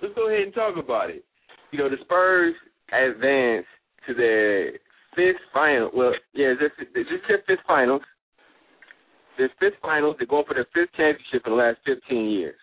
let's 0.03 0.14
go 0.14 0.29
ahead 0.29 0.43
and 0.43 0.55
talk 0.55 0.77
about 0.77 1.11
it. 1.11 1.25
You 1.70 1.79
know, 1.79 1.89
the 1.89 1.97
Spurs 2.03 2.55
advanced 2.93 3.68
to 4.07 4.14
their 4.14 4.72
fifth 5.16 5.41
final. 5.53 5.91
Well, 5.95 6.12
yeah, 6.35 6.55
this 6.61 6.70
this 6.95 7.07
is 7.07 7.20
their 7.29 7.43
fifth 7.47 7.64
finals. 7.66 8.03
Their 9.39 9.51
fifth 9.59 9.79
finals. 9.83 10.16
They're 10.18 10.27
going 10.27 10.45
for 10.47 10.55
their 10.55 10.68
fifth 10.75 10.93
championship 10.97 11.43
in 11.47 11.53
the 11.53 11.59
last 11.59 11.79
15 11.87 12.31
years. 12.31 12.57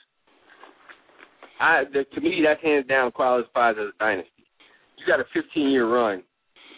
I, 1.62 1.84
the, 1.94 2.04
to 2.16 2.22
me, 2.22 2.42
that 2.44 2.66
hands 2.66 2.88
down 2.88 3.12
qualifies 3.12 3.76
as 3.80 3.94
a 3.94 4.00
dynasty. 4.00 4.44
You 4.98 5.06
got 5.06 5.20
a 5.20 5.26
15 5.32 5.70
year 5.70 5.88
run 5.88 6.24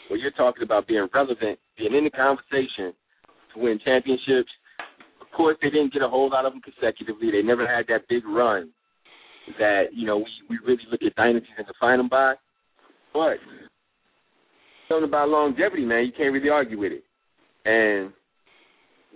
where 0.09 0.19
you're 0.19 0.31
talking 0.31 0.63
about 0.63 0.88
being 0.88 1.07
relevant, 1.13 1.57
being 1.77 1.95
in 1.95 2.03
the 2.03 2.09
conversation 2.09 2.91
to 3.53 3.59
win 3.61 3.79
championships. 3.84 4.51
Of 5.21 5.27
course, 5.36 5.57
they 5.61 5.69
didn't 5.69 5.93
get 5.93 6.01
a 6.01 6.09
whole 6.09 6.29
lot 6.29 6.45
of 6.45 6.51
them 6.51 6.61
consecutively. 6.61 7.31
They 7.31 7.41
never 7.41 7.65
had 7.65 7.86
that 7.88 8.07
big 8.09 8.25
run 8.25 8.71
that 9.57 9.86
you 9.93 10.05
know 10.05 10.17
we, 10.17 10.25
we 10.49 10.59
really 10.65 10.84
look 10.91 11.01
at 11.01 11.15
dynasties 11.15 11.55
and 11.57 11.67
define 11.67 11.97
them 11.97 12.09
by. 12.09 12.36
But 13.13 13.38
something 14.89 15.07
about 15.07 15.29
longevity, 15.29 15.86
man, 15.86 16.05
you 16.05 16.11
can't 16.11 16.34
really 16.34 16.49
argue 16.49 16.79
with 16.79 16.91
it. 16.91 17.03
And 17.65 18.11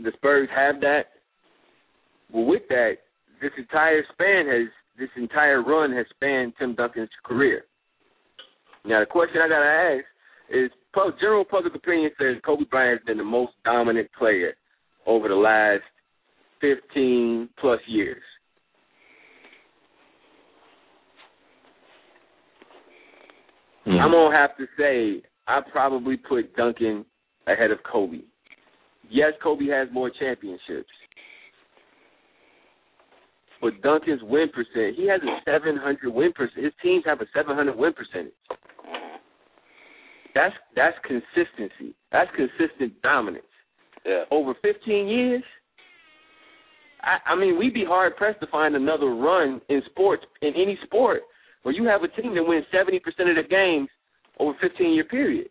the 0.03 0.11
Spurs 0.15 0.49
have 0.55 0.79
that. 0.81 1.07
Well, 2.31 2.45
with 2.45 2.63
that, 2.69 2.97
this 3.41 3.51
entire 3.57 4.03
span 4.13 4.47
has 4.47 4.69
this 4.97 5.09
entire 5.15 5.61
run 5.61 5.91
has 5.91 6.05
spanned 6.15 6.53
Tim 6.57 6.75
Duncan's 6.75 7.09
career. 7.23 7.65
Now, 8.85 8.99
the 9.01 9.05
question 9.05 9.41
I 9.41 9.47
got 9.47 9.59
to 9.59 9.65
ask 9.65 10.05
is 10.49 10.71
general 11.19 11.45
public 11.45 11.75
opinion 11.75 12.11
says 12.17 12.37
Kobe 12.45 12.63
Bryant 12.69 13.01
has 13.01 13.05
been 13.05 13.17
the 13.17 13.23
most 13.23 13.53
dominant 13.63 14.09
player 14.17 14.53
over 15.05 15.27
the 15.27 15.35
last 15.35 15.83
15 16.61 17.49
plus 17.59 17.79
years. 17.87 18.21
Mm-hmm. 23.85 23.99
I'm 23.99 24.11
going 24.11 24.31
to 24.31 24.37
have 24.37 24.57
to 24.57 24.65
say 24.77 25.27
I 25.47 25.61
probably 25.71 26.17
put 26.17 26.55
Duncan 26.55 27.05
ahead 27.47 27.71
of 27.71 27.77
Kobe. 27.89 28.19
Yes, 29.09 29.31
Kobe 29.41 29.67
has 29.67 29.87
more 29.93 30.09
championships. 30.09 30.89
But 33.61 33.81
Duncan's 33.81 34.21
win 34.23 34.49
percent, 34.49 34.95
he 34.95 35.07
has 35.07 35.21
a 35.21 35.41
700 35.45 36.09
win 36.13 36.31
percent. 36.33 36.63
His 36.63 36.73
teams 36.81 37.03
have 37.05 37.21
a 37.21 37.25
700 37.35 37.75
win 37.75 37.93
percentage. 37.93 38.33
That's 40.35 40.53
that's 40.75 40.95
consistency. 41.03 41.95
That's 42.11 42.29
consistent 42.35 43.01
dominance. 43.01 43.45
Yeah. 44.05 44.23
Over 44.31 44.53
15 44.61 45.07
years, 45.07 45.43
I, 47.01 47.31
I 47.31 47.35
mean, 47.35 47.57
we'd 47.57 47.73
be 47.73 47.83
hard 47.85 48.15
pressed 48.15 48.39
to 48.41 48.47
find 48.47 48.75
another 48.75 49.07
run 49.07 49.61
in 49.69 49.81
sports 49.89 50.23
in 50.41 50.49
any 50.49 50.77
sport 50.85 51.21
where 51.63 51.73
you 51.73 51.85
have 51.85 52.03
a 52.03 52.21
team 52.21 52.35
that 52.35 52.43
wins 52.43 52.65
70% 52.73 52.95
of 52.95 53.35
the 53.35 53.43
games 53.49 53.89
over 54.39 54.51
a 54.51 54.69
15 54.69 54.93
year 54.93 55.03
period. 55.03 55.49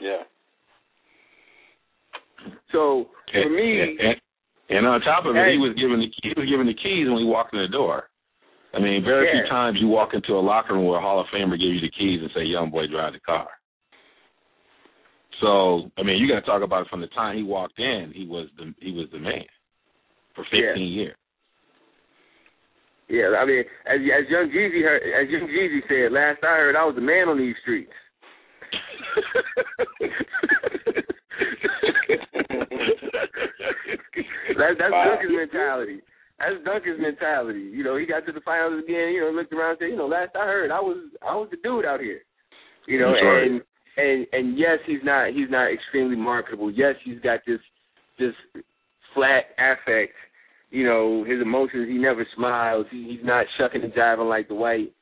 Yeah. 0.00 0.22
So 2.72 3.08
for 3.32 3.50
me, 3.50 3.80
and, 3.80 4.20
and, 4.70 4.86
on 4.86 5.02
top 5.02 5.26
of 5.26 5.34
it, 5.34 5.50
he 5.50 5.58
was 5.58 5.74
given 5.74 5.98
the 5.98 6.08
he 6.22 6.30
was 6.38 6.48
given 6.48 6.66
the 6.66 6.78
keys 6.78 7.10
when 7.10 7.18
he 7.18 7.26
walked 7.26 7.52
in 7.52 7.60
the 7.60 7.68
door. 7.68 8.08
I 8.72 8.78
mean, 8.78 9.02
very 9.02 9.26
yeah. 9.26 9.42
few 9.42 9.50
times 9.50 9.78
you 9.80 9.88
walk 9.88 10.14
into 10.14 10.34
a 10.34 10.42
locker 10.42 10.74
room 10.74 10.86
where 10.86 10.98
a 10.98 11.02
Hall 11.02 11.20
of 11.20 11.26
Famer 11.34 11.58
give 11.58 11.74
you 11.74 11.80
the 11.80 11.90
keys 11.90 12.20
and 12.22 12.30
say, 12.34 12.44
"Young 12.44 12.70
boy, 12.70 12.86
drive 12.86 13.14
the 13.14 13.20
car." 13.20 13.48
So, 15.40 15.90
I 15.98 16.02
mean, 16.02 16.18
you 16.18 16.28
got 16.28 16.40
to 16.40 16.46
talk 16.46 16.62
about 16.62 16.82
it 16.82 16.90
from 16.90 17.00
the 17.00 17.08
time 17.08 17.36
he 17.36 17.42
walked 17.42 17.78
in. 17.78 18.12
He 18.14 18.26
was 18.26 18.48
the 18.56 18.72
he 18.78 18.92
was 18.92 19.08
the 19.10 19.18
man 19.18 19.44
for 20.34 20.44
15 20.44 20.62
yeah. 20.62 20.74
years. 20.76 21.16
Yeah, 23.08 23.34
I 23.36 23.44
mean, 23.44 23.64
as 23.86 23.98
as 23.98 24.30
young 24.30 24.50
Jeezy 24.54 24.82
heard, 24.82 25.02
as 25.02 25.28
young 25.28 25.48
Jeezy 25.48 25.80
said, 25.88 26.12
last 26.12 26.44
I 26.44 26.58
heard, 26.62 26.76
I 26.76 26.84
was 26.84 26.94
the 26.94 27.00
man 27.00 27.28
on 27.28 27.38
these 27.38 27.56
streets. 27.62 27.90
that, 34.56 34.76
that's 34.78 34.92
wow. 34.92 35.04
Duncan's 35.08 35.36
mentality. 35.36 36.00
That's 36.38 36.64
Duncan's 36.64 37.00
mentality. 37.00 37.70
You 37.72 37.84
know, 37.84 37.96
he 37.96 38.06
got 38.06 38.26
to 38.26 38.32
the 38.32 38.40
finals 38.40 38.82
again. 38.82 39.12
You 39.12 39.20
know, 39.20 39.30
looked 39.30 39.52
around 39.52 39.70
and 39.70 39.78
said, 39.80 39.90
you 39.90 39.96
know, 39.96 40.06
last 40.06 40.34
I 40.34 40.44
heard, 40.44 40.70
I 40.70 40.80
was 40.80 40.98
I 41.22 41.34
was 41.34 41.48
the 41.50 41.58
dude 41.62 41.84
out 41.84 42.00
here. 42.00 42.20
You 42.86 42.98
know, 42.98 43.12
That's 43.12 43.24
right. 43.24 43.46
and 43.46 43.60
and 43.96 44.26
and 44.32 44.58
yes, 44.58 44.78
he's 44.86 45.04
not 45.04 45.28
he's 45.34 45.50
not 45.50 45.72
extremely 45.72 46.16
marketable. 46.16 46.70
Yes, 46.70 46.94
he's 47.04 47.20
got 47.20 47.40
this 47.46 47.60
this 48.18 48.34
flat 49.14 49.44
affect. 49.58 50.14
You 50.70 50.84
know, 50.86 51.24
his 51.24 51.40
emotions. 51.42 51.88
He 51.88 51.98
never 51.98 52.26
smiles. 52.36 52.86
He, 52.90 53.16
he's 53.16 53.24
not 53.26 53.44
shucking 53.58 53.82
and 53.82 53.92
jiving 53.92 54.28
like 54.28 54.48
the 54.48 54.54
white. 54.54 54.92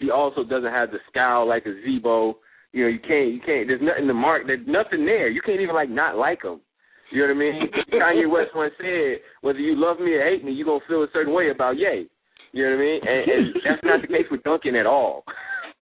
He 0.00 0.10
also 0.10 0.42
doesn't 0.42 0.70
have 0.72 0.90
the 0.90 0.98
scowl 1.10 1.46
like 1.48 1.66
a 1.66 1.74
Z-Bo. 1.84 2.38
You 2.72 2.84
know, 2.84 2.88
you 2.88 3.00
can't 3.00 3.32
you 3.32 3.40
can't. 3.44 3.68
There's 3.68 3.82
nothing 3.82 4.06
to 4.06 4.14
mark. 4.14 4.44
There's 4.46 4.66
nothing 4.66 5.04
there. 5.04 5.28
You 5.28 5.40
can't 5.42 5.60
even 5.60 5.74
like 5.74 5.90
not 5.90 6.16
like 6.16 6.42
him. 6.42 6.60
You 7.10 7.26
know 7.26 7.34
what 7.34 7.36
I 7.36 7.38
mean? 7.38 7.70
Kanye 7.92 8.30
West 8.30 8.50
once 8.54 8.74
said, 8.78 9.18
"Whether 9.40 9.60
you 9.60 9.74
love 9.76 9.98
me 9.98 10.12
or 10.14 10.24
hate 10.24 10.44
me, 10.44 10.52
you're 10.52 10.66
gonna 10.66 10.84
feel 10.86 11.02
a 11.02 11.08
certain 11.12 11.32
way 11.32 11.50
about 11.50 11.78
Ye." 11.78 12.08
You 12.52 12.64
know 12.64 12.70
what 12.70 12.82
I 12.82 12.84
mean? 12.84 13.00
And, 13.02 13.30
and 13.30 13.54
that's 13.64 13.84
not 13.84 14.00
the 14.02 14.08
case 14.08 14.26
with 14.30 14.42
Duncan 14.42 14.76
at 14.76 14.86
all. 14.86 15.24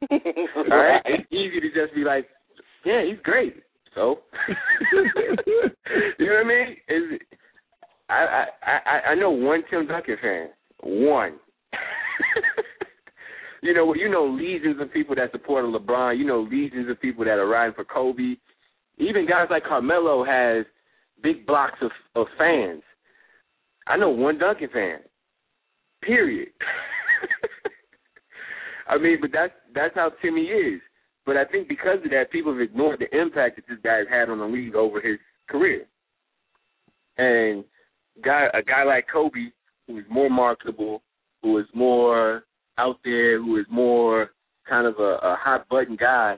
all 0.11 0.65
right? 0.69 1.03
It's 1.07 1.33
easy 1.33 1.61
to 1.61 1.69
just 1.69 1.95
be 1.95 2.05
like, 2.05 2.29
"Yeah, 2.85 3.05
he's 3.09 3.21
great." 3.23 3.57
So, 3.95 4.19
you 4.91 6.27
know 6.27 6.35
what 6.35 6.45
I 6.45 6.49
mean? 6.49 6.77
Is 6.89 7.21
I 8.09 8.47
I 8.63 8.73
I 8.73 9.01
I 9.11 9.15
know 9.15 9.31
one 9.31 9.63
Tim 9.71 9.87
Duncan 9.87 10.17
fan, 10.21 10.49
one. 10.83 11.35
you 13.63 13.73
know, 13.73 13.95
you 13.95 14.11
know 14.11 14.27
legions 14.27 14.81
of 14.81 14.93
people 14.93 15.15
that 15.15 15.33
support 15.33 15.65
LeBron. 15.65 16.19
You 16.19 16.27
know 16.27 16.43
legions 16.43 16.91
of 16.91 17.01
people 17.01 17.25
that 17.25 17.39
are 17.39 17.47
riding 17.47 17.75
for 17.75 17.85
Kobe. 17.85 18.37
Even 18.99 19.27
guys 19.27 19.47
like 19.51 19.65
Carmelo 19.65 20.25
has 20.25 20.67
big 21.25 21.45
blocks 21.47 21.79
of 21.81 21.91
of 22.15 22.27
fans. 22.39 22.83
I 23.89 23.97
know 23.97 24.11
one 24.11 24.39
Duncan 24.39 24.69
fan. 24.73 24.99
Period. 26.03 26.51
I 28.89 28.99
mean, 28.99 29.17
but 29.21 29.31
that's 29.33 29.55
that's 29.75 29.95
how 29.97 30.13
Timmy 30.23 30.43
is. 30.43 30.81
But 31.27 31.39
I 31.39 31.45
think 31.47 31.69
because 31.69 31.99
of 32.05 32.11
that, 32.11 32.31
people 32.31 32.53
have 32.53 32.61
ignored 32.61 33.01
the 33.01 33.19
impact 33.19 33.57
that 33.57 33.65
this 33.67 33.79
guy 33.83 33.97
has 33.97 34.07
had 34.11 34.29
on 34.29 34.39
the 34.39 34.45
league 34.45 34.75
over 34.75 35.01
his 35.01 35.19
career. 35.49 35.87
And 37.17 37.65
guy, 38.23 38.49
a 38.53 38.63
guy 38.63 38.85
like 38.85 39.07
Kobe, 39.11 39.51
who 39.87 39.99
is 39.99 40.05
more 40.11 40.29
marketable, 40.29 41.03
who 41.43 41.57
is 41.59 41.65
more 41.75 42.45
out 42.77 42.99
there, 43.05 43.41
who 43.41 43.57
is 43.57 43.65
more 43.71 44.33
kind 44.69 44.87
of 44.87 44.97
a, 44.99 45.19
a 45.23 45.37
hot 45.41 45.67
button 45.71 45.97
guy, 45.97 46.37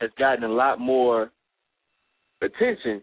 has 0.00 0.10
gotten 0.18 0.42
a 0.42 0.48
lot 0.48 0.80
more 0.80 1.30
attention 2.42 3.02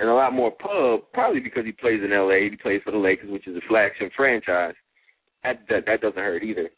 and 0.00 0.08
a 0.08 0.14
lot 0.14 0.32
more 0.32 0.50
pub, 0.50 1.00
probably 1.12 1.40
because 1.40 1.66
he 1.66 1.72
plays 1.72 2.00
in 2.02 2.10
LA, 2.10 2.48
he 2.50 2.56
plays 2.60 2.80
for 2.82 2.90
the 2.90 2.98
Lakers, 2.98 3.30
which 3.30 3.46
is 3.46 3.54
a 3.54 3.60
flagship 3.68 4.10
franchise. 4.16 4.74
That 5.44 5.60
that, 5.68 5.84
that 5.86 6.00
doesn't 6.00 6.18
hurt 6.18 6.42
either. 6.42 6.70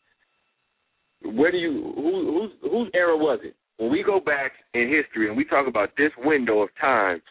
Where 1.25 1.53
do 1.53 1.57
you 1.57 1.93
who 1.95 2.51
whose 2.61 2.71
whose 2.71 2.91
era 2.95 3.17
was 3.17 3.39
it? 3.45 3.55
When 3.79 3.91
we 3.91 4.03
go 4.03 4.21
back 4.21 4.53
in 4.75 4.89
history 4.89 5.29
and 5.29 5.37
we 5.37 5.45
talk 5.45 5.69
about 5.69 5.91
this 5.97 6.11
window 6.19 6.63
of 6.63 6.69
time, 6.81 7.23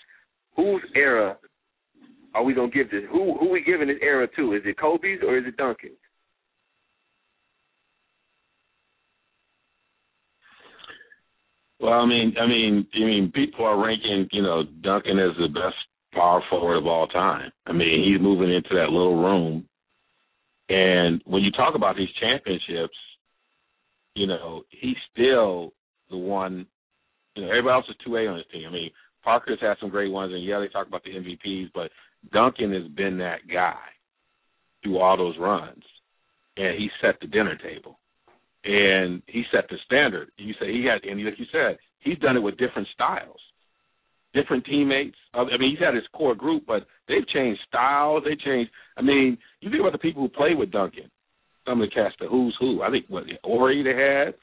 whose 0.55 0.81
era 0.95 1.37
are 2.33 2.43
we 2.43 2.53
gonna 2.53 2.71
give 2.71 2.89
this? 2.89 3.03
Who 3.11 3.37
who 3.37 3.49
we 3.49 3.61
giving 3.61 3.89
this 3.89 3.97
era 4.01 4.27
to? 4.37 4.53
Is 4.53 4.61
it 4.65 4.79
Kobe's 4.79 5.19
or 5.27 5.37
is 5.37 5.45
it 5.45 5.57
Duncan's? 5.57 5.93
Well, 11.81 11.93
I 11.93 12.05
mean, 12.05 12.35
I 12.39 12.45
mean, 12.45 12.85
I 12.93 12.99
mean, 12.99 13.31
people 13.33 13.65
are 13.65 13.83
ranking, 13.83 14.27
you 14.31 14.43
know, 14.43 14.63
Duncan 14.83 15.17
as 15.17 15.35
the 15.39 15.47
best 15.47 15.75
power 16.13 16.43
forward 16.47 16.77
of 16.77 16.85
all 16.85 17.07
time. 17.07 17.51
I 17.65 17.73
mean, 17.73 18.03
he's 18.07 18.21
moving 18.21 18.53
into 18.53 18.75
that 18.75 18.91
little 18.91 19.19
room, 19.21 19.67
and 20.69 21.23
when 21.25 21.41
you 21.41 21.51
talk 21.51 21.73
about 21.73 21.95
these 21.95 22.11
championships, 22.19 22.95
you 24.13 24.27
know, 24.27 24.61
he's 24.69 24.95
still 25.11 25.73
the 26.11 26.17
one. 26.17 26.67
You 27.35 27.43
know, 27.43 27.49
everybody 27.49 27.73
else 27.73 27.85
is 27.89 27.95
two 28.05 28.15
A 28.15 28.27
on 28.27 28.37
his 28.37 28.45
team. 28.53 28.67
I 28.69 28.71
mean, 28.71 28.91
Parker's 29.23 29.59
had 29.59 29.77
some 29.81 29.89
great 29.89 30.11
ones, 30.11 30.33
and 30.33 30.45
yeah, 30.45 30.59
they 30.59 30.67
talk 30.67 30.87
about 30.87 31.03
the 31.03 31.11
MVPs, 31.15 31.71
but 31.73 31.89
Duncan 32.31 32.73
has 32.73 32.91
been 32.91 33.17
that 33.17 33.47
guy 33.51 33.79
through 34.83 34.99
all 34.99 35.17
those 35.17 35.37
runs, 35.39 35.83
and 36.57 36.77
he 36.77 36.89
set 37.01 37.19
the 37.21 37.27
dinner 37.27 37.55
table 37.55 37.97
and 38.63 39.21
he 39.27 39.43
set 39.51 39.69
the 39.69 39.77
standard. 39.85 40.29
You 40.37 40.53
say 40.59 40.71
he 40.71 40.85
had, 40.85 41.03
and 41.09 41.23
like 41.23 41.39
you 41.39 41.45
said, 41.51 41.77
he's 41.99 42.17
done 42.19 42.37
it 42.37 42.41
with 42.41 42.57
different 42.57 42.87
styles, 42.93 43.39
different 44.33 44.65
teammates. 44.65 45.17
I 45.33 45.43
mean, 45.43 45.71
he's 45.71 45.85
had 45.85 45.95
his 45.95 46.03
core 46.13 46.35
group, 46.35 46.63
but 46.67 46.85
they've 47.07 47.27
changed 47.27 47.61
styles. 47.67 48.23
They 48.23 48.35
changed. 48.35 48.71
I 48.97 49.01
mean, 49.01 49.37
you 49.61 49.69
think 49.69 49.81
about 49.81 49.93
the 49.93 49.97
people 49.97 50.21
who 50.21 50.29
played 50.29 50.57
with 50.57 50.71
Duncan. 50.71 51.09
Some 51.67 51.81
of 51.81 51.89
the 51.89 51.93
cast, 51.93 52.15
the 52.19 52.27
who's 52.27 52.55
who. 52.59 52.81
I 52.81 52.89
think 52.89 53.05
what 53.07 53.23
Horry 53.43 53.83
they 53.83 53.95
had. 53.95 54.33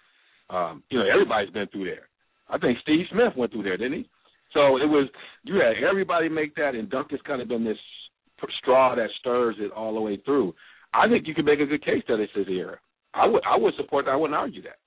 Um, 0.51 0.83
you 0.89 0.99
know, 0.99 1.05
everybody's 1.13 1.51
been 1.51 1.67
through 1.69 1.85
there. 1.85 2.09
I 2.49 2.59
think 2.59 2.79
Steve 2.83 3.05
Smith 3.11 3.37
went 3.37 3.53
through 3.53 3.65
there, 3.65 3.77
didn't 3.77 3.99
he? 3.99 4.09
So 4.55 4.77
it 4.77 4.89
was 4.89 5.09
you 5.45 5.57
had 5.57 5.85
everybody 5.89 6.29
make 6.29 6.55
that, 6.55 6.75
and 6.75 6.89
Duncan's 6.89 7.21
kind 7.27 7.43
of 7.43 7.49
been 7.49 7.65
this 7.65 7.77
straw 8.61 8.95
that 8.95 9.09
stirs 9.21 9.57
it 9.59 9.73
all 9.73 9.95
the 9.95 10.01
way 10.01 10.17
through. 10.25 10.55
I 10.95 11.09
think 11.09 11.27
you 11.27 11.35
can 11.35 11.45
make 11.45 11.61
a 11.61 11.67
good 11.67 11.85
case 11.85 12.03
that 12.09 12.21
it's 12.21 12.33
his 12.35 12.47
era. 12.49 12.79
I 13.19 13.27
would 13.27 13.43
I 13.45 13.57
would 13.57 13.75
support 13.77 14.05
that. 14.05 14.13
I 14.13 14.17
wouldn't 14.17 14.39
argue 14.39 14.63
that 14.63 14.79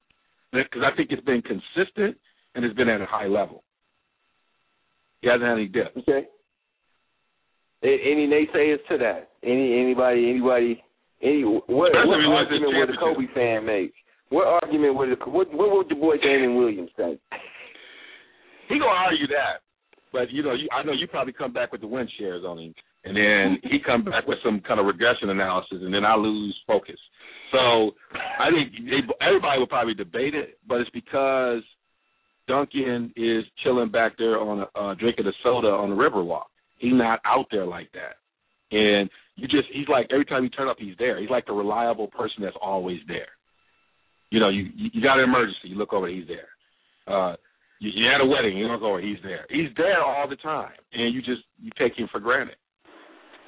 because 0.51 0.81
I 0.85 0.95
think 0.95 1.11
it's 1.11 1.23
been 1.23 1.41
consistent 1.41 2.17
and 2.55 2.65
it's 2.65 2.75
been 2.75 2.89
at 2.89 3.01
a 3.01 3.05
high 3.05 3.27
level. 3.27 3.63
He 5.21 5.27
hasn't 5.27 5.43
had 5.43 5.53
any 5.53 5.67
dips. 5.67 5.97
Okay. 5.97 6.27
Any 7.83 8.27
naysayers 8.27 8.77
to 8.89 8.97
that? 8.99 9.29
Any 9.43 9.79
anybody 9.81 10.29
anybody 10.29 10.83
any 11.21 11.43
what, 11.43 11.69
what 11.69 11.95
argument 11.95 12.73
would 12.77 12.89
a 12.89 12.97
Kobe 12.97 13.33
fan 13.33 13.65
make? 13.65 13.93
What 14.29 14.47
argument 14.47 14.95
would 14.95 15.11
a, 15.11 15.15
what 15.29 15.53
what 15.53 15.71
would 15.71 15.89
your 15.89 15.99
boy 15.99 16.17
Damon 16.17 16.55
Williams 16.55 16.89
say? 16.97 17.19
He 18.69 18.79
gonna 18.79 18.91
argue 18.91 19.27
that, 19.27 19.61
but 20.13 20.31
you 20.31 20.43
know 20.43 20.53
you, 20.53 20.67
I 20.71 20.83
know 20.83 20.93
you 20.93 21.07
probably 21.07 21.33
come 21.33 21.53
back 21.53 21.71
with 21.71 21.81
the 21.81 21.87
win 21.87 22.07
shares 22.17 22.43
on 22.45 22.59
him, 22.59 22.73
and 23.03 23.17
then 23.17 23.57
he 23.63 23.79
come 23.85 24.03
back 24.03 24.27
with 24.27 24.37
some 24.43 24.61
kind 24.61 24.79
of 24.79 24.85
regression 24.85 25.29
analysis, 25.29 25.79
and 25.81 25.93
then 25.93 26.05
I 26.05 26.15
lose 26.15 26.55
focus. 26.67 26.99
So 27.51 27.91
I 28.39 28.49
think 28.49 29.09
everybody 29.21 29.59
would 29.59 29.69
probably 29.69 29.93
debate 29.93 30.35
it, 30.35 30.59
but 30.67 30.81
it's 30.81 30.89
because 30.91 31.63
Duncan 32.47 33.11
is 33.15 33.43
chilling 33.63 33.91
back 33.91 34.13
there 34.17 34.39
on 34.39 34.59
a 34.59 34.79
uh, 34.79 34.95
drinking 34.95 35.27
a 35.27 35.31
soda 35.43 35.67
on 35.67 35.89
the 35.89 35.95
Riverwalk. 35.95 36.45
He's 36.77 36.93
not 36.93 37.19
out 37.25 37.45
there 37.51 37.65
like 37.65 37.91
that, 37.93 38.17
and 38.75 39.09
you 39.35 39.47
just 39.47 39.67
he's 39.73 39.87
like 39.87 40.07
every 40.11 40.25
time 40.25 40.43
you 40.43 40.49
turn 40.49 40.69
up, 40.69 40.77
he's 40.79 40.95
there. 40.97 41.19
He's 41.19 41.29
like 41.29 41.45
the 41.45 41.53
reliable 41.53 42.07
person 42.07 42.43
that's 42.43 42.55
always 42.61 42.99
there. 43.07 43.29
You 44.29 44.39
know, 44.39 44.49
you 44.49 44.67
you 44.75 45.01
got 45.01 45.17
an 45.17 45.25
emergency, 45.25 45.69
you 45.69 45.75
look 45.75 45.93
over, 45.93 46.07
he's 46.07 46.27
there. 46.27 46.47
Uh, 47.07 47.35
you, 47.79 47.89
you 47.93 48.05
had 48.09 48.21
a 48.21 48.25
wedding, 48.25 48.57
you 48.57 48.67
look 48.67 48.81
over, 48.81 49.01
he's 49.01 49.17
there. 49.23 49.45
He's 49.49 49.69
there 49.75 50.01
all 50.01 50.29
the 50.29 50.35
time, 50.37 50.71
and 50.93 51.13
you 51.13 51.21
just 51.21 51.41
you 51.59 51.71
take 51.77 51.97
him 51.97 52.07
for 52.11 52.19
granted. 52.19 52.55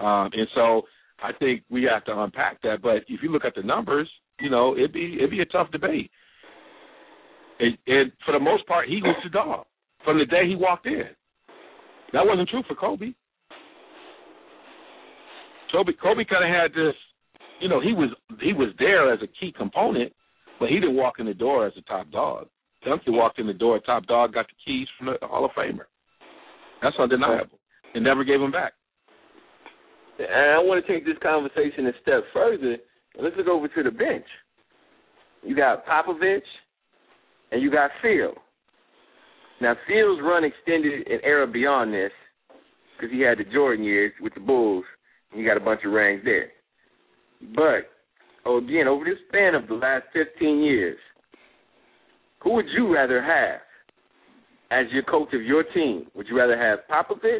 Um, 0.03 0.29
and 0.33 0.47
so 0.53 0.81
I 1.21 1.31
think 1.39 1.63
we 1.69 1.83
have 1.83 2.03
to 2.05 2.19
unpack 2.21 2.61
that. 2.63 2.81
But 2.81 2.97
if 3.07 3.23
you 3.23 3.31
look 3.31 3.45
at 3.45 3.55
the 3.55 3.63
numbers, 3.63 4.09
you 4.39 4.49
know, 4.49 4.75
it'd 4.75 4.93
be 4.93 5.15
it'd 5.17 5.31
be 5.31 5.41
a 5.41 5.45
tough 5.45 5.71
debate. 5.71 6.11
And, 7.59 7.77
and 7.87 8.11
for 8.25 8.33
the 8.33 8.39
most 8.39 8.67
part, 8.67 8.89
he 8.89 8.97
was 9.01 9.15
the 9.23 9.29
dog 9.29 9.65
from 10.03 10.19
the 10.19 10.25
day 10.25 10.47
he 10.47 10.55
walked 10.55 10.85
in. 10.85 11.03
That 12.11 12.25
wasn't 12.25 12.49
true 12.49 12.63
for 12.67 12.75
Kobe. 12.75 13.13
Kobe 15.71 15.93
Kobe 15.93 16.23
kind 16.25 16.43
of 16.43 16.51
had 16.51 16.71
this, 16.71 16.93
you 17.59 17.69
know, 17.69 17.79
he 17.79 17.93
was 17.93 18.09
he 18.41 18.53
was 18.53 18.69
there 18.77 19.11
as 19.13 19.19
a 19.23 19.27
key 19.27 19.53
component, 19.57 20.11
but 20.59 20.69
he 20.69 20.75
didn't 20.75 20.95
walk 20.95 21.15
in 21.19 21.25
the 21.25 21.33
door 21.33 21.65
as 21.65 21.73
a 21.77 21.81
top 21.81 22.11
dog. 22.11 22.47
Duncan 22.85 23.15
walked 23.15 23.39
in 23.39 23.47
the 23.47 23.53
door, 23.53 23.79
top 23.79 24.05
dog, 24.05 24.33
got 24.33 24.45
the 24.47 24.53
keys 24.63 24.87
from 24.97 25.07
the 25.07 25.27
Hall 25.27 25.45
of 25.45 25.51
Famer. 25.51 25.85
That's 26.81 26.95
undeniable, 26.99 27.59
and 27.95 28.03
never 28.03 28.23
gave 28.23 28.41
him 28.41 28.51
back. 28.51 28.73
And 30.19 30.51
I 30.51 30.59
want 30.59 30.85
to 30.85 30.91
take 30.93 31.05
this 31.05 31.17
conversation 31.21 31.87
a 31.87 31.91
step 32.01 32.23
further. 32.33 32.77
Let's 33.19 33.35
look 33.37 33.47
over 33.47 33.67
to 33.67 33.83
the 33.83 33.91
bench. 33.91 34.25
You 35.41 35.55
got 35.55 35.85
Popovich 35.85 36.41
and 37.51 37.61
you 37.61 37.71
got 37.71 37.91
Phil. 38.01 38.33
Now, 39.61 39.75
Phil's 39.87 40.19
run 40.21 40.43
extended 40.43 41.07
an 41.07 41.19
era 41.23 41.47
beyond 41.47 41.93
this 41.93 42.11
because 42.95 43.13
he 43.13 43.21
had 43.21 43.37
the 43.37 43.43
Jordan 43.51 43.83
years 43.83 44.11
with 44.21 44.33
the 44.33 44.39
Bulls. 44.39 44.85
And 45.31 45.39
he 45.39 45.45
got 45.45 45.57
a 45.57 45.61
bunch 45.61 45.81
of 45.85 45.91
rings 45.91 46.21
there. 46.23 46.49
But, 47.55 47.89
oh, 48.45 48.57
again, 48.57 48.87
over 48.87 49.03
this 49.05 49.17
span 49.27 49.55
of 49.55 49.67
the 49.67 49.73
last 49.73 50.05
15 50.13 50.61
years, 50.61 50.97
who 52.41 52.53
would 52.53 52.65
you 52.75 52.93
rather 52.93 53.21
have 53.21 53.61
as 54.71 54.91
your 54.91 55.03
coach 55.03 55.33
of 55.33 55.41
your 55.41 55.63
team? 55.63 56.07
Would 56.15 56.27
you 56.27 56.37
rather 56.37 56.57
have 56.57 56.79
Popovich 56.89 57.39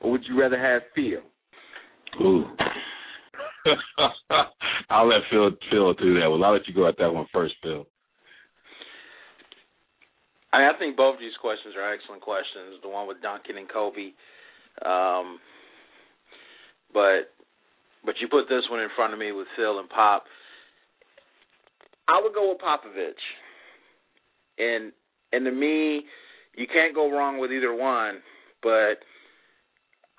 or 0.00 0.10
would 0.10 0.22
you 0.28 0.40
rather 0.40 0.58
have 0.58 0.82
Phil? 0.94 1.22
Ooh. 2.20 2.44
I'll 4.90 5.08
let 5.08 5.22
Phil 5.30 5.50
Phil 5.70 5.94
do 5.94 6.20
that. 6.20 6.28
Well, 6.28 6.42
I'll 6.44 6.52
let 6.52 6.66
you 6.68 6.74
go 6.74 6.88
at 6.88 6.98
that 6.98 7.12
one 7.12 7.26
first, 7.32 7.54
Phil. 7.62 7.86
I 10.52 10.58
mean, 10.58 10.70
I 10.74 10.78
think 10.78 10.96
both 10.96 11.14
of 11.14 11.20
these 11.20 11.36
questions 11.40 11.74
are 11.76 11.92
excellent 11.92 12.20
questions. 12.20 12.76
The 12.82 12.88
one 12.88 13.08
with 13.08 13.22
Duncan 13.22 13.56
and 13.56 13.68
Kobe, 13.68 14.12
um, 14.84 15.38
but 16.92 17.32
but 18.04 18.16
you 18.20 18.28
put 18.28 18.48
this 18.48 18.64
one 18.70 18.80
in 18.80 18.88
front 18.94 19.12
of 19.12 19.18
me 19.18 19.32
with 19.32 19.46
Phil 19.56 19.78
and 19.78 19.88
Pop. 19.88 20.24
I 22.08 22.20
would 22.22 22.34
go 22.34 22.50
with 22.50 22.58
Popovich, 22.58 23.12
and 24.58 24.92
and 25.32 25.46
to 25.46 25.52
me, 25.52 26.04
you 26.56 26.66
can't 26.66 26.94
go 26.94 27.10
wrong 27.10 27.38
with 27.38 27.50
either 27.52 27.74
one. 27.74 28.20
But 28.62 29.00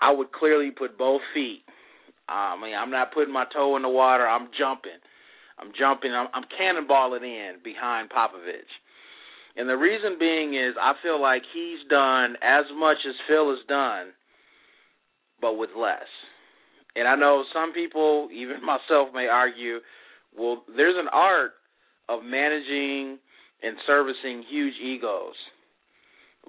I 0.02 0.12
would 0.12 0.32
clearly 0.32 0.72
put 0.72 0.98
both 0.98 1.22
feet 1.34 1.63
I 2.34 2.62
mean, 2.62 2.74
I'm 2.76 2.92
not 2.92 3.14
putting 3.14 3.34
my 3.34 3.46
toe 3.54 3.76
in 3.76 3.82
the 3.82 3.90
water. 3.90 4.28
I'm 4.28 4.50
jumping. 4.58 5.00
I'm 5.60 5.72
jumping. 5.78 6.12
I'm, 6.12 6.28
I'm 6.34 6.44
cannonballing 6.50 7.24
in 7.24 7.58
behind 7.64 8.10
Popovich. 8.10 8.72
And 9.56 9.70
the 9.70 9.78
reason 9.78 10.18
being 10.20 10.56
is 10.56 10.76
I 10.82 10.94
feel 11.04 11.22
like 11.22 11.44
he's 11.54 11.88
done 11.90 12.36
as 12.42 12.66
much 12.76 12.98
as 13.08 13.14
Phil 13.28 13.50
has 13.50 13.64
done, 13.68 14.08
but 15.40 15.58
with 15.58 15.70
less. 15.78 16.10
And 16.96 17.08
I 17.08 17.16
know 17.16 17.44
some 17.54 17.74
people, 17.74 18.30
even 18.36 18.66
myself, 18.66 19.10
may 19.14 19.28
argue, 19.28 19.80
well, 20.38 20.64
there's 20.76 20.98
an 20.98 21.10
art 21.12 21.52
of 22.10 22.24
managing 22.24 23.20
and 23.62 23.78
servicing 23.88 24.44
huge 24.50 24.74
egos. 24.84 25.36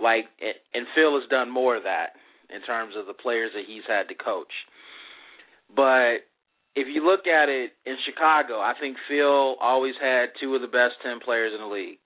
Like, 0.01 0.24
and 0.73 0.86
Phil 0.97 1.20
has 1.20 1.28
done 1.31 1.51
more 1.51 1.77
of 1.77 1.85
that 1.85 2.16
in 2.55 2.62
terms 2.62 2.94
of 2.98 3.06
the 3.06 3.12
players 3.12 3.52
that 3.55 3.65
he's 3.66 3.85
had 3.86 4.09
to 4.09 4.15
coach. 4.15 4.51
But 5.74 6.27
if 6.74 6.89
you 6.93 7.05
look 7.07 7.27
at 7.27 7.49
it 7.49 7.73
in 7.86 7.97
Chicago, 8.05 8.59
I 8.61 8.74
think 8.81 8.97
Phil 9.09 9.57
always 9.61 9.95
had 10.01 10.27
two 10.41 10.55
of 10.55 10.61
the 10.61 10.66
best 10.66 10.95
ten 11.03 11.20
players 11.20 11.53
in 11.55 11.61
the 11.61 11.73
league. 11.73 11.99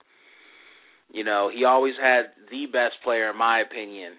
You 1.12 1.24
know, 1.24 1.51
he 1.52 1.64
always 1.64 1.94
had 2.01 2.26
the 2.51 2.66
best 2.66 2.94
player, 3.02 3.30
in 3.30 3.39
my 3.39 3.60
opinion, 3.60 4.12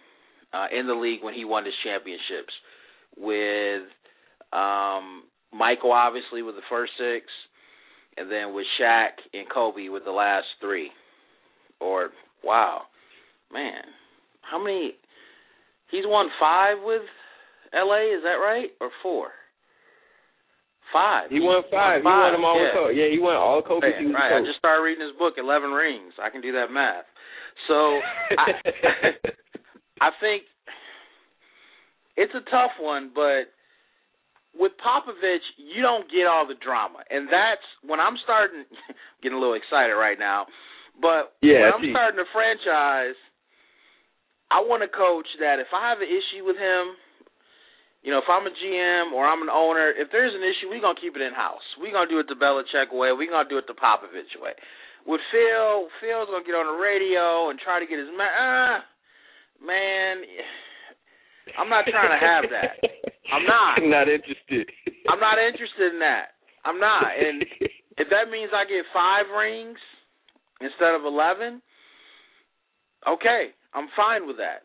uh, 0.52 0.66
in 0.78 0.88
the 0.88 0.96
league 0.96 1.24
when 1.24 1.36
he 1.36 1.46
won 1.46 1.66
his 1.66 1.76
championships. 1.84 2.54
With 3.16 3.84
um, 4.52 5.24
Michael, 5.54 5.92
obviously, 5.92 6.42
with 6.42 6.56
the 6.56 6.66
first 6.70 6.94
six, 6.98 7.28
and 8.18 8.32
then 8.32 8.54
with 8.54 8.66
Shaq 8.82 9.22
and 9.34 9.48
Kobe 9.50 9.90
with 9.90 10.04
the 10.04 10.12
last 10.12 10.48
three. 10.60 10.90
Or 11.80 12.10
wow, 12.44 12.82
man, 13.54 13.84
how 14.42 14.62
many? 14.62 14.96
He's 15.92 16.06
won 16.06 16.30
five 16.40 16.78
with 16.84 17.04
L.A. 17.74 18.16
Is 18.18 18.24
that 18.24 18.40
right, 18.42 18.70
or 18.82 18.90
four? 19.04 19.30
Five. 20.92 21.30
He 21.30 21.40
won 21.40 21.62
five. 21.70 22.02
He 22.02 22.10
He 22.10 22.10
won 22.10 22.34
them 22.34 22.44
all. 22.46 22.58
yeah. 22.58 22.74
with 22.74 22.74
Kobe. 22.74 22.94
Yeah, 22.98 23.10
he 23.14 23.20
won 23.22 23.36
all 23.38 23.62
Kobe. 23.62 23.86
Man, 23.86 24.14
right. 24.14 24.42
I 24.42 24.42
just 24.42 24.58
started 24.58 24.82
reading 24.82 25.06
his 25.06 25.14
book, 25.22 25.36
Eleven 25.38 25.70
Rings. 25.70 26.14
I 26.18 26.30
can 26.34 26.42
do 26.42 26.52
that 26.54 26.74
math. 26.74 27.06
So 27.70 28.02
I, 28.34 28.48
I 30.02 30.10
think 30.18 30.50
it's 32.18 32.34
a 32.34 32.42
tough 32.50 32.74
one, 32.82 33.12
but 33.14 33.54
with 34.58 34.74
Popovich, 34.82 35.46
you 35.62 35.86
don't 35.86 36.10
get 36.10 36.26
all 36.26 36.48
the 36.50 36.58
drama, 36.58 37.06
and 37.10 37.30
that's 37.30 37.64
when 37.86 38.00
I'm 38.02 38.18
starting 38.24 38.66
getting 39.22 39.38
a 39.38 39.42
little 39.42 39.56
excited 39.56 39.94
right 39.94 40.18
now. 40.18 40.48
But 40.98 41.38
Yeah, 41.46 41.70
when 41.70 41.86
I'm 41.86 41.86
starting 41.94 42.20
a 42.20 42.28
franchise, 42.34 43.16
I 44.50 44.66
want 44.66 44.82
a 44.82 44.90
coach 44.90 45.30
that 45.40 45.62
if 45.62 45.70
I 45.70 45.94
have 45.94 46.02
an 46.02 46.10
issue 46.10 46.44
with 46.44 46.58
him, 46.58 46.98
you 48.02 48.12
know, 48.16 48.24
if 48.24 48.30
I'm 48.32 48.48
a 48.48 48.54
GM 48.54 49.12
or 49.12 49.28
I'm 49.28 49.44
an 49.44 49.52
owner, 49.52 49.92
if 49.92 50.08
there's 50.12 50.32
an 50.32 50.44
issue, 50.44 50.72
we're 50.72 50.80
gonna 50.80 51.00
keep 51.00 51.20
it 51.20 51.24
in 51.24 51.36
house. 51.36 51.64
We're 51.76 51.92
gonna 51.92 52.08
do 52.08 52.20
it 52.20 52.32
the 52.32 52.40
Belichick 52.40 52.96
way. 52.96 53.12
We're 53.12 53.32
gonna 53.32 53.50
do 53.50 53.60
it 53.60 53.68
the 53.68 53.76
Popovich 53.76 54.32
way. 54.40 54.56
With 55.04 55.20
Phil, 55.32 55.92
Phil's 56.00 56.32
gonna 56.32 56.48
get 56.48 56.56
on 56.56 56.72
the 56.72 56.80
radio 56.80 57.52
and 57.52 57.60
try 57.60 57.80
to 57.80 57.88
get 57.88 58.00
his 58.00 58.08
man. 58.16 58.32
Uh, 58.32 58.78
man, 59.60 60.24
I'm 61.60 61.68
not 61.68 61.84
trying 61.92 62.16
to 62.16 62.22
have 62.24 62.44
that. 62.56 62.80
I'm 63.36 63.44
not. 63.44 63.84
not 64.00 64.08
interested. 64.08 64.64
I'm 65.12 65.20
not 65.20 65.36
interested 65.36 65.92
in 65.92 66.00
that. 66.00 66.40
I'm 66.64 66.80
not. 66.80 67.04
And 67.04 67.44
if 68.00 68.08
that 68.12 68.32
means 68.32 68.52
I 68.56 68.64
get 68.64 68.88
five 68.96 69.28
rings 69.28 69.80
instead 70.64 70.96
of 70.96 71.04
eleven, 71.04 71.60
okay, 73.04 73.52
I'm 73.76 73.92
fine 73.96 74.24
with 74.24 74.40
that. 74.40 74.64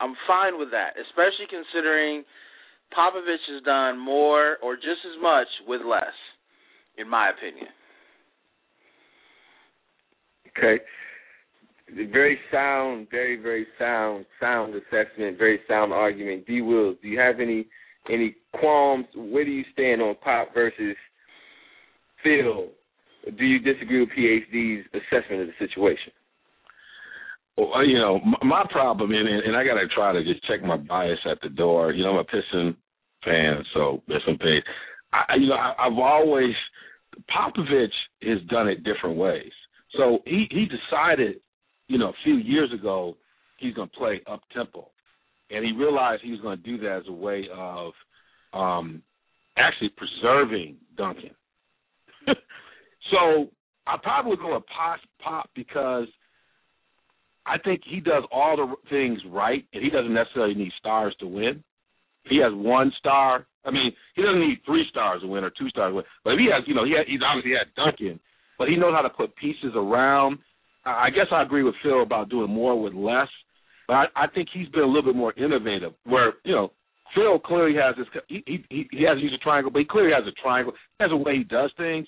I'm 0.00 0.16
fine 0.24 0.56
with 0.56 0.72
that, 0.72 0.96
especially 0.96 1.44
considering 1.44 2.24
Popovich 2.96 3.44
has 3.52 3.62
done 3.64 3.98
more 3.98 4.56
or 4.62 4.74
just 4.76 5.04
as 5.06 5.22
much 5.22 5.46
with 5.66 5.82
less, 5.86 6.14
in 6.98 7.08
my 7.08 7.30
opinion. 7.30 7.68
Okay. 10.48 10.82
Very 12.12 12.38
sound, 12.52 13.08
very 13.10 13.36
very 13.40 13.66
sound, 13.78 14.24
sound 14.38 14.74
assessment, 14.74 15.38
very 15.38 15.60
sound 15.68 15.92
argument. 15.92 16.46
D. 16.46 16.60
Wills, 16.62 16.96
do 17.02 17.08
you 17.08 17.18
have 17.18 17.40
any 17.40 17.66
any 18.10 18.36
qualms? 18.58 19.06
Where 19.14 19.44
do 19.44 19.50
you 19.50 19.64
stand 19.72 20.00
on 20.00 20.14
Pop 20.22 20.54
versus 20.54 20.96
Phil? 22.22 22.68
Do 23.36 23.44
you 23.44 23.58
disagree 23.58 24.00
with 24.00 24.10
PhD's 24.10 24.86
assessment 24.94 25.42
of 25.42 25.48
the 25.48 25.66
situation? 25.66 26.12
Well, 27.60 27.86
you 27.86 27.98
know, 27.98 28.20
my, 28.42 28.64
problem, 28.70 29.10
and 29.12 29.28
and 29.28 29.54
I 29.54 29.64
got 29.64 29.74
to 29.74 29.86
try 29.88 30.12
to 30.12 30.24
just 30.24 30.42
check 30.46 30.62
my 30.62 30.78
bias 30.78 31.18
at 31.30 31.38
the 31.42 31.50
door. 31.50 31.92
You 31.92 32.04
know, 32.04 32.12
I'm 32.12 32.18
a 32.18 32.24
Piston 32.24 32.74
fan, 33.22 33.62
so 33.74 34.02
Piston 34.08 34.38
fan. 34.38 34.62
I, 35.12 35.34
you 35.36 35.48
know, 35.48 35.56
I, 35.56 35.74
I've 35.78 35.98
always 35.98 36.54
Popovich 37.28 37.92
has 38.22 38.38
done 38.48 38.68
it 38.68 38.82
different 38.82 39.16
ways. 39.16 39.52
So 39.98 40.20
he 40.24 40.46
he 40.50 40.66
decided, 40.66 41.40
you 41.88 41.98
know, 41.98 42.08
a 42.08 42.24
few 42.24 42.36
years 42.36 42.72
ago 42.72 43.16
he's 43.58 43.74
to 43.74 43.86
play 43.86 44.22
up 44.26 44.40
tempo, 44.54 44.88
and 45.50 45.62
he 45.62 45.72
realized 45.72 46.22
he 46.22 46.30
was 46.30 46.40
to 46.56 46.62
do 46.62 46.78
that 46.78 46.98
as 46.98 47.08
a 47.08 47.12
way 47.12 47.46
of 47.54 47.92
um 48.54 49.02
actually 49.58 49.90
preserving 49.98 50.76
Duncan. 50.96 51.34
so 53.10 53.50
I 53.86 53.96
probably 54.02 54.30
would 54.30 54.40
go 54.40 54.54
with 54.54 54.64
Pop, 54.74 55.00
Pop 55.22 55.50
because 55.54 56.06
I 57.46 57.58
think 57.58 57.82
he 57.84 58.00
does 58.00 58.24
all 58.30 58.56
the 58.56 58.74
things 58.88 59.20
right, 59.28 59.64
and 59.72 59.82
he 59.82 59.90
doesn't 59.90 60.12
necessarily 60.12 60.54
need 60.54 60.72
stars 60.78 61.14
to 61.20 61.26
win. 61.26 61.64
He 62.28 62.36
has 62.38 62.52
one 62.54 62.92
star. 62.98 63.46
I 63.64 63.70
mean, 63.70 63.92
he 64.14 64.22
doesn't 64.22 64.40
need 64.40 64.58
three 64.64 64.84
stars 64.90 65.22
to 65.22 65.28
win 65.28 65.44
or 65.44 65.50
two 65.50 65.68
stars 65.70 65.92
to 65.92 65.96
win. 65.96 66.04
But 66.24 66.34
if 66.34 66.38
he 66.38 66.48
has, 66.52 66.64
you 66.66 66.74
know, 66.74 66.84
he 66.84 66.92
had, 66.92 67.06
he's 67.06 67.20
obviously 67.24 67.52
had 67.52 67.74
Duncan, 67.74 68.20
but 68.58 68.68
he 68.68 68.76
knows 68.76 68.94
how 68.94 69.02
to 69.02 69.10
put 69.10 69.34
pieces 69.36 69.72
around. 69.74 70.38
I 70.84 71.10
guess 71.10 71.26
I 71.32 71.42
agree 71.42 71.62
with 71.62 71.74
Phil 71.82 72.02
about 72.02 72.30
doing 72.30 72.50
more 72.50 72.80
with 72.80 72.94
less, 72.94 73.28
but 73.86 73.94
I, 73.94 74.04
I 74.16 74.26
think 74.28 74.48
he's 74.52 74.68
been 74.68 74.82
a 74.82 74.86
little 74.86 75.12
bit 75.12 75.16
more 75.16 75.34
innovative. 75.34 75.92
Where 76.04 76.34
you 76.44 76.54
know, 76.54 76.72
Phil 77.14 77.38
clearly 77.38 77.74
has 77.76 77.96
this. 77.96 78.06
He 78.28 78.42
he 78.46 78.88
he 78.90 79.04
hasn't 79.04 79.22
used 79.22 79.34
a 79.34 79.38
triangle, 79.38 79.70
but 79.70 79.80
he 79.80 79.84
clearly 79.84 80.12
has 80.12 80.26
a 80.26 80.32
triangle. 80.40 80.72
He 80.98 81.04
has 81.04 81.12
a 81.12 81.16
way 81.16 81.36
he 81.38 81.44
does 81.44 81.70
things. 81.76 82.06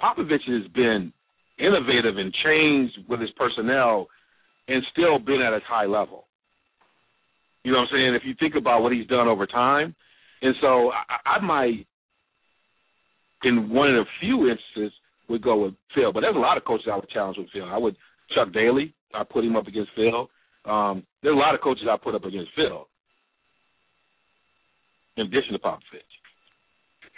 Popovich 0.00 0.46
has 0.46 0.70
been 0.72 1.12
innovative 1.58 2.18
and 2.18 2.34
changed 2.44 2.98
with 3.08 3.20
his 3.20 3.30
personnel 3.36 4.08
and 4.68 4.82
still 4.92 5.18
been 5.18 5.42
at 5.42 5.52
a 5.52 5.60
high 5.66 5.86
level. 5.86 6.26
You 7.64 7.72
know 7.72 7.78
what 7.78 7.88
I'm 7.92 7.96
saying? 7.96 8.14
If 8.14 8.22
you 8.24 8.34
think 8.38 8.54
about 8.56 8.82
what 8.82 8.92
he's 8.92 9.06
done 9.06 9.28
over 9.28 9.46
time, 9.46 9.94
and 10.42 10.54
so 10.60 10.90
I, 10.90 11.38
I 11.38 11.40
might, 11.40 11.86
in 13.42 13.70
one 13.70 13.94
of 13.94 14.04
the 14.04 14.10
few 14.20 14.48
instances, 14.48 14.92
would 15.28 15.42
go 15.42 15.64
with 15.64 15.74
Phil. 15.94 16.12
But 16.12 16.20
there's 16.20 16.36
a 16.36 16.38
lot 16.38 16.58
of 16.58 16.64
coaches 16.64 16.86
I 16.92 16.96
would 16.96 17.08
challenge 17.08 17.38
with 17.38 17.48
Phil. 17.52 17.64
I 17.64 17.78
would 17.78 17.96
Chuck 18.34 18.52
Daly. 18.52 18.94
I 19.14 19.24
put 19.24 19.44
him 19.44 19.56
up 19.56 19.66
against 19.66 19.90
Phil. 19.96 20.28
Um, 20.70 21.04
there's 21.22 21.36
a 21.36 21.38
lot 21.38 21.54
of 21.54 21.60
coaches 21.60 21.84
I 21.90 21.96
put 21.96 22.14
up 22.14 22.24
against 22.24 22.50
Phil. 22.56 22.86
In 25.16 25.26
addition 25.26 25.52
to 25.52 25.58
Popovich. 25.58 26.12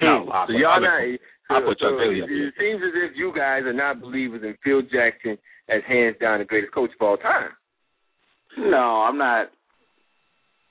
Not 0.00 0.22
a 0.22 0.24
lot, 0.24 0.48
so 0.48 0.52
y'all 0.52 0.80
not. 0.80 1.00
I 1.48 1.60
put 1.60 1.78
Chuck 1.78 1.94
so 1.94 1.98
Daly 1.98 2.22
up 2.22 2.28
it 2.28 2.54
seems 2.58 2.82
as 2.82 2.92
if 2.94 3.16
you 3.16 3.32
guys 3.34 3.62
are 3.62 3.72
not 3.72 4.00
believers 4.00 4.42
in 4.42 4.56
Phil 4.62 4.82
Jackson 4.82 5.38
as 5.68 5.82
hands 5.86 6.16
down 6.20 6.38
the 6.38 6.44
greatest 6.44 6.72
coach 6.72 6.90
of 6.98 7.06
all 7.06 7.16
time. 7.16 7.50
No, 8.58 9.02
I'm 9.02 9.18
not. 9.18 9.50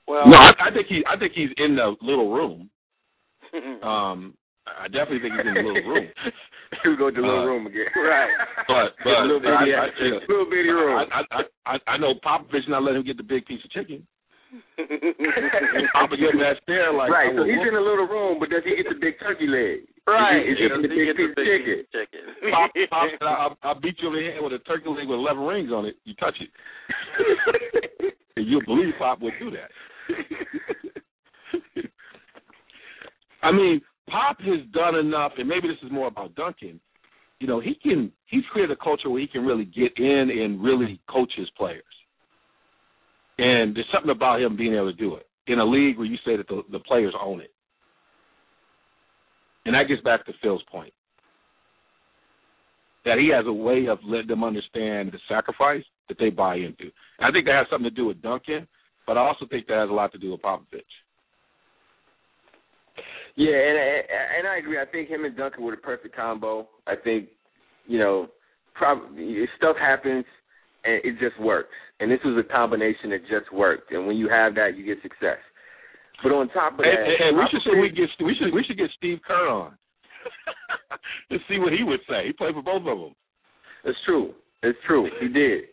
Well, 0.08 0.28
No, 0.28 0.38
I, 0.38 0.54
I 0.70 0.72
think 0.74 0.88
he. 0.88 1.04
I 1.08 1.18
think 1.18 1.34
he's 1.34 1.50
in 1.58 1.76
the 1.76 1.96
little 2.02 2.32
room. 2.34 2.70
Um, 3.84 4.34
I 4.68 4.88
definitely 4.90 5.20
think 5.22 5.36
he's 5.40 5.48
in 5.48 5.54
the 5.54 5.62
little 5.62 5.88
room. 5.90 6.08
we 6.86 6.98
go 6.98 7.10
to 7.10 7.16
the 7.16 7.22
little 7.22 7.44
Uh, 7.44 7.46
room 7.46 7.68
again. 7.68 7.86
right. 7.96 8.30
But 8.68 8.96
but 9.04 9.22
little 9.24 9.40
bitty, 9.40 9.54
I, 9.74 9.86
I, 9.86 9.90
you 10.04 10.12
know, 10.12 10.20
little 10.28 10.46
bitty 10.50 10.70
room. 10.70 11.08
I, 11.12 11.22
I, 11.32 11.42
I, 11.66 11.80
I 11.88 11.98
know 11.98 12.16
Popovich 12.26 12.68
not 12.68 12.84
letting 12.84 13.02
him 13.02 13.06
get 13.08 13.18
the 13.18 13.24
big 13.24 13.46
piece 13.46 13.64
of 13.64 13.72
chicken. 13.72 14.06
Papa 15.94 16.18
giving 16.18 16.40
that 16.40 16.58
stare 16.64 16.92
like 16.92 17.12
right, 17.12 17.32
I 17.32 17.36
so 17.36 17.44
he's 17.44 17.56
whoop 17.58 17.68
in 17.68 17.76
a 17.76 17.80
little 17.80 18.08
room, 18.08 18.38
but 18.40 18.50
does 18.50 18.64
he 18.66 18.76
get 18.76 18.88
the 18.90 19.00
big 19.00 19.20
turkey 19.20 19.48
leg? 19.48 19.88
Right. 20.08 20.42
Is 20.46 20.58
he, 20.58 20.66
is 20.66 20.70
he 20.70 20.70
getting 20.70 20.82
the 20.82 20.90
He 20.90 20.96
big 20.96 21.08
gets 21.08 21.18
piece 21.18 21.30
of 21.30 21.36
the 21.36 21.46
chicken? 21.46 21.66
big 21.66 21.90
chicken. 21.96 22.24
Pop, 22.52 22.72
Pop 22.90 23.08
said, 23.12 23.26
I'll, 23.28 23.58
I'll 23.64 23.80
beat 23.82 23.96
you 24.02 24.08
over 24.10 24.18
the 24.18 24.32
head 24.32 24.42
with 24.44 24.54
a 24.54 24.60
turkey 24.60 24.90
leg 24.90 25.08
with 25.08 25.18
11 25.20 25.44
rings 25.44 25.72
on 25.72 25.86
it. 25.86 25.96
You 26.06 26.14
touch 26.16 26.36
it. 26.40 26.50
and 28.38 28.48
you'll 28.48 28.66
believe 28.66 28.94
Pop 29.00 29.22
would 29.22 29.34
do 29.40 29.52
that. 29.52 29.70
I 33.42 33.52
mean, 33.52 33.82
Pop 34.10 34.40
has 34.42 34.60
done 34.74 34.96
enough, 34.96 35.34
and 35.38 35.48
maybe 35.50 35.68
this 35.68 35.78
is 35.84 35.92
more 35.92 36.08
about 36.08 36.36
Duncan. 36.36 36.80
You 37.40 37.48
know, 37.48 37.60
he 37.60 37.76
can 37.76 38.12
he's 38.28 38.44
created 38.52 38.72
a 38.78 38.84
culture 38.84 39.10
where 39.10 39.22
he 39.22 39.28
can 39.28 39.46
really 39.46 39.66
get 39.66 39.98
in 39.98 40.30
and 40.32 40.64
really 40.64 41.00
coach 41.10 41.32
his 41.36 41.50
players. 41.58 41.84
And 43.38 43.76
there's 43.76 43.88
something 43.94 44.12
about 44.12 44.42
him 44.42 44.56
being 44.56 44.74
able 44.76 44.92
to 44.92 44.98
do 44.98 45.16
it 45.16 45.28
in 45.48 45.60
a 45.60 45.66
league 45.66 45.98
where 45.98 46.08
you 46.08 46.18
say 46.26 46.38
that 46.38 46.48
the, 46.48 46.64
the 46.72 46.80
players 46.80 47.14
own 47.22 47.42
it. 47.42 47.52
And 49.66 49.74
that 49.74 49.88
gets 49.88 50.02
back 50.02 50.26
to 50.26 50.34
Phil's 50.42 50.64
point 50.72 50.94
that 53.06 53.20
he 53.20 53.30
has 53.34 53.46
a 53.48 53.54
way 53.54 53.86
of 53.88 54.00
letting 54.04 54.28
them 54.28 54.44
understand 54.44 55.12
the 55.12 55.20
sacrifice 55.30 55.84
that 56.10 56.18
they 56.20 56.30
buy 56.30 56.56
into. 56.56 56.90
And 57.20 57.26
I 57.28 57.32
think 57.32 57.46
that 57.46 57.56
has 57.56 57.68
something 57.70 57.90
to 57.90 57.96
do 57.96 58.08
with 58.08 58.22
Duncan, 58.22 58.68
but 59.06 59.18
I 59.18 59.22
also 59.22 59.46
think 59.48 59.68
that 59.68 59.78
has 59.78 59.90
a 59.90 59.94
lot 59.94 60.12
to 60.14 60.18
do 60.18 60.32
with 60.32 60.42
Popovich. 60.42 60.82
Yeah, 63.36 63.54
and 63.54 63.78
and 64.40 64.48
I 64.48 64.58
agree. 64.58 64.80
I 64.80 64.86
think 64.86 65.10
him 65.10 65.26
and 65.26 65.36
Duncan 65.36 65.64
were 65.64 65.72
the 65.72 65.78
perfect 65.78 66.16
combo. 66.16 66.70
I 66.88 66.96
think, 66.96 67.28
you 67.86 68.00
know, 68.00 68.28
probably 68.74 69.46
stuff 69.58 69.76
happens 69.78 70.26
and 70.86 71.02
it 71.04 71.20
just 71.20 71.40
works. 71.40 71.74
And 72.00 72.10
this 72.10 72.20
was 72.24 72.38
a 72.44 72.52
combination 72.52 73.10
that 73.10 73.22
just 73.22 73.52
worked. 73.54 73.92
And 73.92 74.08
when 74.08 74.16
you 74.16 74.30
have 74.30 74.56
that, 74.56 74.78
you 74.78 74.86
get 74.86 75.02
success. 75.02 75.40
But 76.24 76.32
on 76.32 76.50
top 76.50 76.74
of 76.74 76.80
that, 76.80 76.88
and, 76.88 77.30
and 77.30 77.38
we 77.38 77.44
should 77.52 77.62
say 77.66 77.80
we 77.80 77.90
get 77.90 78.10
we 78.24 78.36
should 78.36 78.54
we 78.54 78.64
should 78.64 78.78
get 78.78 78.90
Steve 78.98 79.20
Kerr 79.28 79.48
on 79.50 79.78
to 81.32 81.38
see 81.48 81.60
what 81.60 81.74
he 81.74 81.84
would 81.84 82.00
say. 82.10 82.26
He 82.28 82.34
played 82.34 82.54
for 82.56 82.64
both 82.64 82.82
of 82.88 82.98
them. 83.00 83.16
It's 83.84 84.00
true. 84.06 84.34
It's 84.64 84.80
true. 84.88 85.08
He 85.22 85.28
did. 85.28 85.66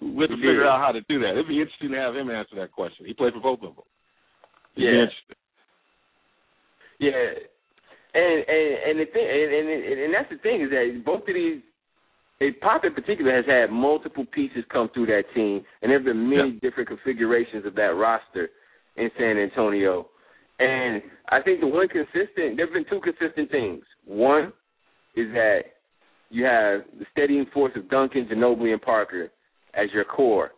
We 0.00 0.22
have 0.22 0.30
to 0.30 0.36
He 0.36 0.42
figure 0.42 0.62
did. 0.62 0.66
out 0.66 0.80
how 0.80 0.92
to 0.92 1.00
do 1.08 1.18
that. 1.20 1.32
It'd 1.32 1.48
be 1.48 1.60
interesting 1.60 1.90
to 1.92 1.96
have 1.98 2.14
him 2.14 2.30
answer 2.30 2.56
that 2.56 2.72
question. 2.72 3.06
He 3.06 3.14
played 3.14 3.32
for 3.32 3.40
both 3.40 3.60
of 3.62 3.74
them. 3.76 3.84
It'd 4.76 5.10
Yeah. 7.00 7.08
Yeah. 7.10 7.32
And 8.14 8.44
and 8.48 8.68
and 8.88 9.00
the 9.00 9.06
thing 9.12 9.26
and 9.28 9.68
and, 9.68 10.00
and 10.00 10.14
that's 10.14 10.30
the 10.30 10.38
thing 10.38 10.62
is 10.62 10.70
that 10.70 11.02
both 11.04 11.22
of 11.28 11.34
these 11.34 11.60
it, 12.40 12.60
Pop 12.60 12.84
in 12.84 12.94
particular 12.94 13.34
has 13.34 13.44
had 13.46 13.70
multiple 13.70 14.24
pieces 14.32 14.64
come 14.72 14.88
through 14.94 15.06
that 15.06 15.24
team, 15.34 15.64
and 15.82 15.90
there 15.90 15.98
have 15.98 16.04
been 16.04 16.28
many 16.30 16.52
Yeah. 16.54 16.58
different 16.62 16.88
configurations 16.88 17.66
of 17.66 17.74
that 17.74 17.94
roster 17.96 18.50
in 18.98 19.10
San 19.18 19.38
Antonio. 19.38 20.08
And 20.58 21.02
I 21.28 21.40
think 21.40 21.60
the 21.60 21.66
one 21.66 21.88
consistent, 21.88 22.56
there 22.56 22.66
have 22.66 22.74
been 22.74 22.84
two 22.90 23.00
consistent 23.00 23.50
things. 23.50 23.82
One 24.04 24.52
is 25.16 25.32
that 25.32 25.60
you 26.30 26.44
have 26.44 26.82
the 26.98 27.06
steadying 27.12 27.46
force 27.54 27.72
of 27.76 27.88
Duncan, 27.88 28.28
Ginobili, 28.30 28.72
and 28.72 28.82
Parker 28.82 29.30
as 29.74 29.88
your 29.92 30.04
core. 30.04 30.50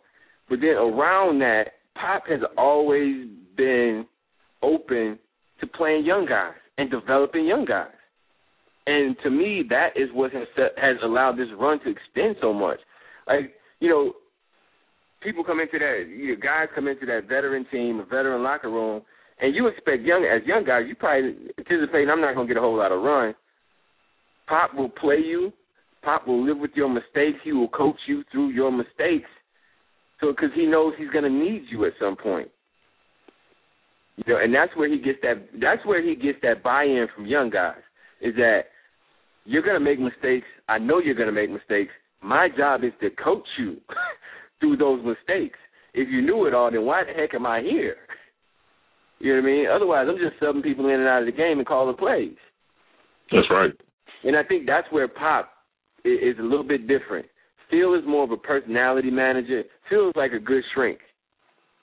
But 0.49 0.59
then 0.59 0.75
around 0.75 1.39
that, 1.39 1.65
Pop 1.95 2.23
has 2.27 2.41
always 2.57 3.27
been 3.55 4.05
open 4.61 5.19
to 5.59 5.67
playing 5.67 6.05
young 6.05 6.25
guys 6.25 6.55
and 6.77 6.89
developing 6.89 7.45
young 7.45 7.65
guys. 7.65 7.91
And 8.87 9.15
to 9.23 9.29
me, 9.29 9.63
that 9.69 9.89
is 9.95 10.09
what 10.13 10.31
has 10.33 10.47
set, 10.55 10.71
has 10.77 10.97
allowed 11.03 11.37
this 11.37 11.47
run 11.57 11.79
to 11.81 11.89
extend 11.89 12.37
so 12.41 12.53
much. 12.53 12.79
Like 13.27 13.53
you 13.79 13.89
know, 13.89 14.13
people 15.21 15.43
come 15.43 15.59
into 15.59 15.79
that, 15.79 16.05
you 16.09 16.35
guys 16.35 16.67
come 16.73 16.87
into 16.87 17.05
that 17.05 17.27
veteran 17.27 17.65
team, 17.71 17.99
a 17.99 18.05
veteran 18.05 18.43
locker 18.43 18.69
room, 18.69 19.01
and 19.39 19.55
you 19.55 19.67
expect 19.67 20.03
young 20.03 20.25
as 20.25 20.45
young 20.47 20.63
guys, 20.65 20.83
you 20.87 20.95
probably 20.95 21.35
anticipating 21.57 22.09
I'm 22.09 22.21
not 22.21 22.35
going 22.35 22.47
to 22.47 22.53
get 22.53 22.59
a 22.59 22.63
whole 22.63 22.77
lot 22.77 22.91
of 22.91 23.01
run. 23.01 23.33
Pop 24.47 24.73
will 24.75 24.89
play 24.89 25.17
you. 25.17 25.51
Pop 26.03 26.27
will 26.27 26.45
live 26.45 26.57
with 26.57 26.71
your 26.75 26.89
mistakes. 26.89 27.39
He 27.43 27.53
will 27.53 27.69
coach 27.69 27.97
you 28.07 28.23
through 28.31 28.49
your 28.49 28.71
mistakes. 28.71 29.29
So, 30.19 30.31
because 30.31 30.49
he 30.55 30.65
knows 30.65 30.93
he's 30.97 31.09
going 31.09 31.23
to 31.23 31.29
need 31.29 31.63
you 31.69 31.85
at 31.85 31.93
some 31.99 32.15
point. 32.15 32.49
You 34.17 34.33
know, 34.33 34.39
and 34.39 34.53
that's 34.53 34.75
where 34.75 34.89
he 34.89 34.99
gets 34.99 35.19
that. 35.23 35.47
That's 35.59 35.83
where 35.85 36.01
he 36.03 36.15
gets 36.15 36.37
that 36.43 36.61
buy-in 36.61 37.07
from 37.15 37.25
young 37.25 37.49
guys. 37.49 37.81
Is 38.21 38.35
that 38.35 38.65
you're 39.45 39.63
going 39.63 39.79
to 39.79 39.83
make 39.83 39.99
mistakes. 39.99 40.45
I 40.69 40.77
know 40.77 40.99
you're 40.99 41.15
going 41.15 41.27
to 41.27 41.33
make 41.33 41.49
mistakes. 41.49 41.91
My 42.21 42.49
job 42.55 42.83
is 42.83 42.91
to 43.01 43.09
coach 43.09 43.47
you 43.57 43.77
through 44.61 44.77
those 44.77 45.03
mistakes. 45.03 45.59
If 45.93 46.07
you 46.09 46.21
knew 46.21 46.45
it 46.45 46.53
all, 46.53 46.71
then 46.71 46.85
why 46.85 47.03
the 47.03 47.11
heck 47.11 47.33
am 47.33 47.45
I 47.45 47.59
here? 47.59 47.97
You 49.19 49.35
know 49.35 49.41
what 49.41 49.49
I 49.49 49.53
mean? 49.53 49.65
Otherwise, 49.67 50.07
I'm 50.09 50.17
just 50.17 50.41
subbing 50.41 50.63
people 50.63 50.87
in 50.87 50.99
and 50.99 51.09
out 51.09 51.21
of 51.21 51.25
the 51.25 51.33
game 51.33 51.57
and 51.59 51.67
calling 51.67 51.97
plays. 51.97 52.37
That's 53.31 53.47
right. 53.51 53.71
And 54.23 54.37
I 54.37 54.43
think 54.43 54.65
that's 54.65 54.87
where 54.91 55.07
Pop 55.07 55.49
is 56.05 56.37
a 56.39 56.43
little 56.43 56.63
bit 56.63 56.87
different. 56.87 57.25
Phil 57.69 57.93
is 57.95 58.01
more 58.07 58.23
of 58.23 58.31
a 58.31 58.37
personality 58.37 59.11
manager. 59.11 59.63
Phil 59.89 60.09
is 60.09 60.15
like 60.15 60.31
a 60.33 60.39
good 60.39 60.63
shrink, 60.73 60.99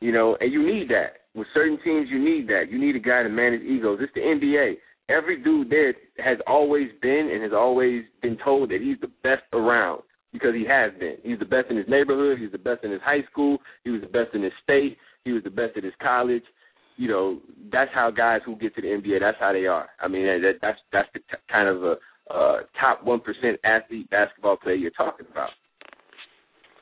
you 0.00 0.12
know, 0.12 0.36
and 0.40 0.52
you 0.52 0.64
need 0.66 0.88
that. 0.88 1.20
With 1.34 1.46
certain 1.54 1.78
teams, 1.84 2.08
you 2.10 2.18
need 2.18 2.48
that. 2.48 2.64
You 2.70 2.78
need 2.80 2.96
a 2.96 3.00
guy 3.00 3.22
to 3.22 3.28
manage 3.28 3.62
egos. 3.62 3.98
It's 4.00 4.12
the 4.14 4.20
NBA. 4.20 4.74
Every 5.08 5.42
dude 5.42 5.70
there 5.70 5.94
has 6.18 6.38
always 6.46 6.88
been 7.00 7.30
and 7.32 7.42
has 7.42 7.52
always 7.54 8.02
been 8.20 8.36
told 8.44 8.70
that 8.70 8.80
he's 8.82 9.00
the 9.00 9.10
best 9.22 9.44
around 9.52 10.02
because 10.32 10.54
he 10.54 10.64
has 10.66 10.92
been. 10.98 11.16
He's 11.22 11.38
the 11.38 11.44
best 11.44 11.70
in 11.70 11.76
his 11.76 11.88
neighborhood. 11.88 12.38
He's 12.38 12.52
the 12.52 12.58
best 12.58 12.84
in 12.84 12.90
his 12.90 13.00
high 13.02 13.22
school. 13.30 13.58
He 13.84 13.90
was 13.90 14.00
the 14.00 14.08
best 14.08 14.34
in 14.34 14.42
his 14.42 14.52
state. 14.62 14.96
He 15.24 15.32
was 15.32 15.42
the 15.42 15.50
best 15.50 15.76
at 15.76 15.84
his 15.84 15.94
college. 16.02 16.42
You 16.96 17.08
know, 17.08 17.40
that's 17.72 17.90
how 17.94 18.10
guys 18.10 18.40
who 18.44 18.56
get 18.56 18.74
to 18.74 18.82
the 18.82 18.88
NBA. 18.88 19.20
That's 19.20 19.38
how 19.38 19.52
they 19.52 19.66
are. 19.66 19.88
I 20.00 20.08
mean, 20.08 20.26
that, 20.26 20.54
that's 20.60 20.78
that's 20.92 21.08
the 21.14 21.20
t- 21.20 21.42
kind 21.50 21.68
of 21.68 21.82
a 21.82 21.96
uh, 22.32 22.58
top 22.80 23.04
one 23.04 23.20
percent 23.20 23.58
athlete 23.64 24.10
basketball 24.10 24.56
player 24.56 24.74
you're 24.74 24.90
talking 24.90 25.26
about. 25.30 25.50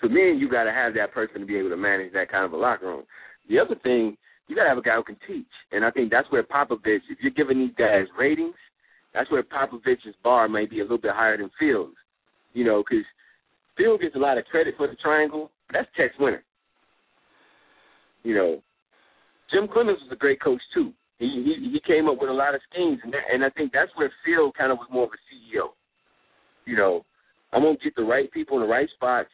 So 0.00 0.08
then 0.08 0.38
you 0.38 0.50
got 0.50 0.64
to 0.64 0.72
have 0.72 0.94
that 0.94 1.12
person 1.12 1.40
to 1.40 1.46
be 1.46 1.56
able 1.56 1.70
to 1.70 1.76
manage 1.76 2.12
that 2.12 2.30
kind 2.30 2.44
of 2.44 2.52
a 2.52 2.56
locker 2.56 2.86
room. 2.86 3.04
The 3.48 3.58
other 3.58 3.76
thing, 3.82 4.16
you 4.48 4.56
got 4.56 4.64
to 4.64 4.68
have 4.68 4.78
a 4.78 4.82
guy 4.82 4.96
who 4.96 5.04
can 5.04 5.16
teach, 5.26 5.46
and 5.72 5.84
I 5.84 5.90
think 5.90 6.10
that's 6.10 6.30
where 6.30 6.42
Popovich. 6.42 7.00
If 7.10 7.18
you're 7.20 7.32
giving 7.32 7.58
these 7.58 7.74
guys 7.78 8.06
ratings, 8.18 8.54
that's 9.14 9.30
where 9.30 9.42
Popovich's 9.42 10.16
bar 10.22 10.48
may 10.48 10.66
be 10.66 10.80
a 10.80 10.82
little 10.82 10.98
bit 10.98 11.12
higher 11.14 11.36
than 11.36 11.50
Phil's. 11.58 11.94
You 12.52 12.64
know, 12.64 12.82
because 12.82 13.04
Phil 13.76 13.98
gets 13.98 14.16
a 14.16 14.18
lot 14.18 14.38
of 14.38 14.44
credit 14.46 14.74
for 14.76 14.86
the 14.86 14.96
triangle. 14.96 15.50
That's 15.72 15.88
Tex 15.96 16.14
Winter. 16.18 16.42
You 18.22 18.34
know, 18.34 18.62
Jim 19.52 19.68
Cleamons 19.68 20.02
was 20.02 20.10
a 20.12 20.16
great 20.16 20.40
coach 20.40 20.60
too. 20.74 20.92
He 21.18 21.26
he, 21.26 21.70
he 21.72 21.80
came 21.86 22.08
up 22.08 22.20
with 22.20 22.30
a 22.30 22.32
lot 22.32 22.54
of 22.54 22.60
schemes, 22.70 22.98
and 23.04 23.12
that, 23.12 23.22
and 23.32 23.44
I 23.44 23.50
think 23.50 23.72
that's 23.72 23.90
where 23.94 24.12
Phil 24.24 24.52
kind 24.52 24.72
of 24.72 24.78
was 24.78 24.88
more 24.90 25.04
of 25.04 25.10
a 25.10 25.20
CEO. 25.30 25.70
You 26.64 26.76
know, 26.76 27.04
I'm 27.52 27.62
gonna 27.62 27.76
get 27.82 27.94
the 27.94 28.02
right 28.02 28.30
people 28.32 28.56
in 28.56 28.62
the 28.62 28.68
right 28.68 28.88
spots. 28.94 29.30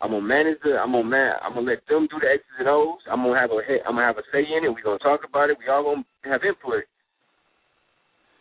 I'm 0.00 0.10
gonna 0.10 0.26
manage 0.26 0.58
the. 0.64 0.78
I'm 0.78 0.92
gonna 0.92 1.04
man. 1.04 1.34
I'm 1.42 1.54
gonna 1.54 1.70
let 1.70 1.86
them 1.88 2.08
do 2.10 2.18
the 2.20 2.28
X's 2.28 2.58
and 2.58 2.68
O's. 2.68 3.00
I'm 3.10 3.22
gonna 3.22 3.38
have 3.38 3.50
a. 3.50 3.60
I'm 3.86 3.96
gonna 3.96 4.06
have 4.06 4.18
a 4.18 4.26
say 4.32 4.40
in 4.40 4.64
it. 4.64 4.68
We're 4.68 4.82
gonna 4.82 4.98
talk 4.98 5.20
about 5.28 5.50
it. 5.50 5.58
We 5.58 5.68
all 5.68 5.84
gonna 5.84 6.04
have 6.24 6.44
input. 6.44 6.84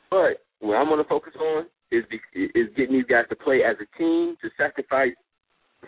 But 0.10 0.44
what 0.60 0.76
I'm 0.76 0.90
gonna 0.90 1.04
focus 1.08 1.34
on 1.40 1.66
is 1.98 2.04
is 2.34 2.68
getting 2.76 2.94
these 2.94 3.06
guys 3.10 3.26
to 3.30 3.36
play 3.36 3.62
as 3.64 3.76
a 3.82 3.98
team, 3.98 4.36
to 4.42 4.50
sacrifice 4.58 5.14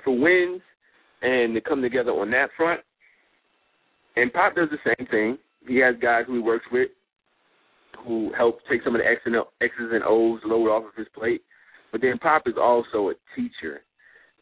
for 0.04 0.18
wins, 0.18 0.62
and 1.22 1.54
to 1.54 1.62
come 1.62 1.82
together 1.82 2.12
on 2.12 2.32
that 2.32 2.50
front. 2.56 2.82
And 4.16 4.32
Pop 4.34 4.56
does 4.56 4.70
the 4.72 4.96
same 4.96 5.08
thing. 5.08 5.38
He 5.68 5.78
has 5.78 5.96
guys 6.02 6.24
who 6.28 6.36
he 6.36 6.40
works 6.40 6.66
with 6.72 6.90
who 8.06 8.32
help 8.38 8.60
take 8.70 8.84
some 8.84 8.96
of 8.96 9.02
the 9.02 9.08
X's 9.08 9.90
and 9.92 10.04
O's 10.04 10.40
load 10.46 10.70
off 10.70 10.86
of 10.86 10.96
his 10.96 11.08
plate. 11.16 11.42
But 11.92 12.02
then 12.02 12.18
Pop 12.20 12.44
is 12.46 12.56
also 12.60 13.10
a 13.10 13.14
teacher. 13.36 13.82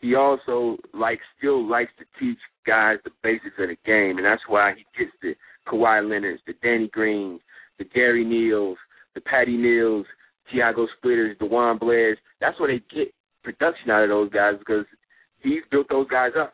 He 0.01 0.15
also 0.15 0.77
likes 0.93 1.23
still 1.37 1.67
likes 1.67 1.91
to 1.99 2.05
teach 2.19 2.37
guys 2.67 2.97
the 3.03 3.11
basics 3.23 3.55
of 3.59 3.69
the 3.69 3.77
game, 3.85 4.17
and 4.17 4.25
that's 4.25 4.41
why 4.47 4.73
he 4.75 4.85
gets 4.97 5.15
the 5.21 5.35
Kawhi 5.67 6.07
Leonards, 6.07 6.41
the 6.45 6.53
Danny 6.61 6.89
Greens, 6.89 7.39
the 7.79 7.85
Gary 7.85 8.25
Neals, 8.25 8.75
the 9.13 9.21
Patty 9.21 9.57
Mills, 9.57 10.05
Tiago 10.51 10.87
Splitters, 10.97 11.37
Juan 11.41 11.77
Blairs. 11.77 12.17
That's 12.39 12.59
where 12.59 12.71
they 12.71 12.83
get 12.95 13.13
production 13.43 13.91
out 13.91 14.03
of 14.03 14.09
those 14.09 14.31
guys 14.31 14.53
because 14.59 14.85
he's 15.41 15.61
built 15.71 15.87
those 15.89 16.07
guys 16.07 16.31
up. 16.39 16.53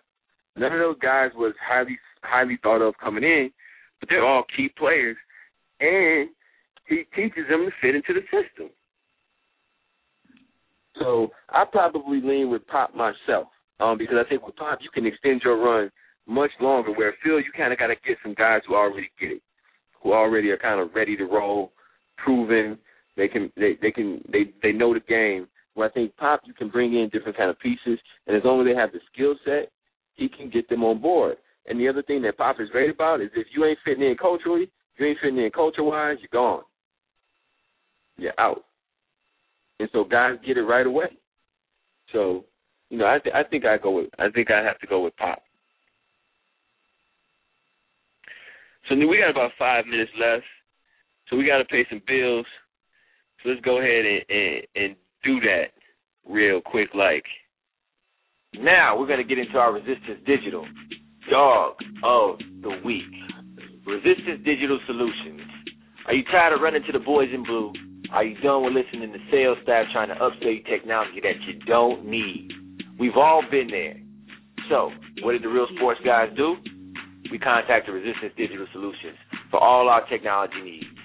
None 0.57 0.73
of 0.73 0.79
those 0.79 0.99
guys 1.01 1.31
was 1.35 1.53
highly 1.65 1.97
highly 2.23 2.59
thought 2.61 2.81
of 2.81 2.93
coming 3.01 3.23
in, 3.23 3.49
but 3.99 4.09
they're 4.09 4.25
all 4.25 4.43
key 4.55 4.69
players, 4.77 5.17
and 5.79 6.29
he 6.87 7.03
teaches 7.15 7.47
them 7.49 7.65
to 7.65 7.71
fit 7.81 7.95
into 7.95 8.13
the 8.13 8.21
system. 8.23 8.69
So 10.99 11.31
I 11.49 11.63
probably 11.71 12.21
lean 12.21 12.51
with 12.51 12.67
Pop 12.67 12.93
myself, 12.93 13.47
um, 13.79 13.97
because 13.97 14.17
I 14.23 14.29
think 14.29 14.45
with 14.45 14.55
Pop 14.57 14.79
you 14.81 14.89
can 14.93 15.05
extend 15.05 15.41
your 15.43 15.57
run 15.57 15.89
much 16.27 16.51
longer. 16.59 16.91
Where 16.91 17.15
Phil, 17.23 17.39
you 17.39 17.51
kind 17.55 17.73
of 17.73 17.79
got 17.79 17.87
to 17.87 17.95
get 18.05 18.17
some 18.21 18.35
guys 18.35 18.61
who 18.67 18.75
already 18.75 19.09
get 19.19 19.31
it, 19.31 19.41
who 20.03 20.13
already 20.13 20.49
are 20.49 20.57
kind 20.57 20.79
of 20.79 20.93
ready 20.93 21.15
to 21.17 21.25
roll, 21.25 21.71
proven. 22.17 22.77
They 23.17 23.27
can 23.27 23.51
they 23.55 23.77
they 23.81 23.91
can 23.91 24.21
they 24.31 24.51
they 24.61 24.71
know 24.71 24.93
the 24.93 24.99
game. 25.01 25.47
Where 25.73 25.87
I 25.87 25.91
think 25.91 26.15
Pop, 26.17 26.41
you 26.45 26.53
can 26.53 26.69
bring 26.69 26.95
in 26.95 27.09
different 27.09 27.37
kind 27.37 27.49
of 27.49 27.59
pieces, 27.59 27.99
and 28.27 28.35
as 28.35 28.43
long 28.43 28.59
as 28.59 28.65
they 28.65 28.77
have 28.77 28.91
the 28.91 28.99
skill 29.13 29.35
set, 29.45 29.71
he 30.15 30.27
can 30.27 30.49
get 30.49 30.67
them 30.67 30.83
on 30.83 31.01
board. 31.01 31.37
And 31.67 31.79
the 31.79 31.87
other 31.87 32.03
thing 32.03 32.21
that 32.23 32.37
Pop 32.37 32.59
is 32.59 32.69
great 32.69 32.89
about 32.89 33.21
is 33.21 33.29
if 33.35 33.47
you 33.55 33.63
ain't 33.63 33.79
fitting 33.85 34.03
in 34.03 34.17
culturally, 34.17 34.69
you 34.97 35.05
ain't 35.05 35.19
fitting 35.21 35.37
in 35.37 35.51
culture 35.51 35.83
wise, 35.83 36.17
you're 36.19 36.29
gone. 36.31 36.63
You're 38.17 38.39
out. 38.39 38.65
And 39.79 39.89
so 39.93 40.03
guys 40.03 40.35
get 40.45 40.57
it 40.57 40.63
right 40.63 40.85
away. 40.85 41.17
So, 42.11 42.45
you 42.89 42.97
know, 42.97 43.07
I 43.07 43.19
th- 43.19 43.33
I 43.33 43.43
think 43.43 43.65
I 43.65 43.77
go 43.77 43.91
with 43.91 44.09
I 44.19 44.29
think 44.29 44.51
I 44.51 44.61
have 44.61 44.79
to 44.79 44.87
go 44.87 45.03
with 45.03 45.15
Pop. 45.17 45.41
So 48.89 48.95
we 48.95 49.19
got 49.19 49.29
about 49.31 49.51
five 49.57 49.85
minutes 49.85 50.11
left. 50.19 50.43
So 51.29 51.37
we 51.37 51.45
got 51.45 51.59
to 51.59 51.65
pay 51.65 51.85
some 51.89 52.01
bills. 52.05 52.45
So 53.43 53.49
let's 53.49 53.61
go 53.61 53.79
ahead 53.79 54.05
and, 54.05 54.23
and 54.29 54.67
and 54.75 54.95
do 55.23 55.39
that 55.41 55.73
real 56.27 56.61
quick. 56.61 56.89
Like 56.93 57.25
Now 58.59 58.97
we're 58.99 59.07
going 59.07 59.25
to 59.25 59.27
get 59.27 59.39
into 59.39 59.57
our 59.57 59.73
Resistance 59.73 60.19
Digital 60.25 60.67
Dog 61.29 61.75
of 62.03 62.39
the 62.61 62.81
Week. 62.85 63.03
Resistance 63.85 64.43
Digital 64.45 64.79
Solutions. 64.85 65.41
Are 66.07 66.13
you 66.13 66.23
tired 66.31 66.53
of 66.53 66.61
running 66.61 66.83
to 66.85 66.91
the 66.91 66.99
boys 66.99 67.29
in 67.33 67.43
blue? 67.43 67.73
Are 68.11 68.23
you 68.23 68.39
done 68.41 68.63
with 68.65 68.73
listening 68.73 69.13
to 69.13 69.19
sales 69.31 69.57
staff 69.63 69.85
trying 69.93 70.09
to 70.09 70.15
upsell 70.15 70.53
you 70.55 70.63
technology 70.63 71.21
that 71.21 71.39
you 71.47 71.59
don't 71.65 72.05
need? 72.05 72.49
We've 72.99 73.15
all 73.15 73.41
been 73.49 73.67
there. 73.67 73.95
So, 74.69 74.91
what 75.23 75.33
did 75.33 75.43
the 75.43 75.49
real 75.49 75.67
sports 75.75 75.99
guys 76.05 76.29
do? 76.35 76.55
We 77.31 77.39
contacted 77.39 77.93
Resistance 77.93 78.33
Digital 78.37 78.67
Solutions 78.73 79.17
for 79.49 79.59
all 79.59 79.87
our 79.89 80.05
technology 80.09 80.61
needs. 80.63 81.00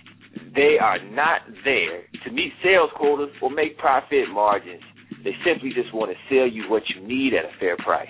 They 0.57 0.79
are 0.81 0.99
not 1.13 1.43
there 1.65 2.03
to 2.25 2.31
meet 2.33 2.53
sales 2.65 2.89
quotas 2.97 3.29
or 3.43 3.51
make 3.51 3.77
profit 3.77 4.31
margins. 4.33 4.81
They 5.23 5.33
simply 5.45 5.71
just 5.75 5.93
want 5.95 6.11
to 6.11 6.17
sell 6.35 6.49
you 6.49 6.65
what 6.71 6.83
you 6.89 7.07
need 7.07 7.35
at 7.35 7.45
a 7.45 7.51
fair 7.61 7.77
price. 7.77 8.09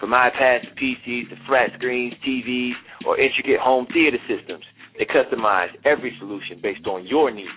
From 0.00 0.10
iPads 0.10 0.62
to 0.62 0.68
PCs 0.74 1.28
to 1.28 1.36
flat 1.46 1.68
screens, 1.76 2.14
TVs, 2.26 2.72
or 3.06 3.20
intricate 3.20 3.60
home 3.60 3.86
theater 3.92 4.16
systems, 4.26 4.64
they 4.98 5.04
customize 5.04 5.68
every 5.84 6.16
solution 6.18 6.60
based 6.62 6.86
on 6.86 7.06
your 7.06 7.30
needs. 7.30 7.50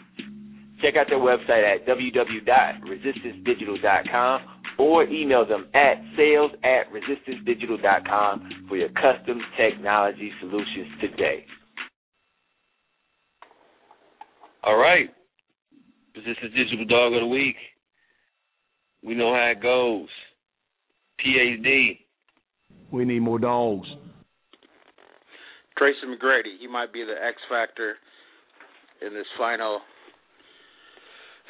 Check 0.82 0.98
out 0.98 1.07
their 1.10 1.20
website 1.20 1.64
at 1.64 1.86
www.resistancedigital.com 1.88 4.41
or 4.78 5.06
email 5.06 5.45
them 5.48 5.68
at 5.74 6.03
sales 6.18 6.52
at 6.64 6.91
resistancedigital.com 6.91 8.66
for 8.68 8.76
your 8.76 8.90
custom 8.90 9.40
technology 9.57 10.34
solutions 10.41 10.88
today. 10.99 11.45
All 14.65 14.77
right. 14.77 15.09
This 16.15 16.23
is 16.25 16.51
Digital 16.55 16.85
Dog 16.85 17.13
of 17.13 17.19
the 17.19 17.27
Week. 17.27 17.55
We 19.03 19.13
know 19.13 19.31
how 19.31 19.51
it 19.51 19.61
goes. 19.61 20.07
PhD. 21.21 21.99
We 22.91 23.05
need 23.05 23.19
more 23.19 23.37
dogs. 23.37 23.87
Tracy 25.77 25.99
McGrady, 26.07 26.57
he 26.59 26.67
might 26.67 26.91
be 26.91 27.03
the 27.03 27.13
X 27.13 27.37
factor 27.47 27.93
in 29.05 29.13
this 29.13 29.27
final 29.37 29.81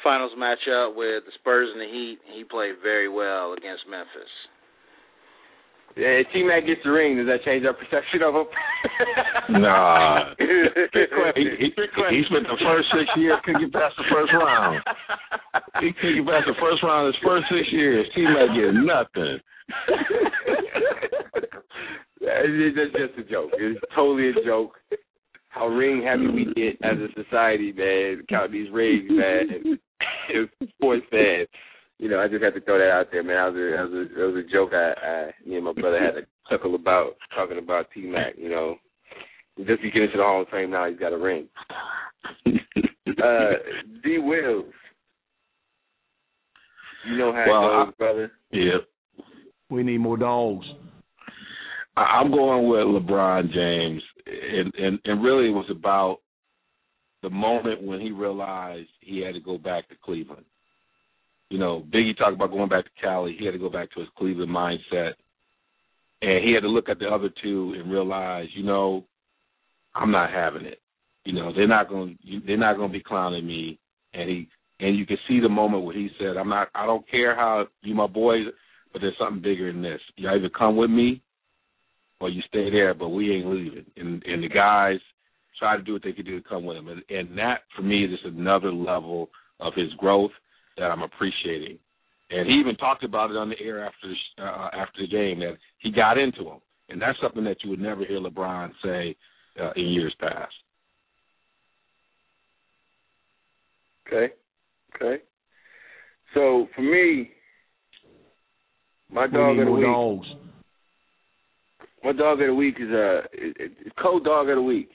finals 0.04 0.32
matchup 0.38 0.94
with 0.94 1.24
the 1.24 1.32
Spurs 1.40 1.70
and 1.72 1.80
the 1.80 1.86
Heat. 1.86 2.18
He 2.36 2.44
played 2.44 2.74
very 2.82 3.08
well 3.08 3.54
against 3.54 3.84
Memphis. 3.90 4.28
Yeah, 5.96 6.20
if 6.20 6.26
T 6.32 6.42
Mac 6.44 6.66
gets 6.66 6.80
the 6.84 6.90
ring, 6.92 7.16
does 7.16 7.26
that 7.26 7.42
change 7.44 7.64
our 7.64 7.72
perception 7.72 8.20
of 8.22 8.34
him? 8.34 8.46
Nah. 9.48 10.34
He, 10.38 10.44
he, 10.44 11.70
Trick 11.72 11.90
he 12.10 12.22
spent 12.28 12.44
the 12.44 12.58
first 12.60 12.88
six 12.92 13.08
years 13.16 13.38
couldn't 13.44 13.62
get 13.62 13.72
past 13.72 13.94
the 13.96 14.04
first 14.12 14.32
round. 14.34 14.82
He 15.80 15.92
couldn't 15.94 16.24
get 16.24 16.26
past 16.26 16.46
the 16.46 16.58
first 16.60 16.82
round 16.82 17.06
his 17.14 17.22
first 17.24 17.46
six 17.48 17.64
years. 17.72 18.06
T 18.14 18.22
Mac 18.22 18.50
get 18.54 18.74
nothing. 18.74 19.38
It's 22.28 22.76
just- 22.76 22.96
just 22.96 23.18
a 23.18 23.30
joke. 23.30 23.50
It's 23.54 23.80
totally 23.94 24.30
a 24.30 24.44
joke. 24.44 24.72
How 25.48 25.68
ring 25.68 26.02
happy 26.02 26.26
we 26.28 26.44
get 26.54 26.76
as 26.82 26.98
a 26.98 27.08
society, 27.14 27.72
man. 27.72 28.24
Count 28.28 28.52
these 28.52 28.70
rings, 28.70 29.08
man. 29.10 29.78
As 30.34 30.68
sports 30.76 31.06
fans, 31.10 31.48
you 31.98 32.08
know, 32.08 32.20
I 32.20 32.28
just 32.28 32.42
had 32.42 32.54
to 32.54 32.60
throw 32.60 32.78
that 32.78 32.90
out 32.90 33.06
there, 33.10 33.22
man. 33.22 33.36
That 33.36 33.52
was 33.52 33.56
a 33.56 33.76
that 33.76 33.82
was 33.82 33.92
a, 33.92 34.14
that 34.14 34.32
was 34.32 34.44
a 34.44 34.52
joke. 34.52 34.70
I, 34.72 35.06
I, 35.06 35.48
me 35.48 35.56
and 35.56 35.64
my 35.64 35.72
brother 35.72 35.98
had 35.98 36.12
to 36.12 36.26
chuckle 36.50 36.74
about 36.74 37.16
talking 37.34 37.58
about 37.58 37.86
T 37.94 38.02
Mac. 38.02 38.34
You 38.36 38.50
know, 38.50 38.76
just 39.58 39.82
to 39.82 39.90
get 39.90 40.02
into 40.02 40.18
the 40.18 40.22
Hall 40.22 40.42
of 40.42 40.48
Fame 40.48 40.70
now, 40.70 40.88
he's 40.88 40.98
got 40.98 41.12
a 41.12 41.18
ring. 41.18 41.48
uh, 42.46 43.50
D 44.04 44.18
Wills, 44.18 44.72
you 47.06 47.16
know 47.16 47.32
how 47.32 47.44
Well, 47.48 47.82
it 47.82 47.84
goes, 47.86 47.94
brother. 47.98 48.32
Yeah. 48.50 48.78
We 49.70 49.82
need 49.82 49.98
more 49.98 50.16
dogs. 50.16 50.66
I- 51.96 52.20
I'm 52.20 52.30
going 52.30 52.68
with 52.68 53.02
LeBron 53.02 53.52
James, 53.52 54.02
and 54.26 54.74
and 54.74 54.98
and 55.04 55.24
really 55.24 55.48
it 55.48 55.52
was 55.54 55.68
about 55.70 56.18
the 57.22 57.30
moment 57.30 57.82
when 57.82 58.00
he 58.00 58.10
realized 58.10 58.90
he 59.00 59.20
had 59.20 59.34
to 59.34 59.40
go 59.40 59.56
back 59.58 59.88
to 59.88 59.94
Cleveland. 60.04 60.44
You 61.50 61.58
know, 61.58 61.84
Biggie 61.92 62.16
talked 62.16 62.34
about 62.34 62.50
going 62.50 62.68
back 62.68 62.84
to 62.84 62.90
Cali. 63.00 63.36
He 63.38 63.44
had 63.44 63.52
to 63.52 63.58
go 63.58 63.70
back 63.70 63.92
to 63.92 64.00
his 64.00 64.08
Cleveland 64.18 64.50
mindset, 64.50 65.12
and 66.22 66.44
he 66.44 66.52
had 66.52 66.62
to 66.62 66.68
look 66.68 66.88
at 66.88 66.98
the 66.98 67.06
other 67.06 67.30
two 67.42 67.74
and 67.78 67.90
realize, 67.90 68.48
you 68.54 68.64
know, 68.64 69.04
I'm 69.94 70.10
not 70.10 70.30
having 70.30 70.66
it. 70.66 70.80
You 71.24 71.32
know, 71.32 71.52
they're 71.54 71.68
not 71.68 71.88
going. 71.88 72.18
to 72.22 72.40
They're 72.46 72.56
not 72.56 72.76
going 72.76 72.90
to 72.90 72.98
be 72.98 73.02
clowning 73.02 73.46
me. 73.46 73.78
And 74.14 74.28
he 74.28 74.48
and 74.80 74.96
you 74.96 75.06
can 75.06 75.18
see 75.28 75.40
the 75.40 75.48
moment 75.48 75.84
where 75.84 75.96
he 75.96 76.08
said, 76.18 76.36
"I'm 76.36 76.48
not. 76.48 76.68
I 76.74 76.86
don't 76.86 77.08
care 77.10 77.34
how 77.34 77.66
you 77.82 77.94
my 77.94 78.06
boys, 78.06 78.44
but 78.92 79.00
there's 79.00 79.16
something 79.18 79.42
bigger 79.42 79.72
than 79.72 79.82
this. 79.82 80.00
You 80.16 80.28
either 80.28 80.48
come 80.48 80.76
with 80.76 80.90
me 80.90 81.22
or 82.20 82.28
you 82.28 82.42
stay 82.48 82.70
there, 82.70 82.94
but 82.94 83.08
we 83.08 83.32
ain't 83.32 83.46
leaving. 83.46 83.86
And 83.96 84.22
and 84.24 84.42
the 84.42 84.48
guys 84.48 84.98
try 85.58 85.76
to 85.76 85.82
do 85.82 85.94
what 85.94 86.02
they 86.02 86.12
could 86.12 86.26
do 86.26 86.40
to 86.40 86.48
come 86.48 86.64
with 86.64 86.76
him. 86.76 86.88
And, 86.88 87.02
and 87.08 87.38
that 87.38 87.60
for 87.74 87.82
me 87.82 88.04
is 88.04 88.10
just 88.10 88.24
another 88.24 88.72
level 88.72 89.30
of 89.60 89.72
his 89.74 89.92
growth 89.94 90.32
that 90.76 90.90
I'm 90.90 91.02
appreciating. 91.02 91.78
And 92.30 92.48
he 92.48 92.54
even 92.54 92.76
talked 92.76 93.04
about 93.04 93.30
it 93.30 93.36
on 93.36 93.48
the 93.48 93.60
air 93.60 93.84
after 93.84 94.08
the, 94.08 94.42
uh, 94.42 94.70
after 94.72 95.02
the 95.02 95.08
game 95.08 95.40
that 95.40 95.56
he 95.78 95.92
got 95.92 96.18
into 96.18 96.42
him, 96.42 96.60
and 96.88 97.00
that's 97.00 97.18
something 97.20 97.44
that 97.44 97.58
you 97.62 97.70
would 97.70 97.80
never 97.80 98.04
hear 98.04 98.20
LeBron 98.20 98.70
say 98.84 99.16
uh, 99.60 99.70
in 99.76 99.86
years 99.86 100.14
past. 100.20 100.52
Okay. 104.06 104.32
Okay. 104.94 105.22
So 106.34 106.68
for 106.74 106.82
me, 106.82 107.30
my 109.10 109.26
dog 109.26 109.58
of 109.58 109.66
the 109.66 109.72
week. 109.72 109.84
dogs. 109.84 110.26
My 112.02 112.12
dog 112.12 112.40
of 112.40 112.46
the 112.46 112.54
week 112.54 112.76
is 112.80 112.90
a 112.90 113.22
it's 113.32 113.94
co 114.00 114.20
dog 114.20 114.48
of 114.48 114.56
the 114.56 114.62
week. 114.62 114.90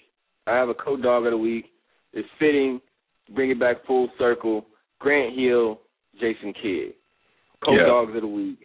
I 0.48 0.56
have 0.56 0.70
a 0.70 0.74
co 0.74 0.98
dog 0.98 1.26
of 1.26 1.32
the 1.32 1.38
week. 1.38 1.66
It's 2.14 2.28
fitting. 2.40 2.82
Bring 3.34 3.52
it 3.52 3.60
back 3.60 3.86
full 3.86 4.10
circle. 4.18 4.66
Grant 5.02 5.38
Hill, 5.38 5.80
Jason 6.19 6.53
Kidd, 6.61 6.94
co 7.64 7.76
dogs 7.86 8.15
of 8.15 8.22
the 8.22 8.28
week. 8.28 8.60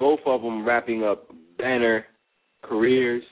Both 0.00 0.20
of 0.26 0.42
them 0.42 0.66
wrapping 0.66 1.04
up 1.04 1.28
banner 1.58 2.04
careers. 2.62 3.22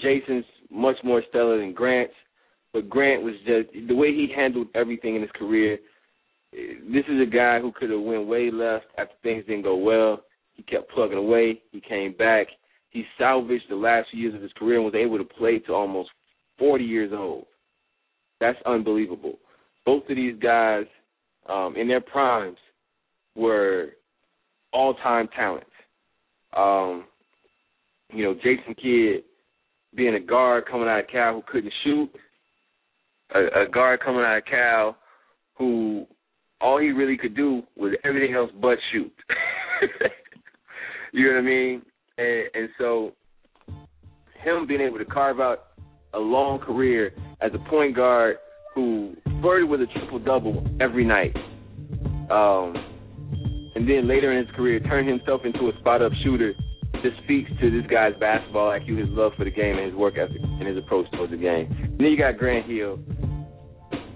Jason's 0.00 0.44
much 0.70 0.96
more 1.04 1.22
stellar 1.28 1.58
than 1.58 1.74
Grant's, 1.74 2.14
but 2.72 2.88
Grant 2.88 3.22
was 3.22 3.34
just 3.46 3.68
the 3.88 3.94
way 3.94 4.08
he 4.12 4.28
handled 4.34 4.68
everything 4.74 5.16
in 5.16 5.22
his 5.22 5.30
career. 5.34 5.78
This 6.52 7.04
is 7.08 7.20
a 7.20 7.30
guy 7.30 7.60
who 7.60 7.72
could 7.72 7.90
have 7.90 8.00
went 8.00 8.26
way 8.26 8.50
left 8.50 8.86
after 8.96 9.14
things 9.22 9.44
didn't 9.46 9.62
go 9.62 9.76
well. 9.76 10.22
He 10.54 10.62
kept 10.62 10.90
plugging 10.90 11.18
away. 11.18 11.60
He 11.70 11.80
came 11.80 12.14
back 12.14 12.46
he 12.96 13.04
salvaged 13.18 13.64
the 13.68 13.76
last 13.76 14.08
few 14.10 14.20
years 14.20 14.34
of 14.34 14.40
his 14.40 14.52
career 14.54 14.76
and 14.76 14.84
was 14.84 14.94
able 14.94 15.18
to 15.18 15.24
play 15.24 15.58
to 15.58 15.74
almost 15.74 16.08
40 16.58 16.82
years 16.82 17.12
old. 17.14 17.44
That's 18.40 18.58
unbelievable. 18.64 19.38
Both 19.84 20.08
of 20.08 20.16
these 20.16 20.36
guys, 20.42 20.86
um, 21.48 21.76
in 21.76 21.88
their 21.88 22.00
primes, 22.00 22.58
were 23.34 23.90
all-time 24.72 25.28
talents. 25.34 25.66
Um, 26.56 27.04
you 28.12 28.24
know, 28.24 28.34
Jason 28.34 28.74
Kidd 28.74 29.24
being 29.94 30.14
a 30.14 30.20
guard 30.20 30.64
coming 30.70 30.88
out 30.88 31.00
of 31.00 31.08
Cal 31.08 31.34
who 31.34 31.42
couldn't 31.50 31.72
shoot, 31.84 32.10
a, 33.34 33.62
a 33.62 33.68
guard 33.68 34.00
coming 34.04 34.22
out 34.22 34.38
of 34.38 34.44
Cal 34.44 34.96
who 35.58 36.06
all 36.60 36.80
he 36.80 36.88
really 36.88 37.16
could 37.16 37.34
do 37.34 37.62
was 37.76 37.92
everything 38.04 38.34
else 38.34 38.50
but 38.60 38.78
shoot. 38.92 39.12
you 41.12 41.26
know 41.26 41.34
what 41.34 41.38
I 41.38 41.42
mean? 41.42 41.82
And, 42.18 42.44
and 42.54 42.68
so 42.78 43.12
him 44.42 44.66
being 44.66 44.80
able 44.80 44.98
to 44.98 45.04
carve 45.04 45.40
out 45.40 45.64
a 46.14 46.18
long 46.18 46.58
career 46.58 47.12
as 47.40 47.50
a 47.54 47.70
point 47.70 47.96
guard 47.96 48.36
who 48.76 49.16
flirted 49.40 49.68
with 49.68 49.80
a 49.80 49.86
triple 49.86 50.20
double 50.20 50.64
every 50.80 51.04
night, 51.04 51.34
um, 52.30 52.76
and 53.74 53.88
then 53.88 54.06
later 54.06 54.30
in 54.32 54.46
his 54.46 54.54
career 54.54 54.78
turned 54.80 55.08
himself 55.08 55.40
into 55.44 55.70
a 55.70 55.72
spot 55.80 56.02
up 56.02 56.12
shooter, 56.22 56.52
just 57.02 57.16
speaks 57.24 57.50
to 57.60 57.70
this 57.70 57.90
guy's 57.90 58.12
basketball 58.20 58.70
IQ, 58.70 58.98
his 58.98 59.08
love 59.10 59.32
for 59.36 59.44
the 59.44 59.50
game, 59.50 59.76
and 59.78 59.86
his 59.86 59.94
work 59.94 60.14
ethic 60.18 60.40
and 60.42 60.68
his 60.68 60.76
approach 60.76 61.10
towards 61.12 61.32
the 61.32 61.38
game. 61.38 61.72
And 61.82 61.98
then 61.98 62.06
you 62.06 62.18
got 62.18 62.36
Grant 62.36 62.66
Hill. 62.66 63.00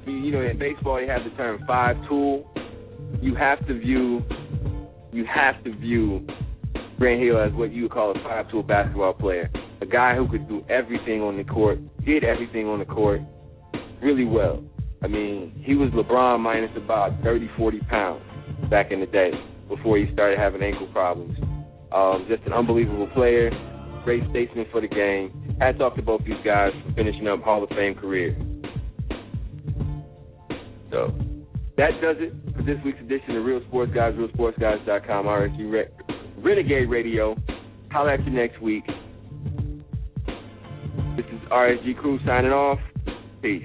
You, 0.06 0.12
you 0.12 0.30
know, 0.30 0.42
in 0.42 0.58
baseball, 0.58 1.00
you 1.00 1.08
have 1.08 1.24
the 1.24 1.34
term 1.36 1.64
five 1.66 1.96
tool. 2.06 2.46
You 3.20 3.34
have 3.34 3.66
to 3.66 3.78
view, 3.78 4.22
you 5.10 5.24
have 5.24 5.62
to 5.64 5.74
view 5.76 6.26
Grant 6.98 7.22
Hill 7.22 7.40
as 7.40 7.52
what 7.54 7.72
you 7.72 7.84
would 7.84 7.92
call 7.92 8.10
a 8.10 8.22
five 8.22 8.50
tool 8.50 8.62
basketball 8.62 9.14
player. 9.14 9.50
A 9.80 9.86
guy 9.86 10.14
who 10.16 10.28
could 10.28 10.46
do 10.48 10.62
everything 10.68 11.22
on 11.22 11.38
the 11.38 11.44
court, 11.44 11.78
did 12.04 12.24
everything 12.24 12.66
on 12.66 12.78
the 12.78 12.84
court 12.84 13.22
really 14.02 14.24
well. 14.24 14.62
I 15.02 15.06
mean, 15.06 15.62
he 15.64 15.74
was 15.74 15.90
LeBron 15.90 16.40
minus 16.40 16.70
about 16.76 17.22
30, 17.22 17.48
40 17.56 17.80
pounds 17.80 18.22
back 18.70 18.90
in 18.90 19.00
the 19.00 19.06
day 19.06 19.30
before 19.68 19.98
he 19.98 20.12
started 20.12 20.38
having 20.38 20.62
ankle 20.62 20.88
problems. 20.92 21.38
Um, 21.92 22.26
just 22.28 22.42
an 22.46 22.52
unbelievable 22.52 23.08
player, 23.08 23.50
great 24.04 24.22
statesman 24.30 24.66
for 24.70 24.80
the 24.80 24.88
game. 24.88 25.56
Hats 25.60 25.78
off 25.80 25.96
to 25.96 26.02
both 26.02 26.22
these 26.24 26.42
guys 26.44 26.72
for 26.86 26.94
finishing 26.94 27.26
up 27.28 27.42
Hall 27.42 27.62
of 27.62 27.70
Fame 27.70 27.94
careers. 27.94 28.36
So 30.90 31.14
that 31.76 31.92
does 32.02 32.16
it 32.18 32.34
for 32.56 32.62
this 32.62 32.76
week's 32.84 33.00
edition 33.00 33.36
of 33.36 33.44
Real 33.44 33.62
Sports 33.68 33.92
Guys, 33.94 34.14
RealSportsGuys.com, 34.14 35.26
RSG 35.26 35.70
Re- 35.72 35.88
Renegade 36.38 36.90
Radio. 36.90 37.36
Holla 37.90 38.14
at 38.14 38.24
you 38.24 38.32
next 38.32 38.60
week. 38.60 38.84
This 41.16 41.26
is 41.26 41.40
RSG 41.50 41.96
Crew 41.98 42.18
signing 42.24 42.52
off. 42.52 42.78
Peace. 43.42 43.64